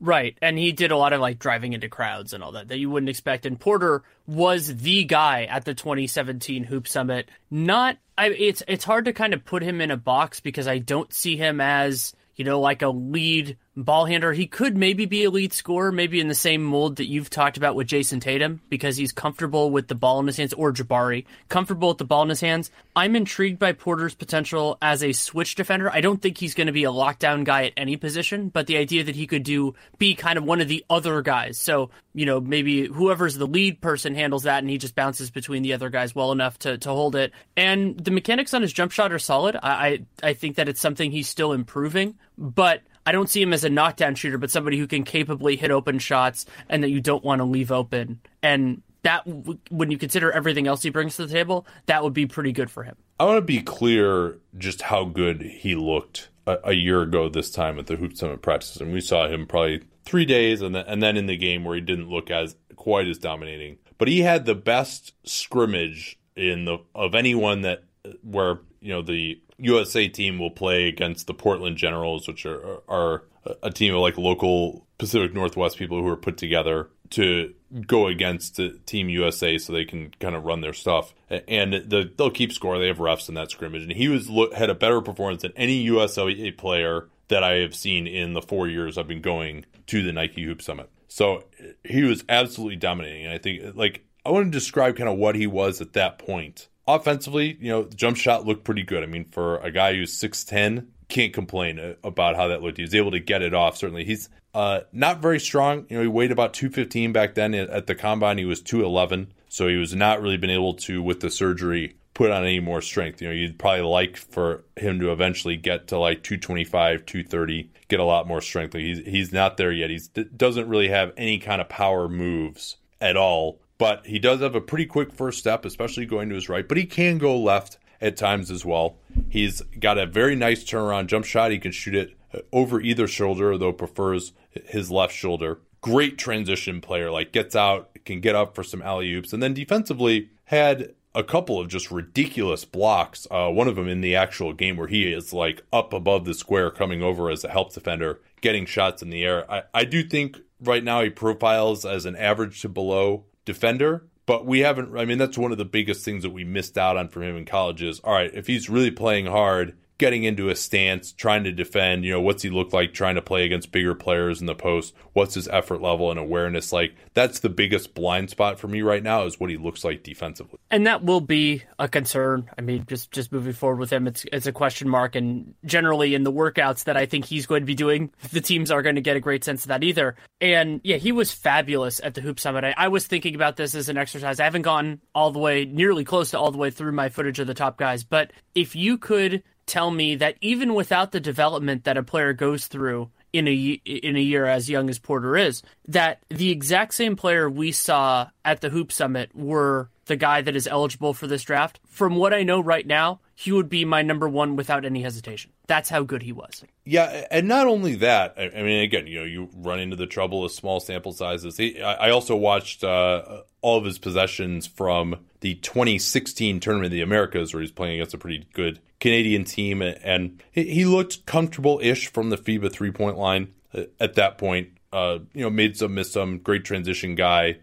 Right, 0.00 0.36
and 0.42 0.58
he 0.58 0.72
did 0.72 0.90
a 0.90 0.96
lot 0.96 1.12
of 1.12 1.20
like 1.20 1.38
driving 1.38 1.72
into 1.72 1.88
crowds 1.88 2.32
and 2.32 2.44
all 2.44 2.52
that 2.52 2.68
that 2.68 2.78
you 2.78 2.90
wouldn't 2.90 3.08
expect. 3.08 3.46
And 3.46 3.58
Porter 3.58 4.02
was 4.26 4.76
the 4.76 5.04
guy 5.04 5.44
at 5.44 5.64
the 5.64 5.74
2017 5.74 6.64
Hoop 6.64 6.86
Summit. 6.86 7.28
Not, 7.50 7.96
I, 8.18 8.28
it's 8.28 8.62
it's 8.68 8.84
hard 8.84 9.06
to 9.06 9.12
kind 9.12 9.34
of 9.34 9.44
put 9.44 9.62
him 9.62 9.80
in 9.80 9.90
a 9.90 9.96
box 9.96 10.40
because 10.40 10.66
I 10.68 10.78
don't 10.78 11.12
see 11.12 11.36
him 11.36 11.60
as 11.60 12.12
you 12.36 12.44
know 12.44 12.60
like 12.60 12.82
a 12.82 12.88
lead 12.88 13.56
ball 13.76 14.06
handler. 14.06 14.32
He 14.32 14.46
could 14.46 14.76
maybe 14.76 15.06
be 15.06 15.24
a 15.24 15.30
lead 15.30 15.52
scorer, 15.52 15.90
maybe 15.90 16.20
in 16.20 16.28
the 16.28 16.34
same 16.34 16.62
mold 16.62 16.96
that 16.96 17.08
you've 17.08 17.30
talked 17.30 17.56
about 17.56 17.74
with 17.74 17.88
Jayson 17.88 18.20
Tatum, 18.20 18.60
because 18.68 18.96
he's 18.96 19.12
comfortable 19.12 19.70
with 19.70 19.88
the 19.88 19.94
ball 19.94 20.20
in 20.20 20.26
his 20.26 20.36
hands, 20.36 20.52
or 20.52 20.72
Jabari, 20.72 21.24
comfortable 21.48 21.88
with 21.88 21.98
the 21.98 22.04
ball 22.04 22.22
in 22.22 22.28
his 22.28 22.40
hands. 22.40 22.70
I'm 22.94 23.16
intrigued 23.16 23.58
by 23.58 23.72
Porter's 23.72 24.14
potential 24.14 24.78
as 24.80 25.02
a 25.02 25.12
switch 25.12 25.56
defender. 25.56 25.90
I 25.90 26.00
don't 26.00 26.22
think 26.22 26.38
he's 26.38 26.54
going 26.54 26.68
to 26.68 26.72
be 26.72 26.84
a 26.84 26.92
lockdown 26.92 27.44
guy 27.44 27.66
at 27.66 27.72
any 27.76 27.96
position, 27.96 28.48
but 28.48 28.66
the 28.66 28.76
idea 28.76 29.04
that 29.04 29.16
he 29.16 29.26
could 29.26 29.42
do 29.42 29.74
be 29.98 30.14
kind 30.14 30.38
of 30.38 30.44
one 30.44 30.60
of 30.60 30.68
the 30.68 30.84
other 30.88 31.20
guys. 31.22 31.58
So, 31.58 31.90
you 32.14 32.26
know, 32.26 32.40
maybe 32.40 32.86
whoever's 32.86 33.36
the 33.36 33.46
lead 33.46 33.80
person 33.80 34.14
handles 34.14 34.44
that 34.44 34.58
and 34.58 34.70
he 34.70 34.78
just 34.78 34.94
bounces 34.94 35.30
between 35.30 35.62
the 35.62 35.72
other 35.72 35.90
guys 35.90 36.14
well 36.14 36.30
enough 36.30 36.58
to, 36.60 36.78
to 36.78 36.88
hold 36.90 37.16
it. 37.16 37.32
And 37.56 37.98
the 37.98 38.12
mechanics 38.12 38.54
on 38.54 38.62
his 38.62 38.72
jump 38.72 38.92
shot 38.92 39.12
are 39.12 39.18
solid. 39.18 39.56
I, 39.56 39.70
I, 39.70 39.98
I 40.22 40.32
think 40.34 40.56
that 40.56 40.68
it's 40.68 40.80
something 40.80 41.10
he's 41.10 41.28
still 41.28 41.52
improving, 41.52 42.14
but 42.38 42.82
I 43.06 43.12
don't 43.12 43.28
see 43.28 43.42
him 43.42 43.52
as 43.52 43.64
a 43.64 43.70
knockdown 43.70 44.14
shooter, 44.14 44.38
but 44.38 44.50
somebody 44.50 44.78
who 44.78 44.86
can 44.86 45.04
capably 45.04 45.56
hit 45.56 45.70
open 45.70 45.98
shots 45.98 46.46
and 46.68 46.82
that 46.82 46.90
you 46.90 47.00
don't 47.00 47.24
want 47.24 47.40
to 47.40 47.44
leave 47.44 47.70
open. 47.70 48.20
And 48.42 48.82
that, 49.02 49.22
when 49.70 49.90
you 49.90 49.98
consider 49.98 50.32
everything 50.32 50.66
else 50.66 50.82
he 50.82 50.90
brings 50.90 51.16
to 51.16 51.26
the 51.26 51.32
table, 51.32 51.66
that 51.86 52.02
would 52.02 52.14
be 52.14 52.26
pretty 52.26 52.52
good 52.52 52.70
for 52.70 52.82
him. 52.82 52.96
I 53.20 53.24
want 53.24 53.36
to 53.36 53.42
be 53.42 53.60
clear 53.60 54.38
just 54.56 54.82
how 54.82 55.04
good 55.04 55.42
he 55.42 55.74
looked 55.74 56.30
a, 56.46 56.58
a 56.64 56.72
year 56.72 57.02
ago 57.02 57.28
this 57.28 57.50
time 57.50 57.78
at 57.78 57.86
the 57.86 57.96
Hoop 57.96 58.16
Summit 58.16 58.42
practices, 58.42 58.80
and 58.80 58.92
we 58.92 59.00
saw 59.00 59.28
him 59.28 59.46
probably 59.46 59.82
three 60.04 60.24
days, 60.24 60.62
and 60.62 60.74
then 60.74 60.84
and 60.86 61.02
then 61.02 61.16
in 61.16 61.26
the 61.26 61.36
game 61.36 61.64
where 61.64 61.74
he 61.74 61.80
didn't 61.80 62.10
look 62.10 62.30
as 62.30 62.56
quite 62.76 63.06
as 63.06 63.18
dominating, 63.18 63.78
but 63.98 64.08
he 64.08 64.22
had 64.22 64.46
the 64.46 64.54
best 64.54 65.12
scrimmage 65.24 66.18
in 66.36 66.64
the 66.64 66.78
of 66.94 67.14
anyone 67.14 67.60
that 67.60 67.84
where 68.22 68.58
you 68.80 68.92
know 68.92 69.02
the 69.02 69.40
USA 69.58 70.08
team 70.08 70.38
will 70.38 70.50
play 70.50 70.88
against 70.88 71.26
the 71.26 71.34
Portland 71.34 71.76
Generals, 71.76 72.26
which 72.26 72.46
are 72.46 72.82
are 72.88 73.22
a 73.62 73.70
team 73.70 73.94
of 73.94 74.00
like 74.00 74.16
local 74.16 74.86
Pacific 74.98 75.34
Northwest 75.34 75.76
people 75.76 76.00
who 76.00 76.08
are 76.08 76.16
put 76.16 76.36
together 76.36 76.88
to 77.10 77.54
go 77.86 78.06
against 78.06 78.56
the 78.56 78.78
Team 78.86 79.08
USA 79.08 79.58
so 79.58 79.72
they 79.72 79.84
can 79.84 80.14
kind 80.20 80.34
of 80.34 80.44
run 80.44 80.60
their 80.60 80.72
stuff. 80.72 81.14
And 81.28 81.72
the, 81.72 82.10
they'll 82.16 82.30
keep 82.30 82.52
score. 82.52 82.78
They 82.78 82.88
have 82.88 82.98
refs 82.98 83.28
in 83.28 83.34
that 83.34 83.50
scrimmage, 83.50 83.82
and 83.82 83.92
he 83.92 84.08
was 84.08 84.30
had 84.54 84.70
a 84.70 84.74
better 84.74 85.00
performance 85.00 85.42
than 85.42 85.52
any 85.56 85.74
USA 85.82 86.50
player 86.52 87.08
that 87.28 87.42
I 87.42 87.54
have 87.54 87.74
seen 87.74 88.06
in 88.06 88.32
the 88.32 88.42
four 88.42 88.68
years 88.68 88.98
I've 88.98 89.08
been 89.08 89.22
going 89.22 89.64
to 89.86 90.02
the 90.02 90.12
Nike 90.12 90.44
Hoop 90.44 90.62
Summit. 90.62 90.90
So 91.08 91.44
he 91.84 92.02
was 92.02 92.24
absolutely 92.28 92.76
dominating, 92.76 93.26
and 93.26 93.34
I 93.34 93.38
think 93.38 93.76
like 93.76 94.04
I 94.24 94.30
want 94.30 94.46
to 94.46 94.50
describe 94.50 94.96
kind 94.96 95.08
of 95.08 95.16
what 95.16 95.34
he 95.34 95.46
was 95.46 95.80
at 95.80 95.92
that 95.92 96.18
point 96.18 96.68
offensively, 96.86 97.56
you 97.60 97.70
know, 97.70 97.82
the 97.84 97.96
jump 97.96 98.16
shot 98.16 98.44
looked 98.44 98.64
pretty 98.64 98.82
good. 98.82 99.02
I 99.02 99.06
mean, 99.06 99.26
for 99.26 99.58
a 99.58 99.70
guy 99.70 99.94
who's 99.94 100.16
6'10, 100.18 100.86
can't 101.08 101.32
complain 101.32 101.96
about 102.02 102.36
how 102.36 102.48
that 102.48 102.62
looked. 102.62 102.78
He 102.78 102.82
was 102.82 102.94
able 102.94 103.10
to 103.12 103.20
get 103.20 103.42
it 103.42 103.54
off. 103.54 103.76
Certainly, 103.76 104.04
he's 104.04 104.28
uh, 104.54 104.80
not 104.92 105.20
very 105.20 105.40
strong. 105.40 105.86
You 105.88 105.96
know, 105.96 106.02
he 106.02 106.08
weighed 106.08 106.32
about 106.32 106.54
215 106.54 107.12
back 107.12 107.34
then. 107.34 107.54
At 107.54 107.86
the 107.86 107.94
combine, 107.94 108.38
he 108.38 108.44
was 108.44 108.60
211. 108.62 109.32
So 109.48 109.68
he 109.68 109.76
was 109.76 109.94
not 109.94 110.20
really 110.20 110.36
been 110.36 110.50
able 110.50 110.74
to, 110.74 111.02
with 111.02 111.20
the 111.20 111.30
surgery, 111.30 111.96
put 112.14 112.30
on 112.30 112.42
any 112.42 112.60
more 112.60 112.80
strength. 112.80 113.20
You 113.20 113.28
know, 113.28 113.34
you'd 113.34 113.58
probably 113.58 113.82
like 113.82 114.16
for 114.16 114.64
him 114.76 114.98
to 115.00 115.12
eventually 115.12 115.56
get 115.56 115.88
to 115.88 115.98
like 115.98 116.22
225, 116.22 117.06
230, 117.06 117.70
get 117.88 118.00
a 118.00 118.04
lot 118.04 118.26
more 118.26 118.40
strength. 118.40 118.74
He's 118.74 118.98
he's 119.04 119.32
not 119.32 119.56
there 119.56 119.72
yet. 119.72 119.90
He 119.90 120.00
doesn't 120.36 120.68
really 120.68 120.88
have 120.88 121.12
any 121.16 121.38
kind 121.38 121.60
of 121.60 121.68
power 121.68 122.08
moves 122.08 122.76
at 123.00 123.16
all 123.16 123.60
but 123.78 124.06
he 124.06 124.18
does 124.18 124.40
have 124.40 124.54
a 124.54 124.60
pretty 124.60 124.86
quick 124.86 125.12
first 125.12 125.38
step, 125.38 125.64
especially 125.64 126.06
going 126.06 126.28
to 126.28 126.34
his 126.34 126.48
right. 126.48 126.66
But 126.66 126.76
he 126.76 126.86
can 126.86 127.18
go 127.18 127.38
left 127.38 127.78
at 128.00 128.16
times 128.16 128.50
as 128.50 128.64
well. 128.64 128.96
He's 129.28 129.62
got 129.78 129.98
a 129.98 130.06
very 130.06 130.36
nice 130.36 130.64
turnaround 130.64 131.06
jump 131.06 131.24
shot. 131.24 131.50
He 131.50 131.58
can 131.58 131.72
shoot 131.72 131.94
it 131.94 132.16
over 132.52 132.80
either 132.80 133.06
shoulder, 133.06 133.56
though 133.56 133.72
prefers 133.72 134.32
his 134.66 134.90
left 134.90 135.14
shoulder. 135.14 135.60
Great 135.80 136.18
transition 136.18 136.80
player, 136.80 137.10
like 137.10 137.32
gets 137.32 137.54
out, 137.54 137.90
can 138.04 138.20
get 138.20 138.34
up 138.34 138.54
for 138.54 138.62
some 138.62 138.82
alley 138.82 139.12
oops, 139.12 139.32
and 139.32 139.42
then 139.42 139.54
defensively 139.54 140.30
had 140.44 140.94
a 141.14 141.22
couple 141.22 141.60
of 141.60 141.68
just 141.68 141.90
ridiculous 141.90 142.64
blocks. 142.64 143.26
Uh, 143.30 143.48
one 143.48 143.68
of 143.68 143.76
them 143.76 143.88
in 143.88 144.00
the 144.00 144.16
actual 144.16 144.52
game 144.52 144.76
where 144.76 144.88
he 144.88 145.12
is 145.12 145.32
like 145.32 145.62
up 145.72 145.92
above 145.92 146.24
the 146.24 146.34
square, 146.34 146.70
coming 146.70 147.02
over 147.02 147.30
as 147.30 147.44
a 147.44 147.48
help 147.48 147.72
defender, 147.72 148.20
getting 148.40 148.66
shots 148.66 149.02
in 149.02 149.10
the 149.10 149.24
air. 149.24 149.50
I, 149.50 149.62
I 149.72 149.84
do 149.84 150.02
think 150.02 150.38
right 150.60 150.82
now 150.82 151.02
he 151.02 151.10
profiles 151.10 151.84
as 151.84 152.04
an 152.04 152.16
average 152.16 152.60
to 152.62 152.68
below 152.68 153.24
defender, 153.44 154.04
but 154.26 154.46
we 154.46 154.60
haven't. 154.60 154.96
I 154.96 155.04
mean, 155.04 155.18
that's 155.18 155.38
one 155.38 155.52
of 155.52 155.58
the 155.58 155.64
biggest 155.64 156.04
things 156.04 156.22
that 156.22 156.30
we 156.30 156.44
missed 156.44 156.78
out 156.78 156.96
on 156.96 157.08
from 157.08 157.22
him 157.22 157.36
in 157.36 157.44
college 157.44 157.82
is 157.82 158.00
all 158.00 158.14
right, 158.14 158.30
if 158.34 158.46
he's 158.46 158.70
really 158.70 158.90
playing 158.90 159.26
hard, 159.26 159.76
getting 159.98 160.24
into 160.24 160.48
a 160.48 160.56
stance, 160.56 161.12
trying 161.12 161.44
to 161.44 161.52
defend. 161.52 162.04
You 162.04 162.12
know, 162.12 162.20
what's 162.20 162.42
he 162.42 162.50
look 162.50 162.72
like 162.72 162.92
trying 162.92 163.14
to 163.14 163.22
play 163.22 163.44
against 163.44 163.72
bigger 163.72 163.94
players 163.94 164.40
in 164.40 164.46
the 164.46 164.54
post? 164.54 164.94
What's 165.12 165.34
his 165.34 165.48
effort 165.48 165.80
level 165.80 166.10
and 166.10 166.18
awareness 166.18 166.72
like? 166.72 166.94
That's 167.14 167.40
the 167.40 167.48
biggest 167.48 167.94
blind 167.94 168.30
spot 168.30 168.58
for 168.58 168.66
me 168.66 168.82
right 168.82 169.02
now 169.02 169.24
is 169.24 169.38
what 169.38 169.50
he 169.50 169.56
looks 169.56 169.84
like 169.84 170.02
defensively. 170.02 170.58
And 170.70 170.86
that 170.86 171.04
will 171.04 171.20
be 171.20 171.62
a 171.78 171.88
concern. 171.88 172.50
I 172.58 172.62
mean, 172.62 172.84
just 172.88 173.12
just 173.12 173.30
moving 173.30 173.52
forward 173.52 173.78
with 173.78 173.92
him, 173.92 174.06
it's 174.06 174.24
it's 174.32 174.46
a 174.46 174.52
question 174.52 174.88
mark. 174.88 175.14
And 175.14 175.54
generally 175.64 176.14
in 176.14 176.24
the 176.24 176.32
workouts 176.32 176.84
that 176.84 176.96
I 176.96 177.06
think 177.06 177.24
he's 177.24 177.46
going 177.46 177.62
to 177.62 177.66
be 177.66 177.74
doing, 177.74 178.10
the 178.32 178.40
teams 178.40 178.70
are 178.70 178.82
going 178.82 178.96
to 178.96 179.00
get 179.00 179.16
a 179.16 179.20
great 179.20 179.44
sense 179.44 179.62
of 179.64 179.68
that 179.68 179.84
either. 179.84 180.16
And 180.40 180.80
yeah, 180.82 180.96
he 180.96 181.12
was 181.12 181.30
fabulous 181.30 182.00
at 182.02 182.14
the 182.14 182.20
Hoop 182.20 182.40
Summit. 182.40 182.64
I, 182.64 182.74
I 182.76 182.88
was 182.88 183.06
thinking 183.06 183.34
about 183.34 183.56
this 183.56 183.74
as 183.74 183.88
an 183.88 183.96
exercise. 183.96 184.40
I 184.40 184.44
haven't 184.44 184.62
gone 184.62 185.00
all 185.14 185.30
the 185.30 185.38
way, 185.38 185.64
nearly 185.64 186.04
close 186.04 186.30
to 186.32 186.38
all 186.38 186.50
the 186.50 186.58
way 186.58 186.70
through 186.70 186.92
my 186.92 187.08
footage 187.08 187.38
of 187.38 187.46
the 187.46 187.54
top 187.54 187.78
guys, 187.78 188.02
but 188.02 188.32
if 188.54 188.76
you 188.76 188.98
could 188.98 189.42
tell 189.66 189.90
me 189.90 190.16
that 190.16 190.36
even 190.40 190.74
without 190.74 191.12
the 191.12 191.20
development 191.20 191.84
that 191.84 191.96
a 191.96 192.02
player 192.02 192.32
goes 192.32 192.66
through 192.66 193.10
in 193.32 193.48
a 193.48 193.52
in 193.84 194.16
a 194.16 194.20
year 194.20 194.46
as 194.46 194.70
young 194.70 194.88
as 194.88 194.98
Porter 194.98 195.36
is, 195.36 195.62
that 195.88 196.22
the 196.28 196.50
exact 196.50 196.94
same 196.94 197.16
player 197.16 197.50
we 197.50 197.72
saw 197.72 198.28
at 198.44 198.60
the 198.60 198.70
Hoop 198.70 198.92
Summit 198.92 199.34
were 199.34 199.90
the 200.06 200.16
guy 200.16 200.42
that 200.42 200.56
is 200.56 200.66
eligible 200.66 201.14
for 201.14 201.26
this 201.26 201.42
draft. 201.42 201.80
From 201.86 202.16
what 202.16 202.34
I 202.34 202.42
know 202.42 202.60
right 202.60 202.86
now, 202.86 203.20
he 203.34 203.52
would 203.52 203.68
be 203.68 203.84
my 203.84 204.02
number 204.02 204.28
one 204.28 204.56
without 204.56 204.84
any 204.84 205.02
hesitation. 205.02 205.50
That's 205.66 205.88
how 205.88 206.02
good 206.02 206.22
he 206.22 206.32
was. 206.32 206.64
Yeah, 206.84 207.26
and 207.30 207.48
not 207.48 207.66
only 207.66 207.96
that. 207.96 208.34
I, 208.36 208.62
mean, 208.62 208.82
again, 208.82 209.06
you 209.06 209.18
know, 209.18 209.24
you 209.24 209.48
run 209.56 209.80
into 209.80 209.96
the 209.96 210.06
trouble 210.06 210.44
of 210.44 210.52
small 210.52 210.78
sample 210.78 211.12
sizes. 211.12 211.58
I 211.58 212.10
also 212.10 212.36
watched 212.36 212.84
uh, 212.84 213.42
all 213.60 213.78
of 213.78 213.84
his 213.84 213.98
possessions 213.98 214.66
from 214.66 215.16
the 215.40 215.54
2016 215.56 216.60
Tournament 216.60 216.86
of 216.86 216.92
the 216.92 217.02
Americas, 217.02 217.52
where 217.52 217.60
he's 217.60 217.72
playing 217.72 217.94
against 217.94 218.14
a 218.14 218.18
pretty 218.18 218.46
good 218.52 218.80
Canadian 219.00 219.44
team, 219.44 219.82
and 219.82 220.42
he 220.52 220.84
looked 220.84 221.26
comfortable-ish 221.26 222.08
from 222.08 222.30
the 222.30 222.38
FIBA 222.38 222.72
three-point 222.72 223.18
line 223.18 223.52
at 223.98 224.14
that 224.14 224.38
point. 224.38 224.68
Uh, 224.92 225.18
you 225.32 225.42
know, 225.42 225.50
made 225.50 225.76
some, 225.76 225.94
missed 225.94 226.12
some, 226.12 226.38
great 226.38 226.64
transition 226.64 227.16
guy. 227.16 227.56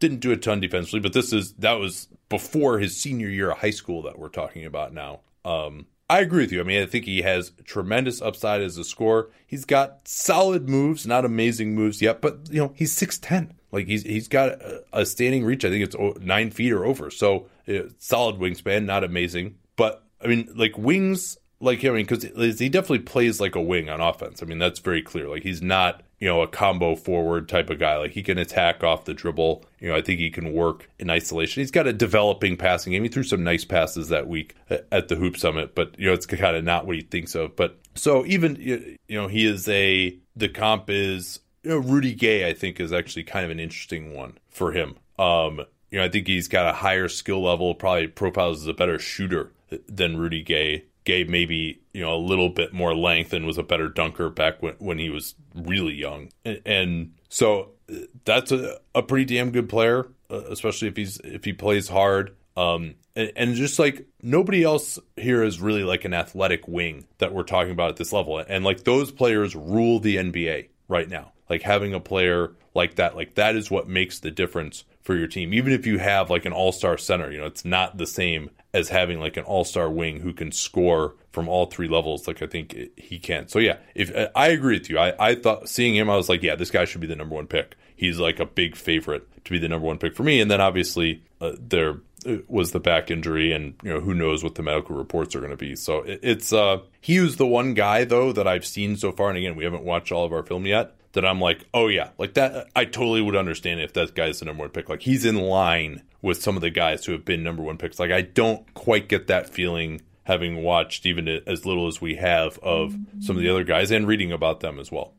Didn't 0.00 0.20
do 0.20 0.32
a 0.32 0.36
ton 0.36 0.60
defensively, 0.60 1.00
but 1.00 1.12
this 1.12 1.32
is 1.32 1.52
that 1.54 1.74
was 1.74 2.08
before 2.32 2.78
his 2.78 2.96
senior 2.96 3.28
year 3.28 3.50
of 3.50 3.58
high 3.58 3.70
school 3.70 4.02
that 4.02 4.18
we're 4.18 4.30
talking 4.30 4.64
about 4.64 4.94
now. 4.94 5.20
Um, 5.44 5.86
I 6.08 6.20
agree 6.20 6.44
with 6.44 6.52
you. 6.52 6.60
I 6.60 6.64
mean, 6.64 6.82
I 6.82 6.86
think 6.86 7.04
he 7.04 7.22
has 7.22 7.52
tremendous 7.64 8.20
upside 8.20 8.60
as 8.62 8.78
a 8.78 8.84
scorer. 8.84 9.30
He's 9.46 9.64
got 9.64 10.08
solid 10.08 10.68
moves, 10.68 11.06
not 11.06 11.24
amazing 11.24 11.74
moves 11.74 12.02
yet, 12.02 12.20
but 12.20 12.48
you 12.50 12.60
know, 12.60 12.72
he's 12.74 12.92
six 12.92 13.18
ten. 13.18 13.54
Like 13.70 13.86
he's 13.86 14.02
he's 14.02 14.28
got 14.28 14.60
a, 14.92 15.06
standing 15.06 15.44
reach. 15.44 15.64
I 15.64 15.70
think 15.70 15.84
it's 15.84 15.96
nine 16.20 16.50
feet 16.50 16.72
or 16.72 16.84
over. 16.84 17.10
So 17.10 17.48
uh, 17.68 17.84
solid 17.98 18.36
wingspan, 18.36 18.84
not 18.84 19.04
amazing, 19.04 19.56
but 19.76 20.04
I 20.22 20.26
mean, 20.26 20.48
like 20.54 20.76
wings, 20.76 21.38
like 21.60 21.84
I 21.84 21.90
mean, 21.90 22.06
because 22.06 22.58
he 22.58 22.68
definitely 22.68 23.00
plays 23.00 23.40
like 23.40 23.54
a 23.54 23.62
wing 23.62 23.88
on 23.88 24.00
offense. 24.00 24.42
I 24.42 24.46
mean, 24.46 24.58
that's 24.58 24.80
very 24.80 25.02
clear. 25.02 25.28
Like 25.28 25.42
he's 25.42 25.62
not, 25.62 26.02
you 26.22 26.28
know, 26.28 26.40
a 26.40 26.46
combo 26.46 26.94
forward 26.94 27.48
type 27.48 27.68
of 27.68 27.80
guy. 27.80 27.96
Like 27.96 28.12
he 28.12 28.22
can 28.22 28.38
attack 28.38 28.84
off 28.84 29.06
the 29.06 29.12
dribble. 29.12 29.64
You 29.80 29.88
know, 29.88 29.96
I 29.96 30.02
think 30.02 30.20
he 30.20 30.30
can 30.30 30.52
work 30.52 30.88
in 31.00 31.10
isolation. 31.10 31.62
He's 31.62 31.72
got 31.72 31.88
a 31.88 31.92
developing 31.92 32.56
passing 32.56 32.92
game. 32.92 33.02
He 33.02 33.08
threw 33.08 33.24
some 33.24 33.42
nice 33.42 33.64
passes 33.64 34.10
that 34.10 34.28
week 34.28 34.54
at 34.70 35.08
the 35.08 35.16
Hoop 35.16 35.36
Summit, 35.36 35.74
but 35.74 35.98
you 35.98 36.06
know, 36.06 36.12
it's 36.12 36.26
kind 36.26 36.54
of 36.54 36.62
not 36.62 36.86
what 36.86 36.94
he 36.94 37.02
thinks 37.02 37.34
of. 37.34 37.56
But 37.56 37.76
so 37.96 38.24
even 38.24 38.54
you 38.54 38.98
know, 39.08 39.26
he 39.26 39.44
is 39.44 39.68
a 39.68 40.16
the 40.36 40.48
comp 40.48 40.90
is 40.90 41.40
you 41.64 41.70
know, 41.70 41.78
Rudy 41.78 42.14
Gay. 42.14 42.48
I 42.48 42.52
think 42.52 42.78
is 42.78 42.92
actually 42.92 43.24
kind 43.24 43.44
of 43.44 43.50
an 43.50 43.58
interesting 43.58 44.14
one 44.14 44.38
for 44.48 44.70
him. 44.70 44.94
Um, 45.18 45.62
you 45.90 45.98
know, 45.98 46.04
I 46.04 46.08
think 46.08 46.28
he's 46.28 46.46
got 46.46 46.68
a 46.68 46.72
higher 46.72 47.08
skill 47.08 47.42
level. 47.42 47.74
Probably 47.74 48.06
profiles 48.06 48.62
as 48.62 48.68
a 48.68 48.74
better 48.74 49.00
shooter 49.00 49.50
than 49.88 50.16
Rudy 50.16 50.44
Gay. 50.44 50.84
Gay 51.04 51.24
maybe 51.24 51.80
you 51.92 52.00
know 52.00 52.14
a 52.14 52.18
little 52.18 52.48
bit 52.48 52.72
more 52.72 52.94
length 52.94 53.32
and 53.32 53.46
was 53.46 53.58
a 53.58 53.62
better 53.62 53.88
dunker 53.88 54.30
back 54.30 54.62
when 54.62 54.74
when 54.78 54.98
he 54.98 55.10
was 55.10 55.34
really 55.54 55.94
young, 55.94 56.30
and, 56.44 56.60
and 56.64 57.12
so 57.28 57.70
uh, 57.90 57.96
that's 58.24 58.52
a, 58.52 58.78
a 58.94 59.02
pretty 59.02 59.34
damn 59.34 59.50
good 59.50 59.68
player, 59.68 60.08
uh, 60.30 60.42
especially 60.50 60.88
if 60.88 60.96
he's 60.96 61.18
if 61.24 61.44
he 61.44 61.52
plays 61.52 61.88
hard. 61.88 62.36
Um, 62.56 62.94
and, 63.16 63.32
and, 63.34 63.54
just 63.54 63.78
like 63.78 64.06
nobody 64.20 64.62
else 64.62 64.98
here 65.16 65.42
is 65.42 65.58
really 65.58 65.84
like 65.84 66.04
an 66.04 66.12
athletic 66.12 66.68
wing 66.68 67.06
that 67.16 67.32
we're 67.32 67.44
talking 67.44 67.72
about 67.72 67.88
at 67.88 67.96
this 67.96 68.12
level, 68.12 68.38
and 68.38 68.62
like 68.64 68.84
those 68.84 69.10
players 69.10 69.56
rule 69.56 70.00
the 70.00 70.16
NBA 70.16 70.68
right 70.88 71.08
now. 71.08 71.32
Like 71.48 71.62
having 71.62 71.94
a 71.94 72.00
player 72.00 72.52
like 72.74 72.96
that, 72.96 73.16
like 73.16 73.34
that 73.34 73.56
is 73.56 73.70
what 73.70 73.88
makes 73.88 74.20
the 74.20 74.30
difference 74.30 74.84
for 75.02 75.16
your 75.16 75.26
team. 75.26 75.52
Even 75.52 75.72
if 75.72 75.86
you 75.86 75.98
have 75.98 76.30
like 76.30 76.44
an 76.44 76.52
all 76.52 76.72
star 76.72 76.96
center, 76.96 77.30
you 77.30 77.38
know, 77.38 77.46
it's 77.46 77.64
not 77.64 77.98
the 77.98 78.06
same 78.06 78.50
as 78.74 78.88
having 78.88 79.20
like 79.20 79.36
an 79.36 79.44
all 79.44 79.64
star 79.64 79.90
wing 79.90 80.20
who 80.20 80.32
can 80.32 80.52
score 80.52 81.14
from 81.30 81.48
all 81.48 81.66
three 81.66 81.88
levels. 81.88 82.26
Like 82.26 82.42
I 82.42 82.46
think 82.46 82.76
he 82.96 83.18
can. 83.18 83.48
So 83.48 83.58
yeah, 83.58 83.78
if 83.94 84.12
I 84.34 84.48
agree 84.48 84.78
with 84.78 84.90
you, 84.90 84.98
I, 84.98 85.14
I 85.18 85.34
thought 85.34 85.68
seeing 85.68 85.94
him, 85.94 86.08
I 86.08 86.16
was 86.16 86.28
like, 86.28 86.42
yeah, 86.42 86.56
this 86.56 86.70
guy 86.70 86.84
should 86.84 87.00
be 87.00 87.06
the 87.06 87.16
number 87.16 87.34
one 87.34 87.46
pick. 87.46 87.76
He's 87.94 88.18
like 88.18 88.40
a 88.40 88.46
big 88.46 88.76
favorite 88.76 89.26
to 89.44 89.50
be 89.50 89.58
the 89.58 89.68
number 89.68 89.86
one 89.86 89.98
pick 89.98 90.14
for 90.14 90.22
me. 90.22 90.40
And 90.40 90.50
then 90.50 90.60
obviously 90.60 91.22
uh, 91.40 91.52
there 91.58 92.00
uh, 92.26 92.36
was 92.48 92.72
the 92.72 92.80
back 92.80 93.10
injury, 93.10 93.52
and 93.52 93.74
you 93.82 93.92
know 93.92 94.00
who 94.00 94.14
knows 94.14 94.42
what 94.42 94.54
the 94.54 94.62
medical 94.62 94.96
reports 94.96 95.34
are 95.34 95.40
going 95.40 95.50
to 95.50 95.56
be. 95.56 95.76
So 95.76 96.02
it, 96.02 96.20
it's 96.22 96.52
uh 96.52 96.78
he 97.00 97.20
was 97.20 97.36
the 97.36 97.46
one 97.46 97.74
guy 97.74 98.04
though 98.04 98.32
that 98.32 98.46
I've 98.46 98.66
seen 98.66 98.96
so 98.96 99.12
far, 99.12 99.28
and 99.28 99.38
again 99.38 99.56
we 99.56 99.64
haven't 99.64 99.84
watched 99.84 100.12
all 100.12 100.24
of 100.24 100.32
our 100.32 100.42
film 100.42 100.66
yet 100.66 100.94
that 101.12 101.26
I'm 101.26 101.40
like, 101.40 101.66
oh 101.74 101.88
yeah, 101.88 102.10
like 102.18 102.34
that. 102.34 102.68
I 102.74 102.84
totally 102.84 103.20
would 103.20 103.36
understand 103.36 103.80
if 103.80 103.92
that 103.94 104.14
guy's 104.14 104.38
the 104.38 104.46
number 104.46 104.62
one 104.62 104.70
pick. 104.70 104.88
Like 104.88 105.02
he's 105.02 105.24
in 105.24 105.36
line 105.36 106.02
with 106.22 106.40
some 106.40 106.56
of 106.56 106.62
the 106.62 106.70
guys 106.70 107.04
who 107.04 107.12
have 107.12 107.24
been 107.24 107.42
number 107.42 107.62
one 107.62 107.76
picks. 107.76 107.98
Like 107.98 108.12
I 108.12 108.22
don't 108.22 108.72
quite 108.74 109.08
get 109.08 109.26
that 109.26 109.50
feeling 109.50 110.00
having 110.24 110.62
watched 110.62 111.04
even 111.04 111.28
as 111.28 111.66
little 111.66 111.88
as 111.88 112.00
we 112.00 112.14
have 112.14 112.58
of 112.60 112.96
some 113.20 113.36
of 113.36 113.42
the 113.42 113.50
other 113.50 113.64
guys 113.64 113.90
and 113.90 114.06
reading 114.06 114.32
about 114.32 114.60
them 114.60 114.78
as 114.78 114.90
well. 114.90 115.12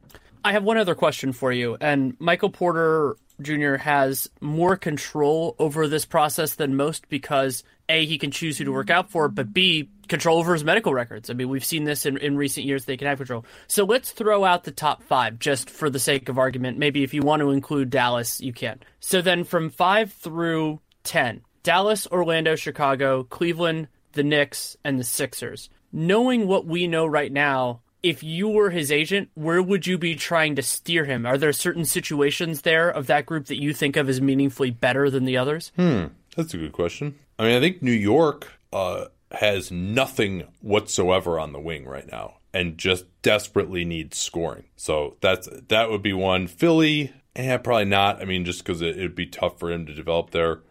I 0.46 0.54
have 0.54 0.64
one 0.64 0.78
other 0.78 0.96
question 0.96 1.34
for 1.34 1.52
you. 1.52 1.78
And 1.80 2.16
Michael 2.20 2.50
Porter 2.50 3.16
Jr. 3.42 3.76
has 3.76 4.30
more 4.42 4.76
control 4.76 5.56
over 5.60 5.88
this 5.88 6.06
process 6.06 6.56
than 6.56 6.76
most 6.76 7.10
because 7.10 7.64
A, 7.90 8.06
he 8.06 8.18
can 8.18 8.32
choose 8.32 8.58
who 8.58 8.66
to 8.66 8.72
work 8.72 8.90
out 8.90 9.10
for, 9.10 9.28
but 9.28 9.54
B, 9.54 9.90
control 10.08 10.40
over 10.40 10.54
his 10.54 10.64
medical 10.64 10.94
records. 10.94 11.30
I 11.30 11.34
mean, 11.34 11.50
we've 11.50 11.66
seen 11.66 11.86
this 11.86 12.06
in, 12.06 12.18
in 12.18 12.38
recent 12.38 12.66
years, 12.66 12.86
they 12.86 12.98
can 12.98 13.08
have 13.08 13.18
control. 13.18 13.46
So 13.68 13.86
let's 13.86 14.12
throw 14.12 14.44
out 14.44 14.64
the 14.64 14.72
top 14.72 15.04
five 15.04 15.40
just 15.40 15.70
for 15.70 15.90
the 15.90 16.00
sake 16.00 16.30
of 16.30 16.38
argument. 16.38 16.78
Maybe 16.78 17.04
if 17.04 17.14
you 17.14 17.22
want 17.22 17.42
to 17.42 17.52
include 17.52 17.90
Dallas, 17.90 18.42
you 18.42 18.54
can. 18.54 18.80
So 19.00 19.22
then 19.22 19.44
from 19.44 19.70
five 19.70 20.12
through 20.14 20.80
10, 21.04 21.42
Dallas, 21.64 22.08
Orlando, 22.08 22.56
Chicago, 22.56 23.24
Cleveland, 23.24 23.88
the 24.14 24.24
Knicks, 24.24 24.78
and 24.84 25.00
the 25.00 25.04
Sixers. 25.04 25.70
Knowing 25.92 26.48
what 26.48 26.66
we 26.66 26.88
know 26.88 27.06
right 27.06 27.32
now, 27.32 27.82
if 28.02 28.22
you 28.22 28.50
were 28.50 28.70
his 28.70 28.92
agent, 28.92 29.30
where 29.34 29.62
would 29.62 29.88
you 29.88 29.98
be 29.98 30.16
trying 30.16 30.56
to 30.56 30.62
steer 30.62 31.06
him? 31.06 31.26
Are 31.26 31.38
there 31.38 31.54
certain 31.54 31.86
situations 31.86 32.62
there 32.62 32.90
of 32.90 33.08
that 33.08 33.26
group 33.26 33.46
that 33.46 33.62
you 33.62 33.74
think 33.74 33.96
of 33.96 34.10
as 34.10 34.22
meaningfully 34.22 34.72
better 34.72 35.10
than 35.10 35.26
the 35.26 35.38
others? 35.38 35.72
Hmm, 35.78 36.06
that's 36.36 36.54
a 36.54 36.58
good 36.58 36.74
question. 36.74 37.18
I 37.40 37.44
mean, 37.44 37.56
I 37.56 37.60
think 37.62 37.82
New 37.82 37.92
York 37.92 38.52
uh, 38.74 39.06
has 39.32 39.72
nothing 39.72 40.44
whatsoever 40.62 41.40
on 41.40 41.54
the 41.54 41.60
wing 41.60 41.86
right 41.86 42.10
now, 42.12 42.36
and 42.54 42.78
just 42.78 43.06
desperately 43.22 43.86
needs 43.86 44.18
scoring. 44.18 44.66
So 44.76 45.16
that's 45.22 45.48
that 45.70 45.90
would 45.90 46.04
be 46.04 46.14
one. 46.14 46.48
Philly, 46.48 47.14
eh, 47.36 47.58
probably 47.58 47.86
not. 47.86 48.22
I 48.22 48.26
mean, 48.26 48.46
just 48.46 48.64
because 48.64 48.82
it 48.82 48.98
would 48.98 49.16
be 49.16 49.26
tough 49.26 49.60
for 49.60 49.72
him 49.72 49.86
to 49.86 49.94
develop 49.94 50.32
there 50.32 50.62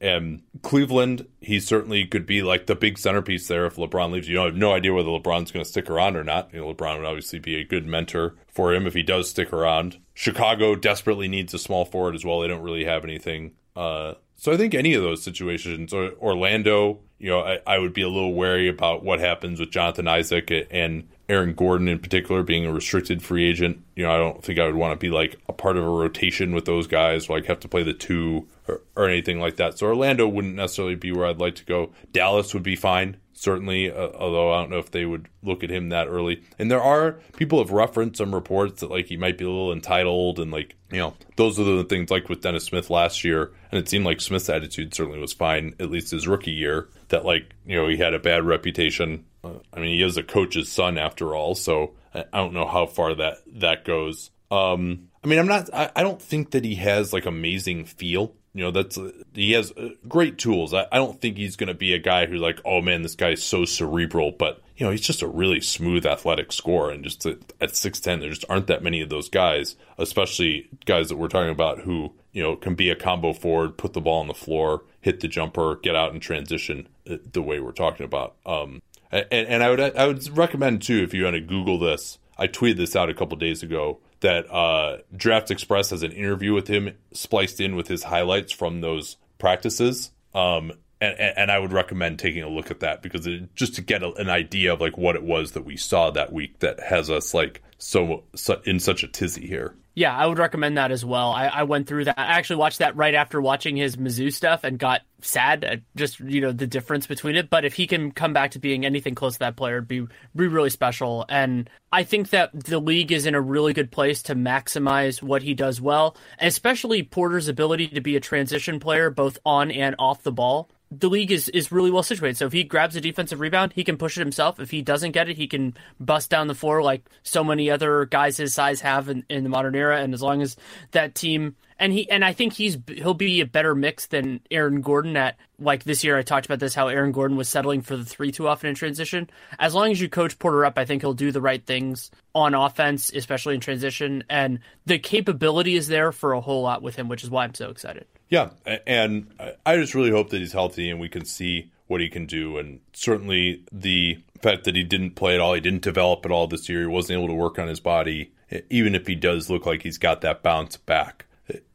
and 0.00 0.42
Cleveland, 0.60 1.26
he 1.40 1.58
certainly 1.58 2.04
could 2.04 2.26
be 2.26 2.42
like 2.42 2.66
the 2.66 2.74
big 2.74 2.98
centerpiece 2.98 3.48
there 3.48 3.64
if 3.64 3.76
LeBron 3.76 4.12
leaves. 4.12 4.28
You 4.28 4.34
don't 4.34 4.46
have 4.46 4.56
no 4.56 4.72
idea 4.72 4.92
whether 4.92 5.08
LeBron's 5.08 5.50
going 5.50 5.64
to 5.64 5.70
stick 5.70 5.88
around 5.88 6.16
or 6.16 6.24
not. 6.24 6.52
You 6.52 6.60
know, 6.60 6.74
LeBron 6.74 6.98
would 6.98 7.06
obviously 7.06 7.38
be 7.38 7.56
a 7.56 7.64
good 7.64 7.86
mentor 7.86 8.36
for 8.48 8.74
him 8.74 8.86
if 8.86 8.92
he 8.92 9.02
does 9.02 9.30
stick 9.30 9.52
around. 9.52 9.98
Chicago 10.12 10.76
desperately 10.76 11.26
needs 11.26 11.54
a 11.54 11.58
small 11.58 11.86
forward 11.86 12.14
as 12.14 12.24
well. 12.24 12.40
They 12.40 12.48
don't 12.48 12.62
really 12.62 12.84
have 12.84 13.04
anything. 13.04 13.52
Uh, 13.74 14.14
so 14.36 14.52
I 14.52 14.58
think 14.58 14.74
any 14.74 14.92
of 14.92 15.02
those 15.02 15.22
situations, 15.22 15.94
or 15.94 16.12
Orlando, 16.20 17.00
you 17.22 17.28
know, 17.28 17.40
I, 17.40 17.60
I 17.64 17.78
would 17.78 17.94
be 17.94 18.02
a 18.02 18.08
little 18.08 18.34
wary 18.34 18.68
about 18.68 19.04
what 19.04 19.20
happens 19.20 19.60
with 19.60 19.70
Jonathan 19.70 20.08
Isaac 20.08 20.50
and 20.72 21.08
Aaron 21.28 21.54
Gordon 21.54 21.86
in 21.86 22.00
particular 22.00 22.42
being 22.42 22.66
a 22.66 22.72
restricted 22.72 23.22
free 23.22 23.48
agent. 23.48 23.84
You 23.94 24.02
know, 24.02 24.12
I 24.12 24.18
don't 24.18 24.42
think 24.42 24.58
I 24.58 24.66
would 24.66 24.74
want 24.74 24.98
to 24.98 25.02
be 25.02 25.08
like 25.08 25.38
a 25.48 25.52
part 25.52 25.76
of 25.76 25.84
a 25.84 25.88
rotation 25.88 26.52
with 26.52 26.64
those 26.64 26.88
guys, 26.88 27.30
like 27.30 27.46
have 27.46 27.60
to 27.60 27.68
play 27.68 27.84
the 27.84 27.94
two 27.94 28.48
or, 28.66 28.80
or 28.96 29.08
anything 29.08 29.38
like 29.38 29.54
that. 29.56 29.78
So 29.78 29.86
Orlando 29.86 30.26
wouldn't 30.26 30.56
necessarily 30.56 30.96
be 30.96 31.12
where 31.12 31.26
I'd 31.26 31.38
like 31.38 31.54
to 31.56 31.64
go. 31.64 31.92
Dallas 32.10 32.52
would 32.54 32.64
be 32.64 32.74
fine, 32.74 33.18
certainly, 33.34 33.88
uh, 33.88 34.08
although 34.18 34.52
I 34.52 34.60
don't 34.60 34.70
know 34.70 34.78
if 34.78 34.90
they 34.90 35.06
would 35.06 35.28
look 35.44 35.62
at 35.62 35.70
him 35.70 35.90
that 35.90 36.08
early. 36.08 36.42
And 36.58 36.72
there 36.72 36.82
are 36.82 37.20
people 37.36 37.60
have 37.60 37.70
referenced 37.70 38.18
some 38.18 38.34
reports 38.34 38.80
that 38.80 38.90
like 38.90 39.06
he 39.06 39.16
might 39.16 39.38
be 39.38 39.44
a 39.44 39.48
little 39.48 39.72
entitled 39.72 40.40
and 40.40 40.50
like 40.50 40.74
you 40.90 40.98
know 40.98 41.14
those 41.36 41.58
are 41.58 41.64
the 41.64 41.84
things 41.84 42.10
like 42.10 42.28
with 42.28 42.42
Dennis 42.42 42.64
Smith 42.64 42.90
last 42.90 43.24
year, 43.24 43.52
and 43.70 43.78
it 43.78 43.88
seemed 43.88 44.04
like 44.04 44.20
Smith's 44.20 44.50
attitude 44.50 44.92
certainly 44.92 45.18
was 45.18 45.32
fine 45.32 45.74
at 45.80 45.90
least 45.90 46.10
his 46.10 46.28
rookie 46.28 46.50
year. 46.50 46.88
That 47.12 47.24
like 47.24 47.54
you 47.64 47.76
know 47.76 47.88
he 47.88 47.96
had 47.96 48.14
a 48.14 48.18
bad 48.18 48.44
reputation. 48.44 49.24
Uh, 49.44 49.58
I 49.72 49.78
mean 49.80 49.90
he 49.90 50.02
is 50.02 50.16
a 50.16 50.22
coach's 50.22 50.70
son 50.70 50.98
after 50.98 51.34
all, 51.36 51.54
so 51.54 51.92
I 52.14 52.24
don't 52.32 52.52
know 52.52 52.66
how 52.66 52.86
far 52.86 53.14
that 53.14 53.38
that 53.46 53.84
goes. 53.84 54.30
Um, 54.50 55.08
I 55.24 55.28
mean, 55.28 55.38
I'm 55.38 55.46
not. 55.46 55.72
I, 55.72 55.90
I, 55.96 56.02
don't 56.02 56.20
think 56.20 56.50
that 56.50 56.64
he 56.64 56.74
has 56.74 57.12
like 57.12 57.24
amazing 57.24 57.86
feel. 57.86 58.34
You 58.54 58.64
know, 58.64 58.70
that's 58.70 58.98
he 59.32 59.52
has 59.52 59.72
uh, 59.72 59.90
great 60.06 60.36
tools. 60.36 60.74
I, 60.74 60.86
I 60.92 60.96
don't 60.96 61.18
think 61.18 61.38
he's 61.38 61.56
going 61.56 61.68
to 61.68 61.74
be 61.74 61.94
a 61.94 61.98
guy 61.98 62.26
who 62.26 62.36
like, 62.36 62.60
oh 62.64 62.82
man, 62.82 63.00
this 63.00 63.14
guy 63.14 63.30
is 63.30 63.42
so 63.42 63.64
cerebral. 63.64 64.32
But 64.32 64.60
you 64.76 64.84
know, 64.84 64.90
he's 64.90 65.00
just 65.00 65.22
a 65.22 65.26
really 65.26 65.60
smooth 65.60 66.04
athletic 66.04 66.52
scorer, 66.52 66.90
and 66.90 67.02
just 67.02 67.24
at 67.24 67.76
six 67.76 67.98
ten, 67.98 68.20
there 68.20 68.28
just 68.28 68.44
aren't 68.50 68.66
that 68.66 68.82
many 68.82 69.00
of 69.00 69.08
those 69.08 69.30
guys, 69.30 69.76
especially 69.96 70.68
guys 70.84 71.08
that 71.08 71.16
we're 71.16 71.28
talking 71.28 71.50
about 71.50 71.80
who 71.80 72.12
you 72.32 72.42
know 72.42 72.56
can 72.56 72.74
be 72.74 72.90
a 72.90 72.96
combo 72.96 73.32
forward, 73.32 73.78
put 73.78 73.94
the 73.94 74.00
ball 74.02 74.20
on 74.20 74.28
the 74.28 74.34
floor, 74.34 74.82
hit 75.02 75.20
the 75.20 75.28
jumper, 75.28 75.76
get 75.82 75.94
out 75.94 76.12
and 76.12 76.22
transition 76.22 76.88
uh, 77.10 77.16
the 77.30 77.42
way 77.42 77.60
we're 77.60 77.72
talking 77.72 78.06
about. 78.06 78.36
Um, 78.46 78.80
and, 79.10 79.26
and 79.30 79.62
I 79.62 79.68
would 79.68 79.80
I 79.80 80.06
would 80.06 80.36
recommend 80.36 80.80
too 80.80 81.02
if 81.02 81.12
you 81.12 81.24
want 81.24 81.34
to 81.34 81.40
Google 81.40 81.78
this. 81.78 82.18
I 82.38 82.48
tweeted 82.48 82.78
this 82.78 82.96
out 82.96 83.10
a 83.10 83.14
couple 83.14 83.36
days 83.36 83.62
ago 83.62 83.98
that 84.20 84.50
uh, 84.50 84.98
Draft 85.14 85.50
Express 85.50 85.90
has 85.90 86.02
an 86.02 86.12
interview 86.12 86.54
with 86.54 86.68
him 86.68 86.96
spliced 87.12 87.60
in 87.60 87.76
with 87.76 87.88
his 87.88 88.04
highlights 88.04 88.52
from 88.52 88.80
those 88.80 89.16
practices. 89.38 90.12
Um, 90.34 90.72
and, 91.00 91.18
and, 91.36 91.50
I 91.50 91.58
would 91.58 91.72
recommend 91.72 92.20
taking 92.20 92.42
a 92.42 92.48
look 92.48 92.70
at 92.70 92.80
that 92.80 93.02
because 93.02 93.26
it, 93.26 93.54
just 93.54 93.74
to 93.74 93.82
get 93.82 94.02
a, 94.02 94.12
an 94.14 94.30
idea 94.30 94.72
of 94.72 94.80
like 94.80 94.96
what 94.96 95.16
it 95.16 95.22
was 95.22 95.52
that 95.52 95.64
we 95.64 95.76
saw 95.76 96.10
that 96.12 96.32
week 96.32 96.60
that 96.60 96.80
has 96.80 97.10
us 97.10 97.34
like 97.34 97.60
so, 97.76 98.22
so 98.34 98.62
in 98.64 98.78
such 98.80 99.02
a 99.02 99.08
tizzy 99.08 99.46
here. 99.46 99.74
Yeah, 99.94 100.16
I 100.16 100.26
would 100.26 100.38
recommend 100.38 100.78
that 100.78 100.90
as 100.90 101.04
well. 101.04 101.32
I, 101.32 101.48
I, 101.48 101.62
went 101.64 101.86
through 101.86 102.06
that. 102.06 102.18
I 102.18 102.38
actually 102.38 102.56
watched 102.56 102.78
that 102.78 102.96
right 102.96 103.14
after 103.14 103.42
watching 103.42 103.76
his 103.76 103.96
Mizzou 103.96 104.32
stuff 104.32 104.64
and 104.64 104.78
got 104.78 105.02
sad 105.20 105.64
at 105.64 105.80
just 105.94 106.18
you 106.18 106.40
know 106.40 106.50
the 106.50 106.66
difference 106.66 107.06
between 107.06 107.36
it. 107.36 107.50
But 107.50 107.66
if 107.66 107.74
he 107.74 107.86
can 107.86 108.10
come 108.10 108.32
back 108.32 108.52
to 108.52 108.58
being 108.58 108.86
anything 108.86 109.14
close 109.14 109.34
to 109.34 109.38
that 109.40 109.56
player, 109.56 109.76
it'd 109.76 109.88
be 109.88 110.06
be 110.34 110.46
really 110.46 110.70
special. 110.70 111.26
And 111.28 111.68
I 111.92 112.04
think 112.04 112.30
that 112.30 112.58
the 112.64 112.78
league 112.78 113.12
is 113.12 113.26
in 113.26 113.34
a 113.34 113.40
really 113.40 113.74
good 113.74 113.90
place 113.90 114.22
to 114.24 114.34
maximize 114.34 115.22
what 115.22 115.42
he 115.42 115.52
does 115.52 115.78
well, 115.78 116.16
especially 116.40 117.02
Porter's 117.02 117.48
ability 117.48 117.88
to 117.88 118.00
be 118.00 118.16
a 118.16 118.20
transition 118.20 118.80
player 118.80 119.10
both 119.10 119.38
on 119.44 119.70
and 119.70 119.94
off 119.98 120.22
the 120.22 120.32
ball 120.32 120.70
the 120.98 121.08
league 121.08 121.32
is, 121.32 121.48
is 121.48 121.72
really 121.72 121.90
well 121.90 122.02
situated. 122.02 122.36
So 122.36 122.46
if 122.46 122.52
he 122.52 122.64
grabs 122.64 122.96
a 122.96 123.00
defensive 123.00 123.40
rebound, 123.40 123.72
he 123.72 123.84
can 123.84 123.96
push 123.96 124.16
it 124.16 124.20
himself. 124.20 124.60
If 124.60 124.70
he 124.70 124.82
doesn't 124.82 125.12
get 125.12 125.28
it, 125.28 125.36
he 125.36 125.46
can 125.46 125.74
bust 125.98 126.30
down 126.30 126.48
the 126.48 126.54
floor 126.54 126.82
like 126.82 127.08
so 127.22 127.42
many 127.42 127.70
other 127.70 128.04
guys 128.06 128.36
his 128.36 128.54
size 128.54 128.80
have 128.82 129.08
in, 129.08 129.24
in 129.28 129.42
the 129.42 129.48
modern 129.48 129.74
era. 129.74 130.00
And 130.00 130.12
as 130.12 130.22
long 130.22 130.42
as 130.42 130.56
that 130.90 131.14
team 131.14 131.56
and 131.82 131.92
he 131.92 132.08
and 132.08 132.24
I 132.24 132.32
think 132.32 132.52
he's 132.52 132.78
he'll 132.86 133.12
be 133.12 133.40
a 133.40 133.46
better 133.46 133.74
mix 133.74 134.06
than 134.06 134.40
Aaron 134.52 134.82
Gordon 134.82 135.16
at 135.16 135.36
like 135.58 135.82
this 135.82 136.04
year. 136.04 136.16
I 136.16 136.22
talked 136.22 136.46
about 136.46 136.60
this 136.60 136.76
how 136.76 136.86
Aaron 136.86 137.10
Gordon 137.10 137.36
was 137.36 137.48
settling 137.48 137.82
for 137.82 137.96
the 137.96 138.04
three 138.04 138.30
too 138.30 138.46
often 138.46 138.68
in 138.68 138.76
transition. 138.76 139.28
As 139.58 139.74
long 139.74 139.90
as 139.90 140.00
you 140.00 140.08
coach 140.08 140.38
Porter 140.38 140.64
up, 140.64 140.78
I 140.78 140.84
think 140.84 141.02
he'll 141.02 141.12
do 141.12 141.32
the 141.32 141.40
right 141.40 141.64
things 141.64 142.12
on 142.36 142.54
offense, 142.54 143.10
especially 143.12 143.56
in 143.56 143.60
transition, 143.60 144.22
and 144.30 144.60
the 144.86 145.00
capability 145.00 145.74
is 145.74 145.88
there 145.88 146.12
for 146.12 146.34
a 146.34 146.40
whole 146.40 146.62
lot 146.62 146.82
with 146.82 146.94
him, 146.94 147.08
which 147.08 147.24
is 147.24 147.30
why 147.30 147.42
I'm 147.42 147.54
so 147.54 147.70
excited. 147.70 148.06
Yeah, 148.32 148.48
and 148.86 149.26
I 149.66 149.76
just 149.76 149.94
really 149.94 150.10
hope 150.10 150.30
that 150.30 150.38
he's 150.38 150.54
healthy 150.54 150.88
and 150.88 150.98
we 150.98 151.10
can 151.10 151.26
see 151.26 151.70
what 151.86 152.00
he 152.00 152.08
can 152.08 152.24
do. 152.24 152.56
And 152.56 152.80
certainly 152.94 153.62
the 153.70 154.22
fact 154.40 154.64
that 154.64 154.74
he 154.74 154.82
didn't 154.84 155.16
play 155.16 155.34
at 155.34 155.40
all, 155.42 155.52
he 155.52 155.60
didn't 155.60 155.82
develop 155.82 156.24
at 156.24 156.32
all 156.32 156.46
this 156.46 156.66
year, 156.66 156.80
he 156.80 156.86
wasn't 156.86 157.18
able 157.18 157.28
to 157.28 157.34
work 157.34 157.58
on 157.58 157.68
his 157.68 157.78
body, 157.78 158.32
even 158.70 158.94
if 158.94 159.06
he 159.06 159.14
does 159.14 159.50
look 159.50 159.66
like 159.66 159.82
he's 159.82 159.98
got 159.98 160.22
that 160.22 160.42
bounce 160.42 160.78
back, 160.78 161.26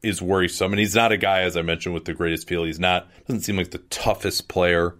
is 0.02 0.20
worrisome. 0.20 0.72
And 0.72 0.80
he's 0.80 0.96
not 0.96 1.12
a 1.12 1.16
guy, 1.16 1.42
as 1.42 1.56
I 1.56 1.62
mentioned, 1.62 1.94
with 1.94 2.06
the 2.06 2.12
greatest 2.12 2.48
feel. 2.48 2.64
He's 2.64 2.80
not, 2.80 3.08
doesn't 3.28 3.42
seem 3.42 3.56
like 3.56 3.70
the 3.70 3.78
toughest 3.78 4.48
player 4.48 4.96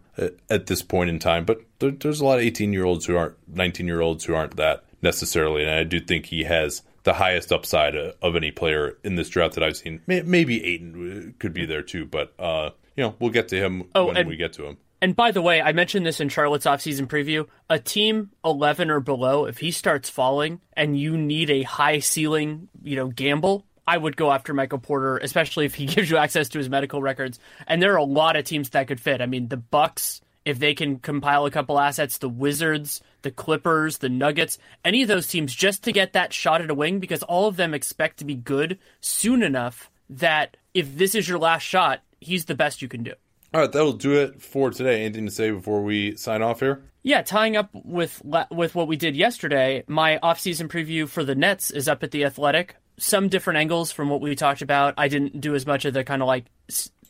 at 0.49 0.67
this 0.67 0.83
point 0.83 1.11
in 1.11 1.19
time, 1.19 1.45
but 1.45 1.61
there's 1.81 2.21
a 2.21 2.25
lot 2.25 2.39
of 2.39 2.45
18 2.45 2.73
year 2.73 2.85
olds 2.85 3.05
who 3.05 3.17
aren't, 3.17 3.35
19 3.49 3.85
year 3.85 4.01
olds 4.01 4.25
who 4.25 4.35
aren't 4.37 4.57
that 4.59 4.85
necessarily. 5.03 5.63
And 5.63 5.73
I 5.73 5.83
do 5.83 5.99
think 5.99 6.27
he 6.27 6.45
has 6.45 6.83
the 7.09 7.15
highest 7.15 7.53
upside 7.53 7.97
of 7.97 8.37
any 8.37 8.51
player 8.51 8.99
in 9.03 9.15
this 9.15 9.31
draft 9.31 9.55
that 9.55 9.65
I've 9.65 9.79
seen. 9.79 10.03
Maybe 10.07 10.63
Ayton 10.63 11.35
could 11.39 11.55
be 11.55 11.65
there 11.65 11.81
too, 11.81 12.05
but 12.05 12.35
uh, 12.39 12.71
you 12.97 13.03
know 13.03 13.15
we'll 13.19 13.31
get 13.31 13.49
to 13.49 13.57
him 13.57 13.85
oh, 13.95 14.13
when 14.13 14.29
we 14.29 14.37
get 14.37 14.53
to 14.55 14.67
him. 14.67 14.77
And 15.01 15.17
by 15.17 15.31
the 15.31 15.41
way, 15.41 15.63
I 15.63 15.73
mentioned 15.73 16.05
this 16.05 16.21
in 16.21 16.29
Charlotte's 16.29 16.67
offseason 16.67 17.07
preview. 17.07 17.47
A 17.71 17.79
team 17.79 18.31
11 18.45 18.91
or 18.91 19.01
below, 19.01 19.47
if 19.47 19.57
he 19.57 19.71
starts 19.71 20.11
falling 20.11 20.61
and 20.75 21.01
you 21.01 21.17
need 21.17 21.49
a 21.49 21.63
high 21.63 22.01
ceiling, 22.01 22.69
you 22.83 22.97
know, 22.97 23.07
gamble, 23.07 23.65
I 23.87 23.97
would 23.97 24.19
go 24.19 24.31
after 24.31 24.53
Michael 24.53 24.81
Porter, 24.81 25.17
especially 25.17 25.65
if 25.65 25.75
he 25.75 25.87
gives 25.95 26.11
you 26.11 26.19
access 26.19 26.51
to 26.51 26.59
his 26.59 26.69
medical 26.69 27.01
records. 27.01 27.39
And 27.67 27.81
there 27.81 27.95
are 27.95 27.99
a 27.99 28.05
lot 28.05 28.37
of 28.37 28.45
teams 28.45 28.69
that 28.71 28.87
could 28.87 29.01
fit. 29.01 29.23
I 29.23 29.27
mean, 29.27 29.49
the 29.49 29.57
Bucks, 29.57 30.21
if 30.45 30.59
they 30.59 30.75
can 30.75 30.99
compile 30.99 31.47
a 31.47 31.51
couple 31.51 31.81
assets, 31.81 32.19
the 32.19 32.29
Wizards, 32.29 33.01
the 33.23 33.31
Clippers, 33.31 33.99
the 33.99 34.09
Nuggets, 34.09 34.59
any 34.85 35.03
of 35.03 35.09
those 35.09 35.27
teams 35.27 35.55
just 35.55 35.85
to 35.85 35.93
get 35.93 36.13
that 36.13 36.33
shot 36.33 36.61
at 36.61 36.71
a 36.71 36.75
wing 36.75 36.99
because 36.99 37.23
all 37.23 37.49
of 37.49 37.57
them 37.57 37.75
expect 37.75 38.19
to 38.19 38.25
be 38.25 38.35
good 38.35 38.79
soon 39.01 39.43
enough 39.43 39.91
that 40.11 40.57
if 40.75 40.97
this 40.97 41.15
is 41.15 41.29
your 41.29 41.39
last 41.39 41.63
shot, 41.63 42.03
he's 42.21 42.47
the 42.47 42.55
best 42.55 42.83
you 42.83 42.89
can 42.89 43.03
do. 43.03 43.13
All 43.55 43.63
right, 43.63 43.73
that'll 43.73 43.93
do 43.93 44.13
it 44.13 44.43
for 44.43 44.71
today. 44.71 45.05
Anything 45.05 45.27
to 45.27 45.33
say 45.33 45.51
before 45.51 45.83
we 45.83 46.17
sign 46.17 46.43
off 46.43 46.61
here? 46.61 46.83
Yeah, 47.03 47.23
tying 47.23 47.57
up 47.57 47.71
with 47.73 48.21
with 48.51 48.75
what 48.75 48.89
we 48.89 48.97
did 48.97 49.17
yesterday, 49.17 49.85
my 49.87 50.19
offseason 50.23 50.69
preview 50.69 51.09
for 51.09 51.25
the 51.25 51.35
Nets 51.35 51.71
is 51.71 51.89
up 51.89 52.03
at 52.03 52.11
the 52.11 52.25
Athletic. 52.25 52.77
Some 52.99 53.29
different 53.29 53.59
angles 53.59 53.91
from 53.93 54.11
what 54.11 54.21
we 54.21 54.35
talked 54.35 54.61
about. 54.61 54.95
I 54.99 55.09
didn't 55.09 55.41
do 55.41 55.55
as 55.55 55.67
much 55.67 55.85
of 55.87 55.95
the 55.95 56.05
kind 56.05 56.21
of 56.21 56.29
like 56.29 56.47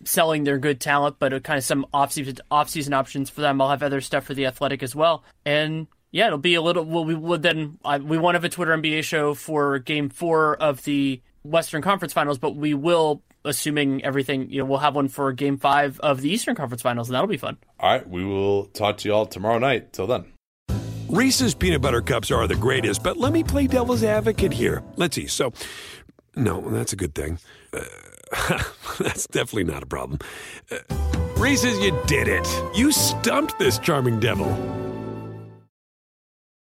selling 0.05 0.45
their 0.45 0.59
good 0.59 0.81
talent, 0.81 1.17
but 1.19 1.43
kind 1.43 1.59
of 1.59 1.65
some 1.65 1.87
offseason 1.93 2.39
offseason 2.53 2.93
options 2.95 3.31
for 3.31 3.41
them. 3.41 3.61
I'll 3.61 3.71
have 3.71 3.83
other 3.83 4.01
stuff 4.01 4.25
for 4.25 4.35
the 4.35 4.47
Athletic 4.47 4.85
as 4.85 4.95
well, 4.95 5.25
and 5.45 5.89
yeah, 6.11 6.27
it'll 6.27 6.39
be 6.39 6.55
a 6.55 6.63
little. 6.63 6.85
Well, 6.85 7.05
we 7.05 7.15
would 7.15 7.43
then 7.43 7.79
uh, 7.85 7.99
we 8.03 8.19
won't 8.19 8.35
have 8.35 8.45
a 8.45 8.49
Twitter 8.49 8.77
NBA 8.77 9.05
show 9.05 9.35
for 9.35 9.79
Game 9.79 10.09
Four 10.09 10.57
of 10.57 10.85
the 10.85 11.21
Western 11.43 11.83
Conference 11.83 12.13
Finals, 12.13 12.39
but 12.39 12.57
we 12.57 12.75
will 12.75 13.23
assuming 13.45 14.05
everything, 14.05 14.51
you 14.51 14.59
know, 14.59 14.65
we'll 14.65 14.79
have 14.79 14.95
one 14.95 15.09
for 15.09 15.33
game 15.33 15.57
five 15.57 15.99
of 16.01 16.21
the 16.21 16.31
Eastern 16.31 16.55
Conference 16.55 16.83
Finals, 16.83 17.09
and 17.09 17.15
that'll 17.15 17.29
be 17.29 17.37
fun. 17.37 17.57
All 17.81 17.91
right, 17.91 18.09
we 18.09 18.25
will 18.25 18.67
talk 18.67 18.99
to 18.99 19.09
you 19.09 19.15
all 19.15 19.27
tomorrow 19.27 19.59
night. 19.59 19.93
Till 19.93 20.07
then. 20.07 20.27
Reese's 21.09 21.55
peanut 21.55 21.81
butter 21.81 22.03
cups 22.03 22.31
are 22.31 22.47
the 22.47 22.55
greatest, 22.55 23.03
but 23.03 23.17
let 23.17 23.33
me 23.33 23.43
play 23.43 23.67
devil's 23.67 24.05
advocate 24.05 24.53
here. 24.53 24.83
Let's 24.97 25.17
see. 25.17 25.27
So, 25.27 25.53
no, 26.37 26.61
that's 26.71 26.93
a 26.93 26.97
good 26.97 27.15
thing. 27.15 27.39
Uh, 27.73 27.83
that's 28.99 29.27
definitely 29.29 29.65
not 29.65 29.83
a 29.83 29.87
problem. 29.87 30.19
Uh, 30.71 30.77
Reese's, 31.39 31.79
you 31.79 31.99
did 32.07 32.29
it. 32.29 32.47
You 32.75 32.93
stumped 32.93 33.59
this 33.59 33.79
charming 33.79 34.21
devil. 34.21 34.49